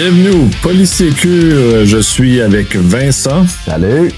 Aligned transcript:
Bienvenue 0.00 0.30
au 0.30 0.48
Polysécure. 0.62 1.84
Je 1.84 1.98
suis 1.98 2.40
avec 2.40 2.76
Vincent. 2.76 3.44
Salut. 3.64 4.12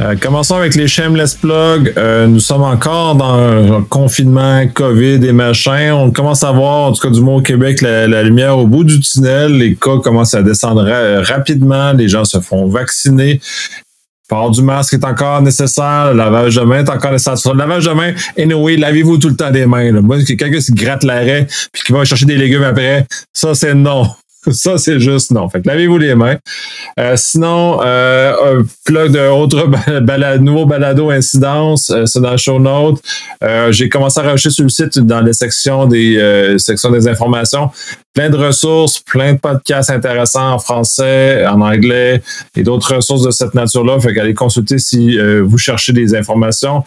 Euh, 0.00 0.16
commençons 0.20 0.56
avec 0.56 0.74
les 0.74 0.88
shameless 0.88 1.34
plugs. 1.34 1.92
Euh, 1.96 2.26
nous 2.26 2.40
sommes 2.40 2.64
encore 2.64 3.14
dans 3.14 3.76
un 3.76 3.82
confinement, 3.82 4.66
COVID 4.66 5.24
et 5.24 5.30
machin. 5.30 5.94
On 5.94 6.10
commence 6.10 6.42
à 6.42 6.50
voir, 6.50 6.88
en 6.88 6.92
tout 6.92 7.00
cas 7.00 7.10
du 7.10 7.20
moins 7.20 7.36
au 7.36 7.40
Québec, 7.40 7.82
la, 7.82 8.24
lumière 8.24 8.58
au 8.58 8.66
bout 8.66 8.82
du 8.82 8.98
tunnel. 8.98 9.52
Les 9.58 9.76
cas 9.76 9.98
commencent 10.02 10.34
à 10.34 10.42
descendre 10.42 10.84
rapidement. 11.22 11.92
Les 11.92 12.08
gens 12.08 12.24
se 12.24 12.40
font 12.40 12.66
vacciner. 12.66 13.40
Port 14.28 14.50
du 14.50 14.62
masque 14.62 14.94
est 14.94 15.04
encore 15.04 15.40
nécessaire. 15.40 16.12
Le 16.12 16.18
lavage 16.18 16.56
de 16.56 16.62
main 16.62 16.84
est 16.84 16.88
encore 16.88 17.12
nécessaire. 17.12 17.52
Le 17.52 17.58
lavage 17.58 17.84
de 17.86 17.92
main, 17.92 18.12
anyway, 18.38 18.76
lavez-vous 18.76 19.18
tout 19.18 19.28
le 19.28 19.36
temps 19.36 19.50
des 19.50 19.66
mains. 19.66 19.92
Là. 19.92 20.00
Quelqu'un 20.26 20.50
qui 20.50 20.72
gratte 20.72 21.04
l'arrêt 21.04 21.46
puis 21.72 21.82
qui 21.84 21.92
va 21.92 22.04
chercher 22.04 22.26
des 22.26 22.36
légumes 22.36 22.64
après, 22.64 23.06
ça, 23.32 23.54
c'est 23.54 23.74
non. 23.74 24.06
Ça, 24.52 24.78
c'est 24.78 25.00
juste 25.00 25.32
non. 25.32 25.48
Fait 25.48 25.60
que 25.60 25.68
lavez-vous 25.68 25.98
les 25.98 26.14
mains. 26.14 26.36
Euh, 27.00 27.14
sinon, 27.16 27.80
euh, 27.82 28.60
un 28.60 28.66
plug 28.84 29.12
de 29.12 29.28
autre 29.28 29.66
balado, 30.02 30.42
nouveau 30.42 30.66
balado 30.66 31.10
incidence, 31.10 31.90
euh, 31.90 32.06
c'est 32.06 32.20
dans 32.20 32.30
le 32.32 32.36
show 32.36 32.58
notes. 32.58 33.00
Euh, 33.42 33.72
j'ai 33.72 33.88
commencé 33.88 34.20
à 34.20 34.22
rajouter 34.22 34.50
sur 34.50 34.64
le 34.64 34.68
site 34.68 34.98
dans 35.00 35.20
les 35.20 35.32
sections 35.32 35.86
des 35.86 36.16
euh, 36.16 36.58
sections 36.58 36.90
des 36.90 37.08
informations. 37.08 37.70
Plein 38.14 38.30
de 38.30 38.36
ressources, 38.36 39.00
plein 39.00 39.34
de 39.34 39.38
podcasts 39.38 39.90
intéressants 39.90 40.52
en 40.52 40.58
français, 40.58 41.44
en 41.46 41.60
anglais 41.60 42.22
et 42.56 42.62
d'autres 42.62 42.96
ressources 42.96 43.22
de 43.22 43.30
cette 43.30 43.54
nature-là. 43.54 43.98
Fait 44.00 44.14
qu'allez 44.14 44.32
consulter 44.32 44.78
si 44.78 45.18
vous 45.18 45.58
cherchez 45.58 45.92
des 45.92 46.14
informations. 46.14 46.82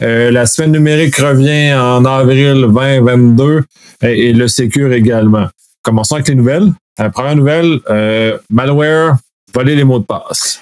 la 0.00 0.44
semaine 0.44 0.72
numérique 0.72 1.16
revient 1.16 1.72
en 1.72 2.04
avril 2.04 2.66
2022 2.68 3.62
et, 4.02 4.28
et 4.28 4.32
le 4.34 4.46
Sécure 4.46 4.92
également. 4.92 5.46
Commençons 5.82 6.16
avec 6.16 6.28
les 6.28 6.34
nouvelles. 6.34 6.70
La 6.96 7.10
première 7.10 7.34
nouvelle, 7.34 7.80
euh, 7.90 8.38
malware, 8.50 9.16
voler 9.52 9.74
les 9.74 9.82
mots 9.82 9.98
de 9.98 10.04
passe. 10.04 10.60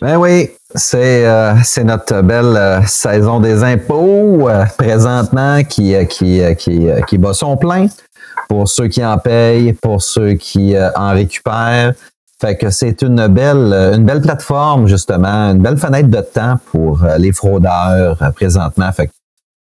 Ben 0.00 0.16
oui, 0.16 0.48
c'est 0.76 1.26
euh, 1.26 1.54
notre 1.84 2.22
belle 2.22 2.56
euh, 2.56 2.82
saison 2.86 3.40
des 3.40 3.64
impôts 3.64 4.48
présentement 4.78 5.64
qui, 5.64 5.94
qui, 6.06 6.40
qui, 6.56 6.86
qui 7.08 7.18
bat 7.18 7.34
son 7.34 7.56
plein 7.56 7.88
pour 8.48 8.68
ceux 8.68 8.86
qui 8.86 9.04
en 9.04 9.18
payent, 9.18 9.72
pour 9.72 10.02
ceux 10.02 10.34
qui 10.34 10.76
en 10.94 11.10
récupèrent. 11.10 11.94
Fait 12.40 12.56
que 12.56 12.70
c'est 12.70 13.02
une 13.02 13.26
belle, 13.26 13.72
une 13.94 14.04
belle 14.04 14.20
plateforme, 14.20 14.86
justement, 14.86 15.50
une 15.50 15.62
belle 15.62 15.78
fenêtre 15.78 16.08
de 16.08 16.20
temps 16.20 16.58
pour 16.70 17.02
les 17.18 17.32
fraudeurs 17.32 18.16
présentement. 18.36 18.90
Fait 18.92 19.08
que 19.08 19.12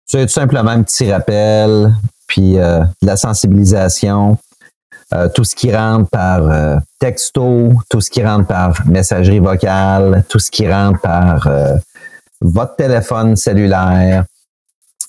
c'est 0.06 0.26
tout 0.26 0.32
simplement 0.32 0.70
un 0.70 0.82
petit 0.82 1.10
rappel, 1.10 1.92
puis 2.26 2.52
de 2.52 2.84
la 3.02 3.16
sensibilisation 3.16 4.38
euh, 5.14 5.28
tout 5.34 5.44
ce 5.44 5.54
qui 5.56 5.74
rentre 5.74 6.10
par 6.10 6.50
euh, 6.50 6.76
texto, 6.98 7.72
tout 7.88 8.02
ce 8.02 8.10
qui 8.10 8.22
rentre 8.22 8.46
par 8.46 8.86
messagerie 8.86 9.38
vocale, 9.38 10.22
tout 10.28 10.38
ce 10.38 10.50
qui 10.50 10.70
rentre 10.70 11.00
par 11.00 11.46
euh, 11.46 11.76
votre 12.42 12.76
téléphone 12.76 13.34
cellulaire. 13.34 14.24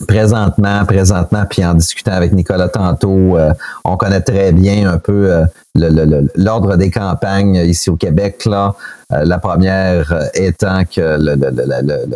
Présentement, 0.07 0.85
présentement, 0.85 1.43
puis 1.49 1.65
en 1.65 1.73
discutant 1.73 2.13
avec 2.13 2.31
Nicolas 2.31 2.69
tantôt, 2.69 3.37
on 3.83 3.97
connaît 3.97 4.21
très 4.21 4.53
bien 4.53 4.89
un 4.89 4.97
peu 4.97 5.43
l'ordre 5.75 6.77
des 6.77 6.89
campagnes 6.89 7.55
ici 7.55 7.89
au 7.89 7.97
Québec. 7.97 8.45
Là. 8.45 8.75
la 9.09 9.39
première 9.39 10.29
étant 10.33 10.85
que 10.85 11.17
le, 11.19 11.35
le 11.35 12.15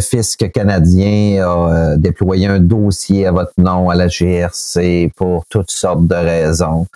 fisc 0.00 0.50
canadien 0.52 1.44
a 1.44 1.46
euh, 1.46 1.96
déployé 1.96 2.46
un 2.46 2.60
dossier 2.60 3.26
à 3.26 3.32
votre 3.32 3.52
nom 3.58 3.90
à 3.90 3.94
la 3.94 4.08
GRC 4.08 5.10
pour 5.16 5.44
toutes 5.48 5.70
sortes 5.70 6.06
de 6.06 6.14
raisons. 6.14 6.86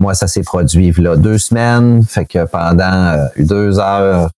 Moi, 0.00 0.14
ça 0.14 0.26
s'est 0.26 0.42
produit 0.42 0.92
là 0.98 1.16
deux 1.16 1.38
semaines, 1.38 2.02
fait 2.02 2.26
que 2.26 2.44
pendant 2.44 3.14
euh, 3.14 3.26
deux 3.38 3.78
heures, 3.78 4.30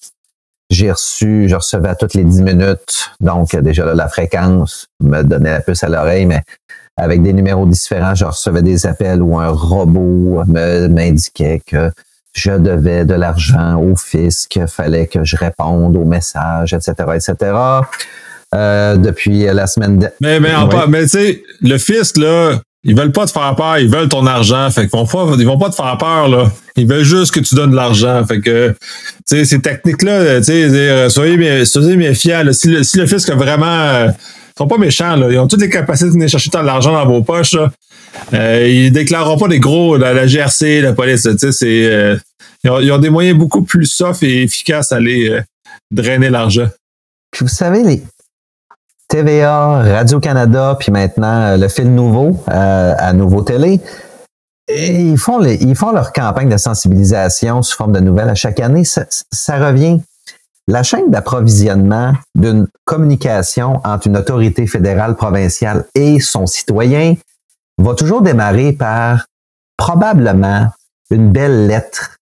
j'ai 0.71 0.91
reçu, 0.91 1.49
je 1.49 1.57
recevais 1.57 1.91
à 1.91 1.95
toutes 1.95 2.15
les 2.15 2.25
dix 2.25 2.43
minutes, 2.43 3.11
donc 3.21 3.55
déjà 3.57 3.85
là, 3.85 3.95
la 3.95 4.09
fréquence 4.09 4.87
me 5.01 5.23
donnait 5.23 5.53
la 5.53 5.61
puce 5.61 5.85
à 5.85 5.89
l'oreille, 5.89 6.27
mais 6.27 6.43
avec 6.97 7.23
des 7.23 7.33
numéros 7.33 7.67
différents, 7.67 8.15
je 8.15 8.25
recevais 8.25 8.63
des 8.63 8.87
appels 8.87 9.23
où 9.23 9.39
un 9.39 9.49
robot 9.49 10.45
m'indiquait 10.47 11.61
que 11.65 11.91
je 12.33 12.53
devais 12.53 13.05
de 13.05 13.15
l'argent 13.15 13.81
au 13.81 13.95
fisc, 13.97 14.59
fallait 14.67 15.07
que 15.07 15.25
je 15.25 15.37
réponde 15.37 15.97
aux 15.97 16.05
messages, 16.05 16.73
etc., 16.73 16.95
etc. 17.15 17.53
Euh, 18.55 18.97
depuis 18.97 19.45
la 19.45 19.67
semaine 19.67 19.99
de... 19.99 20.09
Mais, 20.21 20.41
mais, 20.41 20.53
mais 20.89 21.03
tu 21.03 21.09
sais, 21.09 21.43
le 21.63 21.79
fisc, 21.79 22.19
là, 22.19 22.61
ils 22.85 22.97
veulent 22.97 23.13
pas 23.13 23.27
te 23.27 23.31
faire 23.31 23.55
peur, 23.55 23.79
ils 23.79 23.89
veulent 23.89 24.09
ton 24.09 24.27
argent. 24.27 24.69
Fait 24.71 24.83
qu'ils 24.83 24.91
vont 24.91 25.07
pas, 25.07 25.27
ils 25.39 25.47
vont 25.47 25.59
pas 25.59 25.71
te 25.71 25.75
faire 25.75 25.97
peur, 25.99 26.29
là. 26.29 26.51
Ils 26.77 26.87
veulent 26.87 27.05
juste 27.05 27.33
que 27.33 27.41
tu 27.41 27.55
donnes 27.55 27.71
de 27.71 27.77
l'argent. 27.77 28.25
Fait 28.27 28.41
que, 28.41 28.71
tu 28.71 28.77
sais, 29.25 29.45
ces 29.45 29.61
techniques-là, 29.61 30.39
tu 30.39 30.45
sais, 30.45 31.09
soyez, 31.09 31.65
soyez 31.65 31.97
méfiants. 31.97 32.43
Si, 32.53 32.69
le, 32.69 32.83
si 32.83 32.99
le 32.99 33.07
fisc 33.07 33.31
a 33.31 33.37
vraiment, 33.37 33.67
euh, 33.67 34.09
ils 34.09 34.59
sont 34.59 34.67
pas 34.67 34.79
méchants, 34.79 35.17
là. 35.17 35.29
Ils 35.31 35.39
ont 35.39 35.47
toutes 35.47 35.61
les 35.61 35.69
capacités 35.69 36.09
de 36.09 36.15
venir 36.15 36.29
chercher 36.29 36.51
de 36.51 36.59
l'argent 36.59 36.93
dans 36.93 37.07
vos 37.07 37.23
poches, 37.23 37.53
là. 37.55 37.71
Euh, 38.35 38.69
ils 38.69 38.93
déclareront 38.93 39.39
pas 39.39 39.49
des 39.49 39.61
gros, 39.61 39.97
la, 39.97 40.13
la 40.13 40.27
GRC, 40.27 40.81
la 40.81 40.93
police, 40.93 41.23
tu 41.23 41.39
sais, 41.39 41.53
c'est, 41.53 41.87
euh, 41.87 42.17
ils 42.65 42.93
ont, 42.93 42.99
des 42.99 43.11
moyens 43.11 43.39
beaucoup 43.39 43.63
plus 43.63 43.87
soft 43.87 44.23
et 44.23 44.43
efficaces 44.43 44.93
à 44.93 44.97
aller 44.97 45.29
euh, 45.29 45.43
drainer 45.91 46.31
l'argent. 46.31 46.69
Puis 47.31 47.45
vous 47.45 47.51
savez, 47.51 47.83
les 47.83 48.03
TVA, 49.09 49.83
Radio-Canada, 49.83 50.77
puis 50.79 50.93
maintenant 50.93 51.43
euh, 51.43 51.57
le 51.57 51.69
fil 51.69 51.93
nouveau 51.93 52.43
à 52.47 53.13
Nouveau 53.13 53.43
Télé, 53.43 53.81
ils 54.69 55.19
font, 55.19 55.39
les, 55.39 55.57
ils 55.57 55.75
font 55.75 55.93
leur 55.93 56.13
campagne 56.13 56.49
de 56.49 56.57
sensibilisation 56.57 57.63
sous 57.63 57.77
forme 57.77 57.93
de 57.93 58.01
nouvelles 58.01 58.31
à 58.31 58.35
chaque 58.35 58.61
année. 58.61 58.85
Ça, 58.85 59.05
ça 59.33 59.59
revient. 59.59 60.01
La 60.69 60.85
chaîne 60.85 61.11
d'approvisionnement 61.11 62.13
d'une 62.37 62.69
communication 62.85 63.81
entre 63.85 64.07
une 64.07 64.17
autorité 64.17 64.67
fédérale, 64.69 65.17
provinciale 65.17 65.87
et 65.97 66.21
son 66.21 66.47
citoyen 66.47 67.17
va 67.83 67.95
toujours 67.95 68.23
démarrer 68.23 68.73
par 68.73 69.27
probablement 69.77 70.69
une 71.11 71.31
belle 71.33 71.67
lettre 71.67 72.17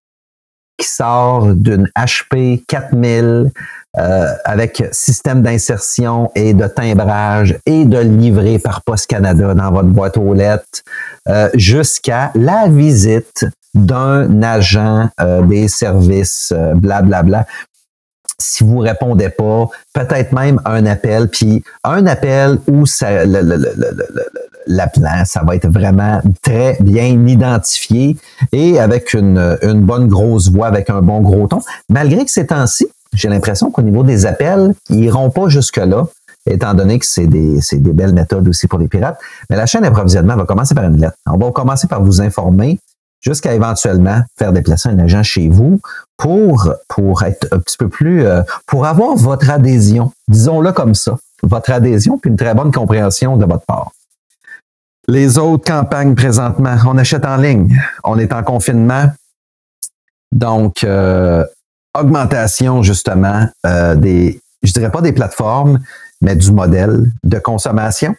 qui 0.77 0.89
sort 0.89 1.55
d'une 1.55 1.89
HP 1.97 2.65
4000 2.67 3.51
euh, 3.99 4.27
avec 4.45 4.85
système 4.93 5.43
d'insertion 5.43 6.31
et 6.35 6.55
de 6.55 6.67
timbrage 6.67 7.59
et 7.67 7.85
de 7.85 7.99
livrer 7.99 8.59
par 8.59 8.83
Post 8.83 9.09
Canada 9.09 9.53
dans 9.53 9.73
votre 9.73 9.89
boîte 9.89 10.17
aux 10.17 10.33
lettres 10.33 10.83
euh, 11.29 11.51
jusqu'à 11.55 12.31
la 12.35 12.69
visite 12.69 13.47
d'un 13.75 14.43
agent 14.43 15.09
euh, 15.21 15.43
des 15.43 15.69
services 15.69 16.53
blablabla. 16.53 17.23
Bla, 17.23 17.23
bla. 17.23 17.47
Si 18.41 18.65
vous 18.65 18.79
répondez 18.79 19.29
pas, 19.29 19.69
peut-être 19.93 20.33
même 20.33 20.61
un 20.65 20.87
appel, 20.87 21.29
puis 21.29 21.63
un 21.85 22.07
appel 22.07 22.59
où 22.67 22.87
ça, 22.87 23.25
le, 23.25 23.41
le, 23.43 23.57
le, 23.57 23.75
l'appelant. 24.67 25.25
Ça 25.25 25.43
va 25.45 25.57
être 25.57 25.69
vraiment 25.69 26.21
très 26.43 26.77
bien 26.81 27.05
identifié 27.27 28.17
et 28.53 28.79
avec 28.79 29.15
une, 29.15 29.59
une 29.63 29.81
bonne 29.81 30.09
grosse 30.09 30.51
voix, 30.51 30.67
avec 30.67 30.91
un 30.91 31.03
bon 31.03 31.21
gros 31.21 31.47
ton. 31.47 31.61
Malgré 31.89 32.25
que 32.25 32.31
ces 32.31 32.47
temps-ci, 32.47 32.87
j'ai 33.13 33.29
l'impression 33.29 33.71
qu'au 33.71 33.83
niveau 33.83 34.03
des 34.03 34.27
appels, 34.27 34.73
ils 34.89 35.05
iront 35.05 35.31
pas 35.31 35.49
jusque-là, 35.49 36.07
étant 36.47 36.75
donné 36.75 36.99
que 36.99 37.07
c'est 37.07 37.27
des, 37.27 37.59
des 37.73 37.93
belles 37.93 38.15
méthodes 38.15 38.47
aussi 38.49 38.67
pour 38.67 38.79
les 38.79 38.89
pirates. 38.89 39.19
Mais 39.49 39.57
la 39.57 39.67
chaîne 39.67 39.83
d'approvisionnement 39.83 40.37
va 40.37 40.45
commencer 40.45 40.75
par 40.75 40.85
une 40.85 41.01
lettre. 41.01 41.17
On 41.27 41.37
va 41.37 41.51
commencer 41.51 41.87
par 41.87 42.03
vous 42.03 42.21
informer 42.21 42.79
jusqu'à 43.21 43.55
éventuellement 43.55 44.23
faire 44.39 44.53
déplacer 44.53 44.89
un 44.89 44.99
agent 44.99 45.23
chez 45.23 45.49
vous 45.49 45.81
pour, 46.17 46.73
pour 46.89 47.23
être 47.23 47.47
un 47.53 47.59
petit 47.59 47.77
peu 47.77 47.89
plus, 47.89 48.25
euh, 48.25 48.43
pour 48.67 48.87
avoir 48.87 49.17
votre 49.17 49.51
adhésion, 49.51 50.13
disons-le 50.29 50.73
comme 50.73 50.95
ça, 50.95 51.17
votre 51.43 51.71
adhésion 51.71 52.19
puis 52.19 52.31
une 52.31 52.37
très 52.37 52.55
bonne 52.55 52.73
compréhension 52.73 53.37
de 53.37 53.45
votre 53.45 53.65
part. 53.65 53.93
Les 55.09 55.39
autres 55.39 55.65
campagnes 55.65 56.15
présentement, 56.15 56.77
on 56.87 56.97
achète 56.97 57.25
en 57.25 57.37
ligne. 57.37 57.77
On 58.05 58.19
est 58.19 58.33
en 58.33 58.43
confinement. 58.43 59.07
Donc, 60.31 60.85
euh, 60.85 61.45
augmentation 61.99 62.83
justement 62.83 63.49
euh, 63.67 63.97
des, 63.97 64.41
je 64.63 64.73
dirais 64.73 64.91
pas 64.91 65.01
des 65.01 65.13
plateformes, 65.13 65.81
mais 66.21 66.37
du 66.37 66.53
modèle 66.53 67.11
de 67.25 67.39
consommation. 67.39 68.15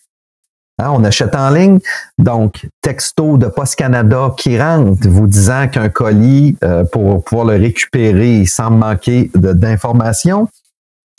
Hein, 0.82 0.92
on 0.94 1.04
achète 1.04 1.36
en 1.36 1.50
ligne, 1.50 1.80
donc 2.18 2.68
texto 2.82 3.38
de 3.38 3.48
Post 3.48 3.76
Canada 3.76 4.34
qui 4.36 4.60
rentre 4.60 5.08
vous 5.08 5.28
disant 5.28 5.68
qu'un 5.68 5.90
colis, 5.90 6.58
euh, 6.64 6.84
pour 6.84 7.24
pouvoir 7.24 7.48
le 7.48 7.56
récupérer, 7.56 8.46
sans 8.46 8.72
manquer 8.72 9.30
d'informations. 9.36 10.48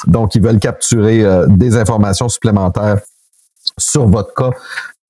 Donc, 0.07 0.35
ils 0.35 0.43
veulent 0.43 0.59
capturer 0.59 1.25
des 1.47 1.77
informations 1.77 2.29
supplémentaires 2.29 2.99
sur 3.79 4.09
votre 4.09 4.35
cas 4.35 4.51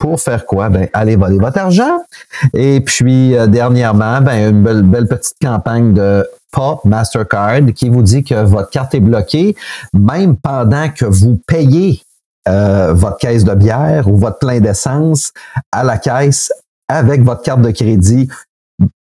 pour 0.03 0.19
faire 0.19 0.45
quoi? 0.45 0.69
Ben, 0.69 0.89
allez 0.91 1.15
voler 1.15 1.37
votre 1.37 1.57
argent. 1.59 2.03
Et 2.53 2.81
puis, 2.81 3.37
euh, 3.37 3.47
dernièrement, 3.47 4.19
ben, 4.19 4.49
une 4.49 4.61
belle, 4.61 4.81
belle, 4.81 5.07
petite 5.07 5.37
campagne 5.41 5.93
de 5.93 6.27
Pop 6.51 6.83
Mastercard 6.83 7.61
qui 7.73 7.87
vous 7.87 8.01
dit 8.01 8.21
que 8.21 8.43
votre 8.43 8.69
carte 8.69 8.93
est 8.95 8.99
bloquée, 8.99 9.55
même 9.93 10.35
pendant 10.35 10.89
que 10.89 11.05
vous 11.05 11.39
payez 11.47 12.01
euh, 12.47 12.93
votre 12.93 13.17
caisse 13.17 13.43
de 13.43 13.53
bière 13.53 14.07
ou 14.07 14.17
votre 14.17 14.39
plein 14.39 14.59
d'essence 14.59 15.31
à 15.71 15.83
la 15.83 15.97
caisse 15.97 16.51
avec 16.87 17.23
votre 17.23 17.41
carte 17.41 17.61
de 17.61 17.71
crédit 17.71 18.29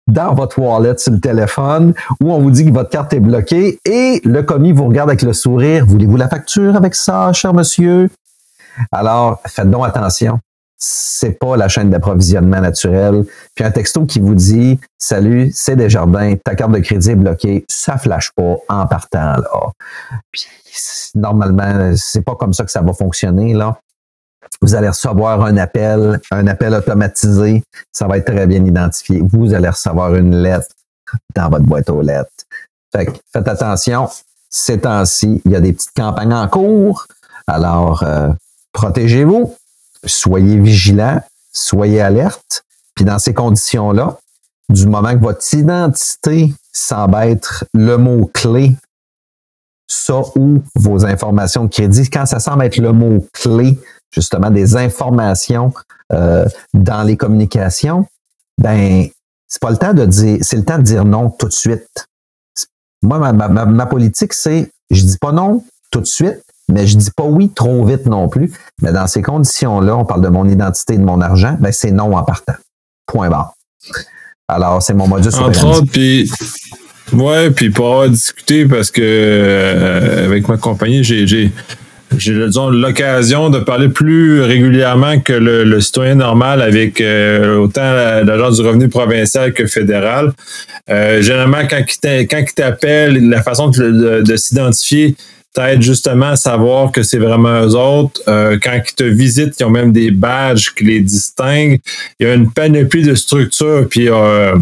dans 0.09 0.35
votre 0.35 0.59
wallet 0.59 0.97
sur 0.97 1.13
le 1.13 1.21
téléphone 1.21 1.95
où 2.21 2.33
on 2.33 2.41
vous 2.41 2.51
dit 2.51 2.65
que 2.65 2.73
votre 2.73 2.91
carte 2.91 3.13
est 3.13 3.21
bloquée 3.21 3.79
et 3.85 4.21
le 4.25 4.43
commis 4.43 4.73
vous 4.73 4.87
regarde 4.87 5.11
avec 5.11 5.23
le 5.23 5.33
sourire. 5.33 5.87
Voulez-vous 5.87 6.17
la 6.17 6.29
facture 6.29 6.75
avec 6.77 6.95
ça, 6.95 7.33
cher 7.33 7.55
monsieur? 7.55 8.09
Alors, 8.91 9.41
faites 9.47 9.71
donc 9.71 9.87
attention. 9.87 10.41
C'est 10.79 11.39
pas 11.39 11.57
la 11.57 11.69
chaîne 11.69 11.91
d'approvisionnement 11.91 12.61
naturel. 12.61 13.25
Puis 13.55 13.65
un 13.65 13.71
texto 13.71 14.07
qui 14.07 14.21
vous 14.21 14.35
dit 14.35 14.79
Salut, 14.97 15.51
c'est 15.53 15.77
Desjardins, 15.77 16.37
ta 16.37 16.55
carte 16.55 16.73
de 16.73 16.79
crédit 16.79 17.11
est 17.11 17.17
bloquée, 17.17 17.65
ça 17.69 17.99
flash 17.99 18.31
pas 18.33 18.57
en 18.69 18.87
partant 18.87 19.33
là. 19.37 19.73
Puis 20.31 20.47
normalement, 21.15 21.93
c'est 21.97 22.23
pas 22.23 22.37
comme 22.37 22.53
ça 22.53 22.65
que 22.65 22.71
ça 22.71 22.81
va 22.81 22.93
fonctionner 22.93 23.55
là. 23.55 23.79
Vous 24.63 24.75
allez 24.75 24.89
recevoir 24.89 25.43
un 25.43 25.57
appel, 25.57 26.21
un 26.31 26.47
appel 26.47 26.75
automatisé. 26.75 27.63
Ça 27.93 28.07
va 28.07 28.19
être 28.19 28.33
très 28.33 28.47
bien 28.47 28.65
identifié. 28.65 29.21
Vous 29.21 29.55
allez 29.55 29.69
recevoir 29.69 30.15
une 30.15 30.43
lettre 30.43 30.69
dans 31.35 31.49
votre 31.49 31.65
boîte 31.65 31.91
aux 31.91 32.03
lettres. 32.03 32.31
Fait 32.95 33.09
faites 33.33 33.49
attention. 33.49 34.09
Ces 34.51 34.81
temps-ci, 34.81 35.43
il 35.45 35.53
y 35.53 35.57
a 35.57 35.61
des 35.61 35.73
petites 35.73 35.95
campagnes 35.95 36.33
en 36.33 36.49
cours. 36.49 37.07
Alors, 37.47 38.03
euh, 38.03 38.31
protégez-vous, 38.73 39.55
soyez 40.05 40.59
vigilants, 40.59 41.21
soyez 41.53 42.01
alerte. 42.01 42.65
Puis 42.95 43.05
dans 43.05 43.19
ces 43.19 43.35
conditions-là, 43.35 44.19
du 44.69 44.87
moment 44.87 45.15
que 45.15 45.23
votre 45.23 45.55
identité 45.55 46.53
semble 46.73 47.17
être 47.17 47.65
le 47.75 47.97
mot-clé, 47.97 48.77
ça 49.87 50.21
ou 50.37 50.63
vos 50.75 51.07
informations 51.07 51.65
de 51.65 51.71
crédit, 51.71 52.09
quand 52.11 52.27
ça 52.27 52.41
semble 52.41 52.65
être 52.65 52.77
le 52.77 52.93
mot-clé, 52.93 53.79
justement, 54.13 54.51
des 54.51 54.77
informations 54.77 55.73
euh, 56.13 56.47
dans 56.75 57.03
les 57.03 57.17
communications, 57.17 58.07
ben, 58.59 59.09
c'est 59.47 59.63
pas 59.63 59.71
le 59.71 59.79
temps 59.79 59.95
de 59.95 60.05
dire, 60.05 60.39
c'est 60.43 60.57
le 60.57 60.65
temps 60.65 60.79
de 60.79 60.83
dire 60.83 61.05
non 61.05 61.31
tout 61.31 61.47
de 61.47 61.53
suite. 61.53 62.07
Moi, 63.03 63.19
ma, 63.19 63.87
politique, 63.87 64.35
c'est, 64.35 64.71
je 64.91 65.05
dis 65.05 65.19
pas 65.19 65.33
non 65.33 65.65
tout 65.91 66.01
de 66.01 66.07
suite, 66.07 66.43
mais 66.69 66.87
je 66.87 66.97
dis 66.97 67.11
pas 67.11 67.25
oui 67.25 67.51
trop 67.55 67.85
vite 67.85 68.07
non 68.07 68.29
plus. 68.29 68.53
Mais 68.83 68.93
dans 68.93 69.07
ces 69.07 69.23
conditions-là, 69.23 69.97
on 69.97 70.05
parle 70.05 70.23
de 70.23 70.29
mon 70.29 70.49
identité 70.49 70.95
et 70.95 70.99
de 70.99 71.05
mon 71.05 71.21
argent, 71.21 71.57
ben 71.61 71.73
c'est 71.73 71.91
non 71.91 72.17
en 72.17 72.23
partant. 72.23 72.55
Point 73.07 73.31
barre. 73.31 73.55
Alors, 74.49 74.83
c'est 74.83 74.95
mon 74.95 75.07
modus 75.07 75.29
Entre 75.35 75.67
autres, 75.67 75.91
puis 75.93 76.31
ouais, 77.13 77.51
puis 77.51 77.71
pour 77.71 78.09
discuter 78.09 78.67
parce 78.67 78.91
que 78.91 79.03
euh, 79.05 80.25
avec 80.25 80.49
ma 80.49 80.57
compagnie, 80.57 81.05
j'ai 81.05 81.27
j'ai 82.17 82.33
l'occasion 82.33 83.51
de 83.51 83.59
parler 83.59 83.89
plus 83.89 84.41
régulièrement 84.41 85.21
que 85.21 85.35
le, 85.35 85.81
citoyen 85.81 86.15
normal 86.15 86.63
avec 86.63 87.01
euh, 87.01 87.59
autant 87.59 87.93
l'agence 88.25 88.57
du 88.57 88.67
revenu 88.67 88.89
provincial 88.89 89.53
que 89.53 89.67
fédéral. 89.67 90.33
Euh, 90.89 91.21
généralement, 91.21 91.67
quand 91.69 91.83
il 92.03 92.55
t'appelle, 92.55 93.29
la 93.29 93.43
façon 93.43 93.69
de, 93.69 94.23
de 94.23 94.37
s'identifier, 94.37 95.17
peut-être 95.59 95.83
justement 95.83 96.37
savoir 96.37 96.93
que 96.93 97.03
c'est 97.03 97.19
vraiment 97.19 97.63
eux 97.63 97.75
autres. 97.75 98.21
Euh, 98.29 98.59
quand 98.63 98.81
ils 98.87 98.95
te 98.95 99.05
visitent, 99.05 99.55
ils 99.59 99.65
ont 99.65 99.71
même 99.71 99.93
des 99.93 100.11
badges 100.11 100.73
qui 100.75 100.85
les 100.85 101.01
distinguent. 101.01 101.81
Il 102.21 102.27
y 102.27 102.31
a 102.31 102.35
une 102.35 102.51
panoplie 102.51 103.03
de 103.03 103.15
structures, 103.15 103.87
puis 103.89 104.09
euh, 104.09 104.55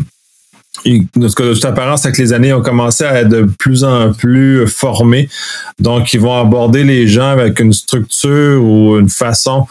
de 0.85 1.29
toute 1.29 1.65
apparence, 1.65 2.07
avec 2.07 2.17
les 2.19 2.33
années, 2.33 2.53
ont 2.53 2.63
commencé 2.63 3.05
à 3.05 3.21
être 3.21 3.29
de 3.29 3.49
plus 3.59 3.85
en 3.85 4.13
plus 4.13 4.67
formés. 4.67 5.29
Donc, 5.79 6.13
ils 6.15 6.21
vont 6.21 6.39
aborder 6.39 6.85
les 6.85 7.09
gens 7.09 7.29
avec 7.29 7.61
une 7.61 7.73
structure 7.73 8.63
ou 8.63 8.99
une 8.99 9.09
façon 9.09 9.67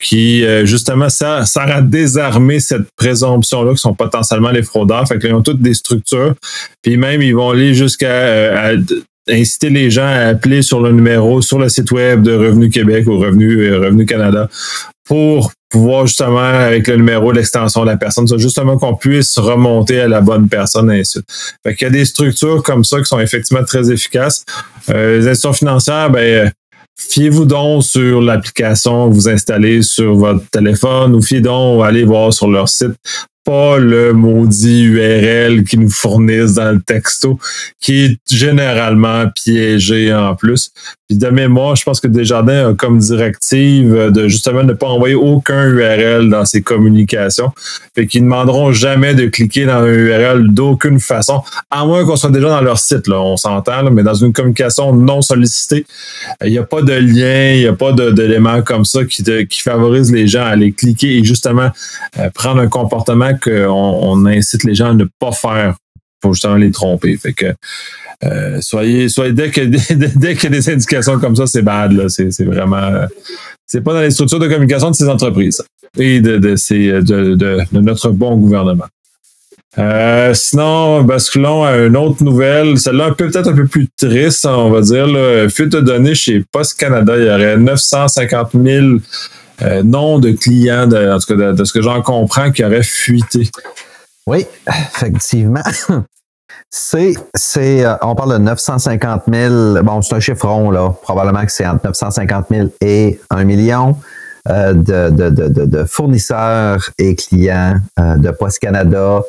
qui, 0.00 0.44
euh, 0.44 0.64
justement, 0.64 1.08
ça, 1.08 1.44
ça 1.44 1.62
a 1.62 1.82
désarmé 1.82 2.60
cette 2.60 2.90
présomption-là, 2.96 3.72
qui 3.72 3.80
sont 3.80 3.94
potentiellement 3.94 4.50
les 4.50 4.62
fraudeurs. 4.62 5.06
Fait 5.06 5.18
qu'ils 5.18 5.34
ont 5.34 5.42
toutes 5.42 5.60
des 5.60 5.74
structures. 5.74 6.34
Puis 6.82 6.96
même, 6.96 7.20
ils 7.20 7.34
vont 7.34 7.50
aller 7.50 7.74
jusqu'à 7.74 8.06
euh, 8.06 8.76
inciter 9.30 9.70
les 9.70 9.90
gens 9.90 10.06
à 10.06 10.28
appeler 10.28 10.62
sur 10.62 10.80
le 10.80 10.92
numéro, 10.92 11.42
sur 11.42 11.58
le 11.58 11.68
site 11.68 11.90
web 11.92 12.22
de 12.22 12.32
Revenu 12.32 12.68
Québec 12.68 13.06
ou 13.06 13.18
Revenu, 13.18 13.66
euh, 13.66 13.80
Revenu 13.80 14.06
Canada 14.06 14.48
pour 15.04 15.52
pouvoir 15.68 16.06
justement, 16.06 16.38
avec 16.38 16.86
le 16.86 16.96
numéro, 16.96 17.32
l'extension 17.32 17.82
de 17.82 17.86
la 17.86 17.96
personne, 17.96 18.26
justement 18.38 18.76
qu'on 18.76 18.94
puisse 18.94 19.38
remonter 19.38 20.00
à 20.00 20.08
la 20.08 20.20
bonne 20.20 20.48
personne, 20.48 20.90
et 20.90 21.00
ainsi 21.00 21.18
de 21.18 21.24
suite. 21.64 21.80
Y 21.80 21.84
a 21.84 21.90
des 21.90 22.04
structures 22.04 22.62
comme 22.62 22.84
ça 22.84 22.98
qui 22.98 23.06
sont 23.06 23.18
effectivement 23.18 23.64
très 23.64 23.90
efficaces. 23.90 24.44
Euh, 24.88 25.18
les 25.18 25.26
institutions 25.26 25.52
financières, 25.52 26.10
ben, 26.10 26.52
fiez-vous 26.96 27.44
donc 27.44 27.84
sur 27.84 28.20
l'application 28.20 29.08
que 29.08 29.14
vous 29.14 29.28
installez 29.28 29.82
sur 29.82 30.14
votre 30.14 30.48
téléphone 30.50 31.14
ou 31.14 31.22
fiez 31.22 31.40
donc 31.40 31.84
aller 31.84 32.04
voir 32.04 32.32
sur 32.32 32.48
leur 32.48 32.68
site 32.68 32.94
pas 33.50 33.78
le 33.78 34.12
maudit 34.12 34.84
URL 34.84 35.64
qu'ils 35.64 35.80
nous 35.80 35.90
fournissent 35.90 36.54
dans 36.54 36.70
le 36.70 36.80
texto, 36.80 37.36
qui 37.80 38.04
est 38.04 38.18
généralement 38.30 39.24
piégé 39.34 40.14
en 40.14 40.36
plus. 40.36 40.70
Puis 41.08 41.18
de 41.18 41.26
mémoire, 41.26 41.74
je 41.74 41.82
pense 41.82 41.98
que 41.98 42.06
Desjardins 42.06 42.70
a 42.70 42.74
comme 42.74 42.98
directive 42.98 44.12
de 44.12 44.28
justement 44.28 44.62
ne 44.62 44.72
pas 44.72 44.86
envoyer 44.86 45.16
aucun 45.16 45.68
URL 45.68 46.30
dans 46.30 46.44
ses 46.44 46.62
communications. 46.62 47.50
Fait 47.96 48.06
qu'ils 48.06 48.22
ne 48.22 48.26
demanderont 48.26 48.70
jamais 48.70 49.14
de 49.14 49.26
cliquer 49.26 49.66
dans 49.66 49.82
un 49.82 49.86
URL 49.86 50.54
d'aucune 50.54 51.00
façon, 51.00 51.42
à 51.72 51.84
moins 51.84 52.04
qu'on 52.04 52.14
soit 52.14 52.30
déjà 52.30 52.50
dans 52.50 52.60
leur 52.60 52.78
site, 52.78 53.08
là, 53.08 53.20
on 53.20 53.36
s'entend, 53.36 53.90
mais 53.90 54.04
dans 54.04 54.14
une 54.14 54.32
communication 54.32 54.94
non 54.94 55.22
sollicitée, 55.22 55.84
il 56.44 56.52
n'y 56.52 56.58
a 56.58 56.62
pas 56.62 56.82
de 56.82 56.92
lien, 56.92 57.54
il 57.54 57.60
n'y 57.62 57.66
a 57.66 57.72
pas 57.72 57.90
d'éléments 57.90 58.62
comme 58.62 58.84
ça 58.84 59.04
qui, 59.04 59.24
qui 59.24 59.60
favorisent 59.60 60.12
les 60.12 60.28
gens 60.28 60.42
à 60.42 60.50
aller 60.50 60.70
cliquer 60.70 61.18
et 61.18 61.24
justement 61.24 61.70
euh, 62.20 62.30
prendre 62.32 62.60
un 62.60 62.68
comportement 62.68 63.34
qu'on 63.40 63.68
on 63.68 64.26
incite 64.26 64.64
les 64.64 64.74
gens 64.74 64.90
à 64.90 64.94
ne 64.94 65.06
pas 65.18 65.32
faire 65.32 65.76
pour 66.20 66.34
justement 66.34 66.56
les 66.56 66.70
tromper. 66.70 67.16
Fait 67.16 67.32
que 67.32 67.54
euh, 68.22 68.58
soyez, 68.60 69.08
soyez 69.08 69.32
dès 69.32 69.50
que 69.50 69.60
dès, 70.18 70.34
qu'il 70.34 70.44
y 70.44 70.46
a 70.46 70.56
des 70.56 70.70
indications 70.70 71.18
comme 71.18 71.36
ça, 71.36 71.46
c'est 71.46 71.62
bad. 71.62 72.08
C'est, 72.08 72.44
vraiment 72.44 73.06
c'est 73.66 73.82
pas 73.82 73.94
dans 73.94 74.00
les 74.00 74.10
structures 74.10 74.40
de 74.40 74.48
communication 74.48 74.90
de 74.90 74.96
ces 74.96 75.08
entreprises 75.08 75.62
et 75.98 76.20
de, 76.20 76.38
de, 76.38 76.54
de, 77.00 77.34
de, 77.34 77.80
notre 77.80 78.10
bon 78.10 78.36
gouvernement. 78.36 78.86
Euh, 79.78 80.34
sinon, 80.34 81.02
basculons 81.02 81.64
à 81.64 81.76
une 81.76 81.96
autre 81.96 82.24
nouvelle. 82.24 82.78
Celle-là, 82.78 83.12
peut-être 83.12 83.48
un 83.48 83.54
peu 83.54 83.66
plus 83.66 83.86
triste, 83.96 84.44
on 84.44 84.70
va 84.70 84.80
dire. 84.80 85.06
Là. 85.06 85.48
Fuite 85.48 85.68
de 85.68 85.80
données 85.80 86.16
chez 86.16 86.44
Post 86.50 86.78
Canada. 86.78 87.16
Il 87.16 87.24
y 87.24 87.30
aurait 87.30 87.56
950 87.56 88.50
000 88.60 88.86
euh, 89.62 89.82
noms 89.82 90.18
de 90.18 90.32
clients, 90.32 90.86
de, 90.86 91.12
en 91.12 91.18
tout 91.18 91.36
cas 91.36 91.52
de, 91.52 91.64
ce 91.64 91.72
que 91.72 91.82
j'en 91.82 92.02
comprends, 92.02 92.50
qui 92.50 92.64
auraient 92.64 92.82
fuité. 92.82 93.50
Oui, 94.26 94.46
effectivement. 94.66 95.62
C'est, 96.72 97.14
c'est, 97.34 97.84
euh, 97.84 97.96
on 98.00 98.14
parle 98.14 98.34
de 98.34 98.44
950 98.44 99.22
000. 99.32 99.82
Bon, 99.82 100.02
c'est 100.02 100.14
un 100.14 100.20
chiffron, 100.20 100.70
là. 100.70 100.94
Probablement 101.02 101.44
que 101.44 101.50
c'est 101.50 101.66
entre 101.66 101.84
950 101.86 102.46
000 102.48 102.68
et 102.80 103.18
1 103.30 103.44
million 103.44 103.96
euh, 104.48 104.72
de, 104.72 105.10
de, 105.10 105.30
de, 105.30 105.64
de, 105.64 105.84
fournisseurs 105.84 106.90
et 106.96 107.16
clients 107.16 107.74
euh, 107.98 108.16
de 108.16 108.30
Post 108.30 108.60
Canada 108.60 109.22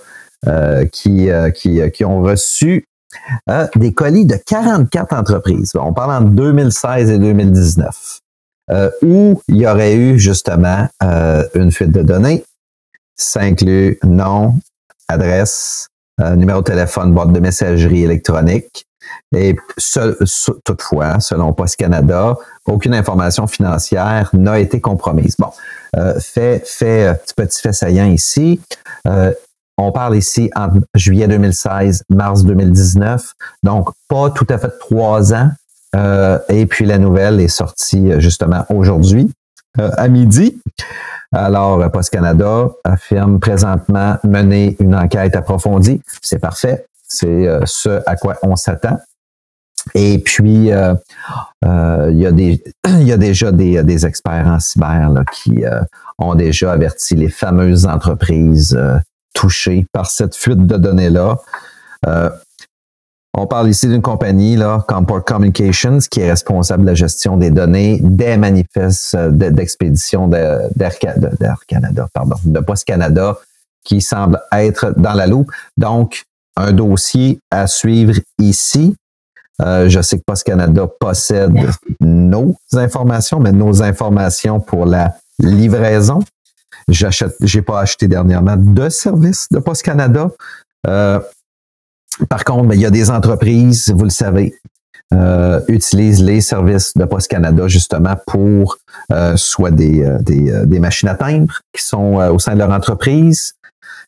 qui, 0.91 1.29
qui, 1.53 1.81
qui 1.91 2.03
ont 2.03 2.23
reçu 2.23 2.87
des 3.75 3.93
colis 3.93 4.25
de 4.25 4.35
44 4.43 5.13
entreprises. 5.13 5.73
On 5.75 5.93
parle 5.93 6.11
entre 6.11 6.31
2016 6.31 7.11
et 7.11 7.19
2019. 7.19 8.20
Où 9.01 9.41
il 9.47 9.57
y 9.57 9.67
aurait 9.67 9.95
eu 9.95 10.17
justement 10.17 10.87
une 11.55 11.71
fuite 11.71 11.91
de 11.91 12.01
données. 12.01 12.43
Ça 13.17 13.41
inclut 13.41 13.99
nom, 14.03 14.55
adresse, 15.07 15.89
euh, 16.21 16.35
numéro 16.35 16.59
de 16.59 16.65
téléphone, 16.65 17.13
boîte 17.13 17.31
de 17.31 17.39
messagerie 17.39 18.03
électronique. 18.03 18.85
Et 19.35 19.55
toutefois, 20.63 21.19
selon 21.19 21.53
Post 21.53 21.77
Canada, 21.77 22.35
aucune 22.65 22.93
information 22.93 23.47
financière 23.47 24.29
n'a 24.33 24.59
été 24.59 24.79
compromise. 24.79 25.35
Bon, 25.39 25.49
euh, 25.97 26.19
fait, 26.19 26.63
fait, 26.65 27.07
euh, 27.07 27.13
petit 27.35 27.61
fait 27.61 27.73
saillant 27.73 28.05
ici. 28.05 28.61
on 29.77 29.91
parle 29.91 30.15
ici 30.15 30.51
entre 30.55 30.79
juillet 30.93 31.27
2016, 31.27 32.03
mars 32.09 32.43
2019, 32.43 33.33
donc 33.63 33.89
pas 34.07 34.29
tout 34.29 34.45
à 34.49 34.57
fait 34.57 34.71
trois 34.79 35.33
ans. 35.33 35.49
Et 35.93 36.65
puis 36.65 36.85
la 36.85 36.97
nouvelle 36.97 37.41
est 37.41 37.47
sortie 37.47 38.11
justement 38.19 38.65
aujourd'hui 38.69 39.31
à 39.77 40.07
midi. 40.07 40.61
Alors, 41.33 41.89
Post 41.91 42.09
Canada 42.09 42.69
affirme 42.83 43.39
présentement 43.39 44.17
mener 44.23 44.75
une 44.79 44.95
enquête 44.95 45.35
approfondie. 45.35 46.01
C'est 46.21 46.39
parfait. 46.39 46.85
C'est 47.07 47.47
euh, 47.47 47.61
ce 47.65 48.01
à 48.05 48.15
quoi 48.15 48.37
on 48.43 48.55
s'attend. 48.55 48.97
Et 49.95 50.19
puis, 50.19 50.71
euh, 50.71 50.93
euh, 51.65 52.09
il, 52.11 52.19
y 52.19 52.25
a 52.25 52.31
y 52.99 53.11
a 53.11 53.17
déjà 53.17 53.51
des, 53.51 53.81
des 53.83 54.05
experts 54.05 54.47
en 54.47 54.59
cyber 54.59 55.23
qui 55.33 55.63
ont 56.19 56.35
déjà 56.35 56.71
averti 56.73 57.15
les 57.15 57.29
fameuses 57.29 57.85
entreprises 57.85 58.79
touchées 59.33 59.85
par 59.91 60.09
cette 60.09 60.35
fuite 60.35 60.67
de 60.67 60.77
données-là. 60.77 61.37
On 63.33 63.47
parle 63.47 63.69
ici 63.69 63.87
d'une 63.87 64.01
compagnie, 64.01 64.57
là, 64.57 64.83
Comport 64.87 65.23
Communications, 65.23 65.99
qui 65.99 66.19
est 66.19 66.29
responsable 66.29 66.83
de 66.83 66.89
la 66.89 66.95
gestion 66.95 67.37
des 67.37 67.49
données 67.49 67.99
des 68.03 68.35
manifestes 68.35 69.15
d'expédition 69.15 70.27
d'Air 70.27 70.99
Canada, 71.65 72.07
pardon, 72.13 72.35
de 72.43 72.59
Post 72.59 72.85
Canada, 72.85 73.37
qui 73.85 74.01
semble 74.01 74.41
être 74.51 74.93
dans 74.97 75.13
la 75.13 75.27
loupe. 75.27 75.49
Donc, 75.77 76.23
un 76.57 76.73
dossier 76.73 77.39
à 77.49 77.67
suivre 77.67 78.15
ici. 78.37 78.95
Euh, 79.61 79.87
je 79.87 80.01
sais 80.01 80.17
que 80.17 80.23
Post 80.25 80.43
Canada 80.43 80.87
possède 80.99 81.53
nos 82.01 82.57
informations, 82.73 83.39
mais 83.39 83.53
nos 83.53 83.81
informations 83.81 84.59
pour 84.59 84.85
la 84.85 85.15
livraison. 85.39 86.19
J'ai 86.89 87.61
pas 87.61 87.79
acheté 87.79 88.07
dernièrement 88.07 88.57
de 88.57 88.89
service 88.89 89.47
de 89.51 89.59
Post 89.59 89.83
Canada. 89.83 90.29
Euh, 90.87 91.19
par 92.29 92.43
contre, 92.43 92.69
ben, 92.69 92.75
il 92.75 92.81
y 92.81 92.85
a 92.85 92.91
des 92.91 93.09
entreprises, 93.09 93.91
vous 93.95 94.03
le 94.03 94.09
savez, 94.09 94.53
euh, 95.13 95.59
utilisent 95.67 96.23
les 96.23 96.39
services 96.39 96.95
de 96.95 97.03
Post 97.03 97.27
Canada 97.27 97.67
justement 97.67 98.15
pour 98.27 98.77
euh, 99.11 99.35
soit 99.35 99.71
des, 99.71 100.05
euh, 100.05 100.17
des, 100.19 100.65
des, 100.65 100.79
machines 100.79 101.09
à 101.09 101.15
timbre 101.15 101.53
qui 101.73 101.83
sont 101.83 102.15
au 102.15 102.39
sein 102.39 102.53
de 102.53 102.59
leur 102.59 102.71
entreprise, 102.71 103.55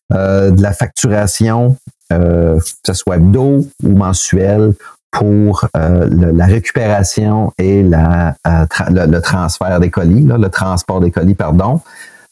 de 0.10 0.62
la 0.62 0.72
facturation, 0.72 1.76
que 2.10 2.60
ce 2.86 2.94
soit 2.94 3.18
d'eau 3.18 3.66
ou 3.84 3.90
mensuel, 3.90 4.74
pour 5.12 5.68
la 5.74 6.46
récupération 6.46 7.52
et 7.58 7.84
le, 7.84 9.20
transfert 9.20 9.80
des 9.80 9.90
colis, 9.90 10.24
le 10.24 10.50
transport 10.50 11.02
des 11.02 11.12
colis, 11.12 11.36
pardon. 11.36 11.82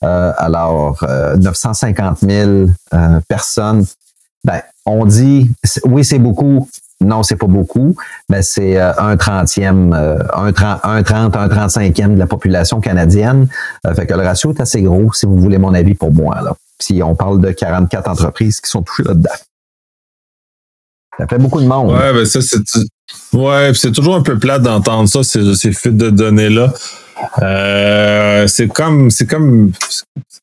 alors, 0.01 1.03
950 1.39 2.19
000 2.19 2.67
personnes 3.27 3.85
ben, 4.43 4.61
on 4.85 5.05
dit, 5.05 5.51
oui, 5.85 6.03
c'est 6.03 6.19
beaucoup. 6.19 6.67
Non, 7.01 7.23
c'est 7.23 7.35
pas 7.35 7.47
beaucoup, 7.47 7.95
mais 8.29 8.43
c'est 8.43 8.79
euh, 8.79 8.93
un 8.99 9.17
trentième, 9.17 9.91
euh, 9.91 10.19
un, 10.35 10.51
trente, 10.51 10.81
un 10.83 11.01
trente, 11.01 11.35
un 11.35 11.49
trente-cinquième 11.49 12.13
de 12.13 12.19
la 12.19 12.27
population 12.27 12.79
canadienne. 12.79 13.47
Euh, 13.87 13.95
fait 13.95 14.05
que 14.05 14.13
le 14.13 14.21
ratio 14.21 14.53
est 14.53 14.61
assez 14.61 14.83
gros, 14.83 15.11
si 15.11 15.25
vous 15.25 15.37
voulez 15.37 15.57
mon 15.57 15.73
avis 15.73 15.95
pour 15.95 16.13
moi. 16.13 16.39
Là. 16.43 16.55
Si 16.79 17.01
on 17.01 17.15
parle 17.15 17.41
de 17.41 17.49
44 17.51 18.07
entreprises 18.07 18.61
qui 18.61 18.69
sont 18.69 18.83
touchées 18.83 19.03
là-dedans. 19.03 19.31
Ça 21.17 21.27
fait 21.27 21.39
beaucoup 21.39 21.59
de 21.59 21.65
monde. 21.65 21.91
Ouais, 21.91 22.13
ben 22.13 22.25
ça, 22.25 22.39
c'est. 22.41 22.59
Ouais, 23.33 23.73
toujours 23.73 24.15
un 24.15 24.21
peu 24.21 24.37
plate 24.37 24.61
d'entendre 24.61 25.09
ça, 25.09 25.23
ces, 25.23 25.55
ces 25.55 25.73
fuites 25.73 25.97
de 25.97 26.11
données-là. 26.11 26.71
C'est 28.47 28.67
comme 28.67 29.09
c'est 29.09 29.25
comme 29.25 29.71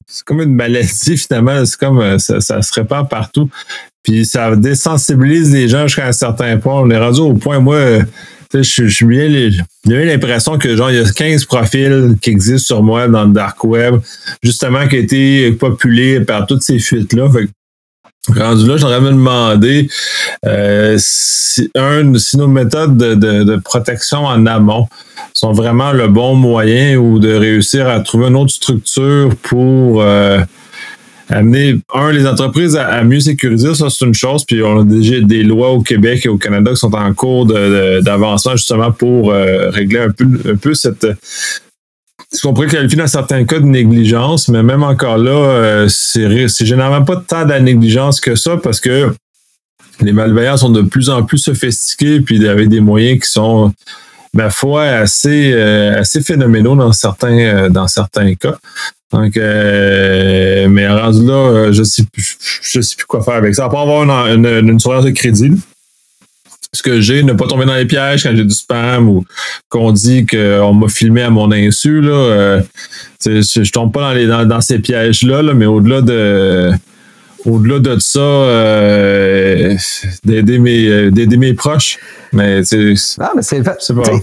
c'est 0.08 0.24
comme 0.24 0.40
une 0.40 0.54
maladie 0.54 1.16
finalement 1.16 1.64
c'est 1.64 1.78
comme 1.78 2.00
euh, 2.00 2.18
ça, 2.18 2.40
se 2.40 2.74
répand 2.74 3.08
partout 3.08 3.48
puis 4.02 4.24
ça 4.24 4.54
désensibilise 4.56 5.52
les 5.52 5.68
gens 5.68 5.86
jusqu'à 5.86 6.06
un 6.06 6.12
certain 6.12 6.56
point. 6.56 6.80
On 6.80 6.90
est 6.90 6.98
rendu 6.98 7.20
au 7.20 7.34
point 7.34 7.60
moi 7.60 8.00
je, 8.54 8.62
je 8.62 8.88
suis 8.88 9.04
bien 9.04 9.28
j'ai 9.86 10.04
l'impression 10.04 10.58
que 10.58 10.74
genre 10.74 10.90
il 10.90 10.96
y 10.96 11.00
a 11.00 11.10
15 11.10 11.44
profils 11.44 12.16
qui 12.20 12.30
existent 12.30 12.76
sur 12.76 12.82
moi 12.82 13.06
dans 13.08 13.24
le 13.24 13.32
dark 13.32 13.62
web 13.64 13.96
justement 14.42 14.86
qui 14.88 14.96
ont 14.96 15.00
été 15.00 15.52
populés 15.52 16.20
par 16.20 16.46
toutes 16.46 16.62
ces 16.62 16.78
fuites 16.78 17.12
là 17.12 17.28
Rendu 18.36 18.66
là, 18.66 18.76
j'aurais 18.76 19.00
me 19.00 19.10
demander 19.10 19.88
euh, 20.44 20.96
si, 20.98 21.70
nos 21.74 22.48
méthodes 22.48 22.96
de, 22.96 23.14
de, 23.14 23.56
protection 23.56 24.26
en 24.26 24.44
amont 24.44 24.86
sont 25.32 25.52
vraiment 25.52 25.92
le 25.92 26.08
bon 26.08 26.34
moyen 26.34 26.96
ou 26.96 27.18
de 27.18 27.32
réussir 27.32 27.88
à 27.88 28.00
trouver 28.00 28.26
une 28.26 28.36
autre 28.36 28.52
structure 28.52 29.30
pour 29.42 30.02
euh, 30.02 30.40
amener, 31.30 31.78
un, 31.94 32.10
les 32.10 32.26
entreprises 32.26 32.76
à, 32.76 33.02
mieux 33.04 33.20
sécuriser, 33.20 33.74
ça 33.74 33.90
c'est 33.90 34.04
une 34.04 34.14
chose, 34.14 34.44
puis 34.44 34.62
on 34.62 34.80
a 34.80 34.84
déjà 34.84 35.20
des 35.20 35.42
lois 35.42 35.70
au 35.70 35.82
Québec 35.82 36.24
et 36.24 36.28
au 36.28 36.38
Canada 36.38 36.70
qui 36.70 36.78
sont 36.78 36.94
en 36.94 37.12
cours 37.12 37.46
d'avancement 37.46 38.56
justement 38.56 38.92
pour 38.92 39.32
euh, 39.32 39.70
régler 39.70 40.00
un 40.00 40.10
peu, 40.10 40.24
un 40.50 40.56
peu 40.56 40.74
cette 40.74 41.06
ce 42.30 42.42
qu'on 42.42 42.52
pourrait 42.52 42.66
qualifier 42.66 42.98
dans 42.98 43.06
certains 43.06 43.44
cas 43.44 43.58
de 43.58 43.64
négligence, 43.64 44.48
mais 44.48 44.62
même 44.62 44.82
encore 44.82 45.16
là, 45.16 45.30
euh, 45.30 45.88
c'est 45.88 46.66
généralement 46.66 47.02
pas 47.02 47.16
tant 47.16 47.44
de 47.44 47.50
la 47.50 47.60
négligence 47.60 48.20
que 48.20 48.34
ça 48.34 48.58
parce 48.58 48.80
que 48.80 49.14
les 50.00 50.12
malveillants 50.12 50.58
sont 50.58 50.70
de 50.70 50.82
plus 50.82 51.08
en 51.08 51.22
plus 51.22 51.38
sophistiqués 51.38 52.20
puis 52.20 52.46
avec 52.46 52.68
des 52.68 52.80
moyens 52.80 53.20
qui 53.24 53.30
sont 53.30 53.72
ma 54.34 54.50
foi 54.50 54.84
assez 54.84 55.52
euh, 55.54 56.00
assez 56.00 56.20
phénoménaux 56.20 56.76
dans 56.76 56.92
certains 56.92 57.70
dans 57.70 57.88
certains 57.88 58.34
cas. 58.34 58.58
Donc 59.12 59.36
mais 59.36 60.88
rendu 60.88 61.26
là, 61.26 61.72
je 61.72 61.82
sais 61.82 62.04
je 62.62 62.80
sais 62.80 62.96
plus 62.96 63.06
quoi 63.06 63.22
faire 63.22 63.34
avec 63.34 63.54
ça. 63.54 63.64
À 63.64 63.68
part 63.68 63.82
avoir 63.82 64.02
une, 64.28 64.44
une, 64.44 64.68
une 64.68 64.80
surveillance 64.80 65.06
de 65.06 65.10
crédit 65.10 65.52
ce 66.72 66.82
que 66.82 67.00
j'ai, 67.00 67.22
ne 67.22 67.32
pas 67.32 67.46
tomber 67.46 67.64
dans 67.64 67.74
les 67.74 67.86
pièges 67.86 68.22
quand 68.22 68.34
j'ai 68.34 68.44
du 68.44 68.54
spam 68.54 69.08
ou 69.08 69.24
qu'on 69.68 69.92
dit 69.92 70.26
qu'on 70.26 70.74
m'a 70.74 70.88
filmé 70.88 71.22
à 71.22 71.30
mon 71.30 71.50
insu. 71.50 72.00
Là, 72.00 72.12
euh, 72.12 72.62
je, 73.24 73.72
tombe 73.72 73.92
pas 73.92 74.00
dans, 74.00 74.12
les, 74.12 74.26
dans, 74.26 74.60
ces 74.60 74.78
pièges-là, 74.78 75.42
là, 75.42 75.54
mais 75.54 75.66
au-delà 75.66 76.02
de 76.02 76.72
au-delà 77.48 77.78
de 77.78 77.98
ça, 77.98 78.20
euh, 78.20 79.76
d'aider 80.24 80.58
mes, 80.58 80.86
euh, 80.86 81.36
mes 81.36 81.54
proches. 81.54 81.98
Mais, 82.32 82.62
c'est 82.64 82.94
mais 83.34 83.42
c'est 83.42 83.58
le, 83.58 83.64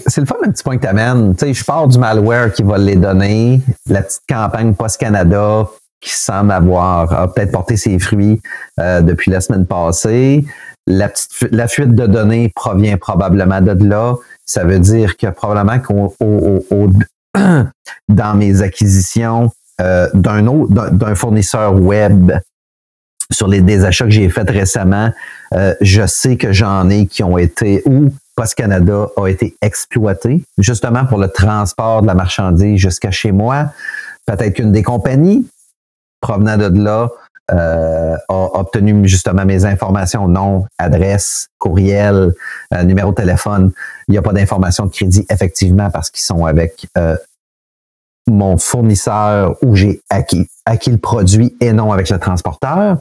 c'est 0.08 0.22
le 0.22 0.27
fun 0.27 0.36
un 0.46 0.51
petit 0.51 0.63
point 0.63 0.77
que 0.77 0.82
tu 0.84 0.88
amènes. 0.88 1.34
Je 1.41 1.63
pars 1.63 1.88
du 1.88 1.98
malware 1.98 2.51
qui 2.53 2.63
va 2.63 2.77
les 2.77 2.96
donner, 2.96 3.62
la 3.89 4.03
petite 4.03 4.22
campagne 4.29 4.74
Post-Canada 4.74 5.67
qui 6.01 6.12
semble 6.12 6.51
avoir 6.51 7.34
peut-être 7.34 7.51
porté 7.51 7.77
ses 7.77 7.98
fruits 7.98 8.39
depuis 8.77 9.32
la 9.32 9.41
semaine 9.41 9.65
passée. 9.65 10.46
La, 10.86 11.10
petite, 11.10 11.32
la 11.50 11.67
fuite 11.67 11.96
de 11.96 12.05
données 12.05 12.51
provient 12.55 12.98
probablement 12.98 13.60
de 13.60 13.89
là. 13.89 14.15
Ça 14.46 14.63
veut 14.63 14.77
dire 14.77 15.17
que 15.17 15.27
probablement 15.27 15.79
qu'au 15.79 16.13
dans 18.10 18.36
mes 18.36 18.62
acquisitions 18.62 19.51
euh, 19.82 20.08
d'un 20.13 20.48
autre 20.48 20.91
d'un 20.91 21.15
fournisseur 21.15 21.75
web 21.75 22.32
sur 23.32 23.48
les 23.48 23.62
des 23.62 23.86
achats 23.86 24.05
que 24.05 24.12
j'ai 24.12 24.29
faits 24.29 24.50
récemment, 24.50 25.12
euh, 25.53 25.74
je 25.82 26.05
sais 26.05 26.38
que 26.38 26.53
j'en 26.53 26.89
ai 26.89 27.08
qui 27.08 27.24
ont 27.24 27.38
été 27.38 27.82
ou 27.86 28.10
Post 28.36 28.55
Canada 28.55 29.08
a 29.15 29.27
été 29.27 29.55
exploité 29.62 30.44
justement 30.58 31.05
pour 31.05 31.17
le 31.17 31.29
transport 31.29 32.01
de 32.01 32.08
la 32.08 32.13
marchandise 32.13 32.79
jusqu'à 32.79 33.12
chez 33.12 33.32
moi. 33.32 33.72
Peut-être 34.25 34.55
qu'une 34.55 34.72
des 34.72 34.84
compagnies 34.84 35.48
provenant 36.20 36.58
de 36.58 36.84
là 36.84 37.10
euh, 37.51 38.17
a 38.27 38.60
obtenu 38.60 39.08
justement 39.08 39.46
mes 39.46 39.65
informations, 39.65 40.27
nom, 40.27 40.65
adresse, 40.79 41.48
courriel, 41.60 42.34
euh, 42.74 42.84
numéro 42.84 43.12
de 43.12 43.15
téléphone. 43.15 43.72
Il 44.08 44.13
n'y 44.13 44.17
a 44.17 44.24
pas 44.24 44.34
d'informations 44.34 44.88
de 44.88 44.91
crédit 44.91 45.25
effectivement 45.29 45.91
parce 45.91 46.10
qu'ils 46.10 46.24
sont 46.24 46.46
avec 46.46 46.88
euh, 46.98 47.15
mon 48.27 48.58
fournisseur 48.58 49.55
où 49.62 49.75
j'ai 49.75 50.01
acquis, 50.10 50.48
acquis 50.65 50.89
le 50.89 50.98
produit 50.98 51.55
et 51.62 51.72
non 51.72 51.91
avec 51.91 52.10
le 52.10 52.17
transporteur. 52.17 52.98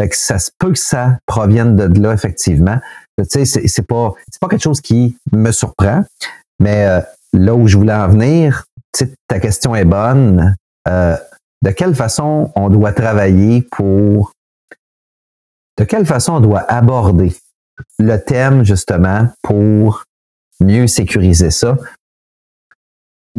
Fait 0.00 0.08
que 0.08 0.16
ça 0.16 0.38
se 0.38 0.50
peut 0.58 0.72
que 0.72 0.78
ça 0.78 1.18
provienne 1.26 1.76
de 1.76 2.00
là, 2.00 2.14
effectivement. 2.14 2.78
Tu 3.18 3.44
sais, 3.44 3.68
c'est, 3.68 3.82
pas, 3.82 4.14
pas 4.40 4.48
quelque 4.48 4.62
chose 4.62 4.80
qui 4.80 5.18
me 5.30 5.52
surprend, 5.52 6.04
mais 6.58 6.86
là 7.34 7.54
où 7.54 7.66
je 7.66 7.76
voulais 7.76 7.92
en 7.92 8.08
venir, 8.08 8.64
ta 9.28 9.40
question 9.40 9.74
est 9.74 9.84
bonne. 9.84 10.56
Euh, 10.88 11.16
de 11.62 11.70
quelle 11.70 11.94
façon 11.94 12.50
on 12.54 12.70
doit 12.70 12.92
travailler 12.92 13.62
pour, 13.62 14.32
de 15.78 15.84
quelle 15.84 16.06
façon 16.06 16.34
on 16.34 16.40
doit 16.40 16.60
aborder 16.60 17.36
le 17.98 18.16
thème 18.16 18.64
justement 18.64 19.28
pour 19.42 20.04
mieux 20.60 20.86
sécuriser 20.86 21.50
ça? 21.50 21.76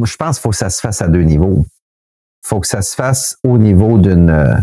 Je 0.01 0.15
pense 0.15 0.38
qu'il 0.38 0.44
faut 0.44 0.50
que 0.51 0.56
ça 0.56 0.70
se 0.70 0.80
fasse 0.80 1.01
à 1.01 1.08
deux 1.08 1.24
niveaux. 1.24 1.65
Il 2.44 2.48
faut 2.48 2.60
que 2.60 2.68
ça 2.68 2.82
se 2.82 2.96
fasse 2.96 3.36
au 3.44 3.58
niveau 3.58 3.98
d'une 3.98 4.30
euh, 4.30 4.56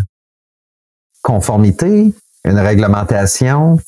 conformité, 1.23 2.13
une 2.45 2.59
réglementation, 2.59 3.79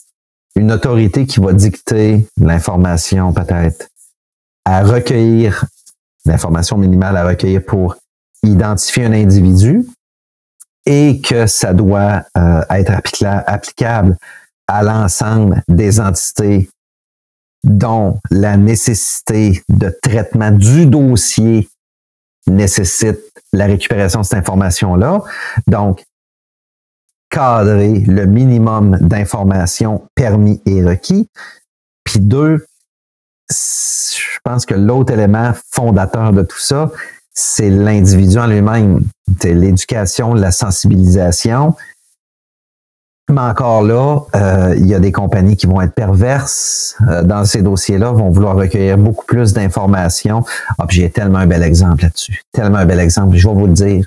une 0.56 0.72
autorité 0.72 1.26
qui 1.26 1.40
va 1.40 1.52
dicter 1.52 2.26
l'information 2.38 3.32
peut-être 3.32 3.88
à 4.64 4.82
recueillir, 4.82 5.64
l'information 6.26 6.76
minimale 6.76 7.16
à 7.16 7.26
recueillir 7.26 7.64
pour 7.64 7.96
identifier 8.42 9.04
un 9.04 9.12
individu 9.12 9.86
et 10.86 11.20
que 11.20 11.46
ça 11.46 11.72
doit 11.72 12.24
euh, 12.36 12.62
être 12.70 12.92
applicable 13.46 14.16
à 14.66 14.82
l'ensemble 14.82 15.62
des 15.68 16.00
entités 16.00 16.68
dont 17.64 18.18
la 18.30 18.56
nécessité 18.56 19.62
de 19.68 19.94
traitement 20.02 20.50
du 20.50 20.86
dossier 20.86 21.68
nécessite 22.46 23.20
la 23.52 23.66
récupération 23.66 24.20
de 24.20 24.26
cette 24.26 24.38
information-là. 24.38 25.22
Donc, 25.66 26.02
cadrer 27.30 28.00
le 28.00 28.26
minimum 28.26 28.98
d'informations 29.00 30.02
permis 30.14 30.60
et 30.66 30.84
requis. 30.84 31.28
Puis 32.04 32.20
deux, 32.20 32.66
je 33.48 34.38
pense 34.44 34.66
que 34.66 34.74
l'autre 34.74 35.12
élément 35.12 35.52
fondateur 35.70 36.32
de 36.32 36.42
tout 36.42 36.58
ça, 36.58 36.90
c'est 37.32 37.70
l'individu 37.70 38.38
en 38.38 38.46
lui-même. 38.46 39.02
C'est 39.40 39.54
l'éducation, 39.54 40.34
la 40.34 40.50
sensibilisation. 40.50 41.74
Mais 43.30 43.40
encore 43.40 43.82
là, 43.82 44.20
euh, 44.34 44.74
il 44.76 44.86
y 44.86 44.94
a 44.94 44.98
des 44.98 45.12
compagnies 45.12 45.56
qui 45.56 45.66
vont 45.66 45.80
être 45.80 45.94
perverses 45.94 46.96
euh, 47.08 47.22
dans 47.22 47.44
ces 47.44 47.62
dossiers-là, 47.62 48.10
vont 48.10 48.30
vouloir 48.30 48.56
recueillir 48.56 48.98
beaucoup 48.98 49.24
plus 49.24 49.52
d'informations. 49.52 50.44
Ah, 50.78 50.86
j'ai 50.88 51.10
tellement 51.10 51.38
un 51.38 51.46
bel 51.46 51.62
exemple 51.62 52.02
là-dessus. 52.02 52.42
Tellement 52.52 52.78
un 52.78 52.86
bel 52.86 52.98
exemple. 52.98 53.36
Je 53.36 53.48
vais 53.48 53.54
vous 53.54 53.66
le 53.66 53.72
dire. 53.72 54.04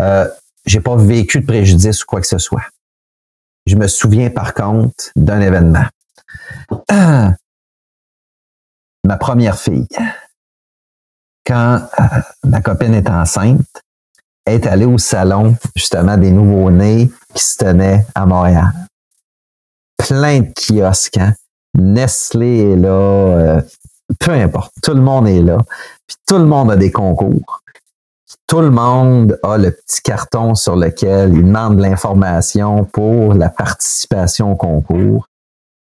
Euh, 0.00 0.26
j'ai 0.70 0.80
pas 0.80 0.94
vécu 0.94 1.40
de 1.40 1.46
préjudice 1.46 2.04
ou 2.04 2.06
quoi 2.06 2.20
que 2.20 2.28
ce 2.28 2.38
soit. 2.38 2.62
Je 3.66 3.74
me 3.74 3.88
souviens 3.88 4.30
par 4.30 4.54
contre 4.54 5.10
d'un 5.16 5.40
événement. 5.40 5.86
ma 9.04 9.16
première 9.18 9.58
fille, 9.58 9.88
quand 11.44 11.80
euh, 11.98 12.04
ma 12.44 12.60
copine 12.60 12.94
est 12.94 13.10
enceinte, 13.10 13.82
est 14.46 14.64
allée 14.66 14.84
au 14.84 14.98
salon 14.98 15.56
justement 15.74 16.16
des 16.16 16.30
nouveaux-nés 16.30 17.10
qui 17.34 17.42
se 17.42 17.56
tenaient 17.56 18.06
à 18.14 18.24
Montréal. 18.26 18.72
Plein 19.96 20.40
de 20.40 20.52
kiosques, 20.54 21.18
hein? 21.18 21.34
Nestlé 21.74 22.72
est 22.72 22.76
là, 22.76 22.88
euh, 22.88 23.62
peu 24.20 24.32
importe, 24.32 24.72
tout 24.82 24.94
le 24.94 25.00
monde 25.00 25.26
est 25.28 25.42
là. 25.42 25.58
Puis 26.06 26.16
tout 26.26 26.38
le 26.38 26.46
monde 26.46 26.70
a 26.70 26.76
des 26.76 26.92
concours. 26.92 27.62
Tout 28.50 28.62
le 28.62 28.70
monde 28.70 29.38
a 29.44 29.58
le 29.58 29.70
petit 29.70 30.02
carton 30.02 30.56
sur 30.56 30.74
lequel 30.74 31.34
il 31.34 31.44
demande 31.44 31.78
l'information 31.78 32.84
pour 32.84 33.32
la 33.32 33.48
participation 33.48 34.50
au 34.50 34.56
concours. 34.56 35.28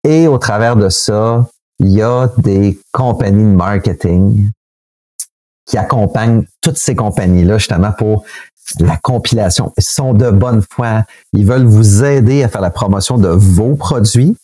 Et 0.07 0.29
au 0.29 0.37
travers 0.37 0.77
de 0.77 0.87
ça, 0.87 1.45
il 1.79 1.89
y 1.89 2.01
a 2.01 2.29
des 2.37 2.79
compagnies 2.93 3.43
de 3.43 3.57
marketing 3.57 4.49
qui 5.65 5.77
accompagnent 5.77 6.45
toutes 6.61 6.77
ces 6.77 6.95
compagnies-là 6.95 7.57
justement 7.57 7.91
pour 7.91 8.23
la 8.79 8.95
compilation. 8.95 9.73
Ils 9.77 9.83
sont 9.83 10.13
de 10.13 10.31
bonne 10.31 10.61
foi. 10.71 11.03
Ils 11.33 11.45
veulent 11.45 11.65
vous 11.65 12.05
aider 12.05 12.43
à 12.43 12.47
faire 12.47 12.61
la 12.61 12.71
promotion 12.71 13.17
de 13.17 13.27
vos 13.27 13.75
produits. 13.75 14.37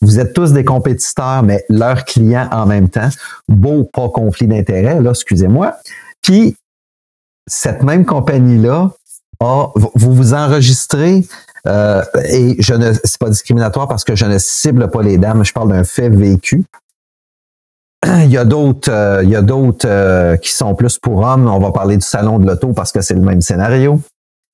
Vous 0.00 0.20
êtes 0.20 0.32
tous 0.32 0.52
des 0.52 0.64
compétiteurs, 0.64 1.42
mais 1.42 1.64
leurs 1.68 2.04
clients 2.04 2.48
en 2.52 2.66
même 2.66 2.88
temps. 2.88 3.08
Beau 3.48 3.82
pas 3.82 4.10
conflit 4.10 4.46
d'intérêt, 4.46 5.00
là, 5.00 5.10
excusez-moi. 5.10 5.74
Puis, 6.22 6.56
cette 7.46 7.82
même 7.82 8.04
compagnie-là, 8.04 8.90
vous 9.40 10.14
vous 10.14 10.34
enregistrez 10.34 11.24
euh, 11.66 12.02
et 12.28 12.56
je 12.60 12.74
ne 12.74 12.92
c'est 12.92 13.18
pas 13.18 13.30
discriminatoire 13.30 13.88
parce 13.88 14.04
que 14.04 14.14
je 14.14 14.26
ne 14.26 14.38
cible 14.38 14.90
pas 14.90 15.02
les 15.02 15.16
dames, 15.16 15.44
je 15.44 15.52
parle 15.52 15.70
d'un 15.70 15.84
fait 15.84 16.08
vécu. 16.08 16.64
Il 18.06 18.30
y 18.30 18.36
a 18.36 18.44
d'autres, 18.44 18.90
euh, 18.90 19.22
il 19.24 19.30
y 19.30 19.36
a 19.36 19.40
d'autres 19.40 19.88
euh, 19.88 20.36
qui 20.36 20.52
sont 20.52 20.74
plus 20.74 20.98
pour 20.98 21.20
hommes. 21.20 21.48
On 21.48 21.58
va 21.58 21.72
parler 21.72 21.96
du 21.96 22.04
salon 22.04 22.38
de 22.38 22.46
l'auto 22.46 22.72
parce 22.72 22.92
que 22.92 23.00
c'est 23.00 23.14
le 23.14 23.22
même 23.22 23.40
scénario. 23.40 23.98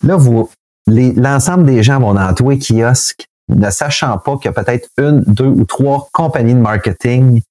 Là, 0.05 0.17
vous, 0.17 0.49
l'ensemble 0.87 1.67
des 1.67 1.83
gens 1.83 1.99
vont 1.99 2.15
dans 2.15 2.33
tous 2.33 2.51
les 2.51 2.59
kiosques, 2.59 3.27
ne 3.49 3.71
sachant 3.71 4.19
pas 4.19 4.37
qu'il 4.37 4.47
y 4.47 4.49
a 4.49 4.53
peut-être 4.53 4.89
une, 4.99 5.23
deux 5.27 5.47
ou 5.47 5.65
trois 5.65 6.09
compagnies 6.13 6.55
de 6.55 6.61
marketing 6.61 7.43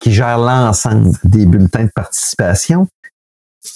qui 0.00 0.12
gèrent 0.12 0.38
l'ensemble 0.38 1.10
des 1.24 1.44
bulletins 1.44 1.84
de 1.84 1.90
participation. 1.92 2.86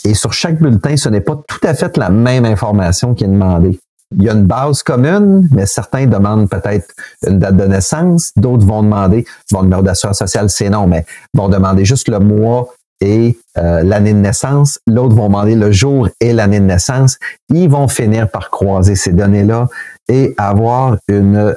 Et 0.05 0.15
sur 0.15 0.33
chaque 0.33 0.59
bulletin, 0.59 0.97
ce 0.97 1.09
n'est 1.09 1.21
pas 1.21 1.37
tout 1.47 1.61
à 1.63 1.75
fait 1.75 1.97
la 1.97 2.11
même 2.11 2.45
information 2.45 3.15
qui 3.15 3.25
est 3.25 3.29
demandée. 3.29 3.79
Il 4.17 4.25
y 4.25 4.29
a 4.29 4.33
une 4.33 4.45
base 4.45 4.83
commune, 4.83 5.49
mais 5.53 5.67
certains 5.67 6.07
demandent 6.07 6.49
peut-être 6.49 6.93
une 7.27 7.39
date 7.39 7.57
de 7.57 7.65
naissance, 7.65 8.33
d'autres 8.37 8.67
vont 8.67 8.83
demander, 8.83 9.25
bon, 9.51 9.63
numéro 9.63 9.83
d'assurance 9.83 10.19
sociale, 10.19 10.51
c'est 10.51 10.69
non, 10.69 10.87
mais 10.87 11.07
vont 11.35 11.49
demander 11.49 11.85
juste 11.85 12.09
le 12.09 12.19
mois 12.19 12.69
et 13.01 13.39
euh, 13.59 13.83
l'année 13.83 14.13
de 14.13 14.19
naissance. 14.19 14.79
L'autre 14.87 15.15
vont 15.15 15.29
demander 15.29 15.55
le 15.55 15.73
jour 15.73 16.09
et 16.21 16.33
l'année 16.33 16.61
de 16.61 16.67
naissance. 16.67 17.19
Ils 17.49 17.69
vont 17.69 17.89
finir 17.89 18.31
par 18.31 18.51
croiser 18.51 18.95
ces 18.95 19.13
données-là 19.13 19.69
et 20.09 20.35
avoir 20.37 20.97
une 21.09 21.57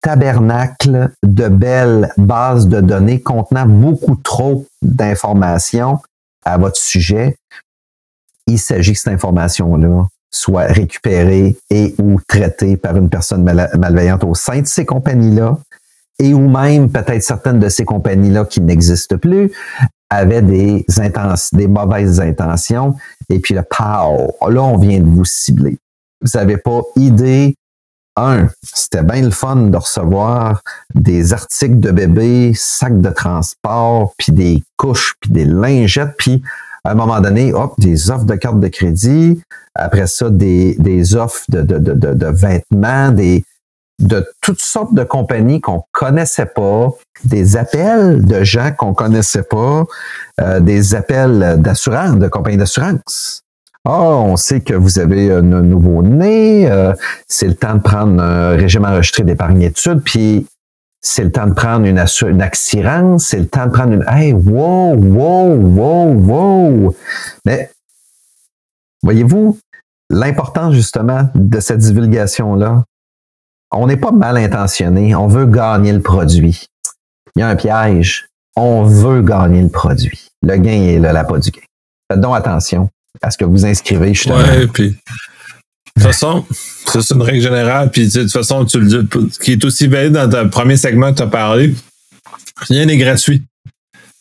tabernacle 0.00 1.10
de 1.22 1.48
belles 1.48 2.10
bases 2.16 2.68
de 2.68 2.80
données 2.80 3.20
contenant 3.20 3.66
beaucoup 3.66 4.16
trop 4.16 4.66
d'informations 4.80 5.98
à 6.44 6.56
votre 6.56 6.76
sujet. 6.76 7.36
Il 8.50 8.58
s'agit 8.58 8.92
que 8.92 8.98
cette 8.98 9.12
information-là 9.12 10.06
soit 10.30 10.66
récupérée 10.66 11.56
et 11.70 11.94
ou 11.98 12.20
traitée 12.26 12.76
par 12.76 12.96
une 12.96 13.08
personne 13.08 13.42
malveillante 13.42 14.24
au 14.24 14.34
sein 14.34 14.60
de 14.60 14.66
ces 14.66 14.84
compagnies-là, 14.84 15.58
et 16.18 16.34
ou 16.34 16.48
même 16.48 16.90
peut-être 16.90 17.22
certaines 17.22 17.58
de 17.58 17.68
ces 17.68 17.84
compagnies-là 17.84 18.44
qui 18.44 18.60
n'existent 18.60 19.18
plus 19.18 19.50
avaient 20.10 20.42
des, 20.42 20.84
des 21.52 21.66
mauvaises 21.68 22.20
intentions, 22.20 22.96
et 23.28 23.38
puis 23.38 23.54
le 23.54 23.62
pow, 23.62 24.34
là 24.48 24.62
on 24.62 24.76
vient 24.76 25.00
de 25.00 25.08
vous 25.08 25.24
cibler. 25.24 25.78
Vous 26.20 26.38
n'avez 26.38 26.56
pas 26.56 26.82
idée 26.96 27.54
un, 28.16 28.48
c'était 28.62 29.02
bien 29.02 29.22
le 29.22 29.30
fun 29.30 29.56
de 29.56 29.76
recevoir 29.76 30.62
des 30.94 31.32
articles 31.32 31.78
de 31.78 31.90
bébé, 31.90 32.52
sacs 32.54 33.00
de 33.00 33.10
transport, 33.10 34.12
puis 34.18 34.32
des 34.32 34.62
couches, 34.76 35.14
puis 35.20 35.30
des 35.30 35.44
lingettes, 35.44 36.16
puis 36.18 36.42
à 36.84 36.92
un 36.92 36.94
moment 36.94 37.20
donné, 37.20 37.52
hop, 37.52 37.74
des 37.78 38.10
offres 38.10 38.24
de 38.24 38.34
cartes 38.34 38.60
de 38.60 38.68
crédit, 38.68 39.40
après 39.74 40.06
ça, 40.06 40.30
des, 40.30 40.74
des 40.78 41.14
offres 41.16 41.44
de, 41.48 41.62
de, 41.62 41.78
de, 41.78 41.94
de, 41.94 42.26
vêtements, 42.26 43.10
des, 43.10 43.44
de 44.00 44.26
toutes 44.40 44.60
sortes 44.60 44.94
de 44.94 45.04
compagnies 45.04 45.60
qu'on 45.60 45.84
connaissait 45.92 46.46
pas, 46.46 46.88
des 47.24 47.56
appels 47.56 48.24
de 48.24 48.42
gens 48.42 48.72
qu'on 48.72 48.94
connaissait 48.94 49.42
pas, 49.42 49.84
euh, 50.40 50.60
des 50.60 50.94
appels 50.94 51.56
d'assurance, 51.60 52.16
de 52.16 52.28
compagnies 52.28 52.56
d'assurance. 52.56 53.42
Ah, 53.84 54.02
on 54.02 54.36
sait 54.36 54.60
que 54.60 54.74
vous 54.74 54.98
avez 54.98 55.32
un 55.32 55.42
nouveau-né, 55.42 56.70
euh, 56.70 56.92
c'est 57.28 57.48
le 57.48 57.54
temps 57.54 57.74
de 57.74 57.80
prendre 57.80 58.22
un 58.22 58.50
régime 58.50 58.84
enregistré 58.84 59.22
d'épargne 59.22 59.62
études, 59.62 60.02
puis 60.02 60.46
c'est 61.00 61.24
le 61.24 61.32
temps 61.32 61.46
de 61.46 61.54
prendre 61.54 61.86
une, 61.86 61.98
une 61.98 63.18
c'est 63.18 63.38
le 63.38 63.46
temps 63.46 63.66
de 63.66 63.70
prendre 63.70 63.92
une... 63.94 64.04
Hey, 64.06 64.32
wow, 64.32 64.94
wow, 64.94 65.56
wow, 65.56 66.12
wow! 66.12 66.96
Mais, 67.46 67.70
voyez-vous, 69.02 69.58
l'importance 70.10 70.74
justement 70.74 71.28
de 71.34 71.60
cette 71.60 71.78
divulgation-là, 71.78 72.84
on 73.72 73.86
n'est 73.86 73.96
pas 73.96 74.10
mal 74.10 74.36
intentionné, 74.36 75.14
on 75.14 75.26
veut 75.26 75.46
gagner 75.46 75.92
le 75.92 76.00
produit. 76.00 76.66
Il 77.36 77.40
y 77.40 77.42
a 77.42 77.48
un 77.48 77.56
piège, 77.56 78.28
on 78.56 78.82
veut 78.82 79.22
gagner 79.22 79.62
le 79.62 79.68
produit. 79.68 80.28
Le 80.42 80.56
gain 80.56 80.82
est 80.82 80.98
là, 80.98 81.12
la 81.12 81.24
pas 81.24 81.38
du 81.38 81.50
gain. 81.50 81.60
Faites 82.10 82.20
donc 82.20 82.36
attention 82.36 82.90
à 83.22 83.30
ce 83.30 83.38
que 83.38 83.44
vous 83.44 83.64
inscrivez 83.64 84.12
justement. 84.12 84.42
Puis 84.72 84.98
de 85.96 86.02
toute 86.02 86.12
façon, 86.12 86.44
c'est 86.86 87.14
une 87.14 87.22
règle 87.22 87.42
générale. 87.42 87.90
Puis 87.90 88.08
de 88.08 88.22
toute 88.22 88.32
façon, 88.32 88.64
tu 88.64 88.80
le 88.80 88.86
dis, 88.86 89.08
qui 89.42 89.52
est 89.52 89.64
aussi 89.64 89.86
valide 89.86 90.12
dans 90.12 90.28
ton 90.28 90.48
premier 90.48 90.76
segment 90.76 91.12
que 91.12 91.18
tu 91.18 91.22
as 91.22 91.26
parlé, 91.26 91.74
rien 92.68 92.86
n'est 92.86 92.96
gratuit. 92.96 93.42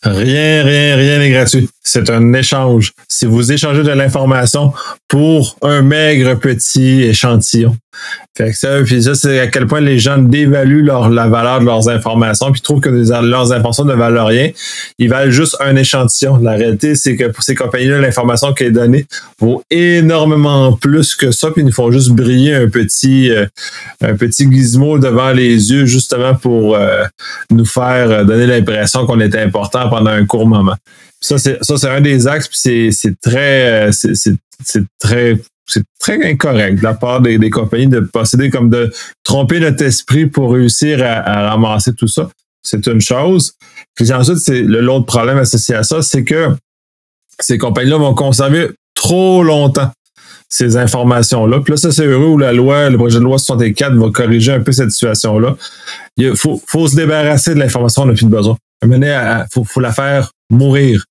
Rien, 0.04 0.64
rien, 0.64 0.96
rien 0.96 1.20
n'est 1.20 1.32
gratuit. 1.32 1.70
C'est 1.92 2.12
un 2.12 2.34
échange. 2.34 2.94
Si 3.08 3.26
vous 3.26 3.52
échangez 3.52 3.82
de 3.82 3.90
l'information 3.90 4.74
pour 5.08 5.58
un 5.64 5.82
maigre 5.82 6.36
petit 6.36 7.02
échantillon. 7.02 7.76
Fait 8.38 8.52
que 8.52 8.58
ça, 8.58 8.82
puis 8.86 9.04
ça, 9.04 9.16
c'est 9.16 9.40
à 9.40 9.48
quel 9.48 9.66
point 9.66 9.82
les 9.82 9.98
gens 9.98 10.20
dévaluent 10.20 10.86
la 10.86 11.28
valeur 11.28 11.60
de 11.60 11.66
leurs 11.66 11.90
informations, 11.90 12.52
puis 12.52 12.62
trouvent 12.62 12.80
que 12.80 12.90
leurs 12.90 13.52
informations 13.52 13.86
ne 13.86 13.96
valent 13.96 14.24
rien. 14.24 14.52
Ils 15.00 15.10
valent 15.10 15.32
juste 15.32 15.58
un 15.60 15.76
échantillon. 15.76 16.38
La 16.38 16.52
réalité, 16.52 16.94
c'est 16.94 17.18
que 17.18 17.26
pour 17.26 17.44
ces 17.44 17.56
compagnies-là, 17.56 18.00
l'information 18.00 18.54
qui 18.54 18.66
est 18.66 18.72
donnée 18.72 19.08
vaut 19.40 19.64
énormément 19.72 20.74
plus 20.74 21.16
que 21.16 21.32
ça, 21.32 21.50
puis 21.50 21.64
ils 21.64 21.66
nous 21.66 21.74
font 21.74 21.92
juste 21.92 22.12
briller 22.12 22.54
un 22.54 22.70
petit, 22.70 23.32
euh, 23.32 23.48
gizmo 24.30 25.00
devant 25.00 25.32
les 25.32 25.72
yeux, 25.72 25.86
justement 25.86 26.36
pour 26.36 26.76
euh, 26.76 27.04
nous 27.50 27.66
faire 27.66 28.12
euh, 28.12 28.24
donner 28.24 28.46
l'impression 28.46 29.08
qu'on 29.08 29.20
était 29.20 29.42
important 29.42 29.90
pendant 29.90 30.12
un 30.12 30.26
court 30.26 30.48
moment. 30.48 30.76
Ça, 31.22 31.38
c'est, 31.38 31.64
ça, 31.64 31.78
c'est 31.78 31.90
un 31.90 32.02
des 32.02 32.28
axes, 32.28 32.48
puis 32.48 32.94
c'est, 32.94 33.20
très, 33.22 33.92
c'est, 33.92 34.16
c'est 34.16 34.86
très 35.00 35.38
c'est 35.70 35.84
très 36.00 36.32
incorrect 36.32 36.80
de 36.80 36.84
la 36.84 36.96
part 36.96 37.22
des, 37.22 37.50
compagnies 37.50 37.88
de 37.88 38.00
posséder 38.00 38.50
comme 38.50 38.70
de 38.70 38.92
tromper 39.24 39.60
notre 39.60 39.84
esprit 39.84 40.26
pour 40.26 40.54
réussir 40.54 41.04
à, 41.04 41.50
ramasser 41.50 41.94
tout 41.94 42.08
ça. 42.08 42.30
C'est 42.64 42.88
une 42.88 43.02
chose. 43.02 43.54
Puis 43.96 44.12
ensuite, 44.12 44.38
c'est 44.38 44.62
l'autre 44.62 45.06
problème 45.06 45.38
associé 45.38 45.76
à 45.76 45.84
ça, 45.84 46.02
c'est 46.02 46.24
que 46.24 46.56
ces 47.40 47.58
compagnies-là 47.58 47.98
vont 47.98 48.16
conserver 48.16 48.72
trop 48.96 49.44
longtemps 49.44 49.92
ces 50.50 50.78
informations-là. 50.78 51.60
Puis 51.62 51.72
là, 51.72 51.78
ça, 51.78 51.92
c'est 51.92 52.06
heureux 52.06 52.28
où 52.28 52.38
la 52.38 52.52
loi, 52.52 52.90
le 52.90 52.98
projet 52.98 53.20
de 53.20 53.24
loi 53.24 53.38
64 53.38 53.94
va 53.96 54.10
corriger 54.10 54.52
un 54.52 54.62
peu 54.62 54.72
cette 54.72 54.92
situation-là. 54.92 55.56
Il 56.18 56.36
faut, 56.36 56.62
faut 56.66 56.88
se 56.88 56.96
débarrasser 56.96 57.54
de 57.54 57.60
l'information, 57.60 58.02
on 58.02 58.06
n'a 58.08 58.14
plus 58.14 58.26
de 58.26 58.32
besoin. 58.32 58.58
Il 58.84 59.46
faut, 59.52 59.64
faut 59.64 59.80
la 59.80 59.92
faire 59.92 60.32
mourir. 60.50 61.06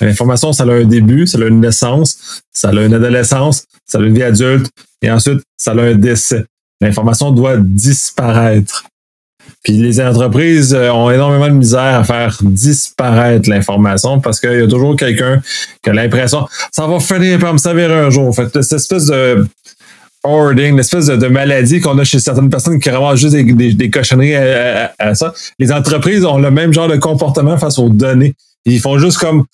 L'information, 0.00 0.52
ça 0.52 0.64
a 0.64 0.72
un 0.72 0.84
début, 0.84 1.26
ça 1.26 1.38
a 1.38 1.46
une 1.46 1.60
naissance, 1.60 2.42
ça 2.52 2.70
a 2.70 2.72
une 2.72 2.94
adolescence, 2.94 3.64
ça 3.84 3.98
a 3.98 4.02
une 4.02 4.14
vie 4.14 4.22
adulte, 4.22 4.70
et 5.02 5.10
ensuite, 5.10 5.42
ça 5.58 5.72
a 5.72 5.80
un 5.80 5.94
décès. 5.94 6.44
L'information 6.80 7.30
doit 7.30 7.58
disparaître. 7.58 8.84
Puis 9.62 9.74
les 9.74 10.00
entreprises 10.00 10.74
euh, 10.74 10.90
ont 10.90 11.10
énormément 11.10 11.48
de 11.48 11.54
misère 11.54 11.98
à 11.98 12.04
faire 12.04 12.38
disparaître 12.40 13.48
l'information 13.48 14.20
parce 14.20 14.40
qu'il 14.40 14.58
y 14.58 14.62
a 14.62 14.66
toujours 14.66 14.96
quelqu'un 14.96 15.42
qui 15.82 15.90
a 15.90 15.92
l'impression 15.92 16.46
ça 16.72 16.86
va 16.86 16.98
finir 16.98 17.38
par 17.38 17.52
me 17.52 17.58
servir 17.58 17.90
un 17.90 18.10
jour. 18.10 18.34
Fait, 18.34 18.48
cette 18.62 18.72
espèce 18.72 19.06
de 19.06 19.46
hoarding, 20.24 20.76
l'espèce 20.76 21.06
de, 21.06 21.26
maladie 21.26 21.80
qu'on 21.80 21.98
a 21.98 22.04
chez 22.04 22.18
certaines 22.18 22.50
personnes 22.50 22.78
qui 22.78 22.90
ramassent 22.90 23.20
juste 23.20 23.34
des, 23.34 23.90
cochonneries 23.90 24.36
à, 24.36 25.14
ça. 25.14 25.32
Les 25.58 25.72
entreprises 25.72 26.24
ont 26.24 26.38
le 26.38 26.50
même 26.50 26.72
genre 26.72 26.88
de 26.88 26.96
comportement 26.96 27.56
face 27.56 27.78
aux 27.78 27.88
données. 27.88 28.34
Ils 28.66 28.80
font 28.80 28.98
juste 28.98 29.18
comme 29.18 29.44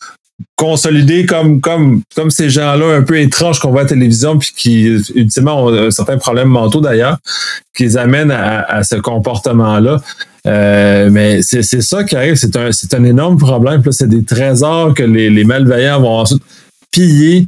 consolider 0.56 1.26
comme 1.26 1.60
comme 1.60 2.02
comme 2.14 2.30
ces 2.30 2.50
gens-là 2.50 2.94
un 2.96 3.02
peu 3.02 3.18
étranges 3.18 3.58
qu'on 3.58 3.70
voit 3.70 3.80
à 3.80 3.84
la 3.84 3.88
télévision 3.88 4.38
puis 4.38 4.52
qui 4.54 4.84
ultimement 5.14 5.64
ont 5.64 5.90
certains 5.90 6.18
problèmes 6.18 6.48
mentaux 6.48 6.80
d'ailleurs 6.80 7.18
qui 7.74 7.84
les 7.84 7.96
amènent 7.96 8.30
à, 8.30 8.82
ce 8.82 8.96
comportement-là. 8.96 10.00
Euh, 10.46 11.08
mais 11.10 11.42
c'est 11.42 11.62
ça 11.62 12.04
qui 12.04 12.16
arrive, 12.16 12.36
c'est 12.36 12.56
un 12.56 12.72
c'est 12.72 12.94
un 12.94 13.04
énorme 13.04 13.38
problème. 13.38 13.82
C'est 13.90 14.08
des 14.08 14.24
trésors 14.24 14.94
que 14.94 15.02
les, 15.02 15.30
les 15.30 15.44
malveillants 15.44 16.00
vont 16.00 16.18
ensuite 16.20 16.42
piller 16.90 17.46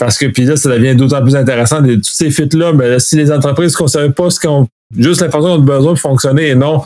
parce 0.00 0.16
que 0.16 0.26
puis 0.26 0.44
là, 0.44 0.56
ça 0.56 0.70
devient 0.70 0.96
d'autant 0.96 1.20
plus 1.20 1.36
intéressant. 1.36 1.82
De, 1.82 1.96
tous 1.96 2.04
ces 2.04 2.30
fuites-là, 2.30 2.72
mais 2.72 2.98
si 2.98 3.16
les 3.16 3.30
entreprises 3.30 3.78
ne 3.78 3.86
savent 3.86 4.12
pas 4.12 4.30
ce 4.30 4.40
qu'on 4.40 4.66
juste 4.96 5.20
l'information 5.20 5.56
ont 5.56 5.58
besoin 5.60 5.92
de 5.92 5.98
fonctionner 5.98 6.48
et 6.48 6.54
non 6.54 6.82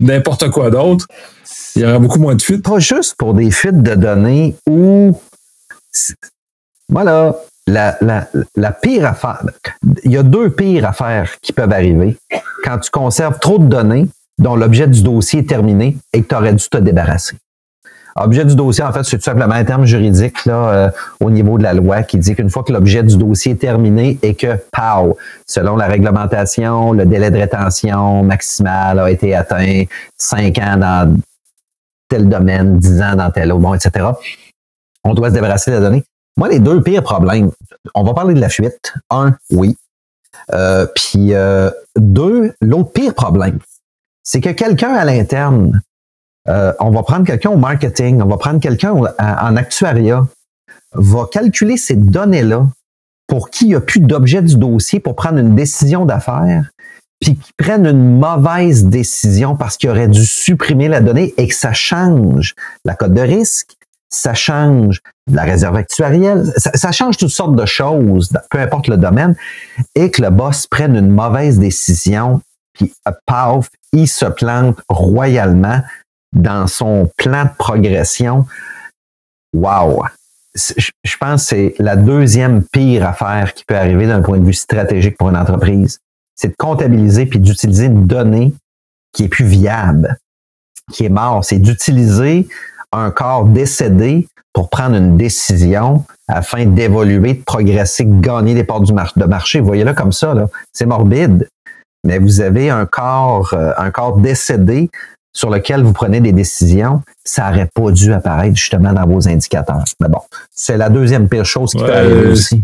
n'importe 0.00 0.50
quoi 0.50 0.70
d'autre, 0.70 1.06
il 1.76 1.82
y 1.82 1.84
aura 1.84 1.98
beaucoup 1.98 2.18
moins 2.18 2.34
de 2.34 2.42
fuites. 2.42 2.64
Pas 2.64 2.78
juste 2.78 3.14
pour 3.16 3.34
des 3.34 3.50
fuites 3.50 3.82
de 3.82 3.94
données 3.94 4.56
où 4.68 5.18
voilà, 6.88 7.34
la, 7.66 7.96
la, 8.00 8.28
la 8.56 8.72
pire 8.72 9.06
affaire. 9.06 9.42
Il 10.04 10.12
y 10.12 10.16
a 10.16 10.22
deux 10.22 10.50
pires 10.50 10.86
affaires 10.88 11.30
qui 11.40 11.52
peuvent 11.52 11.72
arriver 11.72 12.16
quand 12.64 12.78
tu 12.78 12.90
conserves 12.90 13.38
trop 13.38 13.58
de 13.58 13.66
données 13.66 14.08
dont 14.38 14.56
l'objet 14.56 14.86
du 14.86 15.02
dossier 15.02 15.40
est 15.40 15.48
terminé 15.48 15.96
et 16.12 16.22
que 16.22 16.28
tu 16.28 16.34
aurais 16.34 16.54
dû 16.54 16.68
te 16.68 16.78
débarrasser. 16.78 17.36
Objet 18.14 18.44
du 18.44 18.54
dossier, 18.54 18.84
en 18.84 18.92
fait, 18.92 19.04
c'est 19.04 19.16
tout 19.16 19.24
simplement 19.24 19.54
un 19.54 19.64
terme 19.64 19.86
juridique 19.86 20.44
là, 20.44 20.68
euh, 20.68 20.90
au 21.20 21.30
niveau 21.30 21.56
de 21.56 21.62
la 21.62 21.72
loi 21.72 22.02
qui 22.02 22.18
dit 22.18 22.34
qu'une 22.34 22.50
fois 22.50 22.62
que 22.62 22.70
l'objet 22.72 23.02
du 23.02 23.16
dossier 23.16 23.52
est 23.52 23.56
terminé 23.56 24.18
et 24.22 24.34
que, 24.34 24.58
pow, 24.70 25.16
selon 25.46 25.76
la 25.76 25.86
réglementation, 25.86 26.92
le 26.92 27.06
délai 27.06 27.30
de 27.30 27.38
rétention 27.38 28.22
maximal 28.22 28.98
a 28.98 29.10
été 29.10 29.34
atteint, 29.34 29.84
cinq 30.18 30.58
ans 30.58 30.76
dans 30.76 31.16
tel 32.12 32.28
domaine, 32.28 32.78
dix 32.78 33.00
ans 33.00 33.16
dans 33.16 33.30
tel 33.30 33.52
autre, 33.52 33.60
bon, 33.60 33.74
etc., 33.74 34.06
on 35.04 35.14
doit 35.14 35.30
se 35.30 35.34
débarrasser 35.34 35.70
de 35.70 35.76
la 35.76 35.82
donnée. 35.82 36.04
Moi, 36.36 36.48
les 36.48 36.58
deux 36.58 36.82
pires 36.82 37.02
problèmes, 37.02 37.50
on 37.94 38.04
va 38.04 38.14
parler 38.14 38.34
de 38.34 38.40
la 38.40 38.48
fuite. 38.48 38.94
Un, 39.10 39.36
oui. 39.50 39.76
Euh, 40.52 40.86
puis 40.94 41.34
euh, 41.34 41.70
deux, 41.96 42.54
l'autre 42.60 42.92
pire 42.92 43.14
problème, 43.14 43.58
c'est 44.22 44.40
que 44.40 44.50
quelqu'un 44.50 44.94
à 44.94 45.04
l'interne 45.04 45.80
euh, 46.48 46.72
on 46.80 46.90
va 46.90 47.02
prendre 47.02 47.24
quelqu'un 47.24 47.50
au 47.50 47.56
marketing, 47.56 48.20
on 48.20 48.26
va 48.26 48.36
prendre 48.36 48.60
quelqu'un 48.60 48.92
en 48.92 49.56
actuariat, 49.56 50.26
va 50.92 51.26
calculer 51.30 51.76
ces 51.76 51.94
données-là 51.94 52.66
pour 53.28 53.50
qui 53.50 53.66
il 53.66 53.68
n'y 53.68 53.74
a 53.76 53.80
plus 53.80 54.00
d'objet 54.00 54.42
du 54.42 54.56
dossier 54.56 54.98
pour 54.98 55.14
prendre 55.14 55.38
une 55.38 55.54
décision 55.54 56.04
d'affaires, 56.04 56.70
puis 57.22 57.36
qui 57.36 57.52
prennent 57.56 57.86
une 57.86 58.18
mauvaise 58.18 58.84
décision 58.86 59.54
parce 59.56 59.76
qu'il 59.76 59.88
aurait 59.90 60.08
dû 60.08 60.26
supprimer 60.26 60.88
la 60.88 61.00
donnée 61.00 61.32
et 61.36 61.46
que 61.46 61.54
ça 61.54 61.72
change 61.72 62.54
la 62.84 62.96
cote 62.96 63.14
de 63.14 63.20
risque, 63.20 63.76
ça 64.08 64.34
change 64.34 65.00
la 65.30 65.44
réserve 65.44 65.76
actuarielle, 65.76 66.52
ça, 66.56 66.90
change 66.90 67.16
toutes 67.16 67.30
sortes 67.30 67.54
de 67.54 67.64
choses, 67.64 68.32
peu 68.50 68.58
importe 68.58 68.88
le 68.88 68.96
domaine, 68.96 69.36
et 69.94 70.10
que 70.10 70.20
le 70.20 70.30
boss 70.30 70.66
prenne 70.66 70.96
une 70.96 71.10
mauvaise 71.10 71.60
décision, 71.60 72.42
puis 72.72 72.92
paf, 73.24 73.70
il 73.92 74.08
se 74.08 74.26
plante 74.26 74.80
royalement 74.88 75.80
dans 76.32 76.66
son 76.66 77.08
plan 77.16 77.44
de 77.44 77.50
progression, 77.56 78.46
wow! 79.54 80.02
Je 80.54 81.16
pense 81.18 81.44
que 81.44 81.48
c'est 81.48 81.74
la 81.78 81.94
deuxième 81.94 82.64
pire 82.64 83.06
affaire 83.06 83.54
qui 83.54 83.64
peut 83.64 83.76
arriver 83.76 84.08
d'un 84.08 84.22
point 84.22 84.38
de 84.38 84.44
vue 84.44 84.52
stratégique 84.52 85.16
pour 85.16 85.30
une 85.30 85.36
entreprise. 85.36 86.00
C'est 86.34 86.48
de 86.48 86.54
comptabiliser 86.58 87.26
puis 87.26 87.38
d'utiliser 87.38 87.86
une 87.86 88.06
donnée 88.06 88.52
qui 89.12 89.24
est 89.24 89.28
plus 89.28 89.44
viable, 89.44 90.16
qui 90.92 91.04
est 91.04 91.10
mort. 91.10 91.44
C'est 91.44 91.58
d'utiliser 91.58 92.48
un 92.92 93.10
corps 93.10 93.44
décédé 93.44 94.26
pour 94.52 94.68
prendre 94.68 94.96
une 94.96 95.16
décision 95.16 96.04
afin 96.28 96.66
d'évoluer, 96.66 97.34
de 97.34 97.42
progresser, 97.42 98.04
de 98.04 98.20
gagner 98.20 98.54
des 98.54 98.64
parts 98.64 98.80
du 98.80 98.92
de 98.92 99.24
marché. 99.24 99.60
Voyez-le 99.60 99.94
comme 99.94 100.12
ça, 100.12 100.34
là. 100.34 100.46
C'est 100.72 100.86
morbide. 100.86 101.48
Mais 102.04 102.18
vous 102.18 102.40
avez 102.40 102.68
un 102.68 102.84
corps, 102.84 103.54
euh, 103.54 103.72
un 103.76 103.90
corps 103.90 104.16
décédé 104.16 104.90
sur 105.34 105.50
lequel 105.50 105.82
vous 105.82 105.92
prenez 105.92 106.20
des 106.20 106.32
décisions, 106.32 107.02
ça 107.24 107.48
n'aurait 107.48 107.68
pas 107.72 107.90
dû 107.90 108.12
apparaître 108.12 108.56
justement 108.56 108.92
dans 108.92 109.06
vos 109.06 109.28
indicateurs. 109.28 109.84
Mais 110.00 110.08
bon, 110.08 110.20
c'est 110.54 110.76
la 110.76 110.90
deuxième 110.90 111.28
pire 111.28 111.46
chose 111.46 111.72
qui 111.72 111.78
peut 111.78 111.94
arriver 111.94 112.26
aussi. 112.28 112.62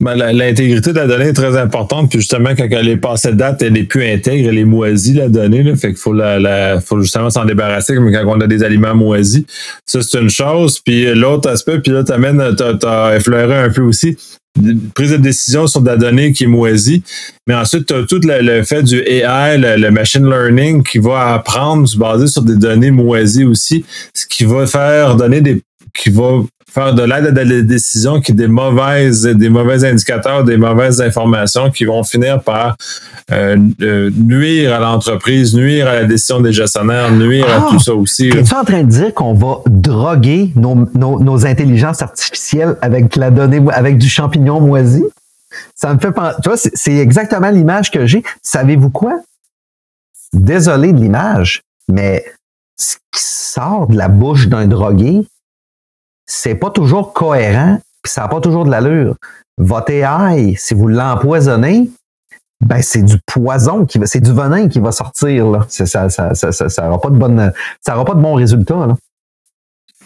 Ben, 0.00 0.14
l'intégrité 0.14 0.92
de 0.92 0.96
la 0.96 1.08
donnée 1.08 1.26
est 1.26 1.32
très 1.32 1.56
importante. 1.56 2.10
Puis 2.10 2.20
justement, 2.20 2.50
quand 2.56 2.68
elle 2.70 2.88
est 2.88 2.98
passée 2.98 3.32
de 3.32 3.36
date, 3.36 3.62
elle 3.62 3.76
est 3.76 3.82
plus 3.82 4.04
intègre, 4.08 4.48
elle 4.48 4.58
est 4.58 4.64
moisie, 4.64 5.14
la 5.14 5.28
donnée. 5.28 5.64
Là, 5.64 5.74
fait 5.74 5.88
qu'il 5.88 5.96
faut, 5.96 6.12
la, 6.12 6.80
faut 6.80 7.00
justement 7.00 7.30
s'en 7.30 7.44
débarrasser, 7.44 7.96
comme 7.96 8.12
quand 8.12 8.24
on 8.24 8.40
a 8.40 8.46
des 8.46 8.62
aliments 8.62 8.94
moisis. 8.94 9.44
Ça, 9.86 10.00
c'est 10.00 10.20
une 10.20 10.30
chose. 10.30 10.78
Puis 10.78 11.12
l'autre 11.16 11.48
aspect, 11.48 11.80
puis 11.80 11.90
là, 11.90 12.04
tu 12.04 12.12
as, 12.12 13.16
effleuré 13.16 13.56
un 13.56 13.70
peu 13.70 13.82
aussi 13.82 14.16
prise 14.94 15.12
de 15.12 15.16
décision 15.16 15.66
sur 15.66 15.80
de 15.80 15.86
la 15.86 15.96
donnée 15.96 16.32
qui 16.32 16.44
est 16.44 16.48
moisie. 16.48 17.02
Mais 17.48 17.54
ensuite, 17.54 17.86
tu 17.86 17.94
as 17.94 18.04
tout 18.04 18.20
le, 18.22 18.62
fait 18.62 18.84
du 18.84 19.00
AI, 19.00 19.58
le, 19.58 19.90
machine 19.90 20.28
learning 20.28 20.84
qui 20.84 20.98
va 20.98 21.34
apprendre 21.34 21.88
basé 21.96 22.28
sur 22.28 22.42
des 22.42 22.56
données 22.56 22.92
moisies 22.92 23.44
aussi, 23.44 23.84
ce 24.14 24.26
qui 24.26 24.44
va 24.44 24.64
faire 24.68 25.16
donner 25.16 25.40
des 25.40 25.60
qui 25.94 26.10
va 26.10 26.42
faire 26.70 26.94
de 26.94 27.02
l'aide 27.02 27.36
à 27.36 27.44
la 27.44 27.62
décision 27.62 28.20
qui 28.20 28.32
est 28.32 28.34
des 28.34 28.46
mauvaises, 28.46 29.22
des 29.22 29.48
mauvais 29.48 29.84
indicateurs, 29.84 30.44
des 30.44 30.56
mauvaises 30.56 31.00
informations 31.00 31.70
qui 31.70 31.84
vont 31.84 32.04
finir 32.04 32.42
par 32.42 32.76
euh, 33.32 33.56
euh, 33.82 34.10
nuire 34.14 34.74
à 34.74 34.78
l'entreprise, 34.78 35.54
nuire 35.54 35.88
à 35.88 35.94
la 35.94 36.04
décision 36.04 36.40
des 36.40 36.52
gestionnaires, 36.52 37.10
nuire 37.10 37.46
à 37.48 37.56
ah! 37.56 37.66
tout 37.70 37.80
ça 37.80 37.94
aussi. 37.94 38.28
Es-tu 38.28 38.54
en 38.54 38.64
train 38.64 38.82
de 38.82 38.88
dire 38.88 39.14
qu'on 39.14 39.34
va 39.34 39.60
droguer 39.66 40.52
nos, 40.56 40.88
nos, 40.94 41.46
intelligences 41.46 42.02
artificielles 42.02 42.76
avec 42.82 43.16
la 43.16 43.30
donnée, 43.30 43.62
avec 43.72 43.98
du 43.98 44.08
champignon 44.08 44.60
moisi? 44.60 45.04
Ça 45.74 45.94
me 45.94 45.98
fait 45.98 46.12
penser, 46.12 46.36
tu 46.42 46.48
vois, 46.48 46.58
c'est 46.58 46.96
exactement 46.96 47.50
l'image 47.50 47.90
que 47.90 48.06
j'ai. 48.06 48.22
Savez-vous 48.42 48.90
quoi? 48.90 49.20
Désolé 50.32 50.92
de 50.92 50.98
l'image, 50.98 51.62
mais 51.88 52.24
ce 52.76 52.96
qui 52.96 53.22
sort 53.22 53.86
de 53.88 53.96
la 53.96 54.08
bouche 54.08 54.48
d'un 54.48 54.66
drogué, 54.66 55.26
c'est 56.28 56.54
pas 56.54 56.70
toujours 56.70 57.12
cohérent, 57.12 57.80
puis 58.02 58.12
ça 58.12 58.22
n'a 58.22 58.28
pas 58.28 58.40
toujours 58.40 58.64
de 58.64 58.70
l'allure. 58.70 59.16
Votre 59.56 59.90
AI, 59.90 60.54
si 60.56 60.74
vous 60.74 60.86
l'empoisonnez, 60.86 61.90
ben 62.64 62.82
c'est 62.82 63.02
du 63.02 63.16
poison 63.26 63.84
qui 63.86 63.98
va, 63.98 64.06
c'est 64.06 64.20
du 64.20 64.32
venin 64.32 64.68
qui 64.68 64.78
va 64.78 64.92
sortir 64.92 65.48
là. 65.48 65.66
Ça, 65.68 65.86
ça, 65.86 66.34
ça, 66.34 66.52
ça, 66.52 66.88
aura 66.88 67.00
pas 67.00 67.10
de 67.10 67.16
bonne, 67.16 67.52
ça 67.84 67.96
aura 67.96 68.04
pas 68.04 68.14
de 68.14 68.20
bons 68.20 68.34
résultats 68.34 68.86
là. 68.86 68.96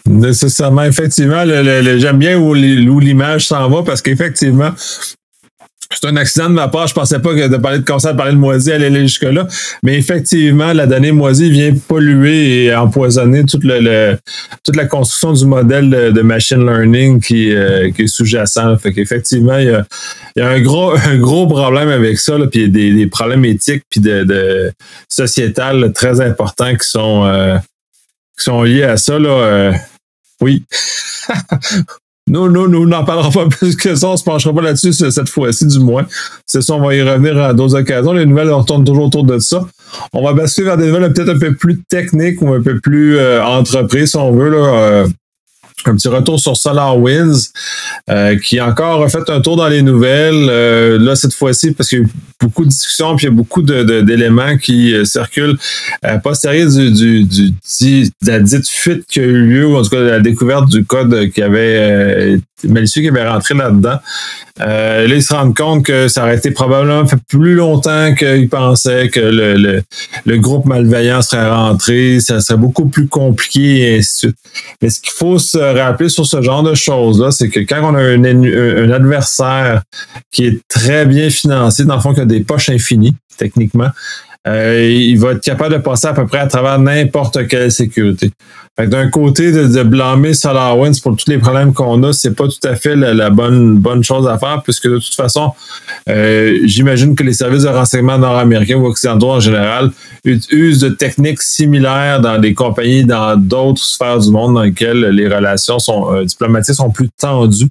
Nécessairement, 0.05 0.83
effectivement, 0.83 1.45
j'aime 1.45 2.17
bien 2.17 2.37
où 2.37 2.53
l'image 2.53 3.47
s'en 3.47 3.69
va 3.69 3.83
parce 3.83 4.01
qu'effectivement, 4.01 4.71
c'est 5.99 6.07
un 6.07 6.15
accident 6.15 6.49
de 6.49 6.55
ma 6.55 6.67
part. 6.67 6.87
Je 6.87 6.93
pensais 6.93 7.19
pas 7.19 7.33
que 7.33 7.47
de 7.47 7.57
parler 7.57 7.79
de 7.79 7.83
cancer, 7.83 8.13
de 8.13 8.17
parler 8.17 8.33
de 8.33 8.37
moisie 8.37 8.71
allait 8.71 8.87
aller 8.87 9.01
jusque-là. 9.01 9.47
Mais 9.83 9.97
effectivement, 9.97 10.73
la 10.73 10.87
donnée 10.87 11.11
moisie 11.11 11.49
vient 11.49 11.73
polluer 11.87 12.65
et 12.65 12.75
empoisonner 12.75 13.43
toute, 13.45 13.63
toute 14.63 14.75
la 14.75 14.85
construction 14.85 15.33
du 15.33 15.45
modèle 15.45 15.89
de, 15.89 16.21
machine 16.21 16.65
learning 16.65 17.21
qui, 17.21 17.53
euh, 17.53 17.91
qui 17.91 18.03
est 18.03 18.07
sous-jacent. 18.07 18.77
Fait 18.77 18.93
qu'effectivement, 18.93 19.57
il 19.57 19.65
y 19.65 19.69
a, 19.69 19.85
il 20.35 20.39
y 20.39 20.45
a 20.45 20.49
un 20.49 20.61
gros, 20.61 20.91
un 21.05 21.17
gros 21.17 21.47
problème 21.47 21.89
avec 21.89 22.19
ça, 22.19 22.37
là, 22.37 22.47
puis 22.47 22.69
des, 22.69 22.93
des 22.93 23.07
problèmes 23.07 23.45
éthiques 23.45 23.83
puis 23.89 23.99
de, 24.01 24.71
sociétales 25.09 25.91
très 25.93 26.21
importants 26.21 26.75
qui 26.75 26.87
sont, 26.87 27.25
euh, 27.25 27.57
qui 28.37 28.43
sont 28.43 28.63
liés 28.63 28.83
à 28.83 28.97
ça. 28.97 29.19
Là, 29.19 29.29
euh, 29.29 29.73
oui. 30.41 30.63
Non, 32.29 32.49
non, 32.49 32.67
nous 32.67 32.85
n'en 32.85 33.03
parlera 33.03 33.29
pas 33.29 33.47
plus 33.49 33.75
que 33.75 33.95
ça. 33.95 34.09
On 34.09 34.17
se 34.17 34.23
penchera 34.23 34.53
pas 34.53 34.61
là-dessus 34.61 34.93
cette 34.93 35.29
fois-ci, 35.29 35.67
du 35.67 35.79
moins. 35.79 36.05
C'est 36.45 36.61
ça, 36.61 36.75
on 36.75 36.81
va 36.85 36.95
y 36.95 37.01
revenir 37.01 37.37
à 37.41 37.53
d'autres 37.53 37.75
occasions. 37.75 38.13
Les 38.13 38.25
nouvelles, 38.25 38.49
on 38.49 38.59
retourne 38.59 38.83
toujours 38.83 39.05
autour 39.05 39.23
de 39.23 39.39
ça. 39.39 39.65
On 40.13 40.23
va 40.23 40.33
basculer 40.33 40.67
vers 40.67 40.77
des 40.77 40.87
nouvelles 40.87 41.11
peut-être 41.13 41.29
un 41.29 41.39
peu 41.39 41.53
plus 41.55 41.83
techniques 41.83 42.41
ou 42.41 42.53
un 42.53 42.61
peu 42.61 42.79
plus 42.79 43.17
euh, 43.17 43.43
entreprises, 43.43 44.11
si 44.11 44.17
on 44.17 44.31
veut. 44.31 44.49
Là, 44.49 44.57
euh, 44.57 45.07
un 45.85 45.95
petit 45.95 46.07
retour 46.07 46.39
sur 46.39 46.55
SolarWinds, 46.55 47.51
euh, 48.09 48.37
qui 48.37 48.59
encore 48.61 49.03
a 49.03 49.09
fait 49.09 49.29
un 49.29 49.41
tour 49.41 49.55
dans 49.55 49.67
les 49.67 49.81
nouvelles. 49.81 50.47
Euh, 50.49 50.97
là, 50.99 51.15
cette 51.15 51.33
fois-ci, 51.33 51.71
parce 51.71 51.89
qu'il 51.89 51.99
y 51.99 52.01
a 52.01 52.05
eu 52.05 52.09
beaucoup 52.39 52.63
de 52.63 52.69
discussions, 52.69 53.15
puis 53.15 53.25
il 53.25 53.29
y 53.29 53.33
a 53.33 53.35
beaucoup 53.35 53.61
d'éléments 53.61 54.57
qui 54.57 54.93
euh, 54.93 55.05
circulent 55.05 55.57
euh, 56.05 56.17
postérieur 56.19 56.69
du, 56.69 56.91
du, 56.91 57.23
du, 57.23 57.51
de 57.51 58.09
la 58.27 58.39
dite 58.39 58.67
fuite 58.67 59.05
qui 59.07 59.19
a 59.19 59.23
eu 59.23 59.45
lieu, 59.45 59.67
ou 59.67 59.75
en 59.75 59.83
tout 59.83 59.89
cas 59.89 60.01
de 60.01 60.09
la 60.09 60.19
découverte 60.19 60.69
du 60.69 60.85
code 60.85 61.29
qui 61.31 61.41
avait 61.41 62.39
malicieux 62.63 63.01
qui 63.01 63.09
avait 63.09 63.27
rentré 63.27 63.53
là-dedans. 63.53 63.97
Euh, 64.61 65.07
là, 65.07 65.15
ils 65.15 65.23
se 65.23 65.33
rendent 65.33 65.55
compte 65.55 65.85
que 65.85 66.07
ça 66.07 66.23
aurait 66.23 66.37
été 66.37 66.51
probablement 66.51 67.05
plus 67.27 67.55
longtemps 67.55 68.13
qu'ils 68.13 68.49
pensaient 68.49 69.09
que 69.09 69.19
le, 69.19 69.55
le, 69.55 69.83
le, 70.25 70.37
groupe 70.37 70.65
malveillant 70.65 71.23
serait 71.23 71.49
rentré, 71.49 72.19
ça 72.19 72.39
serait 72.39 72.59
beaucoup 72.59 72.87
plus 72.87 73.07
compliqué 73.07 73.93
et 73.93 73.97
ainsi 73.97 74.27
de 74.27 74.31
suite. 74.31 74.37
Mais 74.81 74.89
ce 74.91 75.01
qu'il 75.01 75.13
faut 75.13 75.39
se 75.39 75.57
rappeler 75.57 76.09
sur 76.09 76.25
ce 76.25 76.41
genre 76.41 76.61
de 76.61 76.75
choses-là, 76.75 77.31
c'est 77.31 77.49
que 77.49 77.61
quand 77.61 77.81
on 77.81 77.95
a 77.95 78.01
un, 78.01 78.23
un, 78.23 78.91
adversaire 78.91 79.81
qui 80.31 80.45
est 80.45 80.61
très 80.67 81.07
bien 81.07 81.31
financé, 81.31 81.83
dans 81.85 81.95
le 81.95 82.01
fond, 82.01 82.13
qui 82.13 82.21
a 82.21 82.25
des 82.25 82.41
poches 82.41 82.69
infinies, 82.69 83.15
techniquement, 83.37 83.89
il 84.45 85.17
va 85.17 85.31
être 85.31 85.41
capable 85.41 85.75
de 85.75 85.79
passer 85.79 86.07
à 86.07 86.13
peu 86.13 86.27
près 86.27 86.39
à 86.39 86.47
travers 86.47 86.79
n'importe 86.79 87.47
quelle 87.47 87.71
sécurité. 87.71 88.31
D'un 88.77 89.09
côté, 89.11 89.51
de, 89.51 89.83
blâmer 89.83 90.33
SolarWinds 90.33 90.99
pour 91.03 91.15
tous 91.15 91.29
les 91.29 91.37
problèmes 91.37 91.73
qu'on 91.73 92.01
a, 92.01 92.11
c'est 92.11 92.33
pas 92.33 92.47
tout 92.47 92.67
à 92.67 92.75
fait 92.75 92.95
la, 92.95 93.29
bonne, 93.29 93.77
bonne 93.77 94.03
chose 94.03 94.27
à 94.27 94.39
faire, 94.39 94.63
puisque 94.63 94.87
de 94.87 94.97
toute 94.97 95.13
façon, 95.13 95.51
euh, 96.09 96.57
j'imagine 96.63 97.13
que 97.13 97.21
les 97.21 97.33
services 97.33 97.63
de 97.63 97.67
renseignement 97.67 98.17
nord-américains 98.17 98.77
ou 98.77 98.87
occidentaux 98.87 99.29
en 99.29 99.39
général 99.39 99.91
usent 100.25 100.79
de 100.79 100.89
techniques 100.89 101.43
similaires 101.43 102.19
dans 102.19 102.39
des 102.39 102.55
compagnies 102.55 103.05
dans 103.05 103.37
d'autres 103.37 103.83
sphères 103.83 104.17
du 104.17 104.31
monde 104.31 104.55
dans 104.55 104.63
lesquelles 104.63 105.05
les 105.09 105.27
relations 105.27 105.77
sont, 105.77 106.11
euh, 106.11 106.25
diplomatiques 106.25 106.73
sont 106.73 106.89
plus 106.89 107.09
tendues. 107.15 107.69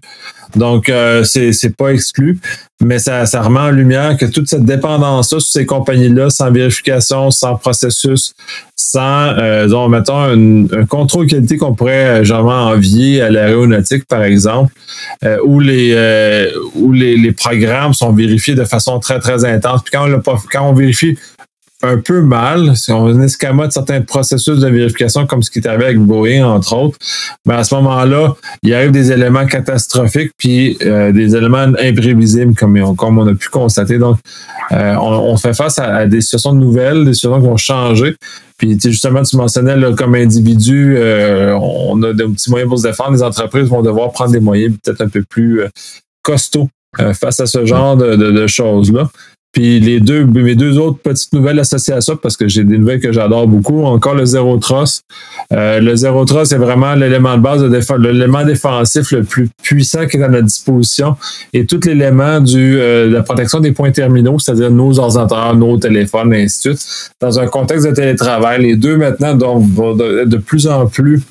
Donc, 0.55 0.89
euh, 0.89 1.25
c'est 1.25 1.77
pas 1.77 1.89
exclu, 1.89 2.39
mais 2.85 2.99
ça, 2.99 3.27
ça 3.27 3.43
remet 3.43 3.61
en 3.61 3.71
lumière 3.71 4.17
que 4.17 4.27
toute 4.27 4.49
cette 4.49 4.65
dépendance-là 4.65 5.41
sur 5.41 5.53
ces 5.53 5.67
compagnies-là, 5.67 6.31
sans 6.31 6.51
vérification, 6.51 7.31
sans 7.31 7.57
processus, 7.57 8.35
sans, 8.77 9.29
euh, 9.39 9.65
disons, 9.65 9.89
mettons, 9.89 10.21
un, 10.21 10.87
contrôle 10.87 11.27
qualité 11.27 11.57
qu'on 11.57 11.75
pourrait 11.75 12.21
euh, 12.21 12.25
genre 12.25 12.47
envier 12.47 13.23
à 13.23 13.31
l'aéronautique, 13.31 14.05
par 14.07 14.23
exemple, 14.23 14.73
euh, 15.25 15.39
où, 15.45 15.61
les, 15.61 15.93
euh, 15.95 16.51
où 16.75 16.93
les, 16.93 17.17
les, 17.17 17.33
programmes 17.33 17.95
sont 17.95 18.13
vérifiés 18.13 18.55
de 18.55 18.65
façon 18.65 18.99
très, 18.99 19.21
très 19.21 19.45
intense. 19.45 19.83
Puis 19.83 19.93
quand 19.93 20.09
on, 20.09 20.39
quand 20.51 20.69
on 20.69 20.73
vérifie 20.73 21.17
un 21.83 21.99
peu 21.99 22.23
mal, 22.23 22.77
si 22.77 22.93
on 22.93 23.21
escamote 23.21 23.73
certains 23.73 24.01
processus 24.03 24.59
de 24.59 24.69
vérification, 24.69 25.27
comme 25.27 25.43
ce 25.43 25.51
qui 25.51 25.59
est 25.59 25.67
arrivé 25.67 25.87
avec 25.87 25.99
Boeing, 25.99 26.45
entre 26.47 26.77
autres, 26.77 26.99
mais 27.47 27.55
à 27.55 27.65
ce 27.65 27.75
moment-là, 27.75 28.35
il 28.63 28.73
arrive 28.73 28.93
des 28.93 29.11
éléments 29.11 29.47
catastrophiques, 29.47 30.31
puis 30.39 30.79
euh, 30.83 31.13
des 31.13 31.35
éléments 31.35 31.67
imprévisibles, 31.79 32.55
comme 32.55 32.77
on, 32.79 32.95
comme 32.95 33.19
on 33.19 33.27
a 33.27 33.35
pu 33.35 33.49
constater. 33.49 33.99
Donc, 33.99 34.19
euh, 34.71 34.95
on, 34.97 35.37
fait 35.37 35.55
face 35.55 35.79
à, 35.79 36.07
des 36.07 36.21
situations 36.21 36.53
nouvelles, 36.53 37.05
des 37.05 37.15
situations 37.15 37.41
qui 37.41 37.47
vont 37.47 37.57
changer. 37.57 38.15
Puis, 38.59 38.79
justement, 38.81 39.23
tu 39.23 39.37
mentionnais, 39.37 39.75
comme 39.97 40.15
individu, 40.15 40.95
euh, 40.97 41.53
on 41.61 42.01
a 42.05 42.13
des 42.13 42.25
petits 42.25 42.51
moyens 42.51 42.69
pour 42.69 42.79
se 42.79 42.87
défendre. 42.87 43.13
Les 43.13 43.23
entreprises 43.23 43.69
vont 43.69 43.83
devoir 43.83 44.13
prendre 44.13 44.31
des 44.31 44.41
moyens 44.41 44.77
peut-être 44.83 45.01
un 45.01 45.09
peu 45.09 45.25
plus 45.29 45.63
costauds 46.23 46.69
face 47.15 47.41
à 47.41 47.47
ce 47.47 47.65
genre 47.65 47.97
de, 47.97 48.15
de 48.15 48.47
choses-là. 48.47 49.11
Puis 49.53 49.81
les 49.81 50.01
deux, 50.01 50.25
mes 50.25 50.55
deux 50.55 50.79
autres 50.79 50.99
petites 50.99 51.33
nouvelles 51.35 51.61
associées 51.61 51.93
à 51.93 52.01
ça, 52.01 52.17
parce 52.17 52.39
que 52.39 52.49
j'ai 52.49 52.65
des 52.65 52.79
nouvelles 52.79 53.01
que 53.01 53.13
j'adore 53.13 53.47
beaucoup. 53.47 53.85
Encore 53.85 54.15
le 54.15 54.25
Zero 54.25 54.57
Trust. 54.57 55.05
Euh, 55.53 55.79
le 55.79 55.95
Zero 55.95 56.25
Trust, 56.25 56.53
c'est 56.53 56.59
vraiment 56.59 56.95
l'élément 56.95 57.37
de 57.37 57.43
base, 57.43 57.63
l'élément 57.99 58.45
défensif 58.45 59.13
le 59.13 59.25
plus 59.25 59.51
puissant 59.63 60.07
qui 60.07 60.17
est 60.17 60.23
à 60.23 60.29
notre 60.29 60.47
disposition. 60.47 61.17
Et 61.53 61.67
tout 61.67 61.81
l'élément 61.85 62.41
du, 62.41 62.79
euh, 62.79 63.09
de 63.09 63.13
la 63.13 63.23
protection 63.23 63.61
des 63.61 63.73
points 63.73 63.91
terminaux, 63.91 64.39
c'est-à-dire 64.39 64.71
nos 64.71 64.99
ordinateurs, 64.99 65.55
nos 65.55 65.77
téléphones, 65.77 66.33
et 66.33 66.45
ainsi 66.45 66.69
de 66.71 66.75
suite. 66.75 67.13
Dans 67.21 67.39
un 67.39 67.47
contexte 67.47 67.87
de 67.87 67.93
télétravail, 67.93 68.63
les 68.63 68.77
deux 68.77 68.97
maintenant 68.97 69.37
vont 69.37 69.95
de 69.95 70.37
plus 70.39 70.67
en 70.67 70.87
plus 70.87 71.23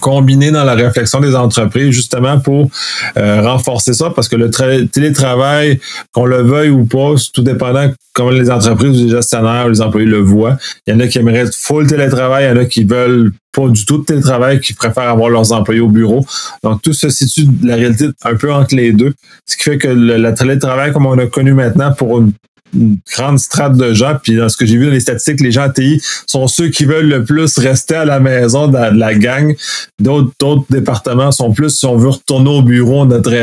combiné 0.00 0.50
dans 0.50 0.64
la 0.64 0.74
réflexion 0.74 1.20
des 1.20 1.34
entreprises 1.34 1.90
justement 1.90 2.38
pour 2.38 2.70
euh, 3.16 3.42
renforcer 3.42 3.94
ça 3.94 4.10
parce 4.10 4.28
que 4.28 4.36
le 4.36 4.50
télétravail, 4.88 5.80
qu'on 6.12 6.26
le 6.26 6.42
veuille 6.42 6.70
ou 6.70 6.84
pas, 6.84 7.14
tout 7.32 7.42
dépendant 7.42 7.90
comment 8.12 8.30
les 8.30 8.50
entreprises 8.50 9.00
ou 9.00 9.04
les 9.04 9.10
gestionnaires 9.10 9.66
ou 9.66 9.70
les 9.70 9.80
employés 9.80 10.06
le 10.06 10.20
voient. 10.20 10.56
Il 10.86 10.94
y 10.94 10.96
en 10.96 11.00
a 11.00 11.06
qui 11.06 11.18
aimeraient 11.18 11.50
full 11.52 11.86
télétravail, 11.86 12.44
il 12.44 12.48
y 12.48 12.58
en 12.58 12.62
a 12.62 12.64
qui 12.66 12.84
veulent 12.84 13.32
pas 13.52 13.68
du 13.68 13.84
tout 13.84 13.98
de 13.98 14.04
télétravail, 14.04 14.60
qui 14.60 14.74
préfèrent 14.74 15.08
avoir 15.08 15.30
leurs 15.30 15.52
employés 15.52 15.80
au 15.80 15.88
bureau. 15.88 16.24
Donc, 16.62 16.82
tout 16.82 16.92
se 16.92 17.08
situe 17.08 17.48
la 17.62 17.76
réalité 17.76 18.08
un 18.24 18.34
peu 18.36 18.52
entre 18.52 18.76
les 18.76 18.92
deux. 18.92 19.14
Ce 19.46 19.56
qui 19.56 19.64
fait 19.64 19.78
que 19.78 19.88
le 19.88 20.34
télétravail, 20.34 20.92
comme 20.92 21.06
on 21.06 21.18
a 21.18 21.26
connu 21.26 21.54
maintenant 21.54 21.92
pour 21.92 22.18
une 22.18 22.32
une 22.74 22.98
grande 23.14 23.38
strate 23.38 23.76
de 23.76 23.92
gens. 23.92 24.16
Puis 24.22 24.36
dans 24.36 24.48
ce 24.48 24.56
que 24.56 24.66
j'ai 24.66 24.76
vu 24.76 24.86
dans 24.86 24.92
les 24.92 25.00
statistiques, 25.00 25.40
les 25.40 25.50
gens 25.50 25.62
à 25.62 25.70
TI 25.70 26.02
sont 26.26 26.46
ceux 26.46 26.68
qui 26.68 26.84
veulent 26.84 27.08
le 27.08 27.24
plus 27.24 27.58
rester 27.58 27.94
à 27.94 28.04
la 28.04 28.20
maison 28.20 28.68
de 28.68 28.76
la, 28.76 29.14
gang. 29.14 29.54
D'autres, 29.98 30.64
départements 30.70 31.32
sont 31.32 31.52
plus 31.52 31.70
si 31.70 31.86
on 31.86 31.96
veut 31.96 32.10
retourner 32.10 32.50
au 32.50 32.62
bureau, 32.62 33.02
on 33.02 33.10
a 33.10 33.20
très 33.20 33.42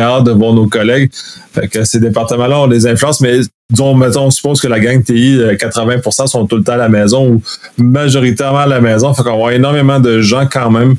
nos 0.53 0.67
collègues. 0.67 1.11
Fait 1.53 1.67
que 1.67 1.83
ces 1.83 1.99
départements-là 1.99 2.61
ont 2.61 2.67
des 2.67 2.87
influences, 2.87 3.21
mais 3.21 3.39
disons, 3.71 3.95
mettons, 3.95 4.25
on 4.25 4.31
suppose 4.31 4.61
que 4.61 4.67
la 4.67 4.79
gang 4.79 5.03
TI, 5.03 5.39
80% 5.39 6.23
euh, 6.23 6.25
sont 6.27 6.45
tout 6.45 6.57
le 6.57 6.63
temps 6.63 6.73
à 6.73 6.77
la 6.77 6.89
maison 6.89 7.33
ou 7.33 7.41
majoritairement 7.77 8.59
à 8.59 8.67
la 8.67 8.79
maison. 8.79 9.13
Fait 9.13 9.23
qu'on 9.23 9.29
va 9.29 9.35
avoir 9.35 9.51
énormément 9.51 9.99
de 9.99 10.21
gens 10.21 10.47
quand 10.51 10.69
même 10.69 10.95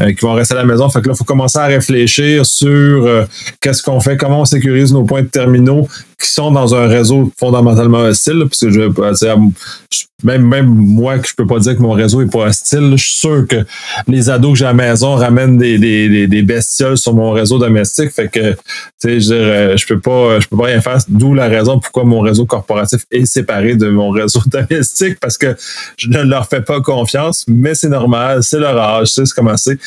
euh, 0.00 0.12
qui 0.12 0.20
vont 0.20 0.34
rester 0.34 0.54
à 0.54 0.58
la 0.58 0.64
maison. 0.64 0.88
Fait 0.90 1.00
que 1.00 1.08
là, 1.08 1.14
il 1.14 1.18
faut 1.18 1.24
commencer 1.24 1.58
à 1.58 1.66
réfléchir 1.66 2.44
sur 2.44 2.68
euh, 2.68 3.24
qu'est-ce 3.60 3.82
qu'on 3.82 4.00
fait, 4.00 4.16
comment 4.16 4.42
on 4.42 4.44
sécurise 4.44 4.92
nos 4.92 5.04
points 5.04 5.22
de 5.22 5.28
terminaux 5.28 5.88
qui 6.20 6.28
sont 6.28 6.50
dans 6.50 6.74
un 6.74 6.86
réseau 6.86 7.32
fondamentalement 7.38 8.00
hostile. 8.00 8.44
Parce 8.48 8.60
que 8.60 8.70
je, 8.70 8.90
même, 10.22 10.42
même 10.42 10.66
moi, 10.66 11.18
que 11.18 11.28
je 11.28 11.34
peux 11.34 11.46
pas 11.46 11.58
dire 11.58 11.76
que 11.76 11.82
mon 11.82 11.92
réseau 11.92 12.20
est 12.22 12.30
pas 12.30 12.46
hostile, 12.46 12.92
je 12.92 13.04
suis 13.04 13.14
sûr 13.14 13.46
que 13.46 13.64
les 14.08 14.30
ados 14.30 14.52
que 14.52 14.58
j'ai 14.58 14.64
à 14.64 14.68
la 14.68 14.74
maison 14.74 15.14
ramènent 15.14 15.58
des, 15.58 15.78
des, 15.78 16.26
des, 16.26 16.42
bestioles 16.42 16.98
sur 16.98 17.14
mon 17.14 17.30
réseau 17.30 17.58
domestique. 17.58 18.10
Fait 18.10 18.28
que, 18.28 18.52
tu 18.52 18.58
sais, 18.98 19.20
je, 19.20 19.74
je 19.76 19.86
peux 19.86 20.00
pas, 20.00 20.40
je 20.40 20.46
peux 20.48 20.56
pas 20.56 20.66
rien 20.66 20.80
faire. 20.80 20.98
D'où 21.08 21.34
la 21.34 21.48
raison 21.48 21.78
pourquoi 21.78 22.04
mon 22.04 22.20
réseau 22.20 22.46
corporatif 22.46 23.02
est 23.10 23.26
séparé 23.26 23.76
de 23.76 23.88
mon 23.88 24.10
réseau 24.10 24.40
domestique 24.46 25.18
parce 25.20 25.38
que 25.38 25.56
je 25.96 26.08
ne 26.08 26.22
leur 26.22 26.48
fais 26.48 26.62
pas 26.62 26.80
confiance, 26.80 27.44
mais 27.48 27.74
c'est 27.74 27.88
normal, 27.88 28.42
c'est 28.42 28.58
leur 28.58 28.76
âge, 28.78 29.08
c'est 29.08 29.24
comment 29.34 29.56
c'est. 29.56 29.78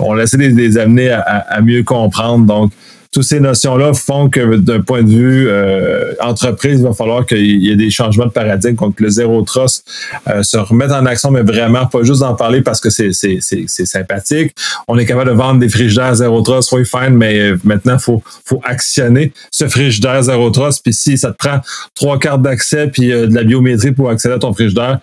On 0.00 0.18
essaie 0.18 0.36
de 0.36 0.44
les 0.44 0.76
amener 0.76 1.10
à, 1.10 1.60
mieux 1.62 1.84
comprendre. 1.84 2.46
Donc, 2.46 2.72
toutes 3.14 3.22
ces 3.22 3.38
notions-là 3.38 3.94
font 3.94 4.28
que 4.28 4.56
d'un 4.56 4.80
point 4.80 5.04
de 5.04 5.08
vue 5.08 5.46
euh, 5.48 6.14
entreprise, 6.20 6.80
il 6.80 6.84
va 6.84 6.94
falloir 6.94 7.24
qu'il 7.24 7.62
y 7.62 7.70
ait 7.70 7.76
des 7.76 7.88
changements 7.88 8.26
de 8.26 8.32
paradigme, 8.32 8.74
donc 8.74 8.98
le 8.98 9.08
zéro 9.08 9.40
trust 9.42 9.86
euh, 10.28 10.42
se 10.42 10.56
remette 10.56 10.90
en 10.90 11.06
action, 11.06 11.30
mais 11.30 11.42
vraiment 11.42 11.86
pas 11.86 12.02
juste 12.02 12.22
d'en 12.22 12.34
parler 12.34 12.60
parce 12.60 12.80
que 12.80 12.90
c'est, 12.90 13.12
sympathique. 13.12 14.52
On 14.88 14.98
est 14.98 15.06
capable 15.06 15.30
de 15.30 15.36
vendre 15.36 15.60
des 15.60 15.68
frigidaires 15.68 16.16
zéro 16.16 16.42
trust, 16.42 16.72
oui, 16.72 16.84
fine, 16.84 17.10
mais 17.10 17.38
euh, 17.38 17.56
maintenant, 17.62 17.98
faut, 17.98 18.20
faut 18.44 18.60
actionner 18.64 19.32
ce 19.52 19.68
frigidaire 19.68 20.20
zéro 20.24 20.50
trust. 20.50 20.82
Puis 20.82 20.92
si 20.92 21.16
ça 21.16 21.30
te 21.30 21.36
prend 21.36 21.60
trois 21.94 22.18
cartes 22.18 22.42
d'accès 22.42 22.88
puis 22.88 23.10
de 23.10 23.32
la 23.32 23.44
biométrie 23.44 23.92
pour 23.92 24.10
accéder 24.10 24.34
à 24.34 24.38
ton 24.40 24.52
frigidaire, 24.52 24.98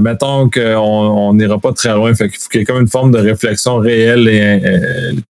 mettons 0.00 0.48
qu'on 0.48 1.34
n'ira 1.34 1.58
pas 1.58 1.72
très 1.72 1.92
loin. 1.92 2.14
Fait 2.14 2.30
qu'il 2.30 2.38
faut 2.38 2.48
qu'il 2.48 2.60
y 2.60 2.62
ait 2.62 2.66
comme 2.66 2.80
une 2.80 2.88
forme 2.88 3.10
de 3.12 3.18
réflexion 3.18 3.76
réelle 3.76 4.26
et 4.26 5.22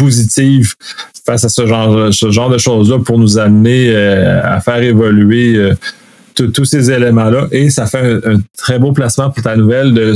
positive 0.00 0.74
face 1.24 1.44
à 1.44 1.48
ce 1.48 1.66
genre, 1.66 2.12
ce 2.12 2.30
genre 2.30 2.50
de 2.50 2.58
choses-là 2.58 2.98
pour 2.98 3.18
nous 3.18 3.38
amener 3.38 3.90
euh, 3.90 4.40
à 4.42 4.60
faire 4.60 4.82
évoluer 4.82 5.56
euh, 5.56 5.74
tous 6.34 6.64
ces 6.64 6.90
éléments-là. 6.90 7.48
Et 7.50 7.70
ça 7.70 7.86
fait 7.86 8.18
un, 8.24 8.38
très 8.56 8.78
beau 8.78 8.92
placement 8.92 9.30
pour 9.30 9.42
ta 9.42 9.56
nouvelle 9.56 9.92
de, 9.92 10.14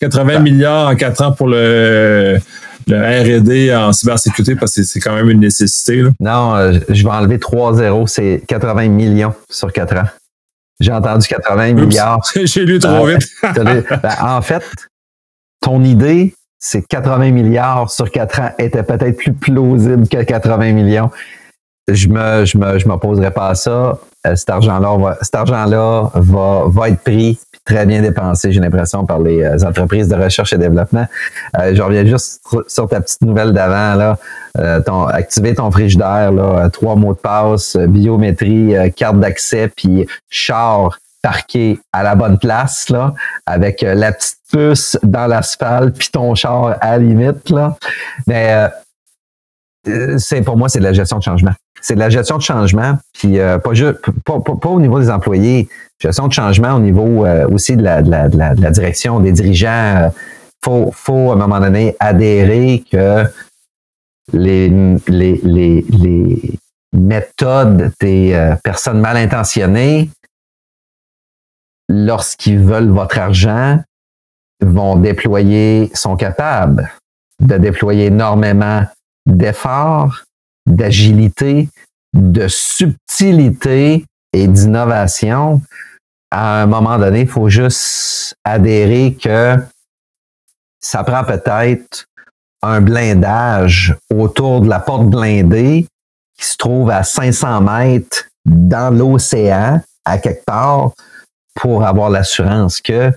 80 0.00 0.38
milliards 0.38 0.88
en 0.88 0.96
4 0.96 1.22
ans 1.22 1.32
pour 1.32 1.48
le, 1.48 2.38
R&D 2.88 3.74
en 3.74 3.92
cybersécurité 3.92 4.56
parce 4.56 4.74
que 4.74 4.82
c'est 4.84 5.00
quand 5.00 5.14
même 5.14 5.30
une 5.30 5.40
nécessité. 5.40 6.04
Non, 6.20 6.54
euh, 6.54 6.78
je 6.88 7.02
vais 7.02 7.10
enlever 7.10 7.38
3 7.38 7.74
zéros, 7.74 8.06
c'est 8.06 8.42
80 8.46 8.88
millions 8.88 9.34
sur 9.50 9.72
4 9.72 9.96
ans. 9.96 10.08
J'ai 10.80 10.92
entendu 10.92 11.26
80 11.26 11.72
milliards. 11.72 12.20
J'ai 12.44 12.64
lu 12.64 12.78
trop 12.78 13.06
vite. 13.06 13.26
Ben, 13.42 13.84
en 14.20 14.42
fait, 14.42 14.64
ton 15.60 15.82
idée, 15.82 16.34
c'est 16.64 16.80
80 16.80 17.30
milliards 17.30 17.90
sur 17.90 18.10
4 18.10 18.40
ans 18.40 18.50
était 18.58 18.82
peut-être 18.82 19.18
plus 19.18 19.34
plausible 19.34 20.08
que 20.08 20.22
80 20.22 20.72
millions. 20.72 21.10
Je 21.88 22.08
me, 22.08 22.46
je 22.46 22.56
me, 22.56 22.78
je 22.78 22.88
m'opposerai 22.88 23.30
pas 23.30 23.48
à 23.48 23.54
ça. 23.54 23.98
Euh, 24.26 24.34
cet 24.34 24.48
argent-là, 24.48 24.96
va, 24.96 25.18
cet 25.20 25.34
argent-là 25.34 26.10
va, 26.14 26.64
va 26.66 26.88
être 26.88 27.00
pris 27.00 27.38
très 27.66 27.84
bien 27.84 28.00
dépensé, 28.00 28.50
j'ai 28.50 28.60
l'impression, 28.60 29.04
par 29.04 29.20
les 29.20 29.42
euh, 29.42 29.58
entreprises 29.66 30.08
de 30.08 30.16
recherche 30.16 30.54
et 30.54 30.58
développement. 30.58 31.06
Euh, 31.58 31.74
je 31.74 31.82
reviens 31.82 32.06
juste 32.06 32.42
sur 32.66 32.88
ta 32.88 33.02
petite 33.02 33.20
nouvelle 33.20 33.52
d'avant, 33.52 33.94
là. 33.96 34.18
Ton, 34.86 35.06
activer 35.06 35.52
ton 35.52 35.70
frigidaire, 35.72 36.30
là, 36.30 36.70
trois 36.70 36.94
mots 36.94 37.12
de 37.12 37.18
passe, 37.18 37.76
biométrie, 37.76 38.72
carte 38.94 39.18
d'accès, 39.18 39.68
puis 39.68 40.06
char 40.30 40.96
parqué 41.24 41.80
à 41.90 42.02
la 42.02 42.16
bonne 42.16 42.38
place, 42.38 42.90
là, 42.90 43.14
avec 43.46 43.82
euh, 43.82 43.94
la 43.94 44.12
petite 44.12 44.36
puce 44.52 44.98
dans 45.02 45.26
l'asphalte, 45.26 45.96
puis 45.96 46.10
ton 46.12 46.34
char 46.34 46.76
à 46.82 46.90
la 46.90 46.98
limite, 46.98 47.48
là. 47.48 47.78
Mais 48.26 48.52
euh, 49.88 50.18
euh, 50.20 50.42
pour 50.44 50.58
moi, 50.58 50.68
c'est 50.68 50.80
de 50.80 50.84
la 50.84 50.92
gestion 50.92 51.16
de 51.16 51.22
changement. 51.22 51.52
C'est 51.80 51.94
de 51.94 52.00
la 52.00 52.10
gestion 52.10 52.36
de 52.36 52.42
changement, 52.42 52.98
puis 53.14 53.38
pas, 53.38 53.72
juste, 53.72 53.98
pas, 54.24 54.68
au 54.68 54.80
niveau 54.80 55.00
des 55.00 55.10
employés, 55.10 55.68
gestion 55.98 56.28
de 56.28 56.32
changement 56.32 56.74
au 56.74 56.80
niveau 56.80 57.26
aussi 57.52 57.76
de 57.76 57.82
la, 57.82 58.70
direction, 58.70 59.20
des 59.20 59.32
dirigeants. 59.32 60.10
faut, 60.64 60.90
faut 60.94 61.30
à 61.30 61.34
un 61.34 61.36
moment 61.36 61.60
donné 61.60 61.94
adhérer 62.00 62.84
que 62.90 63.24
les, 64.32 64.70
les, 65.08 65.40
les 65.44 66.58
méthodes 66.94 67.92
des 68.00 68.54
personnes 68.62 69.00
mal 69.00 69.18
intentionnées 69.18 70.08
lorsqu'ils 71.88 72.60
veulent 72.60 72.90
votre 72.90 73.18
argent, 73.18 73.80
vont 74.60 74.96
déployer, 74.96 75.90
sont 75.94 76.16
capables 76.16 76.90
de 77.40 77.56
déployer 77.58 78.06
énormément 78.06 78.84
d'efforts, 79.26 80.22
d'agilité, 80.66 81.68
de 82.14 82.48
subtilité 82.48 84.04
et 84.32 84.46
d'innovation. 84.46 85.60
À 86.30 86.62
un 86.62 86.66
moment 86.66 86.98
donné, 86.98 87.22
il 87.22 87.28
faut 87.28 87.48
juste 87.48 88.36
adhérer 88.44 89.16
que 89.20 89.56
ça 90.80 91.04
prend 91.04 91.24
peut-être 91.24 92.06
un 92.62 92.80
blindage 92.80 93.96
autour 94.12 94.60
de 94.60 94.68
la 94.68 94.80
porte 94.80 95.06
blindée 95.06 95.86
qui 96.38 96.46
se 96.46 96.56
trouve 96.56 96.90
à 96.90 97.02
500 97.02 97.60
mètres 97.60 98.28
dans 98.44 98.92
l'océan, 98.96 99.80
à 100.04 100.18
quelque 100.18 100.44
part, 100.44 100.92
pour 101.54 101.84
avoir 101.84 102.10
l'assurance 102.10 102.80
que 102.80 103.12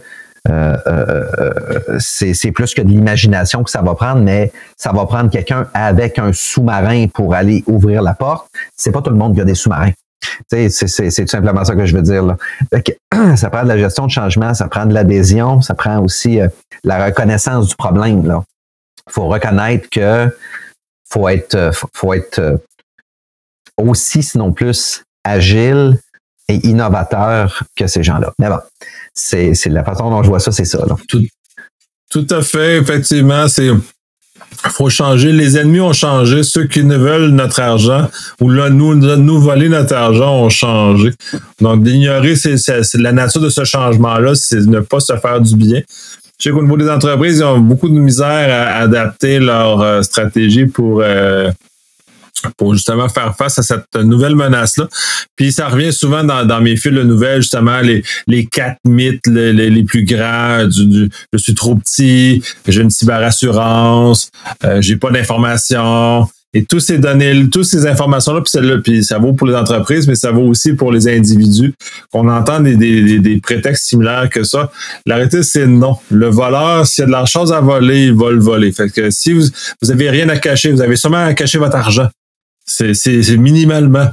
euh, 0.49 0.77
euh, 0.87 1.25
euh, 1.39 1.97
c'est 1.99 2.51
plus 2.51 2.73
que 2.73 2.81
de 2.81 2.87
l'imagination 2.87 3.63
que 3.63 3.69
ça 3.69 3.81
va 3.81 3.95
prendre, 3.95 4.21
mais 4.21 4.51
ça 4.77 4.91
va 4.93 5.05
prendre 5.05 5.29
quelqu'un 5.29 5.67
avec 5.73 6.19
un 6.19 6.31
sous-marin 6.31 7.07
pour 7.07 7.33
aller 7.33 7.63
ouvrir 7.67 8.01
la 8.01 8.13
porte. 8.13 8.47
C'est 8.75 8.91
pas 8.91 9.01
tout 9.01 9.09
le 9.09 9.17
monde 9.17 9.35
qui 9.35 9.41
a 9.41 9.45
des 9.45 9.55
sous-marins. 9.55 9.91
C'est 10.49 10.69
tout 10.69 11.27
simplement 11.27 11.63
ça 11.65 11.75
que 11.75 11.85
je 11.85 11.95
veux 11.95 12.01
dire. 12.01 12.23
Là. 12.23 12.37
ça 13.35 13.49
prend 13.49 13.63
de 13.63 13.67
la 13.67 13.77
gestion 13.77 14.05
de 14.05 14.11
changement, 14.11 14.53
ça 14.53 14.67
prend 14.67 14.85
de 14.85 14.93
l'adhésion, 14.93 15.61
ça 15.61 15.73
prend 15.73 15.99
aussi 15.99 16.39
la 16.83 17.05
reconnaissance 17.05 17.67
du 17.67 17.75
problème. 17.75 18.23
Il 19.07 19.11
faut 19.11 19.27
reconnaître 19.27 19.89
que 19.89 20.33
faut 21.09 21.27
être, 21.27 21.71
faut 21.93 22.13
être 22.13 22.61
aussi, 23.77 24.23
sinon 24.23 24.51
plus, 24.53 25.03
agile 25.23 25.99
et 26.47 26.67
innovateur 26.67 27.63
que 27.75 27.87
ces 27.87 28.03
gens-là. 28.03 28.33
Mais 28.39 28.49
bon, 28.49 28.59
c'est, 29.13 29.53
la 29.67 29.83
façon 29.83 30.09
dont 30.09 30.23
je 30.23 30.29
vois 30.29 30.39
ça, 30.39 30.51
c'est 30.51 30.65
ça. 30.65 30.79
Tout, 32.09 32.27
à 32.29 32.41
fait, 32.41 32.77
effectivement, 32.77 33.47
c'est 33.47 33.69
faut 34.69 34.89
changer. 34.89 35.31
Les 35.31 35.57
ennemis 35.57 35.81
ont 35.81 35.93
changé. 35.93 36.43
Ceux 36.43 36.65
qui 36.65 36.83
ne 36.83 36.95
veulent 36.95 37.29
notre 37.29 37.59
argent 37.59 38.07
ou 38.39 38.49
là, 38.49 38.69
nous, 38.69 38.95
nous 38.95 39.41
voler 39.41 39.69
notre 39.69 39.95
argent 39.95 40.43
ont 40.43 40.49
changé. 40.49 41.11
Donc, 41.59 41.83
d'ignorer 41.83 42.35
la 42.95 43.11
nature 43.11 43.41
de 43.41 43.49
ce 43.49 43.65
changement-là, 43.65 44.35
c'est 44.35 44.65
ne 44.65 44.79
pas 44.79 44.99
se 44.99 45.15
faire 45.17 45.41
du 45.41 45.55
bien. 45.55 45.81
Je 46.39 46.43
sais 46.43 46.51
qu'au 46.51 46.61
niveau 46.61 46.77
des 46.77 46.89
entreprises, 46.89 47.37
ils 47.39 47.43
ont 47.43 47.59
beaucoup 47.59 47.89
de 47.89 47.97
misère 47.97 48.27
à 48.27 48.81
adapter 48.81 49.39
leur 49.39 49.81
euh, 49.81 50.01
stratégie 50.03 50.67
pour 50.67 51.01
euh, 51.01 51.49
pour 52.57 52.73
justement 52.73 53.09
faire 53.09 53.35
face 53.35 53.59
à 53.59 53.63
cette 53.63 53.95
nouvelle 53.95 54.35
menace-là. 54.35 54.87
Puis 55.35 55.51
ça 55.51 55.67
revient 55.67 55.93
souvent 55.93 56.23
dans, 56.23 56.61
mes 56.61 56.75
fils 56.75 56.91
de 56.91 57.03
nouvelles, 57.03 57.41
justement, 57.41 57.79
les, 57.81 58.03
les 58.27 58.45
quatre 58.45 58.79
mythes 58.85 59.27
les, 59.27 59.83
plus 59.83 60.03
grands 60.03 60.65
du, 60.65 61.09
je 61.33 61.37
suis 61.37 61.53
trop 61.53 61.75
petit, 61.75 62.41
j'ai 62.67 62.81
une 62.81 62.89
cyberassurance, 62.89 64.29
euh, 64.63 64.81
j'ai 64.81 64.97
pas 64.97 65.11
d'informations. 65.11 66.27
Et 66.53 66.63
tous 66.63 66.79
ces 66.79 66.97
données, 66.97 67.49
toutes 67.51 67.65
ces 67.65 67.85
informations-là, 67.85 68.41
puis 68.41 68.49
celle-là, 68.49 68.77
puis 68.83 69.03
ça 69.03 69.19
vaut 69.19 69.33
pour 69.33 69.47
les 69.47 69.55
entreprises, 69.55 70.07
mais 70.07 70.15
ça 70.15 70.31
vaut 70.31 70.43
aussi 70.43 70.73
pour 70.73 70.91
les 70.91 71.07
individus. 71.07 71.73
Qu'on 72.11 72.29
entend 72.29 72.61
des, 72.61 72.75
des, 72.75 73.19
des, 73.19 73.39
prétextes 73.41 73.85
similaires 73.85 74.29
que 74.29 74.43
ça. 74.43 74.71
La 75.05 75.15
réalité, 75.15 75.43
c'est 75.43 75.67
non. 75.67 75.97
Le 76.09 76.27
voleur, 76.27 76.87
s'il 76.87 77.01
y 77.01 77.03
a 77.03 77.07
de 77.07 77.11
la 77.11 77.25
chose 77.25 77.51
à 77.51 77.59
voler, 77.59 78.05
il 78.05 78.13
va 78.13 78.31
le 78.31 78.39
voler. 78.39 78.71
Fait 78.71 78.89
que 78.89 79.11
si 79.11 79.33
vous, 79.33 79.43
vous 79.81 79.91
avez 79.91 80.09
rien 80.09 80.29
à 80.29 80.37
cacher, 80.37 80.71
vous 80.71 80.81
avez 80.81 80.95
seulement 80.95 81.23
à 81.25 81.33
cacher 81.33 81.59
votre 81.59 81.75
argent. 81.75 82.07
C'est 82.67 83.37
minimalement. 83.37 84.09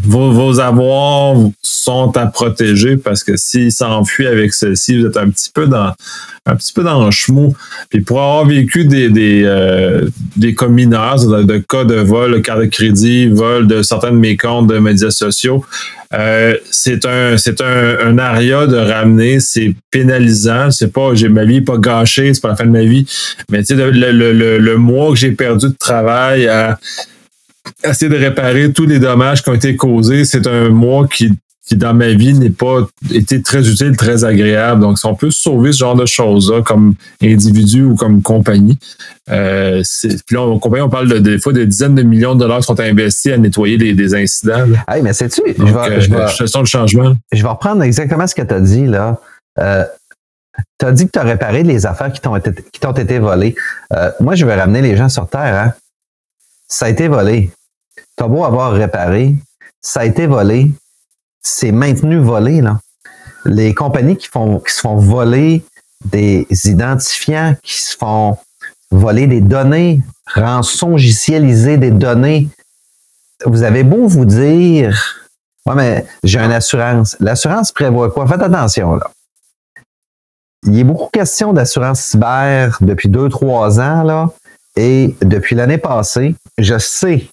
Vos, 0.00 0.30
vos, 0.30 0.60
avoirs 0.60 1.36
sont 1.60 2.16
à 2.16 2.26
protéger 2.26 2.96
parce 2.96 3.24
que 3.24 3.36
s'ils 3.36 3.72
s'enfuient 3.72 4.28
avec 4.28 4.54
ceci, 4.54 4.96
vous 4.98 5.06
êtes 5.06 5.16
un 5.16 5.28
petit 5.28 5.50
peu 5.52 5.66
dans 5.66 5.92
un 6.46 6.56
petit 6.56 6.72
peu 6.72 6.84
dans 6.84 7.04
le 7.04 7.10
chemou. 7.10 7.54
Puis 7.90 8.00
pour 8.00 8.20
avoir 8.20 8.46
vécu 8.46 8.84
des, 8.84 9.10
des, 9.10 9.42
euh, 9.44 10.08
des 10.36 10.54
cas 10.54 10.68
mineurs, 10.68 11.18
de, 11.26 11.58
cas 11.58 11.84
de 11.84 11.96
vol, 11.96 12.40
carte 12.42 12.60
de 12.60 12.66
crédit, 12.66 13.28
vol 13.28 13.66
de 13.66 13.82
certains 13.82 14.12
de 14.12 14.16
mes 14.16 14.36
comptes 14.36 14.68
de 14.68 14.78
médias 14.78 15.10
sociaux, 15.10 15.64
euh, 16.14 16.56
c'est 16.70 17.04
un 17.04 17.36
c'est 17.36 17.60
un, 17.60 17.98
un 18.00 18.18
aria 18.18 18.66
de 18.66 18.76
ramener, 18.76 19.40
c'est 19.40 19.74
pénalisant. 19.90 20.70
C'est 20.70 20.92
pas 20.92 21.14
j'ai 21.14 21.28
ma 21.28 21.44
vie 21.44 21.60
pas 21.60 21.76
gâchée, 21.78 22.32
c'est 22.32 22.40
pas 22.40 22.48
la 22.48 22.56
fin 22.56 22.66
de 22.66 22.70
ma 22.70 22.84
vie. 22.84 23.06
Mais 23.50 23.62
tu 23.62 23.74
sais, 23.76 23.90
le, 23.90 23.90
le, 23.90 24.32
le, 24.32 24.58
le 24.58 24.76
mois 24.76 25.10
que 25.10 25.16
j'ai 25.16 25.32
perdu 25.32 25.66
de 25.68 25.76
travail 25.78 26.46
à 26.46 26.78
essayer 27.84 28.10
de 28.10 28.16
réparer 28.16 28.72
tous 28.72 28.86
les 28.86 28.98
dommages 28.98 29.42
qui 29.42 29.50
ont 29.50 29.54
été 29.54 29.76
causés. 29.76 30.24
C'est 30.24 30.46
un 30.46 30.68
mois 30.70 31.06
qui, 31.06 31.32
qui 31.66 31.76
dans 31.76 31.94
ma 31.94 32.08
vie, 32.08 32.32
n'est 32.32 32.50
pas 32.50 32.86
été 33.12 33.42
très 33.42 33.68
utile, 33.68 33.96
très 33.96 34.24
agréable. 34.24 34.80
Donc, 34.80 34.98
si 34.98 35.06
on 35.06 35.14
peut 35.14 35.30
sauver 35.30 35.72
ce 35.72 35.78
genre 35.78 35.96
de 35.96 36.06
choses-là 36.06 36.62
comme 36.62 36.94
individu 37.22 37.84
ou 37.84 37.94
comme 37.94 38.22
compagnie, 38.22 38.78
euh, 39.30 39.82
puis 40.26 40.36
là, 40.36 40.42
en 40.42 40.58
compagnie, 40.58 40.82
on 40.82 40.88
parle 40.88 41.08
de, 41.08 41.18
des 41.18 41.38
fois 41.38 41.52
de 41.52 41.64
dizaines 41.64 41.94
de 41.94 42.02
millions 42.02 42.34
de 42.34 42.40
dollars 42.40 42.60
qui 42.60 42.66
sont 42.66 42.80
investis 42.80 43.32
à 43.32 43.36
nettoyer 43.36 43.76
des, 43.76 44.14
incidents. 44.14 44.66
Hey, 44.88 45.02
mais? 45.02 45.12
Je 45.12 45.42
vais, 45.42 46.00
je, 46.00 46.10
vais, 46.10 46.64
changement. 46.66 47.14
Je 47.32 47.42
vais 47.42 47.48
reprendre 47.48 47.82
exactement 47.82 48.26
ce 48.26 48.34
que 48.34 48.42
tu 48.42 48.54
as 48.54 48.60
dit, 48.60 48.86
là. 48.86 49.18
Euh, 49.58 49.84
tu 50.78 50.86
as 50.86 50.92
dit 50.92 51.06
que 51.06 51.12
tu 51.12 51.18
as 51.18 51.24
réparé 51.24 51.62
les 51.62 51.86
affaires 51.86 52.12
qui 52.12 52.20
t'ont 52.20 52.34
été, 52.34 52.50
qui 52.72 52.80
t'ont 52.80 52.92
été 52.92 53.18
volées. 53.18 53.54
Euh, 53.92 54.10
moi, 54.20 54.34
je 54.34 54.46
vais 54.46 54.54
ramener 54.54 54.80
les 54.80 54.96
gens 54.96 55.08
sur 55.08 55.28
Terre. 55.28 55.54
Hein? 55.54 55.72
Ça 56.66 56.86
a 56.86 56.88
été 56.88 57.08
volé. 57.08 57.50
T'as 58.16 58.26
beau 58.26 58.44
avoir 58.44 58.72
réparé, 58.72 59.36
ça 59.80 60.00
a 60.00 60.04
été 60.04 60.26
volé, 60.26 60.70
c'est 61.42 61.72
maintenu 61.72 62.18
volé, 62.18 62.60
là. 62.60 62.80
Les 63.44 63.74
compagnies 63.74 64.16
qui 64.16 64.28
font, 64.28 64.58
qui 64.58 64.72
se 64.72 64.80
font 64.80 64.96
voler 64.96 65.64
des 66.04 66.46
identifiants, 66.64 67.54
qui 67.62 67.80
se 67.80 67.96
font 67.96 68.36
voler 68.90 69.26
des 69.26 69.40
données, 69.40 70.02
rançongicialiser 70.34 71.76
des 71.76 71.90
données. 71.90 72.48
Vous 73.44 73.62
avez 73.62 73.84
beau 73.84 74.06
vous 74.08 74.24
dire, 74.24 75.22
ouais, 75.66 75.74
mais 75.74 76.06
j'ai 76.24 76.40
une 76.40 76.52
assurance. 76.52 77.16
L'assurance 77.20 77.72
prévoit 77.72 78.10
quoi? 78.10 78.26
Faites 78.26 78.42
attention, 78.42 78.96
là. 78.96 79.10
Il 80.64 80.76
y 80.76 80.80
a 80.80 80.84
beaucoup 80.84 81.06
de 81.06 81.10
questions 81.18 81.52
d'assurance 81.52 82.00
cyber 82.00 82.78
depuis 82.80 83.08
deux, 83.08 83.28
trois 83.28 83.78
ans, 83.78 84.02
là. 84.02 84.30
Et 84.76 85.14
depuis 85.22 85.54
l'année 85.54 85.78
passée, 85.78 86.34
je 86.58 86.78
sais 86.78 87.28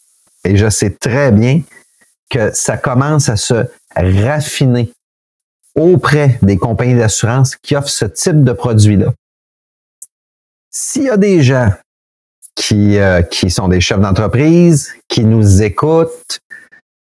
et 0.45 0.55
je 0.55 0.69
sais 0.69 0.91
très 0.91 1.31
bien 1.31 1.61
que 2.29 2.53
ça 2.53 2.77
commence 2.77 3.29
à 3.29 3.35
se 3.35 3.65
raffiner 3.95 4.91
auprès 5.75 6.39
des 6.41 6.57
compagnies 6.57 6.95
d'assurance 6.95 7.55
qui 7.55 7.75
offrent 7.75 7.89
ce 7.89 8.05
type 8.05 8.43
de 8.43 8.53
produit-là. 8.53 9.13
S'il 10.71 11.03
y 11.03 11.09
a 11.09 11.17
des 11.17 11.41
gens 11.43 11.71
qui, 12.55 12.97
euh, 12.97 13.21
qui 13.21 13.49
sont 13.49 13.67
des 13.67 13.81
chefs 13.81 13.99
d'entreprise, 13.99 14.93
qui 15.07 15.23
nous 15.23 15.61
écoutent, 15.61 16.39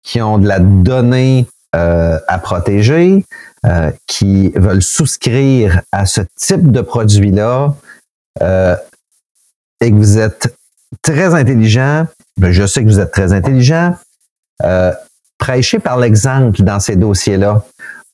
qui 0.03 0.21
ont 0.21 0.39
de 0.39 0.49
la 0.49 0.59
donnée 0.59 1.47
euh, 1.75 2.19
à 2.27 2.39
protéger, 2.39 3.25
euh, 3.67 3.91
qui 4.07 4.51
veulent 4.57 4.83
souscrire 4.83 5.83
à 5.93 6.07
ce 6.07 6.23
type 6.37 6.71
de 6.71 6.81
produit-là, 6.81 7.75
et 8.41 9.91
que 9.91 9.95
vous 9.95 10.19
êtes 10.19 10.55
très 11.03 11.35
intelligent, 11.35 12.07
je 12.41 12.67
sais 12.67 12.83
que 12.83 12.89
vous 12.89 13.01
êtes 13.01 13.13
très 13.13 13.33
intelligent. 13.33 13.97
Euh, 14.63 14.93
prêchez 15.39 15.79
par 15.79 15.99
l'exemple 15.99 16.63
dans 16.63 16.81
ces 16.81 16.97
dossiers-là. 16.97 17.65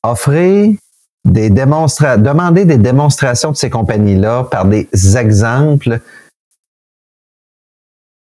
Offrez 0.02 0.78
des 1.24 1.50
démonstrations, 1.50 2.22
demandez 2.22 2.64
des 2.64 2.78
démonstrations 2.78 3.52
de 3.52 3.56
ces 3.56 3.70
compagnies-là 3.70 4.44
par 4.44 4.64
des 4.64 4.88
exemples. 5.16 6.00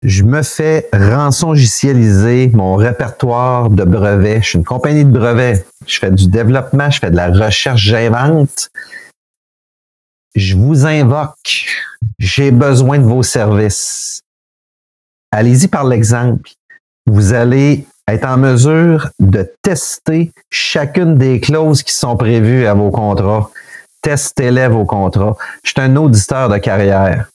Je 0.01 0.23
me 0.23 0.43
fais 0.43 0.89
rançongicialiser 0.93 2.49
mon 2.53 2.75
répertoire 2.75 3.69
de 3.69 3.83
brevets. 3.83 4.41
Je 4.41 4.49
suis 4.49 4.57
une 4.57 4.65
compagnie 4.65 5.03
de 5.03 5.11
brevets. 5.11 5.65
Je 5.85 5.99
fais 5.99 6.11
du 6.11 6.27
développement, 6.27 6.89
je 6.89 6.99
fais 6.99 7.11
de 7.11 7.15
la 7.15 7.27
recherche, 7.27 7.81
j'invente. 7.81 8.69
Je 10.35 10.55
vous 10.55 10.85
invoque. 10.85 11.65
J'ai 12.17 12.51
besoin 12.51 12.99
de 12.99 13.03
vos 13.03 13.23
services 13.23 14.21
allez-y 15.31 15.67
par 15.67 15.85
l'exemple. 15.85 16.49
Vous 17.05 17.33
allez 17.33 17.85
être 18.07 18.25
en 18.25 18.37
mesure 18.37 19.09
de 19.19 19.51
tester 19.61 20.31
chacune 20.49 21.15
des 21.15 21.39
clauses 21.39 21.83
qui 21.83 21.93
sont 21.93 22.17
prévues 22.17 22.65
à 22.65 22.73
vos 22.73 22.91
contrats. 22.91 23.49
Testez-les 24.01 24.67
vos 24.67 24.85
contrats. 24.85 25.35
Je 25.63 25.71
suis 25.71 25.81
un 25.81 25.95
auditeur 25.95 26.49
de 26.49 26.57
carrière. 26.57 27.29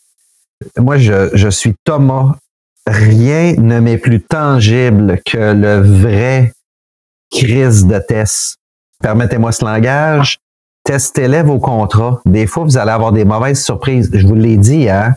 Moi, 0.78 0.98
je, 0.98 1.30
je 1.34 1.48
suis 1.48 1.74
Thomas. 1.84 2.36
Rien 2.86 3.54
ne 3.58 3.80
m'est 3.80 3.98
plus 3.98 4.20
tangible 4.20 5.20
que 5.24 5.52
le 5.52 5.80
vrai 5.80 6.52
crise 7.30 7.86
de 7.86 7.98
test. 7.98 8.56
Permettez-moi 9.02 9.52
ce 9.52 9.64
langage. 9.64 10.38
Testez-les 10.84 11.42
vos 11.42 11.58
contrats. 11.58 12.20
Des 12.26 12.46
fois, 12.46 12.64
vous 12.64 12.76
allez 12.76 12.90
avoir 12.90 13.12
des 13.12 13.24
mauvaises 13.24 13.62
surprises. 13.62 14.10
Je 14.12 14.26
vous 14.26 14.34
l'ai 14.34 14.56
dit, 14.56 14.88
hein? 14.88 15.16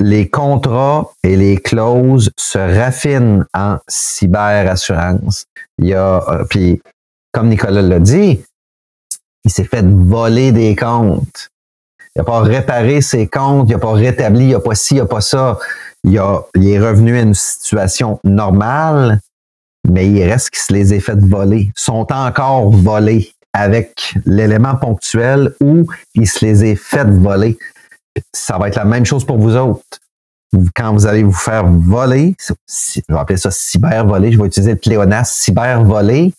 Les 0.00 0.28
contrats 0.28 1.10
et 1.22 1.36
les 1.36 1.58
clauses 1.58 2.30
se 2.36 2.58
raffinent 2.58 3.44
en 3.54 3.78
cyberassurance. 3.88 5.44
Il 5.78 5.88
y 5.88 5.94
a, 5.94 6.22
euh, 6.28 6.44
puis 6.48 6.80
comme 7.32 7.48
Nicolas 7.48 7.82
l'a 7.82 8.00
dit, 8.00 8.42
il 9.44 9.50
s'est 9.50 9.64
fait 9.64 9.84
voler 9.84 10.52
des 10.52 10.76
comptes. 10.76 11.48
Il 12.14 12.18
n'a 12.18 12.24
pas 12.24 12.40
réparé 12.40 13.00
ses 13.00 13.26
comptes, 13.26 13.68
il 13.70 13.72
n'a 13.72 13.78
pas 13.78 13.92
rétabli, 13.92 14.46
il 14.46 14.52
n'a 14.52 14.60
pas 14.60 14.74
ci, 14.74 14.96
il 14.96 14.98
n'a 14.98 15.06
pas 15.06 15.20
ça. 15.22 15.58
Il, 16.04 16.18
a, 16.18 16.42
il 16.54 16.68
est 16.68 16.80
revenu 16.80 17.16
à 17.16 17.22
une 17.22 17.34
situation 17.34 18.20
normale, 18.24 19.20
mais 19.88 20.08
il 20.08 20.22
reste 20.24 20.50
qu'il 20.50 20.62
se 20.62 20.72
les 20.72 20.94
ait 20.94 21.00
fait 21.00 21.18
voler. 21.18 21.70
Sont 21.74 22.06
encore 22.12 22.70
volés. 22.70 23.32
avec 23.54 24.14
l'élément 24.24 24.76
ponctuel 24.76 25.54
où 25.60 25.86
il 26.14 26.26
se 26.26 26.44
les 26.44 26.64
est 26.64 26.76
fait 26.76 27.04
voler. 27.04 27.58
Ça 28.34 28.58
va 28.58 28.68
être 28.68 28.76
la 28.76 28.84
même 28.84 29.04
chose 29.04 29.24
pour 29.24 29.38
vous 29.38 29.56
autres. 29.56 29.82
Quand 30.76 30.92
vous 30.92 31.06
allez 31.06 31.22
vous 31.22 31.32
faire 31.32 31.66
voler, 31.66 32.34
je 32.38 33.00
vais 33.08 33.18
appeler 33.18 33.38
ça 33.38 33.50
cyber-voler, 33.50 34.32
je 34.32 34.38
vais 34.38 34.46
utiliser 34.46 34.72
le 34.72 34.78
pléonasme 34.78 35.32
cyber-voler, 35.32 36.34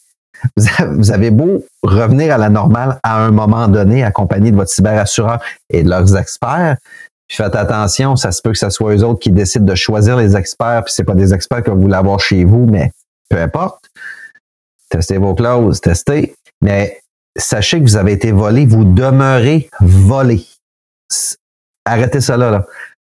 vous 0.58 1.12
avez 1.12 1.32
beau 1.32 1.66
revenir 1.82 2.34
à 2.34 2.38
la 2.38 2.50
normale 2.50 3.00
à 3.02 3.24
un 3.24 3.32
moment 3.32 3.68
donné, 3.68 4.04
accompagné 4.04 4.52
de 4.52 4.56
votre 4.56 4.70
cyberassureur 4.70 5.42
et 5.70 5.84
de 5.84 5.90
leurs 5.90 6.16
experts, 6.16 6.78
puis 7.28 7.38
faites 7.38 7.56
attention, 7.56 8.16
ça 8.16 8.32
se 8.32 8.42
peut 8.42 8.52
que 8.52 8.58
ce 8.58 8.70
soit 8.70 8.96
eux 8.96 9.04
autres 9.04 9.20
qui 9.20 9.32
décident 9.32 9.66
de 9.66 9.76
choisir 9.76 10.18
les 10.18 10.36
experts, 10.36 10.84
puis 10.84 10.94
c'est 10.94 11.04
pas 11.04 11.16
des 11.16 11.34
experts 11.34 11.64
que 11.64 11.72
vous 11.72 11.82
voulez 11.82 11.96
avoir 11.96 12.20
chez 12.20 12.46
vous, 12.46 12.66
mais 12.66 12.92
peu 13.30 13.40
importe. 13.40 13.90
Testez 14.90 15.18
vos 15.18 15.34
clauses, 15.34 15.82
testez. 15.82 16.36
Mais 16.62 17.02
sachez 17.36 17.80
que 17.80 17.84
vous 17.84 17.96
avez 17.96 18.12
été 18.12 18.32
volé, 18.32 18.66
vous 18.66 18.84
demeurez 18.84 19.70
volé. 19.80 20.46
Arrêtez 21.86 22.22
cela 22.22 22.50
là. 22.50 22.66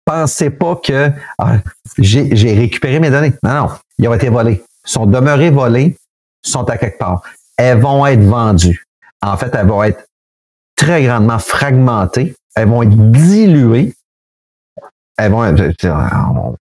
Pensez 0.04 0.50
pas 0.50 0.76
que 0.76 1.10
ah, 1.38 1.58
j'ai 1.98 2.54
récupéré 2.54 2.98
mes 2.98 3.10
données. 3.10 3.32
Non, 3.42 3.54
non, 3.54 3.68
ils 3.98 4.08
ont 4.08 4.14
été 4.14 4.28
volés. 4.28 4.64
Ils 4.86 4.90
sont 4.90 5.06
demeurés 5.06 5.50
volés, 5.50 5.96
sont 6.42 6.64
à 6.64 6.76
quelque 6.76 6.98
part. 6.98 7.22
Elles 7.56 7.80
vont 7.80 8.04
être 8.06 8.22
vendues. 8.22 8.84
En 9.20 9.36
fait, 9.36 9.54
elles 9.54 9.66
vont 9.66 9.82
être 9.84 10.04
très 10.76 11.04
grandement 11.04 11.38
fragmentées. 11.38 12.34
Elles 12.56 12.68
vont 12.68 12.82
être 12.82 12.96
diluées. 13.12 13.94
Elles 15.16 15.30
vont 15.30 15.44
être, 15.44 15.86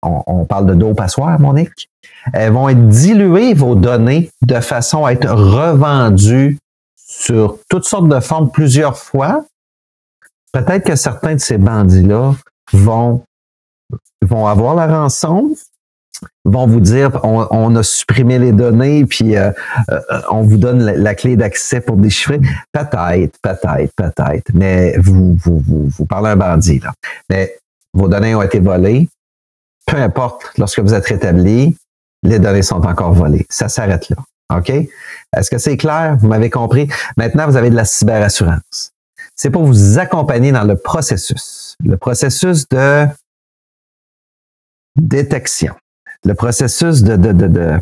on, 0.03 0.45
parle 0.45 0.68
de 0.68 0.76
dos 0.76 0.93
passoire, 0.93 1.39
Monique. 1.39 1.89
Elles 2.34 2.51
vont 2.51 2.70
être 2.70 2.88
diluées, 2.88 3.53
vos 3.53 3.76
données, 3.76 4.30
de 4.45 4.59
façon 4.59 5.05
à 5.05 5.14
être 5.14 5.32
revendues 5.32 6.59
sur 6.95 7.57
toutes 7.70 7.86
sortes 7.86 8.07
de 8.07 8.20
formes 8.20 8.51
plusieurs 8.51 8.97
fois. 8.97 9.45
Peut-être 10.52 10.86
que 10.86 10.95
certains 10.95 11.36
de 11.36 11.39
ces 11.39 11.58
bandits-là 11.58 12.34
vont, 12.74 13.24
vont 14.22 14.47
avoir 14.47 14.76
la 14.76 14.88
rançon, 14.88 15.56
vont 16.45 16.68
vous 16.68 16.80
dire 16.80 17.20
on, 17.24 17.76
a 17.76 17.84
supprimé 17.84 18.38
les 18.38 18.52
données 18.52 19.06
puis 19.06 19.38
euh, 19.38 19.52
euh, 19.89 20.02
on 20.30 20.41
vous 20.41 20.58
donne 20.58 20.84
la, 20.84 21.16
clé 21.16 21.36
d'accès 21.36 21.82
pour 21.82 21.97
déchiffrer. 21.97 22.39
Peut-être, 22.72 23.38
peut-être, 23.41 23.93
peut-être. 23.95 24.52
Mais 24.54 24.97
vous, 24.97 25.36
vous, 25.43 25.60
vous, 25.60 25.88
vous 25.88 26.06
parlez 26.06 26.32
un 26.32 26.36
bandit 26.36 26.80
là. 26.80 26.93
Mais 27.30 27.58
vos 27.93 28.08
données 28.08 28.36
ont 28.36 28.41
été 28.41 28.60
volées. 28.60 29.08
Peu 29.86 29.97
importe, 29.97 30.52
lorsque 30.58 30.80
vous 30.80 30.93
êtes 30.93 31.06
rétabli, 31.06 31.78
les 32.24 32.39
données 32.39 32.62
sont 32.62 32.86
encore 32.86 33.14
volées. 33.14 33.45
Ça 33.49 33.68
s'arrête 33.68 34.10
là. 34.10 34.18
OK? 34.56 34.70
Est-ce 34.70 35.49
que 35.49 35.58
c'est 35.58 35.78
clair? 35.78 36.18
Vous 36.20 36.28
m'avez 36.28 36.49
compris? 36.49 36.89
Maintenant, 37.18 37.47
vous 37.47 37.56
avez 37.56 37.70
de 37.70 37.76
la 37.76 37.86
cyberassurance. 37.86 38.91
C'est 39.42 39.50
pour 39.50 39.66
vous 39.66 39.98
accompagner 39.98 40.52
dans 40.52 40.66
le 40.66 40.76
processus. 40.76 41.76
Le 41.84 41.98
processus 41.98 42.70
de 42.70 43.08
détection 44.96 45.74
le 46.24 46.36
processus 46.36 47.02
de, 47.02 47.82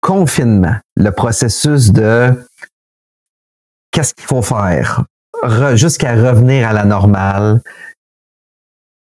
confinement, 0.00 0.76
le 0.96 1.10
processus 1.10 1.92
de 1.92 2.32
qu'est-ce 3.90 4.14
qu'il 4.14 4.24
faut 4.24 4.40
faire? 4.40 5.04
Jusqu'à 5.74 6.14
revenir 6.14 6.66
à 6.66 6.72
la 6.72 6.84
normale, 6.86 7.60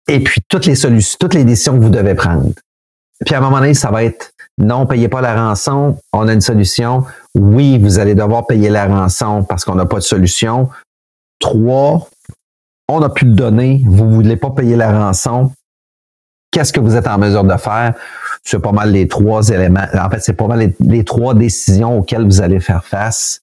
et 0.08 0.24
puis 0.24 0.42
toutes 0.48 0.66
les 0.66 0.74
solutions, 0.74 1.18
toutes 1.20 1.36
les 1.36 1.44
décisions 1.44 1.78
que 1.78 1.84
vous 1.84 1.92
devez 1.92 2.16
prendre. 2.16 2.52
Puis 3.24 3.36
à 3.36 3.38
un 3.38 3.42
moment 3.42 3.60
donné, 3.60 3.76
ça 3.76 3.92
va 3.92 4.04
être 4.04 4.32
non, 4.58 4.88
payez 4.88 5.08
pas 5.08 5.22
la 5.22 5.36
rançon, 5.36 6.00
on 6.14 6.28
a 6.28 6.34
une 6.34 6.42
solution. 6.42 7.06
Oui, 7.36 7.78
vous 7.78 8.00
allez 8.00 8.16
devoir 8.16 8.48
payer 8.48 8.72
la 8.72 8.88
rançon 8.88 9.44
parce 9.44 9.64
qu'on 9.64 9.76
n'a 9.76 9.86
pas 9.86 9.98
de 9.98 10.04
solution. 10.04 10.70
Trois, 11.40 12.08
on 12.88 13.00
n'a 13.00 13.10
plus 13.10 13.28
de 13.28 13.36
données, 13.36 13.84
vous 13.86 14.10
voulez 14.10 14.38
pas 14.38 14.52
payer 14.52 14.76
la 14.76 14.92
rançon, 14.92 15.52
qu'est-ce 16.52 16.74
que 16.74 16.80
vous 16.80 16.96
êtes 16.96 17.08
en 17.08 17.18
mesure 17.18 17.44
de 17.44 17.56
faire? 17.58 17.94
C'est 18.44 18.60
pas 18.60 18.72
mal 18.72 18.92
les 18.92 19.08
trois 19.08 19.50
éléments. 19.50 19.86
En 19.94 20.10
fait, 20.10 20.22
c'est 20.22 20.34
pas 20.34 20.48
mal 20.48 20.74
les, 20.80 21.04
trois 21.04 21.34
décisions 21.34 22.00
auxquelles 22.00 22.26
vous 22.26 22.42
allez 22.42 22.60
faire 22.60 22.84
face. 22.84 23.42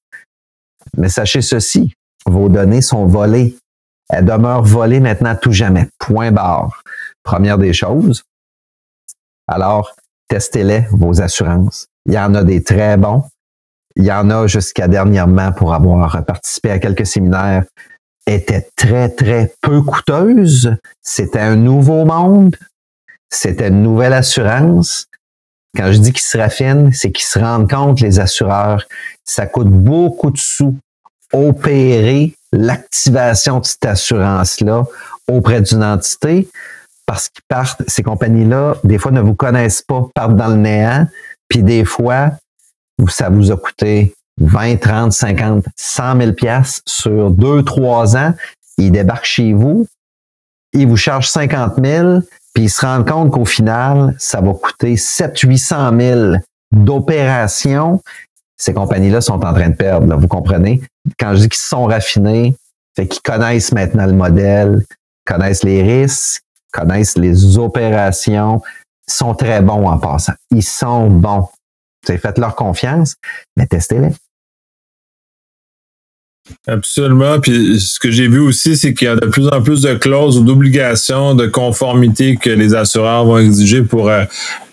Mais 0.97 1.09
sachez 1.09 1.43
ceci, 1.43 1.93
vos 2.27 2.49
données 2.49 2.83
sont 2.83 3.07
volées. 3.07 3.57
Elles 4.09 4.25
demeurent 4.25 4.65
volées 4.65 5.01
maintenant 5.01 5.37
tout 5.37 5.53
jamais. 5.53 5.89
Point 5.99 6.33
barre. 6.33 6.83
Première 7.23 7.59
des 7.59 7.73
choses. 7.73 8.25
Alors, 9.47 9.95
testez-les, 10.29 10.87
vos 10.91 11.21
assurances. 11.21 11.87
Il 12.07 12.15
y 12.15 12.19
en 12.19 12.35
a 12.35 12.43
des 12.43 12.63
très 12.63 12.97
bons. 12.97 13.25
Il 13.97 14.05
y 14.05 14.13
en 14.13 14.31
a 14.31 14.47
jusqu'à 14.47 14.89
dernièrement 14.89 15.53
pour 15.53 15.73
avoir 15.75 16.25
participé 16.25 16.71
à 16.71 16.79
quelques 16.79 17.07
séminaires 17.07 17.65
étaient 18.27 18.69
très, 18.77 19.09
très 19.09 19.53
peu 19.61 19.83
coûteuses. 19.83 20.77
C'était 21.03 21.41
un 21.41 21.57
nouveau 21.57 22.05
monde. 22.05 22.57
C'était 23.31 23.69
une 23.69 23.83
nouvelle 23.83 24.13
assurance. 24.15 25.07
Quand 25.77 25.93
je 25.93 25.99
dis 25.99 26.13
qu'ils 26.13 26.23
se 26.23 26.39
raffinent, 26.39 26.93
c'est 26.93 27.11
qu'ils 27.11 27.25
se 27.25 27.39
rendent 27.39 27.69
compte, 27.69 28.01
les 28.01 28.21
assureurs, 28.21 28.85
ça 29.25 29.47
coûte 29.47 29.69
beaucoup 29.69 30.31
de 30.31 30.39
sous 30.39 30.77
opérer 31.33 32.35
l'activation 32.53 33.59
de 33.59 33.65
cette 33.65 33.85
assurance-là 33.85 34.85
auprès 35.29 35.61
d'une 35.61 35.83
entité 35.83 36.49
parce 37.07 37.29
qu'ils 37.29 37.43
partent, 37.49 37.83
ces 37.89 38.03
compagnies-là, 38.03 38.77
des 38.85 38.99
fois 38.99 39.11
ne 39.11 39.21
vous 39.21 39.35
connaissent 39.35 39.83
pas, 39.83 40.07
partent 40.15 40.37
dans 40.37 40.49
le 40.49 40.57
néant, 40.57 41.07
puis 41.49 41.63
des 41.63 41.85
fois, 41.85 42.31
ça 43.09 43.29
vous 43.29 43.51
a 43.53 43.57
coûté 43.57 44.15
20, 44.41 44.77
30, 44.81 45.13
50, 45.13 45.65
100 45.77 46.21
000 46.21 46.33
pièces 46.33 46.83
sur 46.87 47.31
deux, 47.31 47.63
trois 47.63 48.17
ans. 48.17 48.35
Ils 48.79 48.91
débarquent 48.91 49.25
chez 49.25 49.53
vous, 49.53 49.87
ils 50.73 50.87
vous 50.87 50.97
chargent 50.97 51.29
50 51.29 51.75
000, 51.83 52.21
puis 52.53 52.65
ils 52.65 52.71
se 52.71 52.85
rendent 52.85 53.09
compte 53.09 53.31
qu'au 53.31 53.45
final, 53.45 54.15
ça 54.19 54.41
va 54.41 54.53
coûter 54.53 54.95
700-800 54.95 56.01
000 56.01 56.37
d'opérations. 56.73 58.03
Ces 58.57 58.75
compagnies-là 58.75 59.21
sont 59.21 59.45
en 59.45 59.53
train 59.53 59.69
de 59.69 59.77
perdre, 59.77 60.17
vous 60.17 60.29
comprenez? 60.29 60.81
Quand 61.19 61.35
je 61.35 61.43
dis 61.43 61.49
qu'ils 61.49 61.59
sont 61.59 61.85
raffinés, 61.85 62.57
c'est 62.97 63.07
qu'ils 63.07 63.23
connaissent 63.23 63.73
maintenant 63.73 64.07
le 64.07 64.13
modèle, 64.13 64.85
connaissent 65.25 65.65
les 65.65 65.83
risques, 65.83 66.43
connaissent 66.73 67.17
les 67.17 67.59
opérations, 67.59 68.63
sont 69.07 69.35
très 69.35 69.61
bons 69.61 69.87
en 69.89 69.99
passant. 69.99 70.35
Ils 70.51 70.63
sont 70.63 71.09
bons. 71.09 71.49
Faites 72.07 72.39
leur 72.39 72.55
confiance, 72.55 73.17
mais 73.57 73.67
testez-les. 73.67 74.11
Absolument. 76.67 77.41
Puis 77.41 77.81
ce 77.81 77.99
que 77.99 78.11
j'ai 78.11 78.29
vu 78.29 78.39
aussi, 78.39 78.77
c'est 78.77 78.93
qu'il 78.93 79.07
y 79.07 79.11
a 79.11 79.17
de 79.17 79.27
plus 79.27 79.49
en 79.49 79.63
plus 79.63 79.83
de 79.83 79.95
clauses 79.95 80.37
ou 80.37 80.45
d'obligations 80.45 81.35
de 81.35 81.47
conformité 81.47 82.37
que 82.37 82.51
les 82.51 82.75
assureurs 82.75 83.25
vont 83.25 83.39
exiger 83.39 83.83
pour 83.83 84.09
euh, 84.11 84.25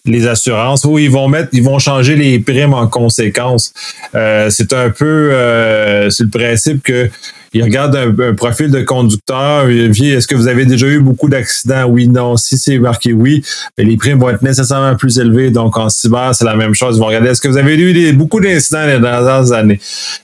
les 0.06 0.28
assurances 0.28 0.86
où 0.86 0.98
ils 0.98 1.12
vont 1.12 1.28
mettre, 1.28 1.50
ils 1.54 1.64
vont 1.64 1.80
changer 1.80 2.16
les 2.16 2.40
primes 2.40 2.74
en 2.74 2.88
conséquence. 2.88 3.74
Euh, 4.16 4.50
c'est 4.50 4.74
un 4.74 4.90
peu, 4.90 5.32
euh, 5.32 6.10
c'est 6.10 6.24
le 6.24 6.30
principe 6.30 6.84
que 6.84 7.10
ils 7.54 7.64
regardent 7.64 7.98
un, 7.98 8.34
profil 8.34 8.72
de 8.72 8.82
conducteur, 8.82 9.66
vérifient 9.66 10.12
est-ce 10.12 10.28
que 10.28 10.36
vous 10.36 10.48
avez 10.48 10.66
déjà 10.66 10.88
eu 10.88 11.00
beaucoup 11.00 11.28
d'accidents? 11.28 11.84
Oui, 11.86 12.08
non. 12.08 12.38
Si 12.38 12.58
c'est 12.58 12.80
marqué 12.80 13.12
oui, 13.12 13.44
les 13.78 13.98
primes 13.98 14.20
vont 14.20 14.30
être 14.30 14.42
nécessairement 14.42 14.96
plus 14.96 15.20
élevées. 15.20 15.52
Donc 15.52 15.78
en 15.78 15.90
cyber, 15.90 16.34
c'est 16.34 16.46
la 16.46 16.56
même 16.56 16.74
chose. 16.74 16.96
Ils 16.96 17.02
vont 17.02 17.08
regarder 17.08 17.30
est-ce 17.30 17.42
que 17.42 17.50
vous 17.50 17.58
avez 17.58 17.76
eu 17.76 18.14
beaucoup 18.14 18.40
d'incidents 18.40 18.86
les 18.86 19.00
dernières 19.00 19.52
années? 19.52 19.82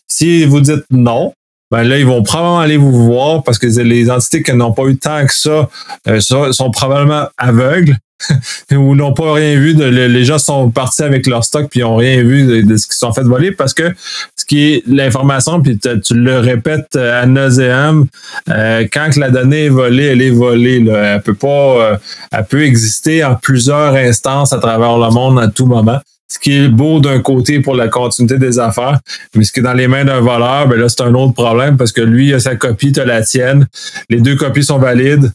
Si 0.07 0.45
vous 0.45 0.61
dites 0.61 0.85
non, 0.89 1.33
ben 1.69 1.83
là, 1.83 1.99
ils 1.99 2.05
vont 2.05 2.23
probablement 2.23 2.59
aller 2.59 2.77
vous 2.77 2.93
voir 2.93 3.43
parce 3.43 3.59
que 3.59 3.67
les 3.67 4.09
entités 4.09 4.41
qui 4.41 4.53
n'ont 4.53 4.71
pas 4.71 4.85
eu 4.85 4.97
tant 4.97 5.25
que 5.25 5.33
ça 5.33 5.69
euh, 6.07 6.21
sont 6.21 6.71
probablement 6.71 7.27
aveugles 7.37 7.97
ou 8.71 8.95
n'ont 8.95 9.13
pas 9.13 9.33
rien 9.33 9.55
vu. 9.55 9.73
De, 9.73 9.85
les 9.85 10.25
gens 10.25 10.37
sont 10.37 10.69
partis 10.69 11.03
avec 11.03 11.27
leur 11.27 11.43
stock 11.43 11.67
puis 11.69 11.81
n'ont 11.81 11.95
rien 11.95 12.23
vu 12.23 12.63
de, 12.63 12.77
ce 12.77 12.87
qu'ils 12.87 12.95
sont 12.95 13.13
fait 13.13 13.23
voler 13.23 13.51
parce 13.51 13.73
que 13.73 13.93
ce 14.35 14.45
qui 14.45 14.73
est 14.73 14.83
l'information, 14.87 15.61
puis 15.61 15.77
tu 15.77 16.13
le 16.13 16.39
répètes 16.39 16.95
à 16.95 17.25
nauseam, 17.25 18.07
euh, 18.49 18.85
quand 18.91 19.15
la 19.17 19.29
donnée 19.29 19.65
est 19.65 19.69
volée, 19.69 20.05
elle 20.05 20.21
est 20.21 20.31
volée. 20.31 20.79
Là. 20.79 21.15
Elle 21.15 21.21
peut 21.21 21.33
pas, 21.33 21.47
euh, 21.47 21.97
elle 22.31 22.45
peut 22.45 22.63
exister 22.63 23.23
en 23.23 23.35
plusieurs 23.35 23.95
instances 23.95 24.53
à 24.53 24.59
travers 24.59 24.97
le 24.97 25.09
monde 25.11 25.39
à 25.39 25.47
tout 25.47 25.65
moment 25.65 25.99
ce 26.27 26.39
qui 26.39 26.57
est 26.57 26.67
beau 26.67 26.99
d'un 26.99 27.21
côté 27.21 27.61
pour 27.61 27.75
la 27.75 27.87
continuité 27.87 28.37
des 28.37 28.59
affaires, 28.59 28.99
mais 29.33 29.43
ce 29.43 29.51
qui 29.51 29.59
est 29.59 29.63
dans 29.63 29.73
les 29.73 29.87
mains 29.87 30.03
d'un 30.03 30.19
voleur, 30.19 30.67
ben 30.67 30.77
là, 30.77 30.89
c'est 30.89 31.01
un 31.01 31.13
autre 31.13 31.33
problème 31.33 31.77
parce 31.77 31.91
que 31.91 32.01
lui, 32.01 32.27
il 32.27 32.33
a 32.33 32.39
sa 32.39 32.55
copie, 32.55 32.91
tu 32.91 33.03
la 33.03 33.21
tienne. 33.21 33.65
Les 34.09 34.19
deux 34.19 34.35
copies 34.35 34.63
sont 34.63 34.77
valides. 34.77 35.31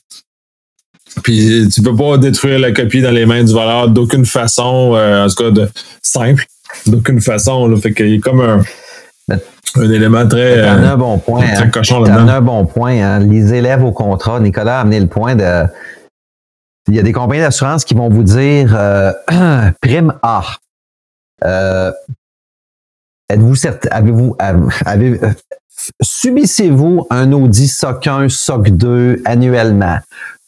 Puis 1.23 1.69
tu 1.69 1.83
peux 1.83 1.95
pas 1.95 2.19
détruire 2.19 2.59
la 2.59 2.73
copie 2.73 3.03
dans 3.03 3.11
les 3.11 3.27
mains 3.27 3.45
du 3.45 3.53
voleur 3.53 3.89
d'aucune 3.89 4.25
façon, 4.25 4.93
euh, 4.95 5.25
en 5.25 5.29
tout 5.29 5.35
cas 5.35 5.51
de 5.51 5.69
simple, 6.03 6.47
d'aucune 6.87 7.21
façon. 7.21 7.69
Là, 7.69 7.77
fait 7.77 7.93
qu'il 7.93 8.15
est 8.15 8.19
comme 8.19 8.41
un, 8.41 8.63
un 9.77 9.91
élément 9.91 10.27
très. 10.27 10.63
T'en 10.63 10.83
as 10.83 10.93
un 10.93 10.97
bon 10.97 11.19
point. 11.19 11.43
Très 11.43 11.65
hein. 11.65 11.71
cochon 11.71 12.03
T'en 12.05 12.29
as 12.29 12.35
un 12.35 12.41
bon 12.41 12.67
point. 12.67 13.03
Hein. 13.03 13.19
Les 13.21 13.55
élèves 13.55 13.85
au 13.85 13.93
contrat, 13.93 14.41
Nicolas 14.41 14.79
a 14.79 14.81
amené 14.83 15.01
le 15.01 15.07
point 15.07 15.35
de. 15.35 15.65
Il 16.89 16.97
y 16.97 16.99
a 16.99 17.03
des 17.03 17.13
compagnies 17.13 17.43
d'assurance 17.43 17.85
qui 17.85 17.95
vont 17.95 18.09
vous 18.09 18.25
dire 18.25 18.75
euh, 18.77 19.13
prime 19.81 20.15
A. 20.23 20.43
Euh, 21.45 21.93
êtes-vous 23.29 23.55
certain, 23.55 23.89
avez-vous, 23.91 24.37
avez, 24.85 25.21
subissez-vous 26.01 27.07
un 27.11 27.33
Audi 27.33 27.69
SOC 27.69 28.07
1, 28.07 28.29
SOC 28.29 28.71
2 28.71 29.23
annuellement? 29.25 29.99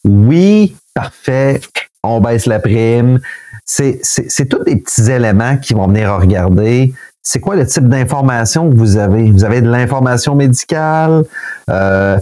Oui, 0.05 0.75
parfait, 0.93 1.59
on 2.03 2.21
baisse 2.21 2.45
la 2.45 2.59
prime. 2.59 3.19
C'est, 3.65 3.99
c'est, 4.03 4.45
tous 4.45 4.63
des 4.63 4.75
petits 4.75 5.09
éléments 5.09 5.57
qui 5.57 5.73
vont 5.73 5.87
venir 5.87 6.15
regarder. 6.15 6.93
C'est 7.23 7.39
quoi 7.39 7.55
le 7.55 7.65
type 7.65 7.89
d'information 7.89 8.69
que 8.69 8.75
vous 8.75 8.97
avez? 8.97 9.31
Vous 9.31 9.43
avez 9.43 9.61
de 9.61 9.69
l'information 9.69 10.35
médicale? 10.35 11.25
Euh, 11.71 12.19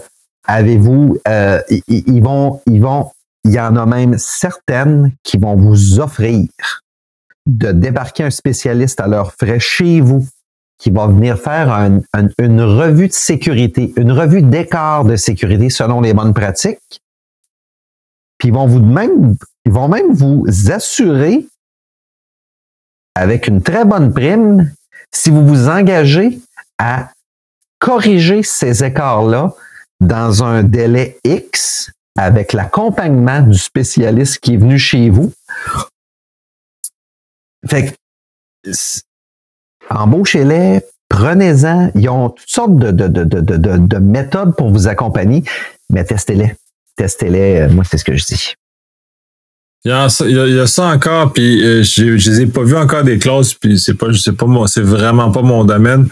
avez-vous, 0.47 1.17
euh, 1.27 1.59
ils 1.88 2.23
vont, 2.23 2.61
ils 2.65 2.81
vont, 2.81 3.11
il 3.43 3.51
y 3.51 3.59
en 3.59 3.75
a 3.75 3.86
même 3.86 4.17
certaines 4.17 5.11
qui 5.23 5.38
vont 5.38 5.57
vous 5.57 5.99
offrir 5.99 6.47
de 7.45 7.73
débarquer 7.73 8.23
un 8.23 8.29
spécialiste 8.29 9.01
à 9.01 9.07
leurs 9.07 9.34
frais 9.34 9.59
chez 9.59 9.99
vous 9.99 10.25
qui 10.77 10.91
va 10.91 11.07
venir 11.07 11.38
faire 11.38 11.71
une 12.39 12.61
revue 12.61 13.09
de 13.09 13.13
sécurité, 13.13 13.93
une 13.97 14.13
revue 14.13 14.41
d'écart 14.41 15.03
de 15.03 15.17
sécurité 15.17 15.69
selon 15.69 15.99
les 15.99 16.13
bonnes 16.13 16.34
pratiques. 16.34 17.03
Puis 18.44 18.50
ils 18.50 18.54
vont 18.54 18.68
vous 18.68 18.82
même, 18.82 19.38
vont 19.66 19.88
même 19.88 20.12
vous 20.12 20.46
assurer 20.70 21.48
avec 23.16 23.48
une 23.48 23.62
très 23.62 23.86
bonne 23.86 24.14
prime 24.14 24.70
si 25.14 25.30
vous 25.30 25.48
vous 25.48 25.70
engagez 25.70 26.41
à 26.78 27.14
corriger 27.80 28.44
ces 28.44 28.84
écarts-là 28.84 29.54
dans 30.02 30.44
un 30.44 30.62
délai 30.62 31.18
X 31.24 31.89
avec 32.18 32.52
l'accompagnement 32.52 33.39
du 33.39 33.58
spécialiste 33.58 34.39
qui 34.39 34.56
est 34.56 34.58
venu 34.58 34.78
chez 34.78 35.10
vous. 35.10 35.32
Fait 37.66 37.96
que, 38.66 38.70
embauchez-les, 39.89 40.82
prenez-en. 41.08 41.91
Ils 41.96 42.10
ont 42.10 42.30
toutes 42.32 42.50
sortes 42.50 42.76
de, 42.76 42.91
de, 42.91 43.08
de, 43.08 43.24
de, 43.24 43.98
méthodes 44.00 44.54
pour 44.58 44.70
vous 44.70 44.89
accompagner, 44.89 45.46
mais 45.89 46.04
testez-les. 46.04 46.58
Testez-les. 46.96 47.62
Euh, 47.62 47.70
moi, 47.70 47.84
c'est 47.84 47.98
ce 47.98 48.04
que 48.04 48.16
je 48.16 48.26
dis. 48.26 48.54
Il 49.86 49.91
y, 49.91 50.59
a, 50.59 50.65
ça 50.65 50.86
encore, 50.86 51.34
puis 51.34 51.61
euh, 51.61 51.84
je 51.84 52.13
les 52.13 52.39
ai 52.39 52.45
pas 52.45 52.63
vus 52.63 52.77
encore 52.77 53.03
des 53.03 53.19
clauses, 53.19 53.53
puis 53.53 53.77
c'est 53.77 53.95
pas, 53.95 54.13
sais 54.13 54.31
pas 54.31 54.45
c'est 54.65 54.79
vraiment 54.81 55.29
pas 55.29 55.41
mon 55.41 55.65
domaine. 55.65 56.07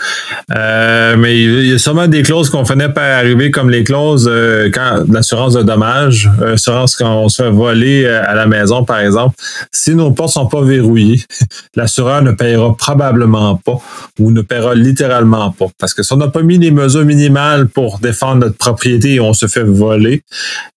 Euh, 0.53 1.15
mais 1.17 1.41
il 1.41 1.67
y 1.67 1.73
a 1.73 1.77
sûrement 1.77 2.09
des 2.09 2.21
clauses 2.21 2.49
qu'on 2.49 2.65
finit 2.65 2.89
par 2.93 3.05
arriver, 3.05 3.49
comme 3.49 3.69
les 3.69 3.85
clauses 3.85 4.29
euh, 4.29 4.69
quand 4.73 5.05
l'assurance 5.09 5.53
de 5.53 5.63
dommages, 5.63 6.29
l'assurance 6.41 6.97
quand 6.97 7.15
on 7.15 7.29
se 7.29 7.43
fait 7.43 7.49
voler 7.49 8.05
à 8.07 8.35
la 8.35 8.45
maison, 8.45 8.83
par 8.83 8.99
exemple. 8.99 9.35
Si 9.71 9.95
nos 9.95 10.11
portes 10.11 10.33
sont 10.33 10.47
pas 10.47 10.63
verrouillées, 10.63 11.23
l'assureur 11.77 12.23
ne 12.23 12.33
payera 12.33 12.75
probablement 12.75 13.55
pas 13.55 13.77
ou 14.19 14.31
ne 14.31 14.41
paiera 14.41 14.75
littéralement 14.75 15.49
pas. 15.51 15.67
Parce 15.79 15.93
que 15.93 16.03
si 16.03 16.11
on 16.11 16.17
n'a 16.17 16.27
pas 16.27 16.41
mis 16.41 16.57
les 16.57 16.71
mesures 16.71 17.05
minimales 17.05 17.69
pour 17.69 17.99
défendre 17.99 18.41
notre 18.41 18.57
propriété 18.57 19.13
et 19.13 19.19
on 19.21 19.33
se 19.33 19.47
fait 19.47 19.63
voler, 19.63 20.23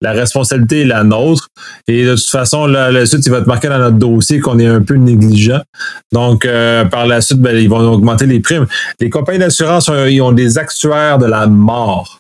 la 0.01 0.13
responsabilité 0.13 0.83
est 0.83 0.87
la 0.87 1.03
nôtre. 1.03 1.49
Et 1.89 2.05
de 2.05 2.15
toute 2.15 2.29
façon, 2.29 2.67
là, 2.67 2.84
la 2.91 3.07
suite, 3.07 3.27
il 3.27 3.31
va 3.31 3.39
être 3.39 3.47
marqué 3.47 3.69
dans 3.69 3.79
notre 3.79 3.97
dossier 3.97 4.41
qu'on 4.41 4.59
est 4.59 4.67
un 4.67 4.83
peu 4.83 4.95
négligent. 4.95 5.63
Donc, 6.13 6.45
euh, 6.45 6.85
par 6.85 7.07
la 7.07 7.21
suite, 7.21 7.41
ben, 7.41 7.57
ils 7.57 7.69
vont 7.69 7.81
augmenter 7.93 8.27
les 8.27 8.41
primes. 8.41 8.67
Les 9.01 9.11
compagnies 9.11 9.39
d'assurance, 9.39 9.91
ils 10.09 10.21
ont 10.21 10.33
des 10.33 10.59
actuaires 10.59 11.19
de 11.19 11.27
la 11.27 11.47
mort. 11.47 12.19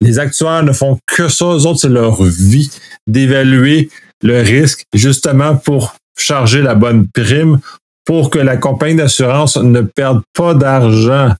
Les 0.00 0.18
actuaires 0.18 0.62
ne 0.62 0.72
font 0.72 0.98
que 1.06 1.28
ça. 1.28 1.46
Eux 1.46 1.66
autres, 1.66 1.80
c'est 1.80 1.88
leur 1.88 2.22
vie 2.22 2.70
d'évaluer 3.06 3.90
le 4.22 4.40
risque, 4.40 4.82
justement 4.92 5.56
pour 5.56 5.94
charger 6.16 6.62
la 6.62 6.74
bonne 6.74 7.06
prime 7.08 7.58
pour 8.04 8.30
que 8.30 8.38
la 8.38 8.56
compagnie 8.56 8.96
d'assurance 8.96 9.56
ne 9.56 9.80
perde 9.80 10.22
pas 10.34 10.54
d'argent. 10.54 11.32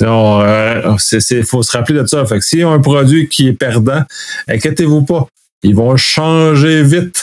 Il 0.00 0.06
euh, 0.06 0.96
faut 1.44 1.62
se 1.62 1.76
rappeler 1.76 2.00
de 2.00 2.06
ça. 2.06 2.24
Fait 2.26 2.38
que 2.38 2.44
s'il 2.44 2.60
y 2.60 2.62
a 2.62 2.68
un 2.68 2.80
produit 2.80 3.28
qui 3.28 3.48
est 3.48 3.52
perdant, 3.54 4.02
inquiétez-vous 4.46 5.02
pas. 5.02 5.26
Ils 5.62 5.74
vont 5.74 5.96
changer 5.96 6.82
vite. 6.82 7.22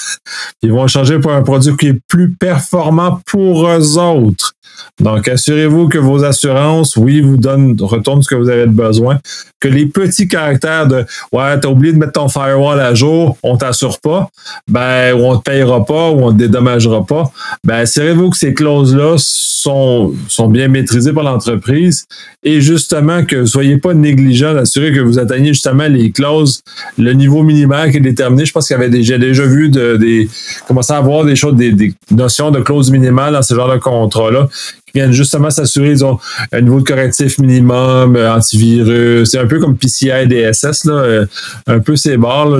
Ils 0.61 0.71
vont 0.71 0.87
changer 0.87 1.19
pour 1.19 1.31
un 1.31 1.43
produit 1.43 1.75
qui 1.77 1.87
est 1.87 1.99
plus 2.07 2.31
performant 2.33 3.21
pour 3.25 3.67
eux 3.67 3.97
autres. 3.97 4.53
Donc, 4.99 5.27
assurez-vous 5.27 5.89
que 5.89 5.97
vos 5.97 6.23
assurances, 6.23 6.95
oui, 6.95 7.21
vous 7.21 7.37
donnent, 7.37 7.75
retournent 7.81 8.21
ce 8.21 8.29
que 8.29 8.35
vous 8.35 8.49
avez 8.49 8.67
besoin. 8.67 9.19
Que 9.59 9.67
les 9.67 9.85
petits 9.85 10.27
caractères 10.27 10.87
de 10.87 11.05
Ouais, 11.31 11.59
t'as 11.59 11.69
oublié 11.69 11.93
de 11.93 11.97
mettre 11.97 12.13
ton 12.13 12.27
firewall 12.27 12.79
à 12.79 12.93
jour, 12.93 13.37
on 13.43 13.57
t'assure 13.57 13.99
pas, 13.99 14.29
ben, 14.67 15.13
ou 15.15 15.25
on 15.25 15.37
te 15.37 15.43
payera 15.43 15.83
pas, 15.85 16.09
ou 16.09 16.25
on 16.25 16.31
te 16.31 16.37
dédommagera 16.37 17.05
pas. 17.05 17.31
Ben, 17.63 17.77
assurez-vous 17.77 18.29
que 18.29 18.37
ces 18.37 18.53
clauses-là 18.53 19.15
sont, 19.17 20.13
sont 20.27 20.47
bien 20.47 20.67
maîtrisées 20.67 21.13
par 21.13 21.23
l'entreprise 21.23 22.05
et 22.43 22.61
justement 22.61 23.23
que 23.25 23.45
soyez 23.45 23.77
pas 23.77 23.93
négligent 23.93 24.53
d'assurer 24.53 24.91
que 24.91 24.99
vous 24.99 25.17
atteignez 25.17 25.53
justement 25.53 25.87
les 25.87 26.11
clauses, 26.11 26.61
le 26.97 27.13
niveau 27.13 27.43
minimal 27.43 27.91
qui 27.91 27.97
est 27.97 28.01
déterminé. 28.01 28.45
Je 28.45 28.51
pense 28.51 28.67
qu'il 28.67 28.75
y 28.75 28.79
avait 28.79 28.89
déjà, 28.89 29.17
déjà 29.17 29.45
vu 29.45 29.69
de, 29.69 29.95
des, 29.95 30.29
commencer 30.67 30.93
à 30.93 30.97
avoir 30.97 31.25
des 31.25 31.35
choses, 31.35 31.55
des, 31.55 31.71
des 31.71 31.93
notions 32.11 32.51
de 32.51 32.59
clauses 32.59 32.91
minimales 32.91 33.33
dans 33.33 33.41
ce 33.41 33.55
genre 33.55 33.71
de 33.71 33.77
contrat-là 33.77 34.47
qui 34.85 34.93
viennent 34.95 35.11
justement 35.11 35.49
s'assurer, 35.49 35.91
ils 35.91 36.05
ont 36.05 36.19
un 36.51 36.61
niveau 36.61 36.79
de 36.79 36.85
correctif 36.85 37.39
minimum, 37.39 38.15
euh, 38.15 38.33
antivirus. 38.33 39.29
C'est 39.29 39.39
un 39.39 39.47
peu 39.47 39.59
comme 39.59 39.77
PCI 39.77 40.27
DSS, 40.27 40.85
là, 40.85 40.93
euh, 40.93 41.25
un 41.67 41.79
peu 41.79 41.95
ces 41.95 42.17
barres. 42.17 42.49
Là, 42.49 42.59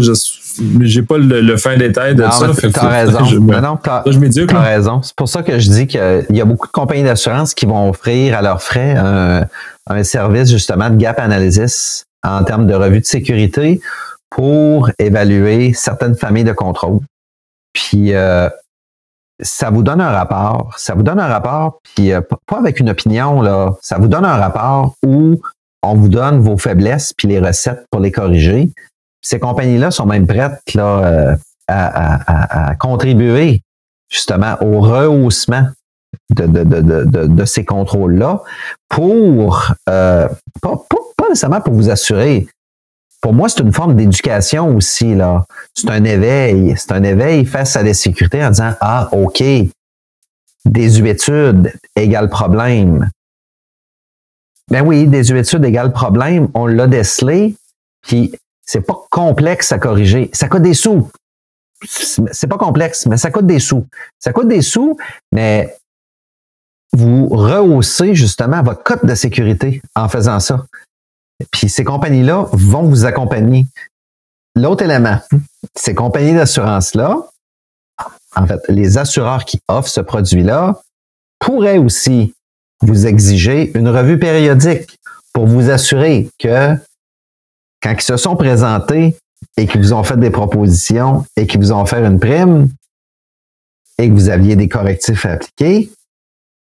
j'ai 0.82 1.02
pas 1.02 1.18
le, 1.18 1.58
fin 1.58 1.78
détail 1.78 2.16
de 2.16 2.24
ça. 2.24 2.52
T'as 2.74 2.88
raison. 2.88 3.26
Je, 3.26 3.38
non, 3.38 3.78
t'as, 3.82 4.04
raison. 4.62 5.02
C'est 5.02 5.16
pour 5.16 5.30
ça 5.30 5.44
que 5.44 5.58
je 5.60 5.70
dis 5.70 5.88
qu'il 5.88 6.26
y 6.30 6.42
a 6.42 6.46
beaucoup 6.46 6.68
de 6.68 6.72
compagnies 6.72 7.04
d'assurance 7.04 7.54
qui 7.54 7.66
vont 7.66 7.90
offrir 7.90 8.38
à 8.38 8.42
leurs 8.42 8.62
frais 8.62 8.96
un, 8.98 9.46
un, 9.88 10.04
service 10.04 10.50
justement 10.50 10.90
de 10.90 10.98
gap 10.98 11.20
analysis 11.20 12.06
en 12.24 12.44
termes 12.44 12.68
de 12.68 12.74
revue 12.74 13.00
de 13.00 13.06
sécurité 13.06 13.82
pour 14.30 14.90
évaluer 15.00 15.74
certaines 15.74 16.16
familles 16.16 16.44
de 16.44 16.54
contrôle. 16.54 17.00
Puis 17.74 18.14
euh, 18.14 18.50
ça 19.44 19.70
vous 19.70 19.84
donne 19.84 20.02
un 20.02 20.12
rapport. 20.12 20.74
Ça 20.78 20.96
vous 20.96 21.04
donne 21.04 21.20
un 21.20 21.28
rapport, 21.28 21.80
puis 21.96 22.12
euh, 22.12 22.22
pas 22.48 22.58
avec 22.58 22.80
une 22.80 22.90
opinion, 22.90 23.42
là. 23.42 23.76
Ça 23.82 23.98
vous 23.98 24.08
donne 24.08 24.26
un 24.26 24.38
rapport 24.38 24.96
où 25.06 25.40
on 25.84 25.96
vous 25.96 26.10
donne 26.10 26.40
vos 26.40 26.58
faiblesses 26.58 27.14
puis 27.14 27.28
les 27.28 27.40
recettes 27.40 27.86
pour 27.92 28.00
les 28.00 28.12
corriger. 28.12 28.72
Ces 29.22 29.40
compagnies-là 29.40 29.92
sont 29.92 30.06
même 30.06 30.26
prêtes 30.26 30.74
là, 30.74 31.06
euh, 31.06 31.36
à, 31.68 32.76
contribuer 32.80 33.62
justement 34.10 34.56
au 34.62 34.82
rehaussement 34.82 35.68
de, 36.36 36.46
de, 36.46 37.46
ces 37.46 37.66
contrôles-là 37.66 38.42
pour, 38.90 39.74
euh, 39.90 40.28
pas, 40.62 40.76
pas, 41.18 41.30
nécessairement 41.30 41.62
pour 41.62 41.74
vous 41.74 41.90
assurer, 41.90 42.48
pour 43.24 43.32
moi, 43.32 43.48
c'est 43.48 43.62
une 43.62 43.72
forme 43.72 43.96
d'éducation 43.96 44.76
aussi, 44.76 45.16
là. 45.16 45.46
C'est 45.74 45.90
un 45.90 46.04
éveil. 46.04 46.76
C'est 46.76 46.92
un 46.92 47.04
éveil 47.04 47.46
face 47.46 47.78
à 47.78 47.82
la 47.82 47.94
sécurité 47.94 48.44
en 48.44 48.50
disant, 48.50 48.74
ah, 48.82 49.08
OK, 49.14 49.42
désuétude 50.66 51.72
égale 51.96 52.30
problème. 52.30 53.10
Ben 54.70 54.86
oui, 54.86 55.08
désuétude 55.08 55.64
égale 55.64 55.94
problème. 55.94 56.50
On 56.54 56.66
l'a 56.66 56.86
décelé, 56.86 57.56
puis 58.02 58.34
c'est 58.66 58.82
pas 58.82 59.00
complexe 59.10 59.72
à 59.72 59.80
corriger. 59.80 60.30
Ça 60.34 60.50
coûte 60.50 60.64
des 60.64 60.74
sous. 60.74 61.10
C'est 61.86 62.48
pas 62.48 62.58
complexe, 62.58 63.06
mais 63.06 63.16
ça 63.16 63.32
coûte 63.32 63.48
des 63.48 63.60
sous. 63.60 63.88
Ça 64.20 64.34
coûte 64.34 64.50
des 64.50 64.62
sous, 64.62 64.98
mais 65.32 65.78
vous 66.92 67.30
rehaussez 67.30 68.16
justement 68.16 68.62
votre 68.64 68.84
cote 68.84 69.06
de 69.06 69.16
sécurité 69.16 69.82
en 69.96 70.10
faisant 70.10 70.42
ça. 70.42 70.66
Puis 71.52 71.70
ces 71.70 71.84
compagnies-là 71.84 72.48
vont 72.52 72.84
vous 72.84 73.06
accompagner. 73.06 73.68
L'autre 74.56 74.84
élément, 74.84 75.20
ces 75.76 75.96
compagnies 75.96 76.34
d'assurance-là, 76.34 77.18
en 78.36 78.48
fait, 78.48 78.62
les 78.70 78.98
assureurs 78.98 79.46
qui 79.46 79.60
offrent 79.68 79.90
ce 79.90 80.02
produit-là 80.02 80.82
pourraient 81.40 81.78
aussi 81.78 82.34
vous 82.82 83.08
exiger 83.08 83.72
une 83.78 83.90
revue 83.90 84.20
périodique 84.20 84.98
pour 85.34 85.48
vous 85.48 85.70
assurer 85.70 86.30
que 86.40 86.76
quand 87.82 87.94
ils 87.94 88.02
se 88.02 88.18
sont 88.18 88.36
présentés 88.36 89.18
et 89.58 89.68
qu'ils 89.68 89.82
vous 89.82 89.94
ont 89.94 90.04
fait 90.04 90.18
des 90.18 90.30
propositions 90.30 91.26
et 91.36 91.48
qu'ils 91.48 91.60
vous 91.60 91.72
ont 91.72 91.86
fait 91.86 92.04
une 92.04 92.20
prime 92.20 92.70
et 93.98 94.08
que 94.10 94.14
vous 94.14 94.30
aviez 94.30 94.56
des 94.56 94.70
correctifs 94.70 95.26
à 95.26 95.34
appliquer, 95.34 95.92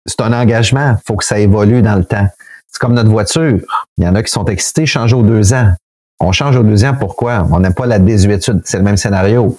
c'est 0.05 0.21
un 0.21 0.33
engagement. 0.33 0.97
Il 0.97 1.01
faut 1.05 1.15
que 1.15 1.25
ça 1.25 1.39
évolue 1.39 1.81
dans 1.81 1.95
le 1.95 2.05
temps. 2.05 2.27
C'est 2.71 2.79
comme 2.79 2.93
notre 2.93 3.09
voiture. 3.09 3.59
Il 3.97 4.03
y 4.03 4.07
en 4.07 4.15
a 4.15 4.23
qui 4.23 4.31
sont 4.31 4.45
excités, 4.45 4.85
changer 4.85 5.15
aux 5.15 5.23
deux 5.23 5.53
ans. 5.53 5.73
On 6.19 6.31
change 6.31 6.57
aux 6.57 6.63
deux 6.63 6.83
ans, 6.85 6.95
pourquoi? 6.99 7.47
On 7.51 7.59
n'aime 7.59 7.73
pas 7.73 7.85
la 7.85 7.99
désuétude. 7.99 8.61
C'est 8.65 8.77
le 8.77 8.83
même 8.83 8.97
scénario. 8.97 9.57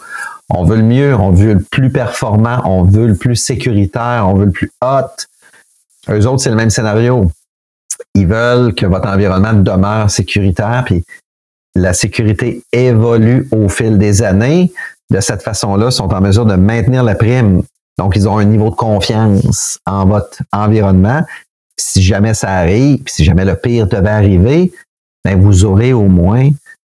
On 0.50 0.64
veut 0.64 0.76
le 0.76 0.82
mieux, 0.82 1.14
on 1.14 1.30
veut 1.30 1.54
le 1.54 1.60
plus 1.60 1.90
performant, 1.90 2.60
on 2.64 2.82
veut 2.82 3.06
le 3.06 3.16
plus 3.16 3.36
sécuritaire, 3.36 4.26
on 4.28 4.34
veut 4.34 4.46
le 4.46 4.50
plus 4.50 4.70
hot. 4.82 5.06
Eux 6.08 6.26
autres, 6.26 6.42
c'est 6.42 6.50
le 6.50 6.56
même 6.56 6.70
scénario. 6.70 7.30
Ils 8.14 8.26
veulent 8.26 8.74
que 8.74 8.86
votre 8.86 9.08
environnement 9.08 9.52
demeure 9.52 10.10
sécuritaire, 10.10 10.82
puis 10.84 11.04
la 11.74 11.92
sécurité 11.92 12.62
évolue 12.72 13.48
au 13.52 13.68
fil 13.68 13.96
des 13.96 14.22
années. 14.22 14.72
De 15.10 15.20
cette 15.20 15.42
façon-là, 15.42 15.86
ils 15.86 15.92
sont 15.92 16.12
en 16.12 16.20
mesure 16.20 16.46
de 16.46 16.56
maintenir 16.56 17.04
la 17.04 17.14
prime. 17.14 17.62
Donc, 17.98 18.16
ils 18.16 18.28
ont 18.28 18.38
un 18.38 18.44
niveau 18.44 18.70
de 18.70 18.74
confiance 18.74 19.78
en 19.86 20.06
votre 20.06 20.38
environnement 20.52 21.24
si 21.80 22.02
jamais 22.02 22.34
ça 22.34 22.50
arrive, 22.50 23.02
puis 23.02 23.12
si 23.12 23.24
jamais 23.24 23.44
le 23.44 23.56
pire 23.56 23.86
devait 23.86 24.08
arriver, 24.10 24.72
ben 25.24 25.40
vous 25.40 25.64
aurez 25.64 25.92
au 25.92 26.08
moins 26.08 26.48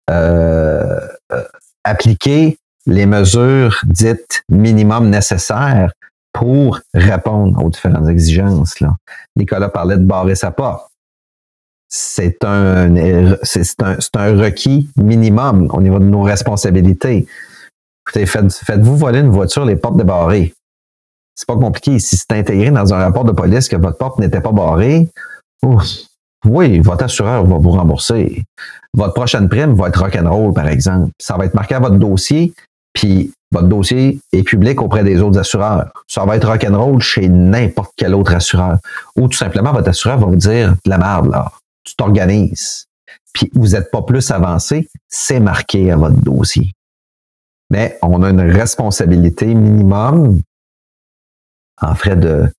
euh, 0.09 0.99
euh, 1.31 1.43
appliqué 1.83 2.57
les 2.85 3.05
mesures 3.05 3.79
dites 3.85 4.43
minimum 4.49 5.09
nécessaires 5.09 5.91
pour 6.33 6.79
répondre 6.93 7.63
aux 7.63 7.69
différentes 7.69 8.07
exigences. 8.07 8.75
Nicolas 9.35 9.69
parlait 9.69 9.97
de 9.97 10.05
barrer 10.05 10.35
sa 10.35 10.51
porte. 10.51 10.87
C'est 11.91 12.43
un, 12.43 13.35
c'est 13.43 13.81
un, 13.81 13.97
un 14.15 14.37
requis 14.37 14.89
minimum 14.95 15.69
au 15.73 15.81
niveau 15.81 15.97
de 15.97 16.05
nos 16.05 16.21
responsabilités. 16.21 17.27
Écoutez, 18.05 18.25
faites, 18.27 18.53
faites-vous 18.53 18.95
voler 18.95 19.19
une 19.19 19.31
voiture 19.31 19.65
les 19.65 19.75
portes 19.75 19.97
débarrées 19.97 20.53
c'est 21.39 21.47
pas 21.47 21.55
compliqué. 21.55 21.99
Si 21.99 22.17
c'est 22.17 22.33
intégré 22.33 22.69
dans 22.69 22.93
un 22.93 22.97
rapport 22.97 23.23
de 23.23 23.31
police 23.31 23.69
que 23.69 23.77
votre 23.77 23.97
porte 23.97 24.19
n'était 24.19 24.41
pas 24.41 24.51
barrée, 24.51 25.07
oui, 26.45 26.79
votre 26.79 27.05
assureur 27.05 27.45
va 27.45 27.57
vous 27.57 27.71
rembourser. 27.71 28.43
Votre 28.93 29.13
prochaine 29.13 29.47
prime 29.47 29.73
va 29.73 29.87
être 29.87 30.03
rock'n'roll, 30.03 30.53
par 30.53 30.67
exemple. 30.67 31.11
Ça 31.17 31.37
va 31.37 31.45
être 31.45 31.53
marqué 31.53 31.75
à 31.75 31.79
votre 31.79 31.95
dossier, 31.95 32.53
puis 32.91 33.31
votre 33.53 33.69
dossier 33.69 34.19
est 34.33 34.43
public 34.43 34.81
auprès 34.81 35.05
des 35.05 35.21
autres 35.21 35.39
assureurs. 35.39 35.89
Ça 36.07 36.25
va 36.25 36.35
être 36.35 36.45
rock'n'roll 36.45 36.99
chez 36.99 37.29
n'importe 37.29 37.93
quel 37.95 38.15
autre 38.15 38.33
assureur. 38.33 38.79
Ou 39.15 39.29
tout 39.29 39.37
simplement, 39.37 39.71
votre 39.71 39.87
assureur 39.87 40.17
va 40.17 40.25
vous 40.25 40.35
dire 40.35 40.75
de 40.83 40.89
la 40.89 40.97
merde, 40.97 41.31
là. 41.31 41.53
Tu 41.85 41.95
t'organises. 41.95 42.83
Puis 43.31 43.49
vous 43.53 43.69
n'êtes 43.69 43.91
pas 43.91 44.01
plus 44.01 44.29
avancé, 44.29 44.89
c'est 45.07 45.39
marqué 45.39 45.89
à 45.89 45.95
votre 45.95 46.19
dossier. 46.21 46.73
Mais 47.69 47.97
on 48.01 48.23
a 48.23 48.29
une 48.29 48.41
responsabilité 48.41 49.45
minimum 49.45 50.41
en 51.81 51.95
frais 51.95 52.15
de 52.15 52.51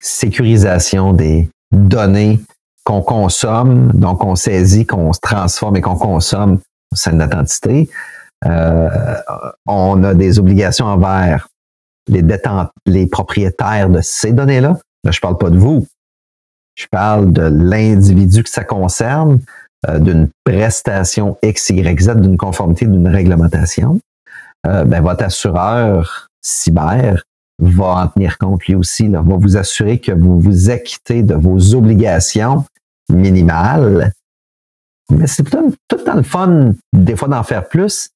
sécurisation 0.00 1.12
des 1.12 1.48
données 1.72 2.40
qu'on 2.84 3.02
consomme, 3.02 3.92
donc 3.92 4.24
on 4.24 4.34
saisit, 4.34 4.86
qu'on 4.86 5.12
se 5.12 5.20
transforme 5.20 5.76
et 5.76 5.80
qu'on 5.80 5.96
consomme 5.96 6.60
au 6.92 6.96
sein 6.96 7.12
de 7.12 7.16
notre 7.16 7.36
entité. 7.36 7.90
Euh, 8.46 8.88
on 9.66 10.02
a 10.02 10.14
des 10.14 10.38
obligations 10.38 10.86
envers 10.86 11.48
les 12.08 12.24
les 12.86 13.06
propriétaires 13.06 13.90
de 13.90 14.00
ces 14.00 14.32
données-là. 14.32 14.78
Là, 15.04 15.10
je 15.10 15.20
parle 15.20 15.38
pas 15.38 15.50
de 15.50 15.58
vous. 15.58 15.86
Je 16.74 16.86
parle 16.90 17.32
de 17.32 17.42
l'individu 17.42 18.42
que 18.42 18.48
ça 18.48 18.64
concerne, 18.64 19.40
euh, 19.88 19.98
d'une 19.98 20.30
prestation 20.44 21.36
X, 21.42 21.70
Y, 21.70 22.00
Z, 22.00 22.16
d'une 22.16 22.36
conformité, 22.36 22.86
d'une 22.86 23.08
réglementation. 23.08 24.00
Euh, 24.66 24.84
ben, 24.84 25.02
votre 25.02 25.24
assureur 25.24 26.28
cyber 26.42 27.22
va 27.60 28.04
en 28.04 28.08
tenir 28.08 28.38
compte 28.38 28.66
lui 28.66 28.74
aussi, 28.74 29.08
là, 29.08 29.20
va 29.22 29.36
vous 29.36 29.56
assurer 29.56 29.98
que 29.98 30.12
vous 30.12 30.40
vous 30.40 30.70
acquittez 30.70 31.22
de 31.22 31.34
vos 31.34 31.74
obligations 31.74 32.64
minimales. 33.08 34.12
Mais 35.10 35.26
c'est 35.26 35.42
tout, 35.42 35.74
tout 35.88 36.04
dans 36.04 36.14
le 36.14 36.22
fun, 36.22 36.72
des 36.92 37.16
fois, 37.16 37.28
d'en 37.28 37.42
faire 37.42 37.68
plus. 37.68 38.10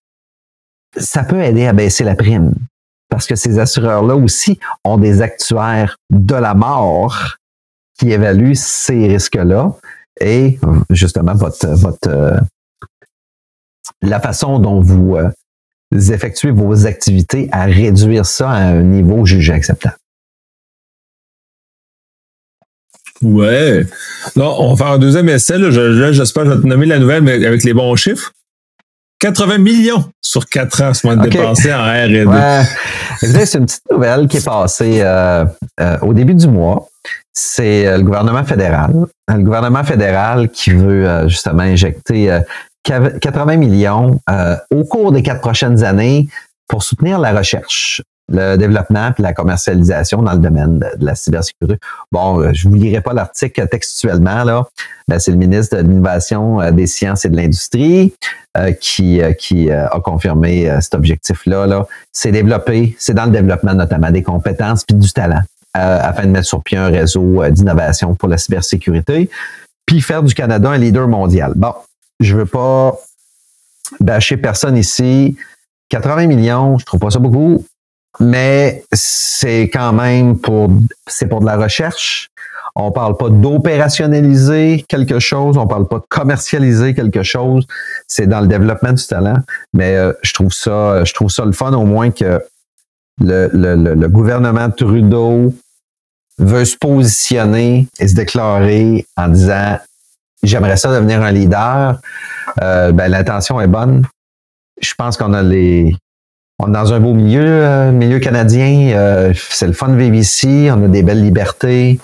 Ça 0.96 1.24
peut 1.24 1.40
aider 1.42 1.66
à 1.66 1.72
baisser 1.72 2.04
la 2.04 2.14
prime. 2.14 2.54
Parce 3.08 3.26
que 3.26 3.36
ces 3.36 3.58
assureurs-là 3.58 4.16
aussi 4.16 4.58
ont 4.84 4.96
des 4.96 5.22
actuaires 5.22 5.96
de 6.10 6.34
la 6.34 6.54
mort 6.54 7.36
qui 7.98 8.10
évaluent 8.10 8.56
ces 8.56 9.06
risques-là. 9.06 9.72
Et 10.20 10.58
justement, 10.90 11.34
votre, 11.34 11.66
votre, 11.68 12.08
euh, 12.08 12.38
la 14.02 14.20
façon 14.20 14.58
dont 14.58 14.80
vous, 14.80 15.16
effectuer 15.94 16.50
vos 16.50 16.86
activités 16.86 17.48
à 17.52 17.64
réduire 17.64 18.26
ça 18.26 18.50
à 18.50 18.62
un 18.62 18.82
niveau 18.82 19.24
jugé 19.24 19.52
acceptable. 19.52 19.96
Ouais. 23.22 23.86
Non, 24.36 24.54
on 24.58 24.74
va 24.74 24.84
faire 24.84 24.94
un 24.94 24.98
deuxième 24.98 25.28
essai. 25.28 25.54
J'espère 26.12 26.44
que 26.44 26.50
je 26.50 26.54
vais 26.54 26.62
te 26.62 26.66
nommer 26.66 26.86
la 26.86 26.98
nouvelle, 26.98 27.22
mais 27.22 27.44
avec 27.44 27.64
les 27.64 27.72
bons 27.72 27.96
chiffres. 27.96 28.32
80 29.20 29.58
millions 29.58 30.04
sur 30.20 30.44
4 30.46 30.82
ans 30.82 30.92
sont 30.92 31.16
dépensés 31.16 31.72
en 31.72 31.82
R&D. 31.82 32.24
Ouais. 32.26 32.62
C'est 33.20 33.54
une 33.54 33.64
petite 33.64 33.90
nouvelle 33.90 34.28
qui 34.28 34.36
est 34.36 34.44
passée 34.44 34.98
euh, 35.00 35.46
euh, 35.80 35.98
au 36.02 36.12
début 36.12 36.34
du 36.34 36.46
mois. 36.46 36.88
C'est 37.32 37.86
euh, 37.86 37.96
le 37.96 38.02
gouvernement 38.02 38.44
fédéral. 38.44 38.92
Le 39.28 39.42
gouvernement 39.42 39.82
fédéral 39.82 40.50
qui 40.50 40.70
veut 40.70 41.26
justement 41.26 41.62
injecter 41.62 42.38
80 42.84 43.56
millions 43.56 44.20
euh, 44.30 44.56
au 44.70 44.84
cours 44.84 45.12
des 45.12 45.22
quatre 45.22 45.40
prochaines 45.40 45.82
années 45.84 46.28
pour 46.68 46.82
soutenir 46.82 47.18
la 47.18 47.32
recherche, 47.32 48.02
le 48.30 48.56
développement 48.56 49.10
et 49.18 49.22
la 49.22 49.32
commercialisation 49.32 50.22
dans 50.22 50.32
le 50.32 50.38
domaine 50.38 50.78
de, 50.78 51.04
la 51.04 51.14
cybersécurité. 51.14 51.78
Bon, 52.12 52.40
euh, 52.40 52.50
je 52.52 52.68
vous 52.68 52.74
lirai 52.74 53.00
pas 53.00 53.12
l'article 53.12 53.66
textuellement 53.68 54.44
là. 54.44 54.64
Ben, 55.08 55.18
c'est 55.18 55.30
le 55.30 55.36
ministre 55.38 55.76
de 55.76 55.82
l'Innovation, 55.82 56.60
euh, 56.60 56.70
des 56.70 56.86
Sciences 56.86 57.24
et 57.24 57.30
de 57.30 57.36
l'Industrie 57.36 58.14
qui 58.80 59.20
qui 59.36 59.68
a 59.72 59.98
confirmé 60.04 60.70
cet 60.80 60.94
objectif-là. 60.94 61.66
Là. 61.66 61.88
C'est 62.12 62.30
développé, 62.30 62.94
c'est 63.00 63.12
dans 63.12 63.24
le 63.24 63.32
développement 63.32 63.74
notamment 63.74 64.12
des 64.12 64.22
compétences 64.22 64.84
puis 64.84 64.96
du 64.96 65.12
talent 65.12 65.40
afin 65.72 66.22
de 66.22 66.28
mettre 66.28 66.46
sur 66.46 66.62
pied 66.62 66.78
un 66.78 66.86
réseau 66.86 67.42
d'innovation 67.50 68.14
pour 68.14 68.28
la 68.28 68.38
cybersécurité 68.38 69.28
puis 69.86 70.00
faire 70.00 70.22
du 70.22 70.34
Canada 70.34 70.70
un 70.70 70.78
leader 70.78 71.08
mondial. 71.08 71.52
Bon, 71.56 71.74
je 72.20 72.36
veux 72.36 72.46
pas 72.46 72.96
bâcher 74.00 74.36
personne 74.36 74.76
ici. 74.76 75.36
80 75.90 76.26
millions, 76.26 76.78
je 76.78 76.86
trouve 76.86 77.00
pas 77.00 77.10
ça 77.10 77.18
beaucoup, 77.18 77.64
mais 78.20 78.84
c'est 78.92 79.64
quand 79.72 79.92
même 79.92 80.38
pour, 80.38 80.70
c'est 81.06 81.28
pour 81.28 81.40
de 81.40 81.46
la 81.46 81.56
recherche. 81.56 82.28
On 82.76 82.90
parle 82.90 83.16
pas 83.16 83.28
d'opérationnaliser 83.28 84.84
quelque 84.88 85.20
chose, 85.20 85.56
on 85.56 85.66
parle 85.66 85.86
pas 85.86 85.98
de 85.98 86.04
commercialiser 86.08 86.94
quelque 86.94 87.22
chose. 87.22 87.66
C'est 88.08 88.26
dans 88.26 88.40
le 88.40 88.48
développement 88.48 88.92
du 88.92 89.06
talent. 89.06 89.36
Mais 89.72 89.94
euh, 89.94 90.12
je 90.22 90.32
trouve 90.32 90.52
ça, 90.52 91.04
je 91.04 91.12
trouve 91.14 91.30
ça 91.30 91.44
le 91.44 91.52
fun 91.52 91.72
au 91.72 91.84
moins 91.84 92.10
que 92.10 92.42
le, 93.20 93.48
le, 93.52 93.94
le 93.94 94.08
gouvernement 94.08 94.70
Trudeau 94.70 95.54
veut 96.38 96.64
se 96.64 96.76
positionner 96.76 97.86
et 98.00 98.08
se 98.08 98.14
déclarer 98.16 99.06
en 99.16 99.28
disant 99.28 99.78
j'aimerais 100.46 100.76
ça 100.76 100.92
devenir 100.92 101.22
un 101.22 101.30
leader. 101.30 102.00
Euh, 102.62 102.92
ben, 102.92 103.08
l'intention 103.08 103.60
est 103.60 103.66
bonne. 103.66 104.06
Je 104.80 104.94
pense 104.94 105.16
qu'on 105.16 105.32
a 105.32 105.42
les. 105.42 105.96
On 106.58 106.68
est 106.68 106.72
dans 106.72 106.92
un 106.92 107.00
beau 107.00 107.14
milieu, 107.14 107.44
euh, 107.44 107.90
milieu 107.90 108.20
canadien. 108.20 108.92
Euh, 108.96 109.32
c'est 109.34 109.66
le 109.66 109.72
fun 109.72 109.88
de 109.88 109.96
vivre 109.96 110.14
ici. 110.14 110.68
On 110.70 110.84
a 110.84 110.88
des 110.88 111.02
belles 111.02 111.22
libertés. 111.22 111.98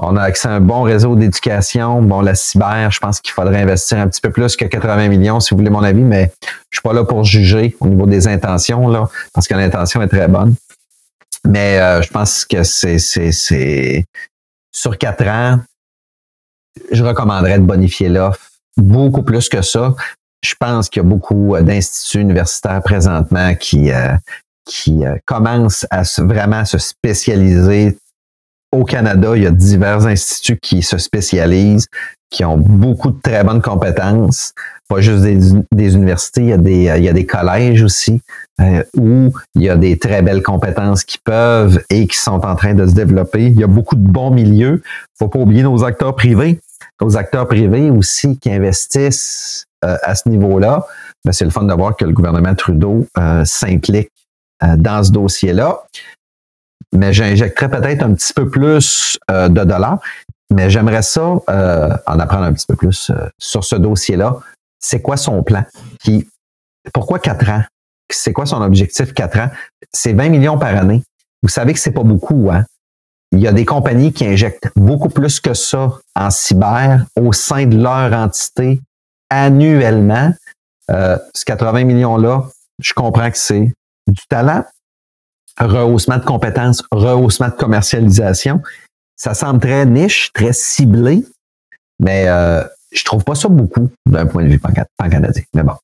On 0.00 0.16
a 0.16 0.22
accès 0.22 0.48
à 0.48 0.52
un 0.52 0.60
bon 0.60 0.82
réseau 0.82 1.16
d'éducation. 1.16 2.02
Bon, 2.02 2.20
la 2.20 2.34
cyber, 2.34 2.90
je 2.90 3.00
pense 3.00 3.20
qu'il 3.20 3.32
faudrait 3.32 3.62
investir 3.62 3.98
un 3.98 4.08
petit 4.08 4.20
peu 4.20 4.30
plus 4.30 4.56
que 4.56 4.64
80 4.64 5.08
millions, 5.08 5.40
si 5.40 5.50
vous 5.50 5.58
voulez 5.58 5.70
mon 5.70 5.82
avis, 5.82 6.02
mais 6.02 6.30
je 6.70 6.78
suis 6.78 6.82
pas 6.82 6.92
là 6.92 7.04
pour 7.04 7.24
juger 7.24 7.76
au 7.80 7.88
niveau 7.88 8.06
des 8.06 8.28
intentions, 8.28 8.86
là, 8.86 9.08
parce 9.34 9.48
que 9.48 9.54
l'intention 9.54 10.00
est 10.02 10.08
très 10.08 10.28
bonne. 10.28 10.54
Mais 11.44 11.78
je 12.00 12.10
pense 12.10 12.44
que 12.44 12.62
c'est, 12.62 13.00
c'est, 13.00 13.32
c'est 13.32 14.04
sur 14.70 14.96
quatre 14.96 15.26
ans, 15.26 15.58
je 16.92 17.04
recommanderais 17.04 17.58
de 17.58 17.64
bonifier 17.64 18.08
l'offre 18.08 18.48
beaucoup 18.78 19.22
plus 19.22 19.48
que 19.48 19.62
ça. 19.62 19.94
Je 20.42 20.54
pense 20.58 20.88
qu'il 20.88 21.02
y 21.02 21.06
a 21.06 21.08
beaucoup 21.08 21.54
euh, 21.54 21.62
d'instituts 21.62 22.20
universitaires 22.20 22.82
présentement 22.82 23.54
qui, 23.54 23.90
euh, 23.90 24.14
qui 24.64 25.04
euh, 25.04 25.16
commencent 25.26 25.86
à 25.90 26.02
vraiment 26.18 26.64
se 26.64 26.78
spécialiser. 26.78 27.98
Au 28.70 28.84
Canada, 28.84 29.32
il 29.34 29.42
y 29.42 29.46
a 29.46 29.50
divers 29.50 30.06
instituts 30.06 30.58
qui 30.60 30.82
se 30.82 30.98
spécialisent, 30.98 31.88
qui 32.30 32.44
ont 32.44 32.58
beaucoup 32.58 33.10
de 33.10 33.20
très 33.20 33.42
bonnes 33.42 33.62
compétences. 33.62 34.52
Pas 34.88 35.00
juste 35.00 35.22
des, 35.22 35.94
universités, 35.94 36.42
il 36.42 36.48
y, 36.48 36.52
a 36.52 36.58
des, 36.58 36.92
il 36.98 37.04
y 37.04 37.08
a 37.08 37.12
des 37.12 37.26
collèges 37.26 37.82
aussi 37.82 38.20
où 38.96 39.32
il 39.54 39.62
y 39.62 39.68
a 39.68 39.76
des 39.76 39.98
très 39.98 40.22
belles 40.22 40.42
compétences 40.42 41.04
qui 41.04 41.18
peuvent 41.18 41.82
et 41.90 42.06
qui 42.06 42.16
sont 42.16 42.44
en 42.44 42.56
train 42.56 42.74
de 42.74 42.86
se 42.86 42.94
développer. 42.94 43.46
Il 43.46 43.58
y 43.58 43.64
a 43.64 43.66
beaucoup 43.66 43.96
de 43.96 44.06
bons 44.06 44.30
milieux. 44.30 44.82
Faut 45.18 45.28
pas 45.28 45.38
oublier 45.38 45.62
nos 45.62 45.84
acteurs 45.84 46.14
privés 46.14 46.60
aux 47.00 47.16
acteurs 47.16 47.46
privés 47.46 47.90
aussi 47.90 48.38
qui 48.38 48.50
investissent 48.50 49.64
euh, 49.84 49.96
à 50.02 50.14
ce 50.14 50.28
niveau-là, 50.28 50.86
ben, 51.24 51.32
c'est 51.32 51.44
le 51.44 51.50
fun 51.50 51.64
de 51.64 51.72
voir 51.72 51.96
que 51.96 52.04
le 52.04 52.12
gouvernement 52.12 52.54
Trudeau 52.54 53.06
euh, 53.16 53.44
s'implique 53.44 54.10
euh, 54.62 54.76
dans 54.76 55.02
ce 55.04 55.12
dossier-là. 55.12 55.84
Mais 56.92 57.12
j'injecterais 57.12 57.70
peut-être 57.70 58.02
un 58.02 58.14
petit 58.14 58.32
peu 58.32 58.48
plus 58.48 59.18
de 59.28 59.64
dollars, 59.64 59.98
mais 60.50 60.70
j'aimerais 60.70 61.02
ça 61.02 61.22
en 61.26 62.18
apprendre 62.18 62.44
un 62.44 62.54
petit 62.54 62.64
peu 62.66 62.76
plus 62.76 63.12
sur 63.38 63.62
ce 63.62 63.76
dossier-là. 63.76 64.38
C'est 64.80 65.02
quoi 65.02 65.18
son 65.18 65.42
plan? 65.42 65.64
Puis, 66.00 66.26
pourquoi 66.94 67.18
quatre 67.18 67.46
ans? 67.50 67.62
C'est 68.10 68.32
quoi 68.32 68.46
son 68.46 68.62
objectif 68.62 69.12
quatre 69.12 69.38
ans? 69.38 69.50
C'est 69.92 70.14
20 70.14 70.30
millions 70.30 70.58
par 70.58 70.74
année. 70.74 71.02
Vous 71.42 71.50
savez 71.50 71.74
que 71.74 71.78
c'est 71.78 71.92
pas 71.92 72.04
beaucoup, 72.04 72.48
hein? 72.50 72.64
Il 73.32 73.40
y 73.40 73.46
a 73.46 73.52
des 73.52 73.64
compagnies 73.64 74.12
qui 74.12 74.26
injectent 74.26 74.70
beaucoup 74.76 75.08
plus 75.08 75.40
que 75.40 75.54
ça 75.54 75.98
en 76.14 76.30
cyber 76.30 77.04
au 77.20 77.32
sein 77.32 77.66
de 77.66 77.76
leur 77.76 78.12
entité 78.12 78.80
annuellement. 79.30 80.32
Euh, 80.90 81.18
ce 81.34 81.44
80 81.44 81.84
millions-là, 81.84 82.44
je 82.80 82.94
comprends 82.94 83.30
que 83.30 83.36
c'est 83.36 83.72
du 84.06 84.26
talent, 84.28 84.64
rehaussement 85.58 86.16
de 86.16 86.24
compétences, 86.24 86.82
rehaussement 86.90 87.48
de 87.48 87.54
commercialisation. 87.54 88.62
ça 89.16 89.34
semble 89.34 89.60
très 89.60 89.84
niche, 89.84 90.32
très 90.32 90.52
ciblé, 90.52 91.24
mais 92.00 92.28
euh, 92.28 92.64
je 92.92 93.04
trouve 93.04 93.24
pas 93.24 93.34
ça 93.34 93.48
beaucoup 93.48 93.90
d'un 94.06 94.26
point 94.26 94.44
de 94.44 94.48
vue 94.48 94.58
pan-canadien. 94.58 95.42
Mais 95.54 95.62
bon. 95.62 95.74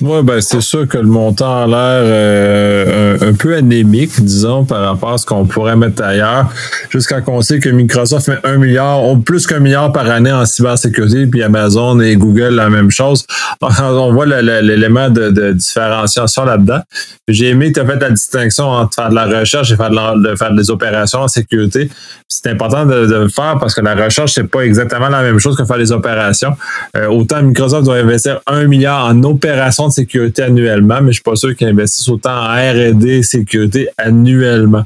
Oui, 0.00 0.22
ben 0.22 0.40
c'est 0.40 0.60
sûr 0.60 0.86
que 0.86 0.98
le 0.98 1.06
montant 1.06 1.62
a 1.62 1.66
l'air 1.66 2.02
euh, 2.04 3.30
un, 3.30 3.32
peu 3.32 3.54
anémique, 3.56 4.20
disons, 4.20 4.64
par 4.64 4.82
rapport 4.82 5.12
à 5.12 5.18
ce 5.18 5.24
qu'on 5.24 5.46
pourrait 5.46 5.76
mettre 5.76 6.02
ailleurs. 6.02 6.50
Jusqu'à 6.90 7.22
qu'on 7.22 7.40
sait 7.40 7.60
que 7.60 7.70
Microsoft 7.70 8.28
met 8.28 8.38
un 8.44 8.58
milliard, 8.58 9.02
ou 9.04 9.18
plus 9.18 9.46
qu'un 9.46 9.60
milliard 9.60 9.92
par 9.92 10.08
année 10.10 10.32
en 10.32 10.44
cybersécurité, 10.44 11.26
puis 11.26 11.42
Amazon 11.42 12.00
et 12.00 12.16
Google 12.16 12.54
la 12.54 12.68
même 12.68 12.90
chose. 12.90 13.24
On 13.62 14.12
voit 14.12 14.26
l'élément 14.26 15.08
de, 15.08 15.52
différenciation 15.52 16.44
là-dedans. 16.44 16.80
J'ai 17.26 17.48
aimé 17.48 17.72
que 17.72 17.80
tu 17.80 17.86
as 17.86 17.86
fait 17.86 17.98
la 17.98 18.10
distinction 18.10 18.66
entre 18.66 18.94
faire 18.94 19.08
de 19.08 19.14
la 19.14 19.40
recherche 19.40 19.72
et 19.72 19.76
faire, 19.76 19.90
de, 19.90 20.36
faire 20.36 20.52
des 20.52 20.70
opérations 20.70 21.20
en 21.20 21.28
sécurité. 21.28 21.88
C'est 22.28 22.50
important 22.50 22.84
de, 22.84 22.94
le 22.94 23.28
faire 23.28 23.56
parce 23.58 23.74
que 23.74 23.80
la 23.80 23.94
recherche, 23.94 24.32
c'est 24.34 24.44
pas 24.44 24.60
exactement 24.60 25.08
la 25.08 25.22
même 25.22 25.38
chose 25.38 25.56
que 25.56 25.64
faire 25.64 25.78
des 25.78 25.92
opérations. 25.92 26.54
Euh, 26.96 27.06
autant 27.06 27.42
Microsoft 27.42 27.84
doit 27.84 27.96
investir 27.96 28.40
un 28.46 28.64
milliard 28.64 29.06
en 29.06 29.22
opérations 29.22 29.53
de 29.54 29.92
sécurité 29.92 30.42
annuellement, 30.42 31.00
mais 31.00 31.08
je 31.08 31.14
suis 31.14 31.22
pas 31.22 31.36
sûr 31.36 31.54
qu'ils 31.56 31.68
investissent 31.68 32.08
autant 32.08 32.34
en 32.34 32.54
R&D 32.54 33.22
sécurité 33.22 33.88
annuellement. 33.98 34.84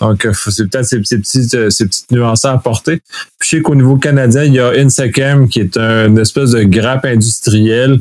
Donc, 0.00 0.24
euh, 0.24 0.32
c'est 0.32 0.68
peut-être 0.68 0.84
ces, 0.84 0.98
petites, 1.00 1.54
euh, 1.54 1.70
ces 1.70 1.86
petites 1.86 2.10
nuances 2.10 2.44
à 2.44 2.52
apporter. 2.52 3.00
Puis, 3.38 3.50
je 3.50 3.56
sais 3.56 3.62
qu'au 3.62 3.74
niveau 3.74 3.96
canadien, 3.96 4.44
il 4.44 4.54
y 4.54 4.60
a 4.60 4.70
Insecam 4.70 5.48
qui 5.48 5.60
est 5.60 5.76
une 5.76 6.18
espèce 6.18 6.52
de 6.52 6.62
grappe 6.62 7.04
industrielle 7.04 7.98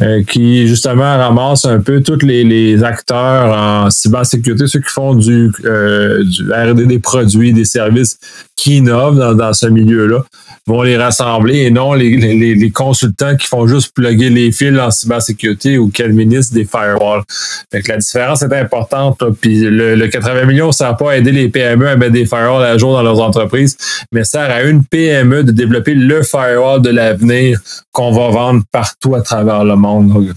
euh, 0.00 0.22
qui, 0.24 0.66
justement, 0.66 1.16
ramasse 1.16 1.64
un 1.64 1.80
peu 1.80 2.02
tous 2.02 2.24
les, 2.24 2.82
acteurs 2.82 3.56
en 3.56 3.90
cybersécurité, 3.90 4.66
ceux 4.66 4.80
qui 4.80 4.90
font 4.90 5.14
du, 5.14 5.50
R&D 5.64 6.86
des 6.86 6.98
produits, 6.98 7.52
des 7.52 7.64
services 7.64 8.18
qui 8.56 8.78
innovent 8.78 9.36
dans, 9.36 9.52
ce 9.52 9.66
milieu-là 9.66 10.24
vont 10.66 10.82
les 10.82 10.96
rassembler 10.96 11.58
et 11.58 11.70
non 11.70 11.94
les, 11.94 12.16
les, 12.16 12.54
les, 12.54 12.70
consultants 12.70 13.36
qui 13.36 13.46
font 13.46 13.66
juste 13.66 13.94
plugger 13.94 14.30
les 14.30 14.50
fils 14.50 14.78
en 14.78 14.90
cybersécurité 14.90 15.36
ou 15.78 15.90
quel 15.92 16.12
ministre 16.12 16.54
des 16.54 16.64
firewalls. 16.64 17.22
Fait 17.70 17.82
que 17.82 17.92
la 17.92 17.98
différence 17.98 18.42
est 18.42 18.52
importante. 18.52 19.22
Puis 19.40 19.60
le, 19.60 20.06
80 20.06 20.44
millions, 20.44 20.72
ça 20.72 20.88
n'a 20.88 20.94
pas 20.94 21.16
aidé 21.16 21.32
les 21.32 21.48
PME 21.48 21.88
à 21.88 21.96
mettre 21.96 22.12
des 22.12 22.26
firewalls 22.26 22.64
à 22.64 22.78
jour 22.78 22.92
dans 22.92 23.02
leurs 23.02 23.20
entreprises, 23.20 23.76
mais 24.12 24.24
sert 24.24 24.50
à 24.50 24.62
une 24.62 24.84
PME 24.84 25.44
de 25.44 25.52
développer 25.52 25.94
le 25.94 26.22
firewall 26.22 26.82
de 26.82 26.90
l'avenir 26.90 27.60
qu'on 27.92 28.12
va 28.12 28.28
vendre 28.28 28.62
partout 28.70 29.14
à 29.14 29.22
travers 29.22 29.64
le 29.64 29.76
monde. 29.76 30.34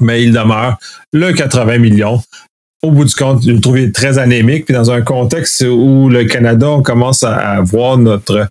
Mais 0.00 0.22
il 0.22 0.32
demeure 0.32 0.78
le 1.12 1.32
80 1.32 1.78
millions 1.78 2.20
au 2.84 2.90
bout 2.90 3.04
du 3.04 3.14
compte, 3.14 3.44
je 3.44 3.52
le 3.52 3.60
trouvais 3.60 3.92
très 3.92 4.18
anémique. 4.18 4.64
Puis 4.64 4.74
dans 4.74 4.90
un 4.90 5.02
contexte 5.02 5.62
où 5.62 6.08
le 6.08 6.24
Canada, 6.24 6.68
on 6.68 6.82
commence 6.82 7.22
à, 7.22 7.60
voir 7.60 7.96
notre 7.96 8.48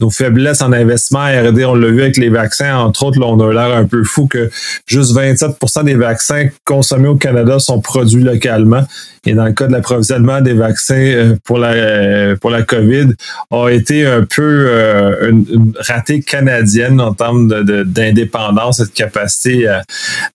nos 0.00 0.10
faiblesses 0.10 0.62
en 0.62 0.72
investissement 0.72 1.20
R&D, 1.20 1.64
on 1.64 1.76
l'a 1.76 1.88
vu 1.88 2.02
avec 2.02 2.16
les 2.16 2.28
vaccins, 2.28 2.76
entre 2.76 3.04
autres, 3.04 3.20
là, 3.20 3.26
on 3.26 3.38
a 3.40 3.52
l'air 3.52 3.76
un 3.76 3.84
peu 3.84 4.02
fou 4.02 4.26
que 4.26 4.50
juste 4.86 5.14
27% 5.14 5.84
des 5.84 5.94
vaccins 5.94 6.48
consommés 6.64 7.06
au 7.06 7.14
Canada 7.14 7.60
sont 7.60 7.80
produits 7.80 8.24
localement. 8.24 8.82
Et 9.26 9.34
dans 9.34 9.44
le 9.44 9.52
cas 9.52 9.66
de 9.66 9.72
l'approvisionnement 9.72 10.40
des 10.40 10.54
vaccins 10.54 10.94
euh, 10.94 11.36
pour 11.44 11.58
la 11.58 11.72
euh, 11.72 12.36
pour 12.36 12.50
la 12.50 12.62
COVID, 12.62 13.08
a 13.50 13.68
été 13.68 14.06
un 14.06 14.22
peu 14.22 14.66
euh, 14.68 15.30
une, 15.30 15.72
ratée 15.78 16.20
canadienne 16.20 17.00
en 17.00 17.12
termes 17.12 17.48
d'indépendance 17.84 18.78
de, 18.78 18.84
et 18.84 18.86
de 18.86 18.92
capacité 18.92 19.68
à, 19.68 19.82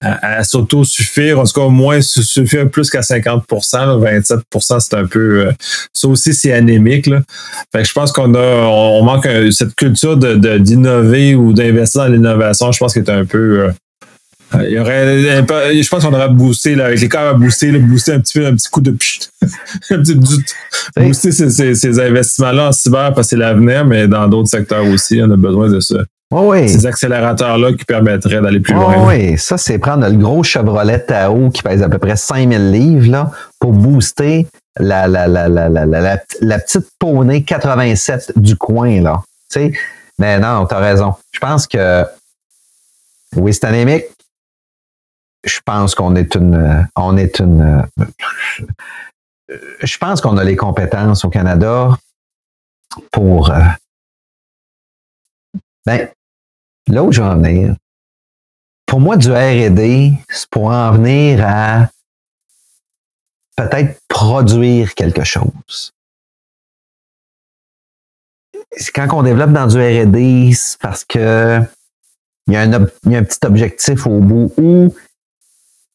à, 0.02 0.44
s'auto-suffire, 0.44 1.40
en 1.40 1.44
tout 1.44 1.54
cas 1.54 1.66
au 1.66 1.70
moins 1.70 2.02
suffire 2.02 2.70
plus 2.70 2.90
qu'à 2.90 3.02
50 3.02 3.33
27% 3.38 4.80
c'est 4.80 4.96
un 4.96 5.06
peu 5.06 5.50
ça 5.94 6.08
aussi 6.08 6.34
c'est 6.34 6.54
anémique. 6.54 7.08
Là. 7.08 7.22
Fait 7.72 7.84
je 7.84 7.94
pense 7.94 8.12
qu'on 8.12 8.34
a 8.36 8.66
on, 8.66 9.04
manque 9.04 9.28
cette 9.52 9.76
culture 9.76 10.18
de 10.18 10.58
d'innover 10.58 11.36
ou 11.36 11.54
d'investir 11.54 12.02
dans 12.02 12.08
l'innovation, 12.08 12.72
je 12.72 12.80
pense 12.80 12.94
qu'il 12.94 13.04
est 13.04 13.10
un 13.10 13.26
peu 13.26 13.72
il 14.62 14.72
y 14.72 14.80
aurait, 14.80 15.22
je 15.24 15.90
pense 15.90 16.04
qu'on 16.04 16.14
aurait 16.14 16.30
boosté, 16.30 16.76
là, 16.76 16.86
avec 16.86 17.00
les 17.00 17.10
cas 17.10 17.30
à 17.30 17.34
booster, 17.34 17.72
là, 17.72 17.80
booster 17.80 18.14
un 18.14 18.20
petit 18.20 18.40
peu, 18.40 18.46
un 18.46 18.54
petit 18.54 18.70
coup 18.70 18.82
de 18.82 18.92
un 19.90 20.00
petit 20.00 20.16
booster 20.16 21.32
ces, 21.32 21.76
ces, 21.76 22.00
investissements-là 22.00 22.70
en 22.70 22.72
cyber 22.72 23.14
parce 23.14 23.28
que 23.28 23.30
c'est 23.32 23.38
l'avenir, 23.38 23.86
mais 23.86 24.08
dans 24.08 24.28
d'autres 24.28 24.50
secteurs 24.50 24.86
aussi, 24.86 25.20
on 25.24 25.32
a 25.32 25.38
besoin 25.38 25.70
de 25.70 25.80
ça. 25.80 26.04
Ces 26.68 26.86
accélérateurs-là 26.86 27.74
qui 27.74 27.86
permettraient 27.86 28.42
d'aller 28.42 28.60
plus 28.60 28.74
loin. 28.74 29.08
Oui, 29.08 29.38
ça, 29.38 29.58
c'est 29.58 29.78
prendre 29.78 30.08
le 30.08 30.18
gros 30.18 30.44
Chevrolet 30.44 31.00
Tao 31.00 31.50
qui 31.50 31.62
pèse 31.64 31.82
à 31.84 31.90
peu 31.90 31.98
près 31.98 32.16
5000 32.16 32.72
livres 32.72 33.12
là, 33.12 33.32
pour 33.60 33.72
booster 33.72 34.48
la, 34.80 35.08
la, 35.08 35.28
la, 35.28 35.48
la, 35.48 35.70
la, 35.70 35.86
la, 35.86 36.18
la 36.42 36.60
petite 36.60 36.88
poney 37.00 37.44
87 37.44 38.34
du 38.38 38.56
coin. 38.56 39.02
Là. 39.02 39.22
Mais 40.20 40.40
non, 40.40 40.66
tu 40.66 40.76
as 40.76 40.80
raison. 40.80 41.14
Je 41.32 41.40
pense 41.40 41.68
que 41.68 42.06
oui, 43.36 43.54
c'est 43.54 43.66
anémique, 43.66 44.06
je 45.44 45.60
pense 45.66 45.96
qu'on 45.96 46.16
est 46.16 46.36
une, 46.36 46.88
on 46.96 47.18
est 47.18 47.40
une, 47.40 47.86
je 49.82 49.98
pense 49.98 50.22
qu'on 50.22 50.38
a 50.38 50.44
les 50.44 50.56
compétences 50.56 51.26
au 51.26 51.30
Canada 51.30 51.90
pour, 53.12 53.52
euh, 53.52 53.60
ben, 55.86 56.10
là 56.88 57.04
où 57.04 57.12
je 57.12 57.22
en 57.22 57.36
venir, 57.38 57.76
pour 58.86 59.00
moi, 59.00 59.18
du 59.18 59.32
R&D, 59.32 60.14
c'est 60.30 60.50
pour 60.50 60.66
en 60.66 60.92
venir 60.92 61.44
à 61.46 61.90
peut-être 63.56 64.00
produire 64.08 64.94
quelque 64.94 65.24
chose. 65.24 65.94
Quand 68.94 69.08
on 69.14 69.24
développe 69.24 69.52
dans 69.52 69.68
du 69.68 69.78
R&D, 69.78 70.52
c'est 70.54 70.80
parce 70.80 71.04
que 71.06 71.60
il 72.48 72.54
y, 72.54 72.58
a 72.58 72.62
un, 72.62 72.88
il 73.06 73.12
y 73.12 73.16
a 73.16 73.20
un 73.20 73.24
petit 73.24 73.40
objectif 73.46 74.06
au 74.06 74.20
bout 74.20 74.52
où 74.58 74.94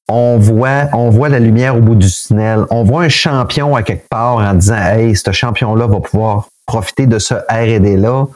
on 0.09 0.39
voit, 0.39 0.89
on 0.95 1.11
voit 1.11 1.28
la 1.28 1.39
lumière 1.39 1.76
au 1.76 1.80
bout 1.80 1.95
du 1.95 2.11
tunnel. 2.11 2.64
On 2.70 2.82
voit 2.82 3.03
un 3.03 3.09
champion 3.11 3.76
à 3.76 3.82
quelque 3.82 4.09
part 4.09 4.36
en 4.36 4.55
disant 4.55 4.76
Hey, 4.76 5.14
ce 5.14 5.30
champion-là 5.30 5.86
va 5.86 6.01
pouvoir 6.01 6.49
profiter 6.66 7.07
de 7.07 7.18
ce 7.18 7.34
RD-là. 7.34 8.26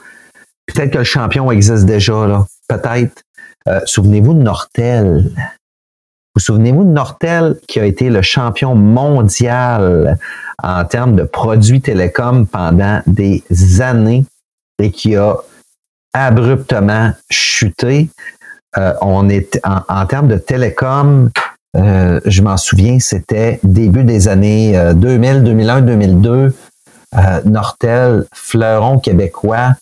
Peut-être 0.65 0.91
que 0.91 0.97
le 0.99 1.03
champion 1.03 1.51
existe 1.51 1.85
déjà, 1.85 2.27
là. 2.27 2.45
Peut-être. 2.67 3.23
Euh, 3.67 3.79
souvenez-vous 3.85 4.33
de 4.33 4.43
Nortel. 4.43 5.31
Vous 6.35 6.41
souvenez-vous 6.41 6.83
de 6.83 6.89
Nortel 6.89 7.57
qui 7.67 7.79
a 7.79 7.85
été 7.85 8.09
le 8.09 8.21
champion 8.21 8.75
mondial 8.75 10.17
en 10.61 10.83
termes 10.85 11.15
de 11.15 11.23
produits 11.23 11.81
télécoms 11.81 12.45
pendant 12.47 13.01
des 13.05 13.43
années 13.81 14.25
et 14.79 14.91
qui 14.91 15.15
a 15.15 15.37
abruptement 16.13 17.13
chuté? 17.29 18.09
Euh, 18.77 18.93
on 19.01 19.29
est 19.29 19.59
en, 19.63 19.81
en 19.87 20.05
termes 20.07 20.27
de 20.27 20.37
télécom, 20.37 21.29
euh, 21.77 22.19
je 22.25 22.41
m'en 22.41 22.57
souviens, 22.57 22.99
c'était 22.99 23.59
début 23.63 24.03
des 24.03 24.27
années 24.27 24.91
2000, 24.95 25.43
2001, 25.43 25.81
2002. 25.81 26.53
Nortel, 27.45 28.25
fleuron 28.33 28.97
québécois, 28.97 29.75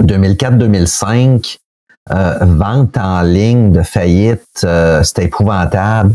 2004-2005, 0.00 1.58
euh, 2.10 2.38
vente 2.42 2.96
en 2.96 3.22
ligne 3.22 3.72
de 3.72 3.82
faillite, 3.82 4.44
euh, 4.64 5.02
c'était 5.02 5.24
épouvantable. 5.24 6.14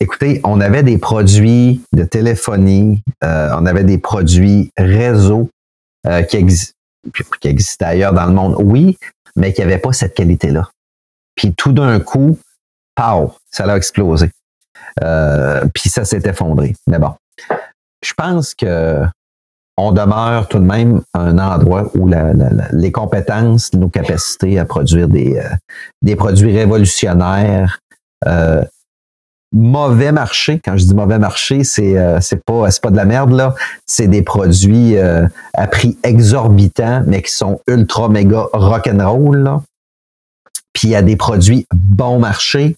Écoutez, 0.00 0.40
on 0.44 0.60
avait 0.60 0.82
des 0.82 0.98
produits 0.98 1.82
de 1.92 2.04
téléphonie, 2.04 3.02
on 3.20 3.66
avait 3.66 3.82
des 3.82 3.98
produits 3.98 4.70
réseau 4.76 5.50
qui, 6.28 6.46
qui 7.40 7.48
existaient 7.48 7.84
ailleurs 7.84 8.12
dans 8.12 8.26
le 8.26 8.32
monde, 8.32 8.54
oui, 8.60 8.96
mais 9.34 9.52
qui 9.52 9.60
n'avaient 9.60 9.78
pas 9.78 9.92
cette 9.92 10.14
qualité-là. 10.14 10.70
Puis 11.34 11.52
tout 11.52 11.72
d'un 11.72 11.98
coup, 11.98 12.38
pow, 12.94 13.34
ça 13.50 13.64
a 13.64 13.76
explosé. 13.76 14.30
Euh, 15.02 15.64
puis 15.72 15.88
ça 15.88 16.04
s'est 16.04 16.22
effondré. 16.24 16.74
Mais 16.86 16.98
bon, 16.98 17.14
je 18.04 18.12
pense 18.14 18.54
que 18.54 19.04
on 19.78 19.92
demeure 19.92 20.48
tout 20.48 20.58
de 20.58 20.64
même 20.64 21.02
un 21.14 21.38
endroit 21.38 21.90
où 21.94 22.10
les 22.72 22.92
compétences, 22.92 23.72
nos 23.74 23.88
capacités 23.88 24.58
à 24.58 24.64
produire 24.64 25.08
des, 25.08 25.38
euh, 25.38 25.48
des 26.02 26.16
produits 26.16 26.52
révolutionnaires, 26.56 27.78
euh, 28.26 28.62
mauvais 29.52 30.10
marché. 30.10 30.60
Quand 30.62 30.76
je 30.76 30.84
dis 30.84 30.94
mauvais 30.94 31.20
marché, 31.20 31.62
c'est 31.62 31.96
c'est 32.20 32.44
pas 32.44 32.70
c'est 32.70 32.82
pas 32.82 32.90
de 32.90 32.96
la 32.96 33.04
merde 33.04 33.32
là. 33.32 33.54
C'est 33.86 34.08
des 34.08 34.22
produits 34.22 34.98
à 34.98 35.66
prix 35.68 35.96
exorbitant, 36.02 37.02
mais 37.06 37.22
qui 37.22 37.32
sont 37.32 37.60
ultra 37.68 38.08
méga 38.08 38.46
rock'n'roll 38.52 39.38
là. 39.38 39.62
Puis 40.78 40.88
il 40.88 40.90
y 40.90 40.96
a 40.96 41.02
des 41.02 41.16
produits 41.16 41.66
bon 41.74 42.20
marché, 42.20 42.76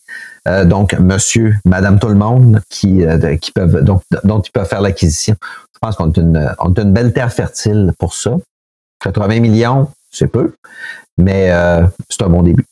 euh, 0.49 0.65
donc 0.65 0.99
monsieur, 0.99 1.57
madame 1.67 1.99
tout 1.99 2.09
le 2.09 2.15
monde 2.15 2.61
qui, 2.71 3.05
euh, 3.05 3.37
qui 3.37 3.53
peuvent 3.53 3.83
donc 3.83 4.03
dont 4.25 4.41
ils 4.41 4.51
peuvent 4.51 4.67
faire 4.67 4.81
l'acquisition. 4.81 5.37
Je 5.83 5.89
pense 5.89 5.97
qu'on 5.97 6.11
a 6.11 6.81
une, 6.83 6.93
belle 6.93 7.13
terre 7.15 7.33
fertile 7.33 7.93
pour 7.99 8.15
ça. 8.15 8.37
80 9.03 9.41
millions, 9.41 9.89
c'est 10.11 10.27
peu, 10.29 10.53
mais 11.17 11.51
euh, 11.51 11.87
c'est 12.11 12.23
un 12.23 12.29
bon 12.29 12.43
début. 12.43 12.67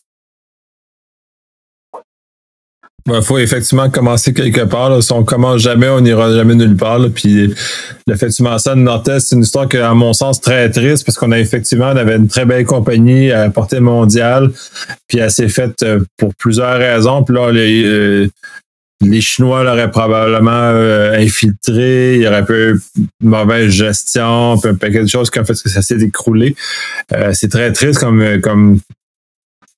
Il 3.07 3.23
faut 3.23 3.39
effectivement 3.39 3.89
commencer 3.89 4.35
quelque 4.35 4.65
part. 4.65 5.03
Si 5.03 5.11
on 5.13 5.25
commence 5.25 5.63
jamais, 5.63 5.89
on 5.89 6.03
n'ira 6.03 6.31
jamais 6.35 6.55
nulle 6.55 6.77
part. 6.77 7.01
Puis 7.15 7.55
effectivement, 8.11 8.59
ça, 8.59 8.75
Nord-Est, 8.75 9.21
c'est 9.21 9.37
une 9.37 9.43
histoire 9.43 9.67
qui, 9.67 9.79
à 9.79 9.95
mon 9.95 10.13
sens, 10.13 10.43
très 10.43 10.69
triste 10.71 11.07
parce 11.07 11.17
qu'on 11.17 11.33
a 11.33 11.39
effectivement, 11.39 11.87
on 11.87 11.97
avait 11.97 12.17
une 12.17 12.29
très 12.29 12.45
belle 12.45 12.67
compagnie 12.67 13.33
à 13.33 13.49
portée 13.49 13.81
mondiale. 13.81 14.51
Puis 15.07 15.19
elle 15.19 15.31
s'est 15.31 15.49
faite 15.49 15.83
euh, 15.83 16.01
pour 16.19 16.35
plusieurs 16.35 16.77
raisons. 16.77 17.25
Puis 17.25 17.35
là, 17.35 17.51
les, 17.51 17.85
euh, 17.85 18.29
les 19.01 19.21
Chinois 19.21 19.63
l'auraient 19.63 19.91
probablement 19.91 20.51
euh, 20.51 21.19
infiltré, 21.19 22.17
il 22.17 22.23
y 22.23 22.27
aurait 22.27 22.45
peu 22.45 22.81
une 22.97 23.29
mauvaise 23.29 23.71
gestion, 23.71 24.59
puis 24.59 24.71
un 24.71 24.75
paquet 24.75 25.03
de 25.03 25.09
choses 25.09 25.31
qui 25.31 25.39
ont 25.39 25.45
fait 25.45 25.55
que 25.63 25.69
ça 25.69 25.83
s'est 25.83 26.01
écroulé. 26.01 26.57
c'est 27.33 27.51
très 27.51 27.73
triste 27.73 28.01
comme, 28.01 28.41
comme 28.41 28.81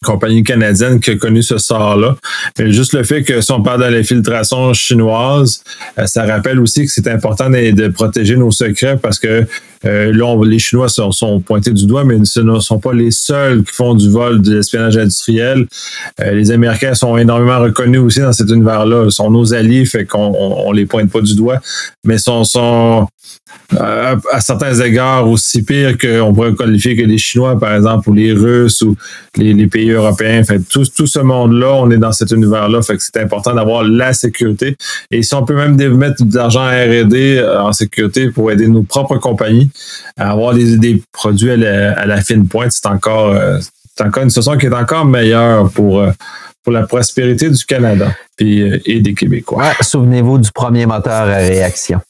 compagnie 0.05 0.43
canadienne 0.43 0.99
qui 0.99 1.11
a 1.11 1.17
connu 1.17 1.43
ce 1.43 1.59
sort-là. 1.59 2.17
Mais 2.59 2.73
juste 2.73 2.95
le 2.95 3.03
fait 3.03 3.23
que 3.23 3.43
si 3.43 3.53
on 3.53 3.63
parle 3.63 3.83
de 3.83 3.95
l'infiltration 3.95 4.73
chinoise, 4.73 5.63
euh, 5.99 6.07
ça 6.07 6.25
rappelle 6.25 6.59
aussi 6.59 6.87
que 6.87 6.93
c'est 6.93 7.07
important 7.09 7.51
de, 7.51 7.89
protéger 7.89 8.37
nos 8.37 8.51
secrets 8.51 8.97
parce 8.97 9.19
que 9.19 9.47
euh, 9.85 10.13
là, 10.13 10.37
les 10.45 10.59
Chinois 10.59 10.89
sont, 10.89 11.41
pointés 11.41 11.73
du 11.73 11.87
doigt, 11.87 12.05
mais 12.05 12.17
ce 12.25 12.41
ne 12.41 12.61
sont 12.61 12.79
pas 12.79 12.95
les 12.95 13.11
seuls 13.11 13.63
qui 13.63 13.75
font 13.75 13.95
du 13.95 14.11
vol 14.11 14.41
de 14.41 14.57
l'espionnage 14.57 14.97
industriel. 14.97 15.67
Euh, 16.21 16.33
les 16.33 16.51
Américains 16.51 16.95
sont 16.95 17.17
énormément 17.19 17.59
reconnus 17.59 18.01
aussi 18.01 18.21
dans 18.21 18.33
cet 18.33 18.51
univers-là. 18.51 19.05
Ils 19.07 19.13
sont 19.13 19.31
nos 19.31 19.53
alliés, 19.53 19.85
fait 19.85 20.07
qu'on 20.07 20.35
on, 20.39 20.73
les 20.73 20.87
pointe 20.87 21.11
pas 21.11 21.21
du 21.21 21.35
doigt, 21.35 21.61
mais 22.05 22.19
sont, 22.19 22.45
sont 22.45 23.07
à, 23.79 24.41
certains 24.41 24.75
égards 24.81 25.29
aussi 25.29 25.63
pire 25.63 25.97
qu'on 25.97 26.33
pourrait 26.35 26.55
qualifier 26.55 26.97
que 26.97 27.03
les 27.03 27.19
Chinois, 27.19 27.59
par 27.59 27.75
exemple, 27.75 28.11
ou 28.11 28.15
les 28.15 28.33
Russes 28.33 28.83
ou 28.83 28.97
les, 29.37 29.67
pays 29.67 29.90
européens. 29.93 30.43
Fait 30.45 30.59
tout, 30.61 30.85
ce 30.85 31.19
monde-là, 31.21 31.73
on 31.75 31.91
est 31.91 31.99
dans 31.99 32.13
cet 32.13 32.31
univers-là. 32.31 32.81
C'est 32.83 33.19
important 33.19 33.55
d'avoir 33.55 33.85
la 33.85 34.13
sécurité. 34.13 34.77
Et 35.11 35.23
si 35.23 35.35
on 35.35 35.45
peut 35.45 35.55
même 35.55 35.77
mettre 35.97 36.25
de 36.25 36.37
l'argent 36.37 36.63
à 36.63 36.73
R&D 36.73 37.39
euh, 37.39 37.63
en 37.63 37.73
sécurité 37.73 38.31
pour 38.31 38.51
aider 38.51 38.69
nos 38.69 38.83
propres 38.83 39.17
compagnies 39.17 39.71
à 40.17 40.31
avoir 40.31 40.55
des, 40.55 41.03
produits 41.13 41.51
à 41.51 42.07
la, 42.07 42.21
fine 42.23 42.47
pointe, 42.49 42.73
c'est 42.73 42.87
encore, 42.87 43.29
euh, 43.35 43.59
une 44.01 44.31
situation 44.31 44.57
qui 44.59 44.67
est 44.67 44.75
encore 44.75 45.05
meilleure 45.05 45.71
pour 45.71 46.01
euh, 46.01 46.11
la 46.67 46.87
prospérité 46.87 47.51
du 47.51 47.65
Canada 47.65 48.13
et, 48.39 49.01
des 49.01 49.15
Québécois. 49.15 49.65
Souvenez-vous 49.81 50.39
du 50.39 50.53
premier 50.53 50.87
moteur 50.87 51.29
à 51.29 51.37
réaction. 51.37 52.01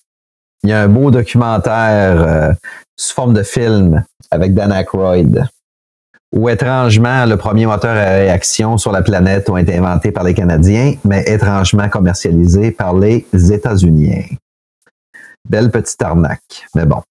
Il 0.63 0.71
y 0.71 0.73
a 0.73 0.83
un 0.83 0.89
beau 0.89 1.11
documentaire 1.11 2.55
sous 2.95 3.15
forme 3.15 3.33
de 3.33 3.43
film 3.43 4.05
avec 4.31 4.55
Dan 4.55 4.73
Aykroyd, 4.73 5.49
où 6.33 6.49
étrangement, 6.49 7.27
le 7.27 7.37
premier 7.37 7.67
moteur 7.67 7.97
à 7.97 8.11
réaction 8.11 8.79
sur 8.79 8.93
la 8.93 9.03
planète 9.03 9.51
a 9.51 9.61
été 9.61 9.77
inventé 9.77 10.13
par 10.13 10.25
les 10.25 10.35
Canadiens, 10.35 10.95
mais 11.05 11.25
étrangement 11.27 11.89
commercialisé 11.89 12.71
par 12.71 12.95
les 12.95 13.27
États-Unis. 13.33 14.39
Belle 15.49 15.71
petite 15.71 16.01
arnaque, 16.03 16.67
mais 16.75 16.87
bon. 16.87 17.03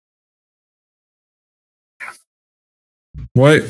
Oui, 3.35 3.61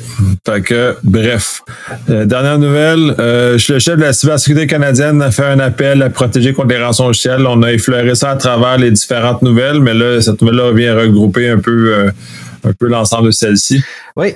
fait 0.46 0.62
que, 0.62 0.96
bref. 1.02 1.62
Euh, 2.08 2.24
dernière 2.24 2.58
nouvelle, 2.58 3.14
euh, 3.18 3.52
le 3.52 3.78
chef 3.78 3.96
de 3.96 4.02
la 4.02 4.12
cybersécurité 4.12 4.66
canadienne 4.66 5.20
a 5.20 5.30
fait 5.30 5.44
un 5.44 5.58
appel 5.58 6.02
à 6.02 6.10
protéger 6.10 6.54
contre 6.54 6.68
les 6.68 6.82
rançons 6.82 7.08
logicielles. 7.08 7.46
On 7.46 7.62
a 7.62 7.72
effleuré 7.72 8.14
ça 8.14 8.30
à 8.30 8.36
travers 8.36 8.78
les 8.78 8.90
différentes 8.90 9.42
nouvelles, 9.42 9.80
mais 9.80 9.94
là, 9.94 10.20
cette 10.20 10.40
nouvelle-là 10.40 10.72
vient 10.72 10.96
regrouper 10.96 11.50
un 11.50 11.58
peu, 11.58 11.94
euh, 11.94 12.10
un 12.64 12.72
peu 12.72 12.88
l'ensemble 12.88 13.26
de 13.26 13.30
celles-ci. 13.32 13.82
Oui. 14.16 14.34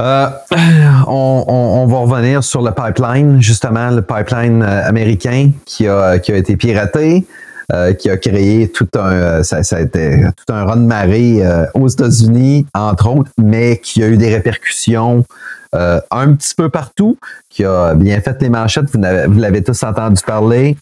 On, 0.00 1.86
va 1.88 1.98
revenir 1.98 2.42
sur 2.42 2.62
le 2.62 2.72
pipeline, 2.72 3.40
justement, 3.40 3.90
le 3.90 4.02
pipeline 4.02 4.62
américain 4.62 5.50
qui 5.64 5.86
a, 5.86 6.16
été 6.16 6.56
piraté. 6.56 7.26
Euh, 7.72 7.94
qui 7.94 8.10
a 8.10 8.18
créé 8.18 8.68
tout 8.68 8.88
un, 8.96 9.12
euh, 9.12 9.42
tout 9.42 10.52
un 10.52 10.64
run 10.64 10.76
de 10.76 10.84
marée 10.84 11.46
euh, 11.46 11.64
aux 11.72 11.88
États-Unis, 11.88 12.66
entre 12.74 13.08
autres, 13.08 13.30
mais 13.38 13.78
qui 13.78 14.02
a 14.02 14.08
eu 14.08 14.18
des 14.18 14.34
répercussions 14.34 15.24
un 15.72 16.34
petit 16.34 16.54
peu 16.54 16.68
partout, 16.68 17.16
qui 17.48 17.64
a 17.64 17.94
bien 17.94 18.20
fait 18.20 18.36
les 18.42 18.50
manchettes. 18.50 18.94
Vous, 18.94 19.38
l'avez 19.38 19.62
tous 19.62 19.82
entendu 19.84 20.20
parler. 20.26 20.76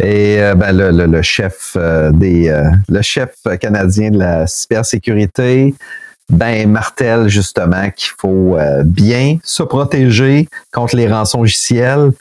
Et 0.00 0.38
ben, 0.56 0.70
le, 0.70 1.22
chef 1.22 1.76
des 2.12 2.62
le 2.88 3.02
chef 3.02 3.34
canadien 3.60 4.12
de 4.12 4.18
la 4.18 4.46
cybersécurité 4.46 5.74
ben 6.32 6.70
martèle 6.70 7.28
justement 7.28 7.90
qu'il 7.90 8.12
faut 8.18 8.56
euh, 8.56 8.82
bien 8.84 9.38
se 9.42 9.62
protéger 9.62 10.48
contre 10.72 10.96
les 10.96 11.06
rançons 11.06 11.40
logiciels. 11.40 12.12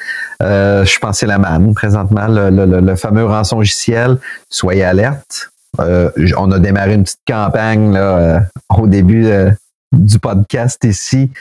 Euh, 0.42 0.86
je 0.86 1.00
pensais 1.00 1.26
la 1.26 1.38
manne 1.38 1.74
présentement, 1.74 2.28
le, 2.28 2.96
fameux 2.96 3.26
rançon 3.26 3.58
logiciel. 3.58 4.18
Soyez 4.50 4.84
alerte. 4.84 5.50
Euh, 5.80 6.12
on 6.38 6.52
a 6.52 6.60
démarré 6.60 6.94
une 6.94 7.04
petite 7.04 7.22
campagne 7.26 7.94
là, 7.94 8.44
au 8.78 8.88
début 8.88 9.28
du 9.92 10.20
podcast 10.20 10.84
ici 10.84 11.32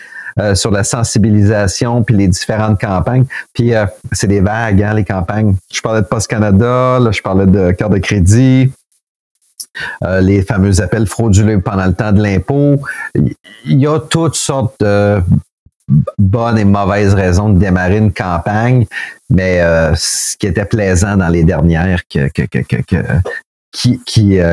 sur 0.55 0.71
la 0.71 0.85
sensibilisation 0.85 2.03
puis 2.03 2.17
les 2.17 2.29
différentes 2.29 2.81
campagnes. 2.81 3.27
Puis 3.53 3.73
c'est 4.13 4.29
des 4.29 4.41
vagues, 4.41 4.83
hein, 4.83 4.95
les 4.95 5.05
campagnes. 5.05 5.57
Je 5.71 5.83
parlais 5.83 6.01
de 6.01 6.07
Post 6.07 6.29
Canada, 6.29 6.99
là, 6.99 7.11
je 7.11 7.21
parlais 7.21 7.47
de 7.47 7.73
carte 7.73 7.93
de 7.93 7.99
crédit, 7.99 8.73
euh, 10.05 10.21
les 10.21 10.43
fameux 10.43 10.81
appels 10.81 11.07
frauduleux 11.07 11.61
pendant 11.61 11.87
le 11.87 11.95
temps 11.95 12.13
de 12.13 12.23
l'impôt. 12.23 12.81
Il 13.15 13.79
y 13.79 13.87
a 13.87 13.99
toutes 14.01 14.35
sortes 14.35 14.81
de 14.81 15.21
bonnes 16.19 16.59
et 16.59 16.65
mauvaises 16.65 17.15
raisons 17.15 17.51
de 17.51 17.59
démarrer 17.59 17.99
une 17.99 18.13
campagne, 18.13 18.87
mais 19.31 19.61
euh, 19.61 19.95
ce 19.95 20.37
qui 20.37 20.47
était 20.47 20.65
plaisant 20.65 21.17
dans 21.17 21.29
les 21.29 21.45
dernières 21.45 22.03
euh, 22.17 22.29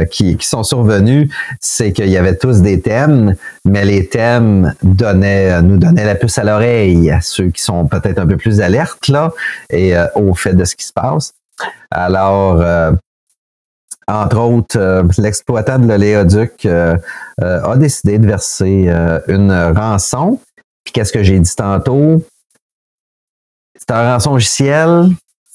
qui, 0.05 0.37
sont 0.41 0.63
survenus, 0.63 1.29
c'est 1.59 1.91
qu'il 1.91 2.09
y 2.09 2.17
avait 2.17 2.37
tous 2.37 2.61
des 2.61 2.81
thèmes, 2.81 3.35
mais 3.65 3.85
les 3.85 4.07
thèmes 4.07 4.73
donnaient, 4.81 5.61
nous 5.61 5.77
donnaient 5.77 6.05
la 6.05 6.15
puce 6.15 6.37
à 6.37 6.43
l'oreille 6.43 7.11
à 7.11 7.21
ceux 7.21 7.49
qui 7.49 7.61
sont 7.61 7.85
peut-être 7.87 8.19
un 8.19 8.27
peu 8.27 8.37
plus 8.37 8.61
alertes 8.61 9.07
là 9.07 9.33
et 9.69 9.93
au 10.15 10.33
fait 10.33 10.53
de 10.53 10.63
ce 10.63 10.75
qui 10.75 10.85
se 10.85 10.93
passe. 10.93 11.33
Alors, 11.91 12.63
entre 14.09 14.39
autres, 14.39 14.79
euh, 14.79 15.03
l'exploitant 15.17 15.77
de 15.77 15.87
l'oléoduc 15.87 16.65
euh, 16.65 16.97
euh, 17.41 17.63
a 17.63 17.77
décidé 17.77 18.17
de 18.17 18.25
verser 18.25 18.89
une 19.27 19.51
rançon. 19.75 20.39
Puis 20.83 20.93
qu'est-ce 20.93 21.13
que 21.13 21.23
j'ai 21.23 21.39
dit 21.39 21.55
tantôt? 21.55 22.23
C'est 23.77 23.91
un 23.91 24.13
rançon 24.13 24.33
logiciel, 24.33 25.09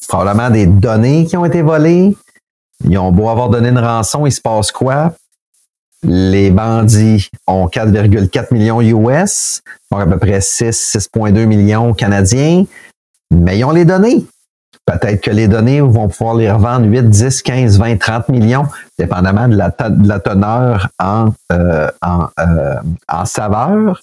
probablement 0.09 0.51
des 0.51 0.67
données 0.67 1.27
qui 1.27 1.37
ont 1.37 1.45
été 1.45 1.63
volées. 1.63 2.17
Ils 2.89 2.99
ont 2.99 3.13
beau 3.13 3.29
avoir 3.29 3.49
donné 3.49 3.69
une 3.69 3.79
rançon, 3.79 4.27
il 4.27 4.33
se 4.33 4.41
passe 4.41 4.71
quoi? 4.71 5.15
Les 6.03 6.51
bandits 6.51 7.31
ont 7.47 7.67
4,4 7.67 8.53
millions 8.53 8.81
US, 8.83 9.63
donc 9.91 10.03
à 10.03 10.07
peu 10.07 10.19
près 10.19 10.41
6, 10.41 10.97
6,2 10.97 11.47
millions 11.47 11.95
canadiens, 11.95 12.67
mais 13.31 13.59
ils 13.59 13.65
ont 13.65 13.71
les 13.71 13.87
données. 13.87 14.25
Peut-être 14.87 15.23
que 15.23 15.31
les 15.31 15.49
données 15.49 15.81
vont 15.81 16.09
pouvoir 16.09 16.35
les 16.35 16.51
revendre 16.51 16.87
8, 16.87 17.09
10, 17.09 17.43
15, 17.43 17.79
20, 17.79 17.97
30 17.97 18.29
millions, 18.29 18.67
dépendamment 18.99 19.49
de 19.49 19.57
la, 19.57 19.71
de 19.71 20.09
la 20.09 20.21
teneur 20.21 20.89
en, 20.99 21.31
euh, 21.53 21.91
en, 22.03 22.29
euh, 22.39 22.77
en, 23.09 23.25
saveur, 23.25 24.03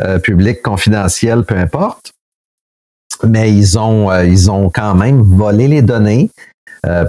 euh, 0.00 0.20
public, 0.20 0.62
confidentiel, 0.62 1.42
peu 1.44 1.56
importe. 1.56 2.12
Mais 3.24 3.52
ils 3.52 3.76
ont, 3.78 4.12
ils 4.22 4.50
ont 4.50 4.70
quand 4.70 4.94
même 4.94 5.20
volé 5.20 5.68
les 5.68 5.82
données, 5.82 6.30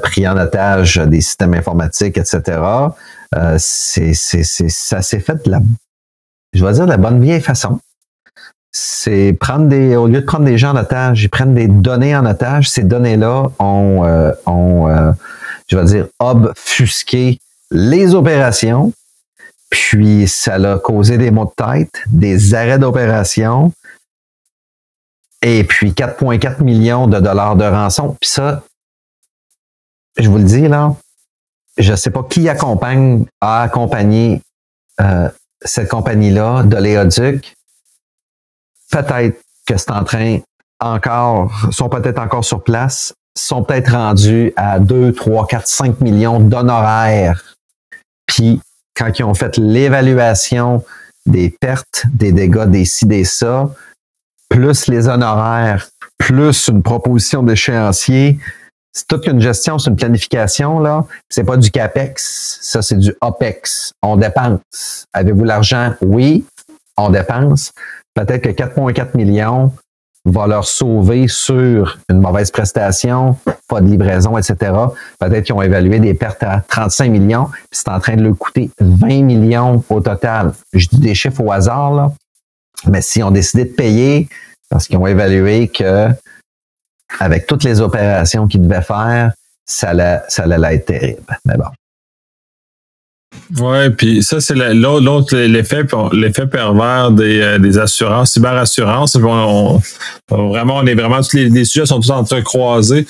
pris 0.03 0.27
en 0.27 0.37
otage 0.37 0.97
des 0.97 1.21
systèmes 1.21 1.53
informatiques, 1.53 2.17
etc. 2.17 2.59
c'est, 3.57 4.13
c'est, 4.13 4.43
ça 4.43 5.01
s'est 5.01 5.21
fait 5.21 5.45
de 5.45 5.51
la, 5.51 5.61
je 6.53 6.65
vais 6.65 6.73
dire, 6.73 6.85
de 6.85 6.89
la 6.89 6.97
bonne 6.97 7.21
vieille 7.21 7.39
façon 7.39 7.79
c'est 8.71 9.33
prendre 9.39 9.67
des, 9.67 9.95
au 9.95 10.07
lieu 10.07 10.21
de 10.21 10.25
prendre 10.25 10.45
des 10.45 10.57
gens 10.57 10.71
en 10.71 10.77
otage, 10.77 11.23
ils 11.23 11.29
prennent 11.29 11.53
des 11.53 11.67
données 11.67 12.15
en 12.15 12.25
otage. 12.25 12.69
Ces 12.69 12.83
données-là 12.83 13.51
ont, 13.59 14.05
euh, 14.05 14.31
ont 14.45 14.87
euh, 14.87 15.11
je 15.67 15.77
vais 15.77 15.85
dire, 15.85 16.07
obfusqué 16.19 17.39
les 17.69 18.15
opérations. 18.15 18.93
Puis 19.69 20.27
ça 20.27 20.55
a 20.55 20.77
causé 20.79 21.17
des 21.17 21.31
maux 21.31 21.45
de 21.45 21.63
tête, 21.63 22.03
des 22.07 22.53
arrêts 22.53 22.79
d'opération. 22.79 23.71
Et 25.41 25.63
puis 25.63 25.91
4,4 25.91 26.63
millions 26.63 27.07
de 27.07 27.19
dollars 27.19 27.55
de 27.55 27.63
rançon. 27.63 28.15
Puis 28.19 28.29
ça, 28.29 28.63
je 30.17 30.29
vous 30.29 30.37
le 30.37 30.43
dis 30.43 30.67
là, 30.67 30.95
je 31.77 31.91
ne 31.91 31.95
sais 31.95 32.11
pas 32.11 32.23
qui 32.29 32.47
accompagne, 32.47 33.25
a 33.39 33.63
accompagné 33.63 34.41
euh, 34.99 35.29
cette 35.63 35.89
compagnie-là 35.89 36.63
de 36.63 36.77
Léoduc 36.77 37.55
peut-être 38.91 39.39
que 39.65 39.77
c'est 39.77 39.91
en 39.91 40.03
train 40.03 40.39
encore, 40.79 41.51
sont 41.71 41.89
peut-être 41.89 42.19
encore 42.19 42.43
sur 42.43 42.63
place, 42.63 43.13
sont 43.37 43.63
peut-être 43.63 43.91
rendus 43.91 44.51
à 44.55 44.79
2, 44.79 45.13
3, 45.13 45.47
4, 45.47 45.67
5 45.67 46.01
millions 46.01 46.39
d'honoraires. 46.39 47.55
Puis, 48.25 48.61
quand 48.95 49.17
ils 49.17 49.23
ont 49.23 49.33
fait 49.33 49.57
l'évaluation 49.57 50.83
des 51.25 51.55
pertes, 51.61 52.05
des 52.13 52.31
dégâts, 52.31 52.65
des 52.65 52.85
ci, 52.85 53.05
des 53.05 53.23
ça, 53.23 53.69
plus 54.49 54.87
les 54.87 55.07
honoraires, 55.07 55.87
plus 56.17 56.67
une 56.67 56.83
proposition 56.83 57.41
d'échéancier. 57.41 58.39
C'est 58.93 59.07
toute 59.07 59.25
une 59.25 59.39
gestion, 59.39 59.79
c'est 59.79 59.89
une 59.89 59.95
planification, 59.95 60.79
là. 60.79 61.05
C'est 61.29 61.45
pas 61.45 61.55
du 61.55 61.71
CAPEX, 61.71 62.59
ça, 62.61 62.81
c'est 62.81 62.97
du 62.97 63.15
OPEX. 63.21 63.93
On 64.01 64.17
dépense. 64.17 65.05
Avez-vous 65.13 65.45
l'argent? 65.45 65.93
Oui, 66.01 66.45
on 66.97 67.09
dépense. 67.09 67.71
Peut-être 68.13 68.41
que 68.41 68.49
4,4 68.49 69.15
millions 69.15 69.71
va 70.25 70.45
leur 70.45 70.65
sauver 70.65 71.27
sur 71.27 71.97
une 72.09 72.19
mauvaise 72.19 72.51
prestation, 72.51 73.37
pas 73.67 73.81
de 73.81 73.87
livraison, 73.87 74.37
etc. 74.37 74.71
Peut-être 75.19 75.45
qu'ils 75.45 75.55
ont 75.55 75.61
évalué 75.61 75.99
des 75.99 76.13
pertes 76.13 76.43
à 76.43 76.61
35 76.67 77.09
millions, 77.09 77.45
puis 77.45 77.63
c'est 77.71 77.89
en 77.89 77.99
train 77.99 78.15
de 78.15 78.23
leur 78.23 78.37
coûter 78.37 78.69
20 78.79 79.23
millions 79.23 79.83
au 79.89 79.99
total. 79.99 80.53
Je 80.73 80.87
dis 80.87 80.99
des 80.99 81.15
chiffres 81.15 81.41
au 81.41 81.51
hasard, 81.51 81.93
là. 81.93 82.11
Mais 82.87 83.01
si 83.01 83.21
on 83.23 83.31
décidé 83.31 83.65
de 83.65 83.73
payer, 83.73 84.27
parce 84.69 84.87
qu'ils 84.87 84.97
ont 84.97 85.07
évalué 85.07 85.67
que 85.67 86.09
avec 87.19 87.45
toutes 87.45 87.63
les 87.63 87.81
opérations 87.81 88.47
qu'ils 88.47 88.61
devaient 88.67 88.81
faire, 88.81 89.33
ça 89.65 89.89
allait, 89.89 90.21
ça 90.27 90.43
allait 90.43 90.75
être 90.75 90.85
terrible. 90.85 91.37
Mais 91.45 91.55
bon. 91.57 91.65
Oui, 93.59 93.89
puis 93.97 94.23
ça, 94.23 94.39
c'est 94.39 94.55
l'autre, 94.55 95.35
l'effet, 95.35 95.85
l'effet 96.13 96.47
pervers 96.47 97.11
des, 97.11 97.41
euh, 97.41 97.59
des 97.59 97.77
assurances, 97.77 98.33
cyberassurances. 98.33 99.17
Vraiment, 99.17 99.81
on 100.29 100.85
est 100.85 100.95
vraiment, 100.95 101.21
tous 101.21 101.35
les, 101.35 101.65
sujets 101.65 101.85
sont 101.85 101.99
tous 101.99 102.11
entrecroisés. 102.11 103.05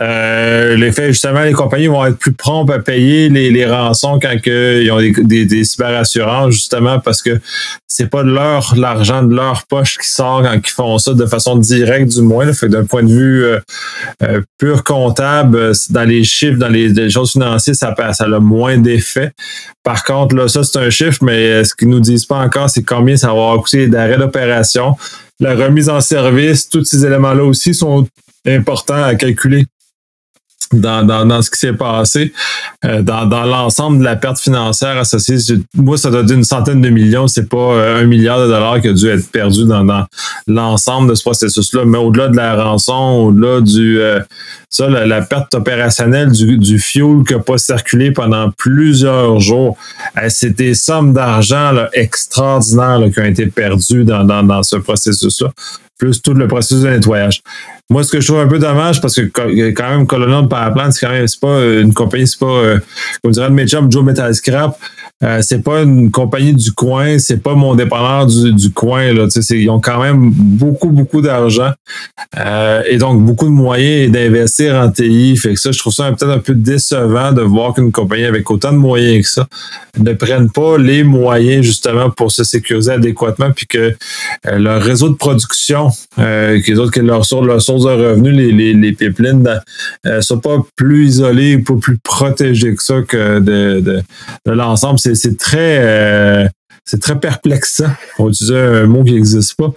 Euh, 0.00 0.76
l'effet, 0.76 1.08
justement, 1.08 1.42
les 1.42 1.52
compagnies 1.52 1.88
vont 1.88 2.06
être 2.06 2.18
plus 2.18 2.32
promptes 2.32 2.70
à 2.70 2.78
payer 2.78 3.28
les, 3.28 3.66
rançons 3.66 4.18
quand 4.20 4.34
ils 4.46 4.90
ont 4.90 4.98
des, 4.98 5.64
cyberassurances, 5.64 6.54
justement, 6.54 6.98
parce 6.98 7.20
que 7.20 7.38
c'est 7.86 8.08
pas 8.08 8.22
leur, 8.22 8.74
l'argent 8.76 9.22
de 9.22 9.34
leur 9.34 9.66
poche 9.66 9.98
qui 9.98 10.08
sort 10.08 10.42
quand 10.42 10.54
ils 10.54 10.70
font 10.70 10.98
ça 10.98 11.12
de 11.12 11.26
façon 11.26 11.56
directe, 11.56 12.08
du 12.08 12.22
moins. 12.22 12.50
Fait 12.52 12.68
d'un 12.68 12.84
point 12.84 13.02
de 13.02 13.12
vue 13.12 13.44
euh, 13.44 13.60
euh, 14.22 14.40
pur 14.58 14.84
comptable, 14.84 15.72
dans 15.90 16.04
les 16.04 16.24
chiffres, 16.24 16.58
dans 16.58 16.68
les, 16.68 16.88
les 16.88 17.10
choses 17.10 17.32
financières, 17.32 17.76
ça, 17.76 17.94
ça 18.12 18.24
a 18.24 18.40
moins 18.40 18.78
d'effet. 18.78 19.32
Par 19.82 20.04
contre, 20.04 20.34
là, 20.34 20.48
ça, 20.48 20.62
c'est 20.64 20.78
un 20.78 20.90
chiffre, 20.90 21.18
mais 21.22 21.50
euh, 21.50 21.64
ce 21.64 21.74
qu'ils 21.74 21.88
nous 21.88 22.00
disent 22.00 22.26
pas 22.26 22.38
encore, 22.38 22.70
c'est 22.70 22.82
combien 22.82 23.16
ça 23.16 23.32
va 23.32 23.56
coûter 23.58 23.88
d'arrêt 23.88 24.18
d'opération. 24.18 24.96
La 25.40 25.54
remise 25.54 25.88
en 25.88 26.00
service, 26.00 26.68
tous 26.68 26.84
ces 26.84 27.04
éléments-là 27.04 27.44
aussi 27.44 27.74
sont 27.74 28.06
importants 28.46 29.02
à 29.02 29.14
calculer 29.14 29.66
dans, 30.72 31.04
dans, 31.04 31.26
dans 31.26 31.42
ce 31.42 31.50
qui 31.50 31.58
s'est 31.58 31.72
passé, 31.72 32.32
euh, 32.84 33.02
dans, 33.02 33.26
dans 33.26 33.44
l'ensemble 33.44 33.98
de 33.98 34.04
la 34.04 34.16
perte 34.16 34.38
financière 34.38 34.98
associée. 34.98 35.36
Moi, 35.74 35.96
ça 35.96 36.10
doit 36.10 36.20
être 36.20 36.32
une 36.32 36.44
centaine 36.44 36.80
de 36.80 36.88
millions, 36.88 37.28
c'est 37.28 37.48
pas 37.48 37.56
euh, 37.56 38.02
un 38.02 38.06
milliard 38.06 38.40
de 38.40 38.46
dollars 38.46 38.80
qui 38.80 38.88
a 38.88 38.92
dû 38.92 39.08
être 39.08 39.30
perdu 39.30 39.64
dans, 39.64 39.84
dans 39.84 40.06
l'ensemble 40.46 41.10
de 41.10 41.14
ce 41.14 41.22
processus-là. 41.22 41.84
Mais 41.84 41.98
au-delà 41.98 42.28
de 42.28 42.36
la 42.36 42.62
rançon, 42.62 43.26
au-delà 43.26 43.60
du 43.60 44.00
euh, 44.00 44.20
ça, 44.68 44.88
la, 44.88 45.22
perte 45.22 45.54
opérationnelle 45.54 46.32
du, 46.32 46.56
du 46.56 46.78
fuel 46.78 47.24
qui 47.26 47.34
n'a 47.34 47.40
pas 47.40 47.58
circulé 47.58 48.10
pendant 48.10 48.50
plusieurs 48.50 49.38
jours, 49.38 49.76
c'est 50.28 50.56
des 50.56 50.74
sommes 50.74 51.12
d'argent 51.12 51.72
extraordinaires 51.92 53.00
qui 53.12 53.20
ont 53.20 53.24
été 53.24 53.46
perdues 53.46 54.04
dans, 54.04 54.24
dans, 54.24 54.42
dans 54.42 54.62
ce 54.62 54.76
processus-là 54.76 55.50
plus 56.02 56.20
tout 56.20 56.34
le 56.34 56.48
processus 56.48 56.82
de 56.82 56.88
nettoyage. 56.88 57.42
Moi, 57.92 58.04
ce 58.04 58.10
que 58.10 58.22
je 58.22 58.26
trouve 58.26 58.40
un 58.40 58.48
peu 58.48 58.58
dommage, 58.58 59.02
parce 59.02 59.14
que 59.14 59.20
quand 59.70 59.90
même, 59.90 60.06
Colonel 60.06 60.48
Powerplant, 60.48 60.90
c'est 60.90 61.04
quand 61.04 61.12
même, 61.12 61.28
c'est 61.28 61.40
pas 61.40 61.62
une 61.62 61.92
compagnie, 61.92 62.26
c'est 62.26 62.38
pas, 62.38 62.46
euh, 62.46 62.78
comme 63.22 63.32
dirait 63.32 63.50
mes 63.50 63.66
chums, 63.66 63.92
Joe 63.92 64.02
Metal 64.02 64.34
Scrap, 64.34 64.78
euh, 65.22 65.40
c'est 65.42 65.62
pas 65.62 65.82
une 65.82 66.10
compagnie 66.10 66.54
du 66.54 66.72
coin, 66.72 67.18
c'est 67.18 67.42
pas 67.42 67.54
mon 67.54 67.74
dépanneur 67.74 68.26
du, 68.26 68.52
du 68.52 68.70
coin. 68.70 69.12
Là, 69.12 69.26
ils 69.50 69.70
ont 69.70 69.80
quand 69.80 70.02
même 70.02 70.30
beaucoup, 70.30 70.90
beaucoup 70.90 71.20
d'argent 71.20 71.72
euh, 72.38 72.82
et 72.88 72.96
donc 72.96 73.20
beaucoup 73.24 73.46
de 73.46 73.50
moyens 73.50 74.10
d'investir 74.12 74.74
en 74.74 74.90
TI. 74.90 75.36
Fait 75.36 75.54
que 75.54 75.60
ça, 75.60 75.72
je 75.72 75.78
trouve 75.78 75.92
ça 75.92 76.10
peut-être 76.12 76.30
un 76.30 76.38
peu 76.38 76.54
décevant 76.54 77.32
de 77.32 77.42
voir 77.42 77.74
qu'une 77.74 77.92
compagnie 77.92 78.24
avec 78.24 78.50
autant 78.50 78.72
de 78.72 78.78
moyens 78.78 79.24
que 79.24 79.32
ça 79.32 79.48
ne 79.98 80.12
prenne 80.12 80.50
pas 80.50 80.78
les 80.78 81.02
moyens 81.04 81.64
justement 81.64 82.10
pour 82.10 82.32
se 82.32 82.44
sécuriser 82.44 82.92
adéquatement, 82.92 83.50
puis 83.54 83.66
que 83.66 83.94
euh, 84.46 84.58
leur 84.58 84.82
réseau 84.82 85.08
de 85.08 85.14
production, 85.14 85.90
euh, 86.18 86.60
que, 86.62 86.72
autres, 86.78 86.92
que 86.92 87.00
leur, 87.00 87.22
leur 87.42 87.62
source 87.62 87.84
de 87.84 87.90
revenus, 87.90 88.34
les, 88.34 88.52
les, 88.52 88.74
les 88.74 88.92
pipelines, 88.92 89.60
euh, 90.06 90.20
soient 90.20 90.40
pas 90.40 90.64
plus 90.76 91.06
isolés, 91.06 91.58
pas 91.58 91.74
plus 91.74 91.98
protégés 91.98 92.74
que 92.74 92.82
ça 92.82 93.02
que 93.02 93.40
de, 93.40 93.80
de, 93.80 94.02
l'ensemble. 94.46 94.98
C'est 95.14 95.36
très 95.38 95.78
euh, 95.80 96.48
c'est 96.84 97.00
très 97.00 97.18
perplexant. 97.18 97.90
On 98.18 98.28
utiliser 98.28 98.56
un 98.58 98.86
mot 98.86 99.04
qui 99.04 99.12
n'existe 99.12 99.54
pas. 99.56 99.72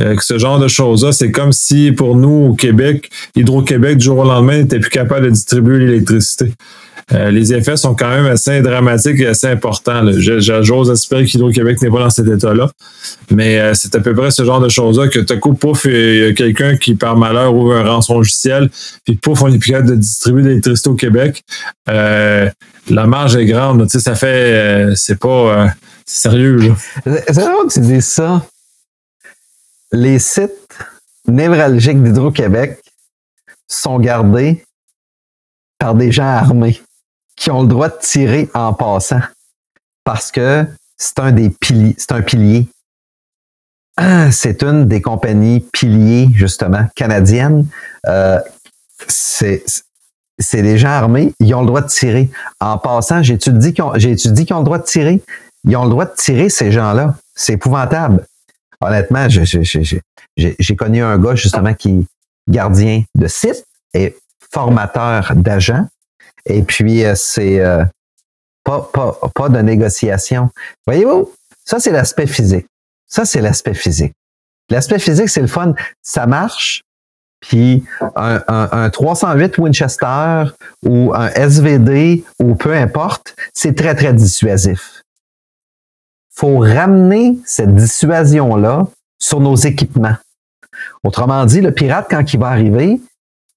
Euh, 0.00 0.16
ce 0.20 0.38
genre 0.38 0.58
de 0.58 0.68
choses-là, 0.68 1.12
c'est 1.12 1.32
comme 1.32 1.52
si 1.52 1.92
pour 1.92 2.16
nous 2.16 2.50
au 2.50 2.54
Québec, 2.54 3.10
Hydro-Québec 3.34 3.98
du 3.98 4.04
jour 4.04 4.18
au 4.18 4.24
lendemain 4.24 4.58
n'était 4.58 4.78
plus 4.78 4.90
capable 4.90 5.26
de 5.26 5.30
distribuer 5.30 5.80
l'électricité. 5.80 6.52
Euh, 7.12 7.30
les 7.30 7.52
effets 7.52 7.76
sont 7.76 7.94
quand 7.94 8.08
même 8.08 8.26
assez 8.26 8.62
dramatiques 8.62 9.20
et 9.20 9.26
assez 9.26 9.46
importants. 9.46 10.02
J'ose 10.18 10.90
espérer 10.90 11.24
qu'Hydro-Québec 11.24 11.82
n'est 11.82 11.90
pas 11.90 12.00
dans 12.00 12.10
cet 12.10 12.28
état-là. 12.28 12.70
Mais 13.30 13.74
c'est 13.74 13.94
à 13.94 14.00
peu 14.00 14.14
près 14.14 14.30
ce 14.30 14.44
genre 14.44 14.60
de 14.60 14.68
choses-là 14.68 15.08
que 15.08 15.18
tout 15.18 15.38
coup, 15.38 15.54
pouf, 15.54 15.84
il 15.84 16.16
y 16.16 16.24
a 16.24 16.32
quelqu'un 16.32 16.76
qui, 16.76 16.94
par 16.94 17.16
malheur, 17.16 17.54
ouvre 17.54 17.74
un 17.74 17.84
rançon 17.84 18.18
logiciel, 18.18 18.70
puis 19.04 19.16
pouf, 19.16 19.42
on 19.42 19.48
est 19.48 19.58
plus 19.58 19.72
capable 19.72 19.90
de 19.90 19.96
distribuer 19.96 20.42
l'électricité 20.42 20.88
au 20.88 20.94
Québec 20.94 21.44
la 22.88 23.06
marge 23.06 23.36
est 23.36 23.46
grande. 23.46 23.84
Tu 23.84 23.90
sais, 23.90 24.00
ça 24.00 24.14
fait. 24.14 24.26
Euh, 24.26 24.94
c'est 24.94 25.18
pas. 25.18 25.28
Euh, 25.28 25.68
sérieux, 26.06 26.74
C'est 27.04 27.32
vrai 27.32 27.52
que 27.66 27.72
tu 27.72 27.80
dis 27.80 28.02
ça. 28.02 28.44
Les 29.92 30.18
sites 30.18 30.78
névralgiques 31.26 32.02
d'Hydro-Québec 32.02 32.80
sont 33.68 33.98
gardés 33.98 34.64
par 35.78 35.94
des 35.94 36.12
gens 36.12 36.26
armés 36.26 36.80
qui 37.36 37.50
ont 37.50 37.62
le 37.62 37.68
droit 37.68 37.88
de 37.88 37.98
tirer 38.00 38.48
en 38.54 38.72
passant 38.72 39.20
parce 40.04 40.30
que 40.30 40.66
c'est 40.96 41.18
un 41.18 41.32
des 41.32 41.50
piliers, 41.50 41.94
c'est 41.98 42.12
un 42.12 42.22
pilier. 42.22 42.68
Ah, 43.96 44.30
c'est 44.32 44.62
une 44.62 44.86
des 44.86 45.00
compagnies 45.00 45.60
piliers, 45.72 46.28
justement, 46.34 46.86
canadiennes. 46.94 47.66
Euh, 48.06 48.40
c'est, 49.08 49.64
c'est 50.38 50.62
des 50.62 50.78
gens 50.78 50.88
armés, 50.88 51.32
ils 51.40 51.54
ont 51.54 51.60
le 51.60 51.66
droit 51.66 51.80
de 51.80 51.88
tirer. 51.88 52.30
En 52.60 52.78
passant, 52.78 53.22
j'ai 53.22 53.34
étudié 53.34 53.72
qu'ils 53.72 53.84
ont, 53.84 53.90
ont 53.92 54.58
le 54.58 54.64
droit 54.64 54.78
de 54.78 54.84
tirer. 54.84 55.22
Ils 55.66 55.76
ont 55.76 55.84
le 55.84 55.90
droit 55.90 56.04
de 56.06 56.14
tirer, 56.16 56.48
ces 56.48 56.72
gens-là. 56.72 57.14
C'est 57.34 57.54
épouvantable. 57.54 58.26
Honnêtement, 58.80 59.28
j'ai 59.28 60.76
connu 60.76 61.02
un 61.02 61.18
gars, 61.18 61.34
justement, 61.34 61.72
qui 61.74 61.90
est 61.90 62.04
gardien 62.48 63.04
de 63.16 63.26
site 63.28 63.64
et 63.94 64.16
formateur 64.52 65.32
d'agents. 65.36 65.86
Et 66.46 66.62
puis, 66.62 67.04
euh, 67.04 67.14
c'est 67.14 67.60
euh, 67.60 67.84
pas, 68.64 68.88
pas, 68.92 69.18
pas 69.34 69.48
de 69.48 69.58
négociation. 69.58 70.50
Voyez-vous, 70.86 71.32
ça, 71.64 71.80
c'est 71.80 71.92
l'aspect 71.92 72.26
physique. 72.26 72.66
Ça, 73.06 73.24
c'est 73.24 73.40
l'aspect 73.40 73.74
physique. 73.74 74.12
L'aspect 74.70 74.98
physique, 74.98 75.28
c'est 75.28 75.42
le 75.42 75.46
fun. 75.46 75.74
Ça 76.02 76.26
marche, 76.26 76.82
puis 77.48 77.84
un, 78.16 78.42
un, 78.48 78.88
308 78.88 79.58
Winchester 79.58 80.44
ou 80.82 81.12
un 81.14 81.28
SVD 81.28 82.24
ou 82.40 82.54
peu 82.54 82.74
importe, 82.74 83.36
c'est 83.52 83.76
très, 83.76 83.94
très 83.94 84.14
dissuasif. 84.14 85.02
faut 86.30 86.58
ramener 86.58 87.36
cette 87.44 87.74
dissuasion-là 87.74 88.86
sur 89.18 89.40
nos 89.40 89.56
équipements. 89.56 90.16
Autrement 91.04 91.44
dit, 91.44 91.60
le 91.60 91.70
pirate, 91.70 92.06
quand 92.08 92.32
il 92.32 92.40
va 92.40 92.48
arriver, 92.48 93.00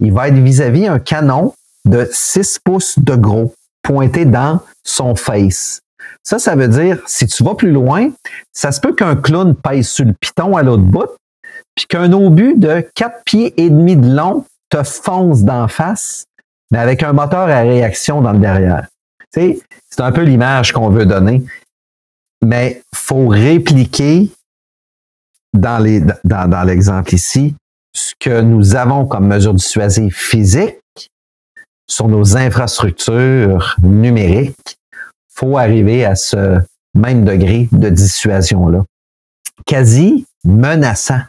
il 0.02 0.12
va 0.12 0.28
être 0.28 0.36
vis-à-vis 0.36 0.88
un 0.88 1.00
canon 1.00 1.54
de 1.88 2.08
6 2.12 2.60
pouces 2.64 3.00
de 3.00 3.16
gros 3.16 3.54
pointé 3.82 4.26
dans 4.26 4.62
son 4.84 5.16
face. 5.16 5.82
Ça, 6.24 6.40
ça 6.40 6.56
veut 6.56 6.68
dire, 6.68 7.02
si 7.08 7.26
tu 7.26 7.44
vas 7.44 7.56
plus 7.56 7.72
loin, 7.72 8.10
ça 8.52 8.72
se 8.72 8.82
peut 8.82 8.94
qu'un 8.94 9.16
clown 9.16 9.56
pèse 9.56 9.88
sur 9.88 10.06
le 10.06 10.14
piton 10.14 10.58
à 10.58 10.64
l'autre 10.64 10.84
bout, 10.84 11.10
puis 11.76 11.86
qu'un 11.86 12.12
obus 12.12 12.56
de 12.56 12.86
4 12.96 13.24
pieds 13.24 13.54
et 13.58 13.70
demi 13.70 13.96
de 13.96 14.14
long 14.14 14.46
te 14.70 14.84
fonce 14.84 15.44
d'en 15.44 15.68
face, 15.68 16.26
mais 16.72 16.80
avec 16.80 17.04
un 17.04 17.14
moteur 17.14 17.48
à 17.48 17.62
réaction 17.62 18.22
dans 18.22 18.34
le 18.34 18.40
derrière. 18.40 18.88
c'est 19.32 19.62
un 20.00 20.12
peu 20.12 20.24
l'image 20.24 20.74
qu'on 20.74 20.90
veut 20.90 21.06
donner. 21.06 21.44
Mais 22.44 22.82
faut 22.94 23.28
répliquer 23.28 24.30
dans, 25.54 25.80
l'exemple 26.66 27.16
ici 27.16 27.56
ce 27.94 28.14
que 28.20 28.42
nous 28.42 28.76
avons 28.76 29.06
comme 29.06 29.28
mesure 29.28 29.54
dissuasive 29.54 30.14
physique 30.14 30.76
sur 31.88 32.08
nos 32.08 32.38
infrastructures 32.38 33.76
numériques. 33.82 34.78
faut 35.34 35.58
arriver 35.58 36.04
à 36.04 36.16
ce 36.16 36.60
même 36.94 37.24
degré 37.26 37.70
de 37.72 37.90
dissuasion-là. 37.90 38.84
Quasi 39.66 40.26
menaçant. 40.44 41.22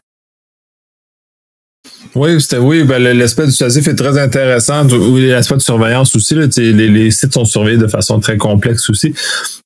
Oui, 2.15 2.41
c'était 2.41 2.59
oui, 2.59 2.85
ben, 2.85 3.03
l'aspect 3.03 3.47
dissuasif 3.47 3.87
est 3.87 3.95
très 3.95 4.19
intéressant. 4.19 4.85
L'aspect 4.85 5.57
de 5.57 5.61
surveillance 5.61 6.15
aussi, 6.17 6.35
les, 6.35 7.11
sites 7.11 7.33
sont 7.33 7.45
surveillés 7.45 7.79
de 7.79 7.87
façon 7.87 8.19
très 8.21 8.37
complexe 8.37 8.89
aussi. 8.91 9.15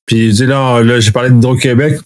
Puis 0.05 0.31
là, 0.33 0.81
là 0.81 0.99
j'ai 0.99 1.11
parlé 1.11 1.29
d'Hydro-Québec. 1.29 1.99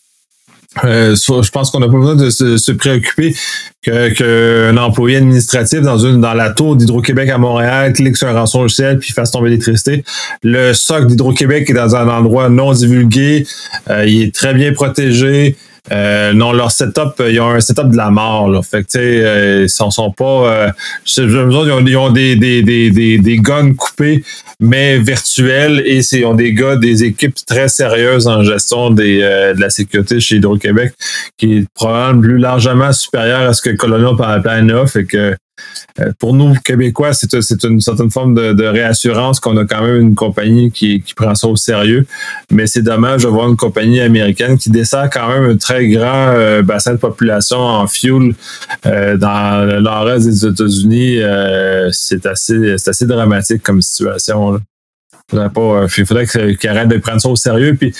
Euh, 0.83 1.15
je 1.15 1.51
pense 1.51 1.71
qu'on 1.71 1.79
n'a 1.79 1.87
pas 1.87 1.97
besoin 1.97 2.15
de 2.15 2.29
se, 2.29 2.71
préoccuper 2.71 3.35
qu'un 3.81 4.09
que 4.11 4.77
employé 4.77 5.17
administratif 5.17 5.81
dans 5.81 5.97
une 5.97 6.21
dans 6.21 6.33
la 6.33 6.51
tour 6.51 6.75
d'Hydro-Québec 6.75 7.29
à 7.29 7.37
Montréal 7.37 7.93
clique 7.93 8.17
sur 8.17 8.27
un 8.27 8.33
rançon 8.33 8.61
logiciel 8.61 8.99
puis 8.99 9.11
fasse 9.11 9.31
tomber 9.31 9.49
l'électricité. 9.49 10.03
Le 10.43 10.73
socle 10.73 11.07
d'Hydro-Québec 11.07 11.69
est 11.69 11.73
dans 11.73 11.95
un 11.95 12.07
endroit 12.07 12.49
non 12.49 12.73
divulgué, 12.73 13.45
euh, 13.89 14.05
il 14.05 14.23
est 14.23 14.35
très 14.35 14.53
bien 14.53 14.73
protégé. 14.73 15.55
Euh, 15.91 16.33
non, 16.33 16.51
leur 16.51 16.71
setup, 16.71 17.21
ils 17.29 17.39
ont 17.39 17.49
un 17.49 17.59
setup 17.59 17.89
de 17.89 17.97
la 17.97 18.09
mort. 18.09 18.49
Là. 18.49 18.61
Fait 18.61 18.83
que, 18.83 18.87
tu 18.87 18.99
sais, 18.99 18.99
euh, 19.23 19.63
ils 19.63 19.69
sont, 19.69 19.91
sont 19.91 20.11
pas. 20.11 20.25
Euh, 20.25 20.71
ils 21.17 21.37
ont, 21.37 21.85
ils 21.85 21.97
ont 21.97 22.09
des, 22.11 22.35
des, 22.35 22.61
des, 22.61 22.91
des, 22.91 23.17
des 23.17 23.37
guns 23.37 23.73
coupés, 23.73 24.23
mais 24.59 24.97
virtuels, 24.99 25.81
et 25.85 25.99
ils 25.99 26.25
ont 26.25 26.33
des 26.33 26.53
gars, 26.53 26.75
des 26.75 27.03
équipes 27.03 27.35
très 27.45 27.69
sérieuses 27.69 28.27
en 28.27 28.43
gestion 28.43 28.89
des, 28.89 29.21
euh, 29.21 29.53
de 29.53 29.61
la 29.61 29.69
sécurité 29.69 30.19
chez 30.19 30.37
Hydro-Québec, 30.37 30.93
qui 31.37 31.57
est 31.57 31.65
probablement 31.73 32.21
plus 32.21 32.37
largement 32.37 32.91
supérieur 32.91 33.41
à 33.41 33.53
ce 33.53 33.61
que 33.61 33.69
Colonial 33.71 34.15
Pipeline 34.17 34.71
a. 34.71 34.85
Fait 34.87 35.05
que 35.05 35.17
euh, 35.17 35.35
pour 36.19 36.33
nous, 36.33 36.53
Québécois, 36.63 37.13
c'est 37.13 37.63
une 37.63 37.81
certaine 37.81 38.11
forme 38.11 38.35
de, 38.35 38.67
réassurance 38.67 39.39
qu'on 39.39 39.57
a 39.57 39.65
quand 39.65 39.81
même 39.81 40.01
une 40.01 40.15
compagnie 40.15 40.71
qui, 40.71 41.03
prend 41.15 41.33
ça 41.35 41.47
au 41.47 41.55
sérieux. 41.55 42.05
Mais 42.51 42.67
c'est 42.67 42.81
dommage 42.81 43.23
de 43.23 43.27
voir 43.27 43.49
une 43.49 43.55
compagnie 43.55 43.99
américaine 43.99 44.57
qui 44.57 44.69
dessert 44.69 45.09
quand 45.11 45.27
même 45.29 45.43
un 45.51 45.57
très 45.57 45.87
grand 45.87 46.29
euh, 46.29 46.61
bassin 46.61 46.91
de 46.91 46.97
population 46.97 47.57
en 47.57 47.87
fuel 47.87 48.35
euh, 48.85 49.17
dans 49.17 49.65
le 49.65 50.19
des 50.19 50.45
États-Unis. 50.45 51.19
c'est 51.91 52.25
assez, 52.25 53.05
dramatique 53.05 53.63
comme 53.63 53.81
situation. 53.81 54.59
il 55.33 56.05
faudrait 56.05 56.27
qu'ils 56.27 56.69
arrêtent 56.69 56.89
de 56.89 56.97
prendre 56.97 57.21
ça 57.21 57.29
au 57.29 57.35
sérieux. 57.35 57.75
Puis, 57.75 57.93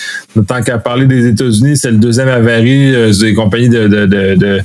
tant 0.46 0.62
qu'à 0.62 0.78
parler 0.78 1.06
des 1.06 1.26
États-Unis, 1.26 1.76
c'est 1.76 1.90
le 1.90 1.98
deuxième 1.98 2.28
avarie 2.28 3.12
des 3.18 3.34
compagnies 3.34 3.68
de, 3.68 3.88
euh, 3.90 4.60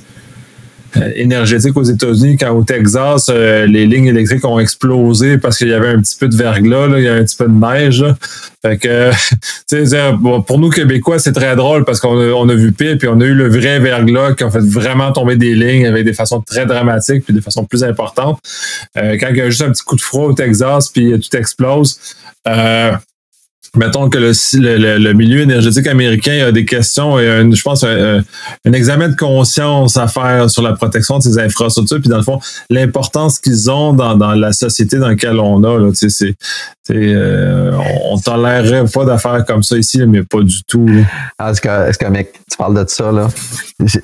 énergétique 1.16 1.76
aux 1.76 1.84
États-Unis 1.84 2.38
quand 2.38 2.52
au 2.52 2.64
Texas, 2.64 3.28
euh, 3.30 3.66
les 3.66 3.86
lignes 3.86 4.08
électriques 4.08 4.46
ont 4.46 4.60
explosé 4.60 5.38
parce 5.38 5.58
qu'il 5.58 5.70
y 5.70 5.74
avait 5.74 5.90
un 5.90 6.00
petit 6.00 6.16
peu 6.18 6.28
de 6.28 6.36
verglas, 6.36 6.88
là, 6.88 7.00
il 7.00 7.06
y 7.06 7.08
a 7.08 7.14
un 7.14 7.24
petit 7.24 7.36
peu 7.36 7.48
de 7.48 7.54
neige. 7.54 8.06
Fait 8.62 8.78
que, 8.78 9.12
pour 10.48 10.60
nous 10.60 10.70
Québécois, 10.70 11.20
c'est 11.20 11.34
très 11.34 11.56
drôle 11.56 11.86
parce 11.86 12.00
qu'on 12.00 12.18
a, 12.20 12.32
on 12.32 12.48
a 12.50 12.56
vu 12.56 12.72
pire, 12.72 12.98
puis 12.98 13.08
on 13.08 13.20
a 13.20 13.26
eu 13.26 13.34
le 13.34 13.50
vrai 13.50 13.80
verglas 13.80 14.34
qui 14.34 14.44
a 14.44 14.52
fait 14.52 14.64
vraiment 14.64 15.12
tomber 15.12 15.36
des 15.36 15.56
lignes 15.56 15.86
avec 15.86 16.06
des 16.06 16.14
façons 16.14 16.42
très 16.42 16.66
dramatiques 16.66 17.26
puis 17.26 17.34
des 17.34 17.42
façons 17.42 17.66
plus 17.66 17.84
importantes. 17.84 18.40
Euh, 18.98 19.18
quand 19.20 19.28
il 19.32 19.38
y 19.38 19.42
a 19.42 19.50
juste 19.50 19.64
un 19.64 19.72
petit 19.72 19.84
coup 19.84 19.96
de 19.96 20.02
froid 20.02 20.26
au 20.26 20.34
Texas, 20.34 20.90
puis 20.90 21.14
tout 21.20 21.38
explose. 21.38 22.00
Euh, 22.48 22.92
mettons 23.76 24.08
que 24.08 24.20
le, 24.20 24.98
le, 24.98 25.14
milieu 25.14 25.42
énergétique 25.42 25.88
américain 25.88 26.46
a 26.48 26.52
des 26.52 26.64
questions 26.64 27.18
et 27.20 27.26
je 27.52 27.62
pense 27.64 27.84
un, 27.84 28.22
examen 28.72 29.10
de 29.10 29.16
conscience 29.16 29.98
à 29.98 30.08
faire 30.08 30.50
sur 30.50 30.62
la 30.62 30.74
protection 30.74 31.18
de 31.18 31.24
ces 31.24 31.40
infrastructures 31.40 32.00
puis 32.00 32.10
dans 32.10 32.18
le 32.18 32.24
fond 32.24 32.40
l'importance 32.70 33.40
qu'ils 33.40 33.72
ont 33.72 33.94
dans, 33.94 34.16
dans, 34.16 34.34
la 34.34 34.54
société 34.54 35.00
dans 35.00 35.08
laquelle 35.08 35.40
on 35.40 35.64
a 35.64 35.80
là 35.80 35.90
c'est 35.94 36.10
c'est 36.10 36.36
euh, 36.92 37.76
on, 38.12 38.18
tolérerait 38.20 38.86
pas 38.86 39.06
d'affaires 39.06 39.44
comme 39.46 39.64
ça 39.64 39.76
ici 39.78 40.06
mais 40.06 40.24
pas 40.24 40.42
du 40.42 40.64
tout 40.66 40.88
est-ce 41.44 41.60
que 41.60 41.90
est-ce 41.90 41.98
que 41.98 42.08
mec 42.08 42.34
tu 42.50 42.58
parles 42.58 42.84
de 42.84 42.88
ça 42.88 43.12
là. 43.12 43.28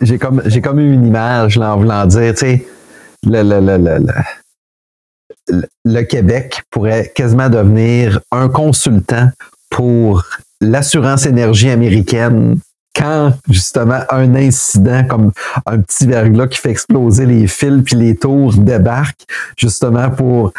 J'ai 0.02 0.18
comme 0.18 0.42
j'ai 0.46 0.62
comme 0.62 0.80
eu 0.80 0.94
une 0.94 1.06
image 1.06 1.58
là 1.58 1.76
en 1.76 1.78
voulant 1.78 2.06
dire 2.08 2.34
tu 2.34 2.40
sais 2.40 2.66
le, 3.24 3.44
le, 3.44 3.60
le, 3.60 3.78
le 3.78 4.00
le 5.86 6.02
Québec 6.04 6.62
pourrait 6.70 7.12
quasiment 7.16 7.50
devenir 7.50 8.20
un 8.32 8.50
consultant 8.50 9.30
pour 9.70 10.26
l'assurance 10.62 11.26
énergie 11.26 11.70
américaine 11.70 12.60
quand 12.96 13.34
justement 13.50 14.02
un 14.10 14.36
incident 14.36 15.06
comme 15.08 15.32
un 15.66 15.80
petit 15.80 16.06
verglas 16.06 16.48
qui 16.48 16.60
fait 16.60 16.72
exploser 16.72 17.26
les 17.26 17.48
fils 17.48 17.84
puis 17.84 17.96
les 17.96 18.16
tours 18.16 18.54
débarque 18.56 19.22
justement 19.58 20.10
pour 20.10 20.52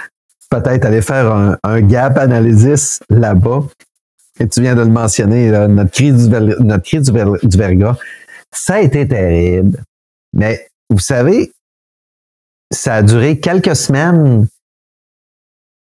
peut-être 0.51 0.85
aller 0.85 1.03
faire 1.03 1.59
un, 1.63 1.81
gap 1.83 2.19
analysis 2.19 3.01
là-bas. 3.09 3.63
Et 4.41 4.49
tu 4.49 4.63
viens 4.63 4.75
de 4.75 4.81
le 4.81 4.89
mentionner, 4.89 5.51
notre 5.69 5.91
crise, 5.91 6.29
du, 6.29 6.35
notre 6.65 6.83
crise 6.83 7.13
du, 7.13 7.59
verglas, 7.59 7.97
ça 8.51 8.75
a 8.75 8.81
été 8.81 9.07
terrible. 9.07 9.83
Mais 10.33 10.67
vous 10.89 10.99
savez, 10.99 11.53
ça 12.73 12.95
a 12.95 13.03
duré 13.03 13.39
quelques 13.39 13.77
semaines 13.77 14.47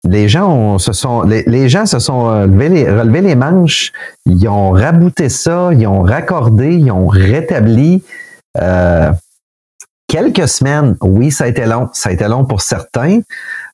les 0.09 0.29
gens 0.29 0.79
se 0.79 0.93
sont 0.93 1.23
les, 1.23 1.69
gens 1.69 1.87
se 1.87 1.99
sont 1.99 2.47
les, 2.47 2.91
relevé 2.91 3.21
les 3.21 3.35
manches, 3.35 3.93
ils 4.27 4.49
ont 4.49 4.71
rabouté 4.71 5.29
ça, 5.29 5.71
ils 5.73 5.87
ont 5.87 6.03
raccordé, 6.03 6.75
ils 6.75 6.91
ont 6.91 7.07
rétabli. 7.07 8.03
Euh, 8.61 9.13
quelques 10.11 10.49
semaines, 10.49 10.97
oui, 11.03 11.31
ça 11.31 11.45
a 11.45 11.47
été 11.47 11.65
long, 11.67 11.89
ça 11.93 12.09
a 12.09 12.13
été 12.13 12.27
long 12.27 12.45
pour 12.45 12.63
certains, 12.63 13.21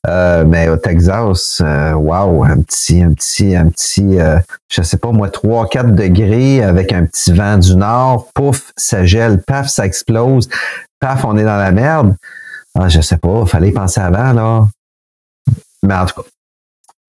euh, 0.05 0.45
mais 0.45 0.69
au 0.69 0.77
Texas, 0.77 1.61
euh, 1.65 1.93
wow, 1.93 2.43
un 2.43 2.61
petit, 2.61 3.01
un 3.01 3.13
petit, 3.13 3.55
un 3.55 3.69
petit, 3.69 4.19
euh, 4.19 4.37
je 4.69 4.83
sais 4.83 4.97
pas 4.97 5.11
moi, 5.11 5.29
3-4 5.29 5.95
degrés 5.95 6.63
avec 6.63 6.93
un 6.93 7.05
petit 7.05 7.33
vent 7.33 7.57
du 7.57 7.75
nord, 7.75 8.27
pouf, 8.35 8.71
ça 8.77 9.03
gèle, 9.03 9.41
paf, 9.41 9.67
ça 9.67 9.85
explose, 9.87 10.47
paf, 10.99 11.25
on 11.25 11.37
est 11.37 11.43
dans 11.43 11.57
la 11.57 11.71
merde. 11.71 12.15
Ah, 12.79 12.87
je 12.87 13.01
sais 13.01 13.17
pas, 13.17 13.45
fallait 13.47 13.71
penser 13.71 13.99
avant, 13.99 14.33
là. 14.33 14.67
Mais 15.87 15.95
en 15.95 16.05
tout 16.05 16.21
cas. 16.21 16.27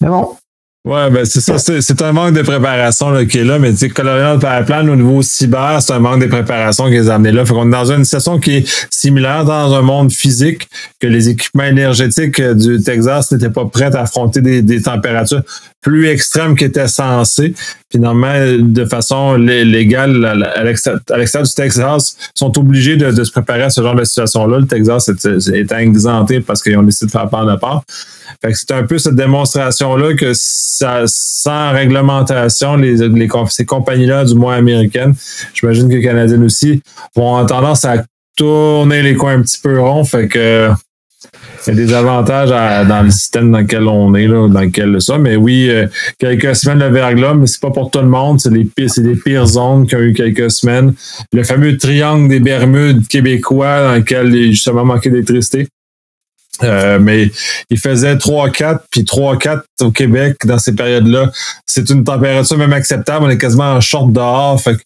Mais 0.00 0.08
bon. 0.08 0.36
Ouais, 0.84 1.10
ben 1.10 1.26
c'est 1.26 1.40
ça, 1.42 1.58
c'est 1.58 2.02
un 2.02 2.12
manque 2.12 2.34
de 2.34 2.40
préparation 2.40 3.26
qui 3.26 3.38
est 3.38 3.44
là, 3.44 3.58
mais 3.58 3.72
tu 3.72 3.78
sais, 3.78 3.88
Colonial 3.90 4.38
Pipeline 4.38 4.88
au 4.88 4.96
niveau 4.96 5.20
cyber, 5.20 5.82
c'est 5.82 5.92
un 5.92 5.98
manque 5.98 6.22
de 6.22 6.28
préparation 6.28 6.86
qui 6.86 6.92
les 6.92 7.10
a 7.10 7.18
là. 7.18 7.44
Fait 7.44 7.52
qu'on 7.52 7.66
est 7.66 7.70
dans 7.70 7.92
une 7.92 8.04
situation 8.04 8.38
qui 8.38 8.56
est 8.56 8.86
similaire 8.88 9.44
dans 9.44 9.74
un 9.74 9.82
monde 9.82 10.10
physique, 10.10 10.66
que 10.98 11.06
les 11.06 11.28
équipements 11.28 11.64
énergétiques 11.64 12.40
du 12.40 12.80
Texas 12.80 13.30
n'étaient 13.32 13.50
pas 13.50 13.66
prêts 13.66 13.94
à 13.94 14.02
affronter 14.02 14.40
des, 14.40 14.80
températures 14.80 15.42
plus 15.82 16.06
extrêmes 16.06 16.54
qu'étaient 16.54 16.88
censées. 16.88 17.54
Finalement, 17.92 18.32
de 18.58 18.84
façon 18.86 19.34
légale, 19.34 20.24
à 20.24 20.64
l'extérieur 20.64 21.46
du 21.46 21.54
Texas, 21.54 22.16
sont 22.34 22.56
obligés 22.56 22.96
de, 22.96 23.24
se 23.24 23.30
préparer 23.32 23.64
à 23.64 23.70
ce 23.70 23.82
genre 23.82 23.96
de 23.96 24.04
situation-là. 24.04 24.60
Le 24.60 24.66
Texas 24.66 25.10
est, 25.10 25.26
est 25.26 25.72
exempté 25.72 26.40
parce 26.40 26.62
qu'ils 26.62 26.78
ont 26.78 26.82
décidé 26.82 27.06
de 27.06 27.10
faire 27.10 27.28
part 27.28 27.44
de 27.44 27.56
part. 27.56 27.82
Fait 28.42 28.52
que 28.52 28.58
c'est 28.58 28.72
un 28.72 28.84
peu 28.84 28.98
cette 28.98 29.14
démonstration-là 29.14 30.14
que 30.14 30.32
ça, 30.34 31.02
sans 31.06 31.72
réglementation, 31.72 32.76
les, 32.76 33.08
les 33.08 33.28
ces 33.48 33.64
compagnies-là, 33.64 34.24
du 34.24 34.34
moins 34.34 34.56
américaines, 34.56 35.14
j'imagine 35.54 35.88
que 35.88 36.02
Canadiennes 36.02 36.44
aussi, 36.44 36.82
vont 37.14 37.44
tendance 37.46 37.84
à 37.84 38.04
tourner 38.36 39.02
les 39.02 39.14
coins 39.14 39.34
un 39.34 39.42
petit 39.42 39.58
peu 39.60 39.80
ronds. 39.80 40.04
Fait 40.04 40.28
que 40.28 40.70
il 41.66 41.70
y 41.70 41.82
a 41.82 41.86
des 41.86 41.92
avantages 41.92 42.50
dans 42.88 43.02
le 43.02 43.10
système 43.10 43.50
dans 43.50 43.59
lequel 43.59 43.86
on 43.88 44.14
est, 44.14 44.26
là, 44.26 44.48
dans 44.48 44.60
lequel 44.60 45.00
ça. 45.00 45.18
Mais 45.18 45.36
oui, 45.36 45.68
euh, 45.68 45.86
quelques 46.18 46.55
semaines 46.55 46.78
de 46.78 46.84
verglas, 46.84 47.34
mais 47.34 47.46
c'est 47.46 47.60
pas 47.60 47.70
pour 47.70 47.90
tout 47.90 47.98
le 47.98 48.06
monde. 48.06 48.40
C'est 48.40 48.52
les 48.52 48.64
pires, 48.64 48.88
c'est 48.88 49.02
les 49.02 49.16
pires 49.16 49.46
zones 49.46 49.86
qui 49.86 49.96
ont 49.96 50.00
eu 50.00 50.12
quelques 50.12 50.50
semaines. 50.50 50.94
Le 51.32 51.42
fameux 51.42 51.76
triangle 51.76 52.28
des 52.28 52.40
Bermudes 52.40 53.06
québécois 53.09 53.82
dans 53.82 53.94
lequel 53.96 54.34
il 54.34 54.52
justement 54.52 54.84
manqué 54.84 55.10
d'électricité. 55.10 55.68
Euh, 56.64 56.98
mais 57.01 57.30
il 57.70 57.78
faisait 57.78 58.16
3-4, 58.16 58.80
puis 58.90 59.02
3-4 59.02 59.62
au 59.82 59.90
Québec 59.90 60.36
dans 60.44 60.59
ces 60.59 60.74
périodes-là. 60.74 61.30
C'est 61.66 61.89
une 61.90 62.05
température 62.05 62.59
même 62.59 62.72
acceptable. 62.72 63.24
On 63.26 63.30
est 63.30 63.39
quasiment 63.39 63.74
en 63.74 63.80
short 63.80 64.12
dehors. 64.12 64.60
Fait 64.60 64.74
que, 64.74 64.82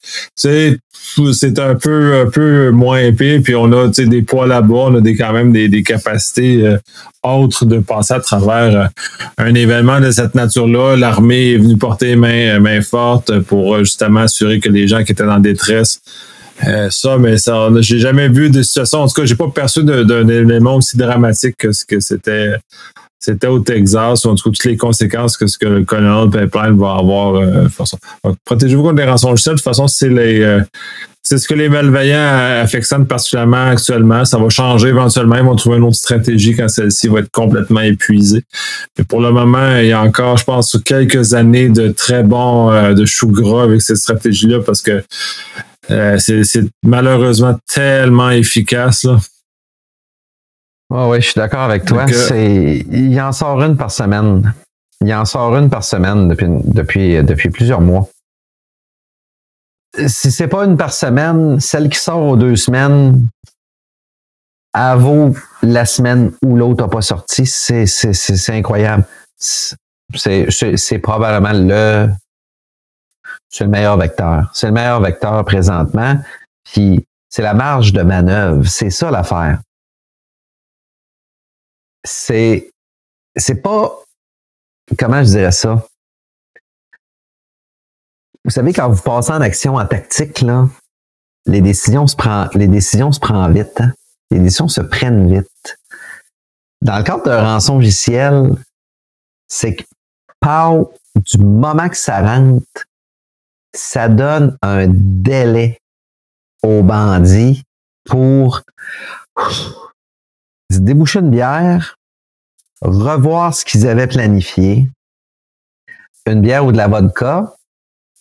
c'est 1.33 1.59
un 1.59 1.75
peu, 1.75 2.21
un 2.21 2.31
peu 2.31 2.71
moins 2.71 2.99
épais. 2.99 3.41
Puis 3.41 3.55
on 3.55 3.73
a 3.73 3.89
des 3.89 4.23
poids 4.23 4.47
là-bas. 4.47 4.75
On 4.75 4.95
a 4.97 5.01
des, 5.01 5.17
quand 5.17 5.33
même 5.33 5.53
des, 5.53 5.69
des 5.69 5.83
capacités 5.83 6.67
euh, 6.67 6.79
autres 7.23 7.65
de 7.65 7.79
passer 7.79 8.15
à 8.15 8.21
travers 8.21 8.77
euh, 8.77 8.87
un 9.39 9.55
événement 9.55 10.01
de 10.01 10.11
cette 10.11 10.35
nature-là. 10.35 10.97
L'armée 10.97 11.53
est 11.53 11.59
venue 11.59 11.77
porter 11.77 12.17
main, 12.17 12.59
main 12.61 12.83
forte 12.83 13.41
pour 13.41 13.79
justement 13.79 14.21
assurer 14.21 14.61
que 14.61 14.69
les 14.69 14.89
gens 14.89 15.05
qui 15.05 15.13
étaient 15.13 15.23
en 15.23 15.41
détresse 15.41 16.01
euh, 16.67 16.89
ça, 16.91 17.19
mais 17.19 17.39
ça, 17.39 17.69
j'ai 17.81 17.99
jamais 17.99 18.29
vu 18.29 18.51
de 18.51 18.63
situation. 18.63 19.01
En 19.01 19.09
tout 19.09 19.15
cas, 19.15 19.25
j'ai 19.25 19.35
pas 19.35 19.49
perçu 19.49 19.83
d'un 19.85 20.29
élément 20.29 20.77
aussi 20.77 20.97
dramatique 20.97 21.57
que 21.59 21.73
ce 21.73 21.85
que 21.85 22.01
c'était. 22.01 22.55
C'était 23.25 23.47
au 23.47 23.61
Texas, 23.61 24.27
en 24.27 24.35
tout 24.35 24.43
cas 24.43 24.51
toutes 24.51 24.65
les 24.65 24.77
conséquences 24.77 25.37
que 25.37 25.47
ce 25.47 25.57
que 25.57 25.67
le 25.67 25.85
Colonel 25.85 26.29
Pipeline 26.29 26.77
va 26.77 26.97
avoir. 26.97 27.37
Euh, 27.37 27.69
protégez-vous 28.45 28.83
contre 28.83 28.97
les 28.97 29.05
rançons 29.05 29.33
De 29.33 29.39
toute 29.39 29.61
façon. 29.61 29.87
Euh, 30.03 30.61
c'est 31.23 31.39
ce 31.39 31.47
que 31.47 31.55
les 31.55 31.69
malveillants 31.69 32.61
affectionnent 32.65 33.07
particulièrement 33.07 33.69
actuellement. 33.69 34.25
Ça 34.25 34.39
va 34.39 34.49
changer 34.49 34.89
éventuellement. 34.89 35.37
Ils 35.37 35.45
vont 35.45 35.55
trouver 35.55 35.77
une 35.77 35.85
autre 35.85 35.99
stratégie 35.99 36.57
quand 36.57 36.67
celle-ci 36.67 37.07
va 37.07 37.21
être 37.21 37.31
complètement 37.31 37.83
épuisée. 37.83 38.43
Mais 38.99 39.05
pour 39.05 39.21
le 39.21 39.31
moment, 39.31 39.77
il 39.77 39.87
y 39.87 39.93
a 39.93 40.03
encore, 40.03 40.37
je 40.37 40.45
pense, 40.45 40.77
quelques 40.85 41.33
années 41.33 41.69
de 41.69 41.91
très 41.91 42.25
bons 42.25 42.73
de 42.93 43.05
chou 43.05 43.29
gras 43.29 43.63
avec 43.63 43.83
cette 43.83 43.99
stratégie-là 43.99 44.59
parce 44.67 44.83
que 44.83 45.01
euh, 45.93 46.19
c'est 46.19 46.65
malheureusement 46.83 47.57
tellement 47.67 48.31
efficace. 48.31 49.05
Là. 49.05 49.19
oui, 50.91 51.21
je 51.21 51.27
suis 51.27 51.39
d'accord 51.39 51.63
avec 51.63 51.85
toi. 51.85 52.07
C'est, 52.09 52.85
il 52.91 53.21
en 53.21 53.33
sort 53.33 53.63
une 53.63 53.77
par 53.77 53.91
semaine. 53.91 54.55
Il 55.05 55.13
en 55.15 55.25
sort 55.25 55.57
une 55.57 55.69
par 55.69 55.85
semaine 55.85 56.29
depuis, 56.29 56.49
depuis, 56.65 57.23
depuis 57.23 57.51
plusieurs 57.51 57.81
mois. 57.81 58.09
si 60.07 60.31
c'est 60.31 60.49
pas 60.49 60.65
une 60.65 60.77
par 60.77 60.93
semaine, 60.93 61.61
celle 61.61 61.89
qui 61.89 61.99
sort 61.99 62.23
aux 62.23 62.37
deux 62.37 62.57
semaines, 62.57 63.27
elle 64.75 64.99
vaut 64.99 65.35
la 65.63 65.85
semaine 65.85 66.33
où 66.43 66.57
l'autre 66.57 66.85
n'a 66.85 66.89
pas 66.89 67.03
sorti. 67.03 67.47
C'est, 67.47 67.85
incroyable. 68.49 69.05
C'est 69.37 70.99
probablement 71.03 71.53
le, 71.53 72.09
c'est 73.53 73.65
le 73.65 73.71
meilleur 73.71 73.99
vecteur. 73.99 74.51
C'est 74.55 74.67
le 74.67 74.73
meilleur 74.73 75.01
vecteur 75.01 75.45
présentement. 75.45 76.17
Puis 76.65 77.07
c'est 77.29 77.43
la 77.43 77.53
marge 77.53 77.93
de 77.93 78.03
manœuvre. 78.03 78.67
C'est 78.67 78.91
ça 78.91 79.11
l'affaire. 79.11 79.61
C'est, 82.03 82.73
c'est 83.37 83.63
pas, 83.63 84.01
comment 84.99 85.23
je 85.23 85.29
dirais 85.29 85.53
ça? 85.53 85.87
Vous 88.45 88.51
savez, 88.51 88.73
quand 88.73 88.89
vous 88.89 89.03
passez 89.03 89.31
en 89.31 89.41
action 89.41 89.77
en 89.77 89.87
tactique, 89.87 90.41
là, 90.41 90.67
les 91.47 91.61
décisions 91.61 92.07
se 92.07 92.17
prennent, 92.17 92.49
les 92.55 92.69
décisions 92.69 93.13
se 93.13 93.21
prennent 93.21 93.53
vite. 93.53 93.81
Hein? 93.81 93.93
Les 94.31 94.39
décisions 94.39 94.69
se 94.69 94.81
prennent 94.81 95.33
vite. 95.33 95.79
Dans 96.81 96.97
le 96.97 97.05
cadre 97.05 97.23
d'un 97.25 97.43
rançon 97.43 97.77
logiciel, 97.77 98.51
c'est 99.47 99.77
que 99.77 99.85
par 100.41 100.87
du 101.15 101.39
moment 101.39 101.89
que 101.89 101.97
ça 101.97 102.21
rentre, 102.23 102.87
ça 103.75 104.09
donne 104.09 104.57
un 104.63 104.87
délai 104.89 105.79
aux 106.63 106.83
bandits 106.83 107.63
pour 108.05 108.63
se 110.71 110.79
déboucher 110.79 111.21
une 111.21 111.31
bière, 111.31 111.97
revoir 112.81 113.55
ce 113.55 113.65
qu'ils 113.65 113.87
avaient 113.87 114.07
planifié, 114.07 114.89
une 116.27 116.41
bière 116.41 116.65
ou 116.65 116.73
de 116.73 116.77
la 116.77 116.89
vodka, 116.89 117.55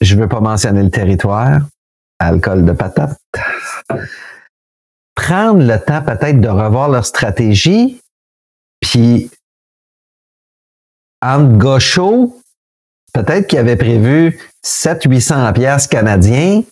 je 0.01 0.15
veux 0.15 0.27
pas 0.27 0.39
mentionner 0.39 0.83
le 0.83 0.89
territoire, 0.89 1.61
alcool 2.19 2.65
de 2.65 2.71
patate. 2.71 3.17
Prendre 5.15 5.63
le 5.63 5.77
temps 5.77 6.01
peut-être 6.01 6.41
de 6.41 6.47
revoir 6.47 6.89
leur 6.89 7.05
stratégie, 7.05 8.01
puis 8.79 9.29
en 11.21 11.43
gaucho, 11.43 12.40
peut-être 13.13 13.47
qu'ils 13.47 13.59
avaient 13.59 13.75
prévu 13.75 14.39
700-800 14.65 15.53
pièces 15.53 15.87
canadiens. 15.87 16.63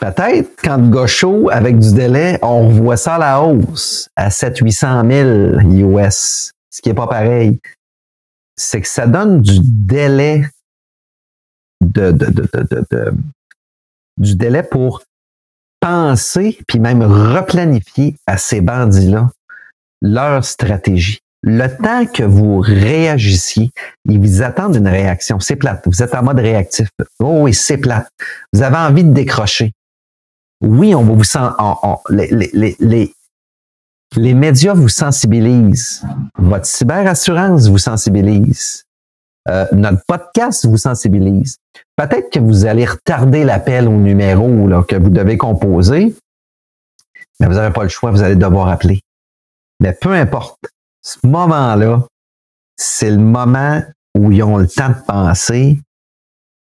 Peut-être 0.00 0.50
quand 0.62 0.78
gaucho, 0.90 1.50
avec 1.50 1.78
du 1.78 1.92
délai, 1.92 2.38
on 2.42 2.68
revoit 2.68 2.96
ça 2.96 3.16
à 3.16 3.18
la 3.18 3.42
hausse 3.42 4.08
à 4.16 4.30
700-800 4.30 5.60
000 5.78 5.98
US, 5.98 6.52
ce 6.70 6.82
qui 6.82 6.88
est 6.88 6.94
pas 6.94 7.06
pareil. 7.06 7.60
C'est 8.56 8.80
que 8.80 8.88
ça 8.88 9.06
donne 9.06 9.42
du 9.42 9.58
délai 9.60 10.44
de, 11.80 12.10
du 14.16 14.36
délai 14.36 14.62
pour 14.62 15.02
penser, 15.80 16.58
puis 16.66 16.78
même 16.78 17.02
replanifier 17.02 18.16
à 18.26 18.38
ces 18.38 18.60
bandits-là 18.60 19.30
leur 20.00 20.44
stratégie. 20.44 21.21
Le 21.42 21.66
temps 21.66 22.06
que 22.06 22.22
vous 22.22 22.60
réagissiez, 22.60 23.72
ils 24.08 24.20
vous 24.20 24.42
attendent 24.42 24.76
une 24.76 24.88
réaction. 24.88 25.40
C'est 25.40 25.56
plate. 25.56 25.82
Vous 25.86 26.02
êtes 26.02 26.14
en 26.14 26.22
mode 26.22 26.38
réactif. 26.38 26.88
Oh 27.18 27.40
oui, 27.42 27.54
c'est 27.54 27.78
plate. 27.78 28.08
Vous 28.52 28.62
avez 28.62 28.76
envie 28.76 29.04
de 29.04 29.12
décrocher. 29.12 29.72
Oui, 30.60 30.94
on 30.94 31.02
vous 31.02 31.24
sent, 31.24 31.40
les, 32.10 32.28
les, 32.52 32.76
les, 32.78 33.12
les 34.16 34.34
médias 34.34 34.74
vous 34.74 34.88
sensibilisent. 34.88 36.04
Votre 36.38 36.66
cyberassurance 36.66 37.68
vous 37.68 37.78
sensibilise. 37.78 38.84
Euh, 39.48 39.66
notre 39.72 40.02
podcast 40.06 40.64
vous 40.66 40.76
sensibilise. 40.76 41.56
Peut-être 41.96 42.30
que 42.30 42.38
vous 42.38 42.64
allez 42.64 42.84
retarder 42.84 43.42
l'appel 43.42 43.88
au 43.88 43.96
numéro 43.96 44.46
que 44.84 44.94
vous 44.94 45.10
devez 45.10 45.36
composer, 45.36 46.14
mais 47.40 47.48
vous 47.48 47.54
n'avez 47.54 47.72
pas 47.72 47.82
le 47.82 47.88
choix, 47.88 48.12
vous 48.12 48.22
allez 48.22 48.36
devoir 48.36 48.68
appeler. 48.68 49.00
Mais 49.80 49.92
peu 49.92 50.12
importe, 50.12 50.60
ce 51.02 51.18
moment-là, 51.26 52.04
c'est 52.76 53.10
le 53.10 53.18
moment 53.18 53.82
où 54.16 54.32
ils 54.32 54.42
ont 54.42 54.56
le 54.56 54.68
temps 54.68 54.88
de 54.88 55.06
penser, 55.06 55.78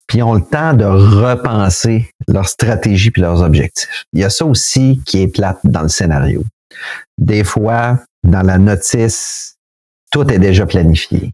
puis 0.08 0.20
ils 0.20 0.24
ont 0.24 0.34
le 0.34 0.44
temps 0.44 0.74
de 0.74 0.86
repenser 0.86 2.10
leur 2.28 2.48
stratégie 2.48 3.12
puis 3.12 3.22
leurs 3.22 3.42
objectifs. 3.42 4.06
Il 4.14 4.22
y 4.22 4.24
a 4.24 4.30
ça 4.30 4.46
aussi 4.46 5.02
qui 5.06 5.22
est 5.22 5.28
plate 5.28 5.60
dans 5.64 5.84
le 5.84 5.90
scénario. 5.90 6.44
Des 7.18 7.44
fois, 7.44 8.00
dans 8.24 8.42
la 8.42 8.58
notice, 8.58 9.56
tout 10.12 10.30
est 10.32 10.40
déjà 10.40 10.66
planifié 10.66 11.32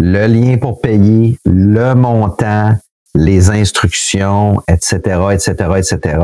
le 0.00 0.26
lien 0.26 0.56
pour 0.56 0.80
payer, 0.80 1.38
le 1.44 1.94
montant, 1.94 2.74
les 3.14 3.50
instructions, 3.50 4.62
etc., 4.66 4.96
etc., 5.32 5.52
etc. 5.76 6.18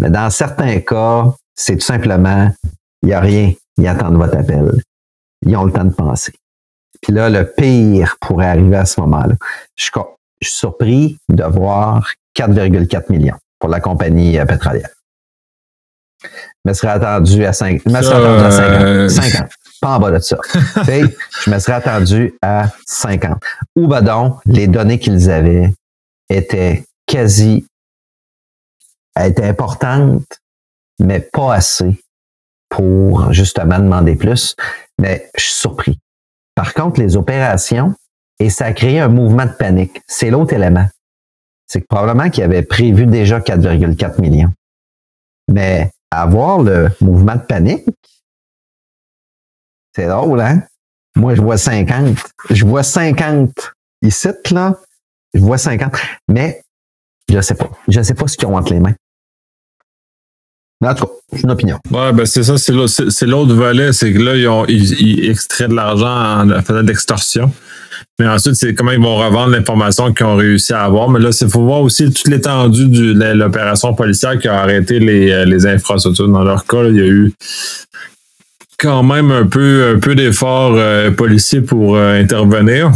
Mais 0.00 0.10
dans 0.10 0.30
certains 0.30 0.80
cas, 0.80 1.32
c'est 1.54 1.76
tout 1.76 1.84
simplement, 1.84 2.50
il 3.02 3.08
n'y 3.08 3.14
a 3.14 3.20
rien, 3.20 3.52
ils 3.76 3.86
attendent 3.86 4.16
votre 4.16 4.36
appel. 4.36 4.82
Ils 5.46 5.56
ont 5.56 5.64
le 5.64 5.72
temps 5.72 5.84
de 5.84 5.92
penser. 5.92 6.32
Puis 7.00 7.12
là, 7.12 7.30
le 7.30 7.50
pire 7.50 8.16
pourrait 8.20 8.48
arriver 8.48 8.76
à 8.76 8.84
ce 8.84 9.00
moment-là. 9.00 9.34
Je, 9.76 9.84
suis 9.84 9.92
surpris 10.42 11.18
de 11.28 11.44
voir 11.44 12.10
4,4 12.36 13.10
millions 13.10 13.36
pour 13.58 13.68
la 13.68 13.80
compagnie 13.80 14.38
euh, 14.38 14.44
pétrolière. 14.44 14.90
Je 16.22 16.28
me 16.64 16.72
serais 16.72 16.92
attendu 16.92 17.44
à 17.44 17.52
5, 17.52 17.82
je 17.86 17.90
me 17.90 18.02
serais 18.02 18.16
attendu 18.16 18.44
à 18.44 18.50
50. 18.50 19.10
50 19.10 19.50
pas 19.80 19.96
en 19.96 20.00
bas 20.00 20.10
de 20.10 20.18
ça. 20.18 20.36
je 20.54 21.50
me 21.50 21.58
serais 21.58 21.74
attendu 21.74 22.34
à 22.42 22.68
50. 22.86 23.40
Ou 23.76 23.86
ben 23.86 24.02
donc, 24.02 24.40
les 24.44 24.66
données 24.66 24.98
qu'ils 24.98 25.30
avaient 25.30 25.72
étaient 26.28 26.84
quasi 27.06 27.66
étaient 29.18 29.46
importantes, 29.46 30.40
mais 31.00 31.20
pas 31.20 31.54
assez 31.54 32.00
pour 32.68 33.32
justement 33.32 33.78
demander 33.78 34.14
plus. 34.14 34.54
Mais 35.00 35.30
je 35.36 35.42
suis 35.42 35.54
surpris. 35.54 35.98
Par 36.54 36.74
contre, 36.74 37.00
les 37.00 37.16
opérations, 37.16 37.94
et 38.40 38.50
ça 38.50 38.66
a 38.66 38.72
créé 38.72 39.00
un 39.00 39.08
mouvement 39.08 39.46
de 39.46 39.52
panique. 39.52 40.00
C'est 40.06 40.30
l'autre 40.30 40.54
élément. 40.54 40.86
C'est 41.66 41.80
que 41.80 41.86
probablement 41.86 42.30
qu'ils 42.30 42.44
avaient 42.44 42.62
prévu 42.62 43.06
déjà 43.06 43.40
4,4 43.40 44.20
millions. 44.20 44.52
Mais 45.48 45.90
avoir 46.10 46.62
le 46.62 46.90
mouvement 47.00 47.36
de 47.36 47.42
panique, 47.42 47.86
c'est 49.94 50.06
drôle, 50.06 50.40
hein? 50.40 50.62
Moi, 51.16 51.34
je 51.34 51.42
vois 51.42 51.58
50. 51.58 52.16
Je 52.50 52.64
vois 52.64 52.82
50 52.82 53.50
ici, 54.02 54.28
là. 54.52 54.78
Je 55.34 55.40
vois 55.40 55.58
50. 55.58 55.92
Mais, 56.28 56.62
je 57.28 57.40
sais 57.40 57.54
pas. 57.54 57.70
Je 57.88 58.00
sais 58.02 58.14
pas 58.14 58.28
ce 58.28 58.36
qu'ils 58.36 58.46
ont 58.46 58.56
entre 58.56 58.72
les 58.72 58.80
mains. 58.80 58.94
C'est 61.32 61.42
une 61.42 61.50
opinion. 61.50 61.78
Ouais, 61.90 62.12
ben 62.12 62.24
c'est 62.24 62.44
ça, 62.44 62.56
c'est 62.56 63.26
l'autre 63.26 63.54
volet, 63.54 63.92
c'est 63.92 64.12
que 64.12 64.18
là, 64.20 64.36
ils, 64.36 64.48
ont, 64.48 64.64
ils, 64.66 65.28
extraient 65.28 65.68
de 65.68 65.74
l'argent 65.74 66.48
en 66.48 66.62
faisant 66.62 66.82
d'extorsion. 66.82 67.52
Mais 68.20 68.28
ensuite, 68.28 68.54
c'est 68.54 68.74
comment 68.74 68.92
ils 68.92 69.00
vont 69.00 69.16
revendre 69.16 69.50
l'information 69.50 70.12
qu'ils 70.12 70.26
ont 70.26 70.36
réussi 70.36 70.72
à 70.72 70.84
avoir. 70.84 71.10
Mais 71.10 71.18
là, 71.18 71.30
il 71.40 71.48
faut 71.48 71.62
voir 71.62 71.80
aussi 71.80 72.12
toute 72.12 72.28
l'étendue 72.28 72.88
de 72.88 73.32
l'opération 73.32 73.92
policière 73.94 74.38
qui 74.38 74.46
a 74.46 74.60
arrêté 74.60 75.00
les, 75.00 75.44
les 75.44 75.66
infrastructures. 75.66 76.28
Dans 76.28 76.44
leur 76.44 76.64
cas, 76.64 76.84
il 76.84 76.96
y 76.96 77.00
a 77.00 77.06
eu 77.06 77.32
quand 78.78 79.02
même 79.02 79.30
un 79.32 79.46
peu, 79.46 79.94
un 79.94 79.98
peu 79.98 80.14
d'efforts 80.14 80.74
euh, 80.76 81.10
policiers 81.10 81.60
pour 81.60 81.96
euh, 81.96 82.20
intervenir. 82.20 82.92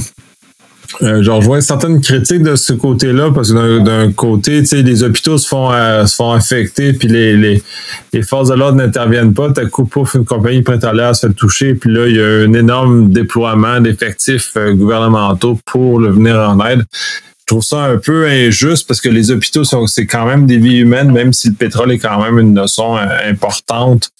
Euh, 1.02 1.22
je 1.22 1.30
rejoins 1.30 1.60
certaines 1.60 2.00
critiques 2.00 2.42
de 2.42 2.54
ce 2.54 2.72
côté-là, 2.72 3.30
parce 3.34 3.52
que 3.52 3.78
d'un 3.80 4.12
côté, 4.12 4.60
les 4.60 5.02
hôpitaux 5.02 5.36
se 5.36 5.48
font, 5.48 5.70
se 6.06 6.14
font 6.14 6.30
affecter, 6.30 6.92
puis 6.92 7.08
les, 7.08 7.36
les, 7.36 7.62
les 8.12 8.22
forces 8.22 8.50
de 8.50 8.54
l'ordre 8.54 8.78
n'interviennent 8.78 9.34
pas. 9.34 9.50
T'as 9.52 9.66
coup, 9.66 9.84
pouf, 9.84 10.14
une 10.14 10.24
compagnie 10.24 10.62
pétrolière 10.62 11.16
se 11.16 11.26
fait 11.26 11.32
toucher, 11.32 11.74
puis 11.74 11.92
là, 11.92 12.06
il 12.06 12.16
y 12.16 12.20
a 12.20 12.26
un 12.48 12.52
énorme 12.52 13.10
déploiement 13.10 13.80
d'effectifs 13.80 14.56
gouvernementaux 14.56 15.58
pour 15.64 15.98
le 15.98 16.10
venir 16.10 16.36
en 16.36 16.64
aide. 16.64 16.84
Je 17.40 17.46
trouve 17.46 17.64
ça 17.64 17.82
un 17.82 17.98
peu 17.98 18.26
injuste 18.28 18.86
parce 18.86 19.00
que 19.00 19.08
les 19.08 19.32
hôpitaux, 19.32 19.64
c'est 19.64 20.06
quand 20.06 20.24
même 20.24 20.46
des 20.46 20.58
vies 20.58 20.78
humaines, 20.78 21.10
même 21.10 21.32
si 21.32 21.48
le 21.48 21.54
pétrole 21.54 21.90
est 21.90 21.98
quand 21.98 22.22
même 22.22 22.38
une 22.38 22.54
notion 22.54 22.96
importante 22.96 24.10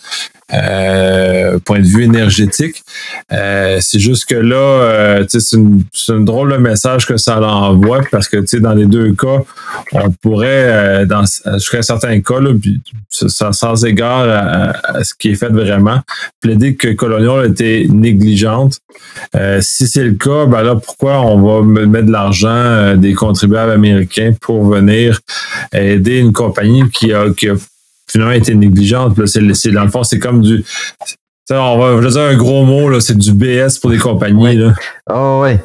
euh, 0.52 1.58
point 1.64 1.80
de 1.80 1.86
vue 1.86 2.04
énergétique. 2.04 2.82
Euh, 3.32 3.78
c'est 3.80 3.98
juste 3.98 4.26
que 4.26 4.34
là, 4.34 4.56
euh, 4.56 5.24
c'est 5.28 5.56
une, 5.56 5.84
drôle 6.24 6.52
de 6.52 6.56
message 6.58 7.06
que 7.06 7.16
ça 7.16 7.40
l'envoie 7.40 8.00
parce 8.10 8.28
que 8.28 8.44
dans 8.58 8.74
les 8.74 8.86
deux 8.86 9.12
cas, 9.14 9.42
on 9.92 10.10
pourrait, 10.10 10.48
euh, 10.50 11.06
dans 11.06 11.24
jusqu'à 11.54 11.82
certains 11.82 12.20
cas, 12.20 12.40
là, 12.40 12.50
sans 13.08 13.84
égard 13.84 14.72
à, 14.84 15.04
ce 15.04 15.14
qui 15.14 15.30
est 15.30 15.34
fait 15.34 15.48
vraiment, 15.48 16.00
plaider 16.40 16.74
que 16.74 16.88
Colonial 16.88 17.50
était 17.50 17.86
négligente. 17.88 18.78
Euh, 19.34 19.60
si 19.62 19.86
c'est 19.86 20.04
le 20.04 20.14
cas, 20.14 20.46
ben 20.46 20.62
là, 20.62 20.76
pourquoi 20.76 21.20
on 21.20 21.62
va 21.62 21.86
mettre 21.86 22.06
de 22.06 22.12
l'argent 22.12 22.96
des 22.96 23.14
contribuables 23.14 23.72
américains 23.72 24.32
pour 24.40 24.66
venir 24.66 25.20
aider 25.72 26.18
une 26.18 26.32
compagnie 26.32 26.88
qui 26.90 27.12
a, 27.12 27.30
qui 27.30 27.48
a 27.48 27.54
finalement 28.12 28.32
été 28.32 28.54
négligente. 28.54 29.16
Là, 29.18 29.26
c'est, 29.26 29.70
dans 29.70 29.84
le 29.84 29.90
fond, 29.90 30.04
c'est 30.04 30.18
comme 30.18 30.42
du. 30.42 30.64
On 31.50 31.78
va, 31.78 32.00
je 32.00 32.08
dire 32.08 32.22
un 32.22 32.36
gros 32.36 32.64
mot, 32.64 32.88
là, 32.88 33.00
c'est 33.00 33.16
du 33.16 33.32
BS 33.32 33.78
pour 33.80 33.90
des 33.90 33.98
compagnies. 33.98 34.56
Là. 34.56 34.74
Oh, 35.10 35.42
oui. 35.44 35.58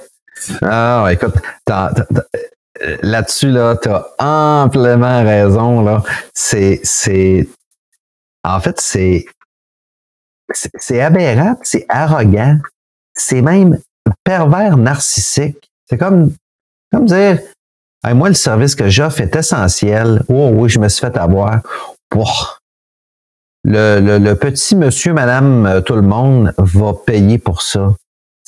Ah, 0.61 1.07
écoute, 1.11 1.35
là-dessus, 3.01 3.49
là, 3.49 3.77
tu 3.81 3.89
as 3.89 4.07
amplement 4.19 5.23
raison. 5.23 5.81
Là. 5.81 6.03
C'est, 6.33 6.79
c'est, 6.83 7.47
en 8.43 8.59
fait, 8.59 8.79
c'est, 8.81 9.25
c'est 10.53 11.01
aberrant, 11.01 11.57
c'est 11.61 11.85
arrogant, 11.89 12.57
c'est 13.13 13.41
même 13.41 13.79
pervers 14.23 14.77
narcissique. 14.77 15.69
C'est 15.89 15.97
comme, 15.97 16.33
comme 16.91 17.05
dire, 17.05 17.39
moi, 18.13 18.29
le 18.29 18.35
service 18.35 18.75
que 18.75 18.89
j'offre 18.89 19.21
est 19.21 19.35
essentiel. 19.35 20.23
Oh 20.27 20.49
oui, 20.53 20.69
je 20.69 20.79
me 20.79 20.87
suis 20.87 21.01
fait 21.01 21.17
avoir. 21.17 21.61
Le, 23.63 23.99
le, 23.99 24.17
le, 24.17 24.35
petit 24.35 24.75
monsieur, 24.75 25.13
madame, 25.13 25.65
euh, 25.65 25.81
tout 25.81 25.95
le 25.95 26.01
monde 26.01 26.53
va 26.57 26.93
payer 26.93 27.37
pour 27.37 27.61
ça. 27.61 27.93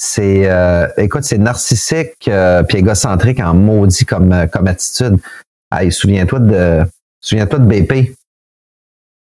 C'est, 0.01 0.49
euh, 0.49 0.87
écoute, 0.95 1.25
c'est 1.25 1.37
narcissique 1.37 2.29
euh, 2.29 2.63
puis 2.63 2.77
égocentrique 2.77 3.41
en 3.41 3.53
maudit 3.53 4.05
comme, 4.05 4.31
euh, 4.31 4.47
comme 4.47 4.67
attitude. 4.67 5.17
Hey, 5.73 5.91
souviens-toi 5.91 6.39
de, 6.39 6.85
souviens-toi 7.19 7.59
de 7.59 7.65
BP. 7.65 8.15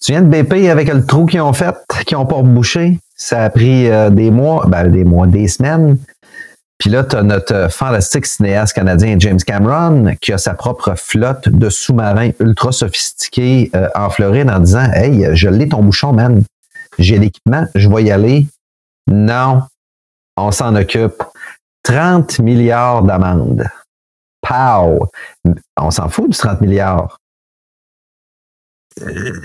Tu 0.04 0.14
viens 0.14 0.24
de 0.24 0.28
BP 0.28 0.68
avec 0.72 0.92
le 0.92 1.06
trou 1.06 1.28
qu'ils 1.28 1.42
ont 1.42 1.54
fait, 1.54 1.76
qu'ils 2.08 2.18
ont 2.18 2.26
pas 2.26 2.42
bouché. 2.42 3.00
Ça 3.16 3.44
a 3.44 3.50
pris 3.52 3.88
des 4.12 4.32
mois, 4.32 4.66
ben 4.68 4.90
des 4.90 5.04
mois, 5.04 5.28
des 5.28 5.48
semaines. 5.48 5.98
Puis 6.84 6.90
là, 6.90 7.06
tu 7.06 7.16
as 7.16 7.24
notre 7.24 7.72
fantastique 7.72 8.26
cinéaste 8.26 8.74
canadien 8.74 9.16
James 9.18 9.40
Cameron 9.40 10.18
qui 10.20 10.34
a 10.34 10.38
sa 10.38 10.54
propre 10.54 10.96
flotte 10.96 11.48
de 11.48 11.70
sous-marins 11.70 12.32
ultra 12.42 12.74
sophistiqués 12.74 13.72
en 13.96 14.10
Floride 14.10 14.50
en 14.50 14.60
disant 14.60 14.92
Hey, 14.92 15.34
je 15.34 15.48
l'ai 15.48 15.70
ton 15.70 15.82
bouchon, 15.82 16.12
man. 16.12 16.44
J'ai 17.00 17.20
l'équipement, 17.20 17.66
je 17.74 17.88
vais 17.88 18.04
y 18.04 18.12
aller. 18.12 18.48
Non, 19.08 19.62
on 20.36 20.52
s'en 20.52 20.76
occupe. 20.76 21.24
30 21.84 22.40
milliards 22.40 23.04
d'amendes. 23.04 23.66
Pow! 24.42 25.08
On 25.78 25.90
s'en 25.90 26.10
fout 26.10 26.32
du 26.32 26.38
30 26.38 26.60
milliards. 26.60 27.18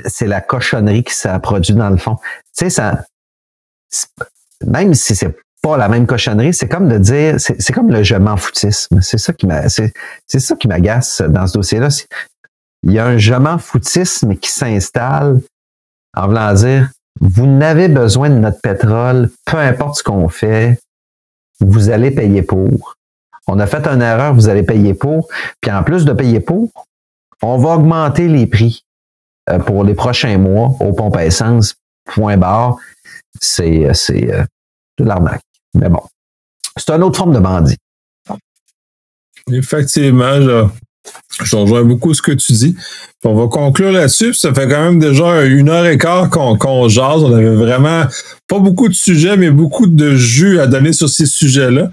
C'est 0.06 0.26
la 0.26 0.40
cochonnerie 0.40 1.04
qui 1.04 1.14
s'est 1.14 1.38
produit 1.38 1.74
dans 1.74 1.90
le 1.90 1.98
fond. 1.98 2.16
Tu 2.16 2.68
sais, 2.68 2.70
ça, 2.70 3.04
même 4.66 4.92
si 4.94 5.14
c'est 5.14 5.36
la 5.76 5.88
même 5.88 6.06
cochonnerie, 6.06 6.54
c'est 6.54 6.68
comme 6.68 6.88
de 6.88 6.98
dire, 6.98 7.36
c'est 7.38 7.72
comme 7.72 7.90
le 7.90 8.02
je 8.02 8.14
m'en 8.14 8.36
foutisme. 8.36 9.00
C'est 9.00 9.18
ça 9.18 9.32
qui 9.32 9.46
c'est 10.26 10.38
ça 10.38 10.56
qui 10.56 10.68
m'agace 10.68 11.22
dans 11.22 11.46
ce 11.46 11.54
dossier-là. 11.54 11.88
Il 12.84 12.92
y 12.92 12.98
a 12.98 13.06
un 13.06 13.18
je 13.18 13.34
m'en 13.34 13.58
foutisme 13.58 14.36
qui 14.36 14.50
s'installe 14.50 15.40
en 16.16 16.26
voulant 16.26 16.54
dire, 16.54 16.90
vous 17.20 17.46
n'avez 17.46 17.88
besoin 17.88 18.30
de 18.30 18.36
notre 18.36 18.60
pétrole, 18.60 19.30
peu 19.44 19.58
importe 19.58 19.96
ce 19.96 20.02
qu'on 20.02 20.28
fait, 20.28 20.78
vous 21.60 21.90
allez 21.90 22.10
payer 22.10 22.42
pour. 22.42 22.94
On 23.46 23.58
a 23.58 23.66
fait 23.66 23.86
une 23.86 24.02
erreur, 24.02 24.34
vous 24.34 24.48
allez 24.48 24.62
payer 24.62 24.94
pour. 24.94 25.28
Puis 25.60 25.70
en 25.70 25.82
plus 25.82 26.04
de 26.04 26.12
payer 26.12 26.40
pour, 26.40 26.70
on 27.42 27.58
va 27.58 27.70
augmenter 27.76 28.28
les 28.28 28.46
prix 28.46 28.84
euh, 29.50 29.58
pour 29.58 29.84
les 29.84 29.94
prochains 29.94 30.38
mois 30.38 30.74
aux 30.80 30.92
pompes 30.92 31.16
à 31.16 31.24
essence, 31.24 31.74
point 32.04 32.36
barre. 32.36 32.76
C'est, 33.40 33.92
c'est, 33.94 34.32
euh, 34.32 34.44
de 34.98 35.04
l'arnaque. 35.04 35.42
Mais 35.74 35.88
bon, 35.88 36.02
c'est 36.76 36.90
une 36.90 37.02
autre 37.02 37.16
forme 37.16 37.34
de 37.34 37.40
bandit. 37.40 37.76
Effectivement, 39.50 40.40
je, 41.40 41.56
rejoins 41.56 41.84
beaucoup 41.84 42.12
ce 42.12 42.20
que 42.20 42.32
tu 42.32 42.52
dis. 42.52 42.76
On 43.24 43.34
va 43.34 43.48
conclure 43.48 43.92
là-dessus. 43.92 44.34
Ça 44.34 44.52
fait 44.52 44.68
quand 44.68 44.82
même 44.82 44.98
déjà 44.98 45.44
une 45.44 45.68
heure 45.68 45.86
et 45.86 45.98
quart 45.98 46.28
qu'on 46.30 46.88
jase. 46.88 47.22
On 47.22 47.34
avait 47.34 47.54
vraiment 47.54 48.04
pas 48.46 48.58
beaucoup 48.58 48.88
de 48.88 48.94
sujets, 48.94 49.36
mais 49.36 49.50
beaucoup 49.50 49.86
de 49.86 50.14
jus 50.14 50.60
à 50.60 50.66
donner 50.66 50.92
sur 50.92 51.08
ces 51.08 51.26
sujets-là. 51.26 51.90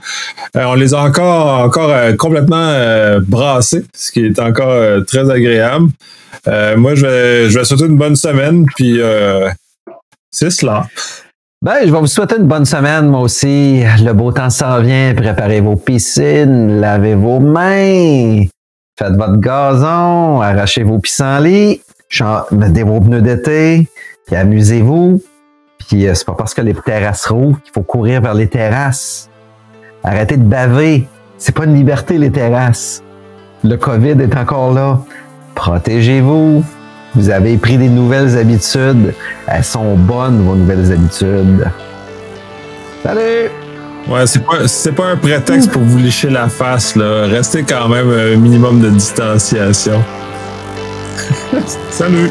Euh, 0.55 0.63
on 0.65 0.75
les 0.75 0.93
a 0.93 1.01
encore, 1.01 1.59
encore 1.59 1.89
euh, 1.89 2.13
complètement 2.15 2.69
euh, 2.69 3.19
brassés, 3.21 3.85
ce 3.95 4.11
qui 4.11 4.25
est 4.25 4.39
encore 4.39 5.05
très 5.05 5.29
agréable. 5.29 5.89
moi, 6.77 6.95
je 6.95 7.05
vais, 7.05 7.49
je 7.49 7.57
vais 7.57 7.65
souhaiter 7.65 7.85
une 7.85 7.97
bonne 7.97 8.15
semaine, 8.15 8.65
puis 8.75 8.99
c'est 10.31 10.51
cela. 10.51 10.87
Ben, 11.61 11.79
je 11.85 11.91
vais 11.91 11.99
vous 11.99 12.07
souhaiter 12.07 12.35
une 12.37 12.47
bonne 12.47 12.65
semaine, 12.65 13.07
moi 13.07 13.21
aussi. 13.21 13.83
Le 14.03 14.13
beau 14.13 14.31
temps 14.31 14.49
s'en 14.49 14.81
vient. 14.81 15.13
Préparez 15.15 15.61
vos 15.61 15.75
piscines, 15.75 16.79
lavez 16.79 17.15
vos 17.15 17.39
mains. 17.39 18.43
Faites 18.97 19.15
votre 19.15 19.37
gazon, 19.37 20.41
arrachez 20.41 20.83
vos 20.83 20.99
pissenlits, 20.99 21.81
mettez 22.51 22.83
vos 22.83 23.01
pneus 23.01 23.21
d'été, 23.21 23.89
puis 24.25 24.35
amusez-vous. 24.35 25.21
Puis 25.79 26.07
euh, 26.07 26.13
c'est 26.13 26.25
pas 26.25 26.35
parce 26.35 26.53
que 26.53 26.61
les 26.61 26.73
terrasses 26.73 27.25
rouges 27.25 27.57
qu'il 27.63 27.73
faut 27.73 27.83
courir 27.83 28.21
vers 28.21 28.33
les 28.33 28.47
terrasses. 28.47 29.29
Arrêtez 30.03 30.37
de 30.37 30.43
baver. 30.43 31.07
C'est 31.37 31.53
pas 31.53 31.65
une 31.65 31.73
liberté, 31.73 32.17
les 32.17 32.31
terrasses. 32.31 33.03
Le 33.63 33.75
COVID 33.75 34.21
est 34.21 34.37
encore 34.37 34.71
là. 34.73 34.99
Protégez-vous. 35.55 36.63
Vous 37.15 37.29
avez 37.29 37.57
pris 37.57 37.77
des 37.77 37.89
nouvelles 37.89 38.37
habitudes. 38.37 39.13
Elles 39.47 39.63
sont 39.63 39.95
bonnes, 39.95 40.41
vos 40.41 40.55
nouvelles 40.55 40.91
habitudes. 40.91 41.65
Salut! 43.03 43.49
Ouais, 44.07 44.27
c'est 44.27 44.45
pas, 44.45 44.67
c'est 44.67 44.91
pas 44.91 45.07
un 45.07 45.15
prétexte 45.15 45.71
pour 45.71 45.81
vous 45.81 45.97
lécher 45.97 46.29
la 46.29 46.47
face, 46.47 46.95
là. 46.95 47.25
Restez 47.25 47.63
quand 47.63 47.87
même 47.87 48.09
un 48.09 48.35
minimum 48.35 48.79
de 48.81 48.89
distanciation. 48.89 50.03
Salut! 51.89 52.29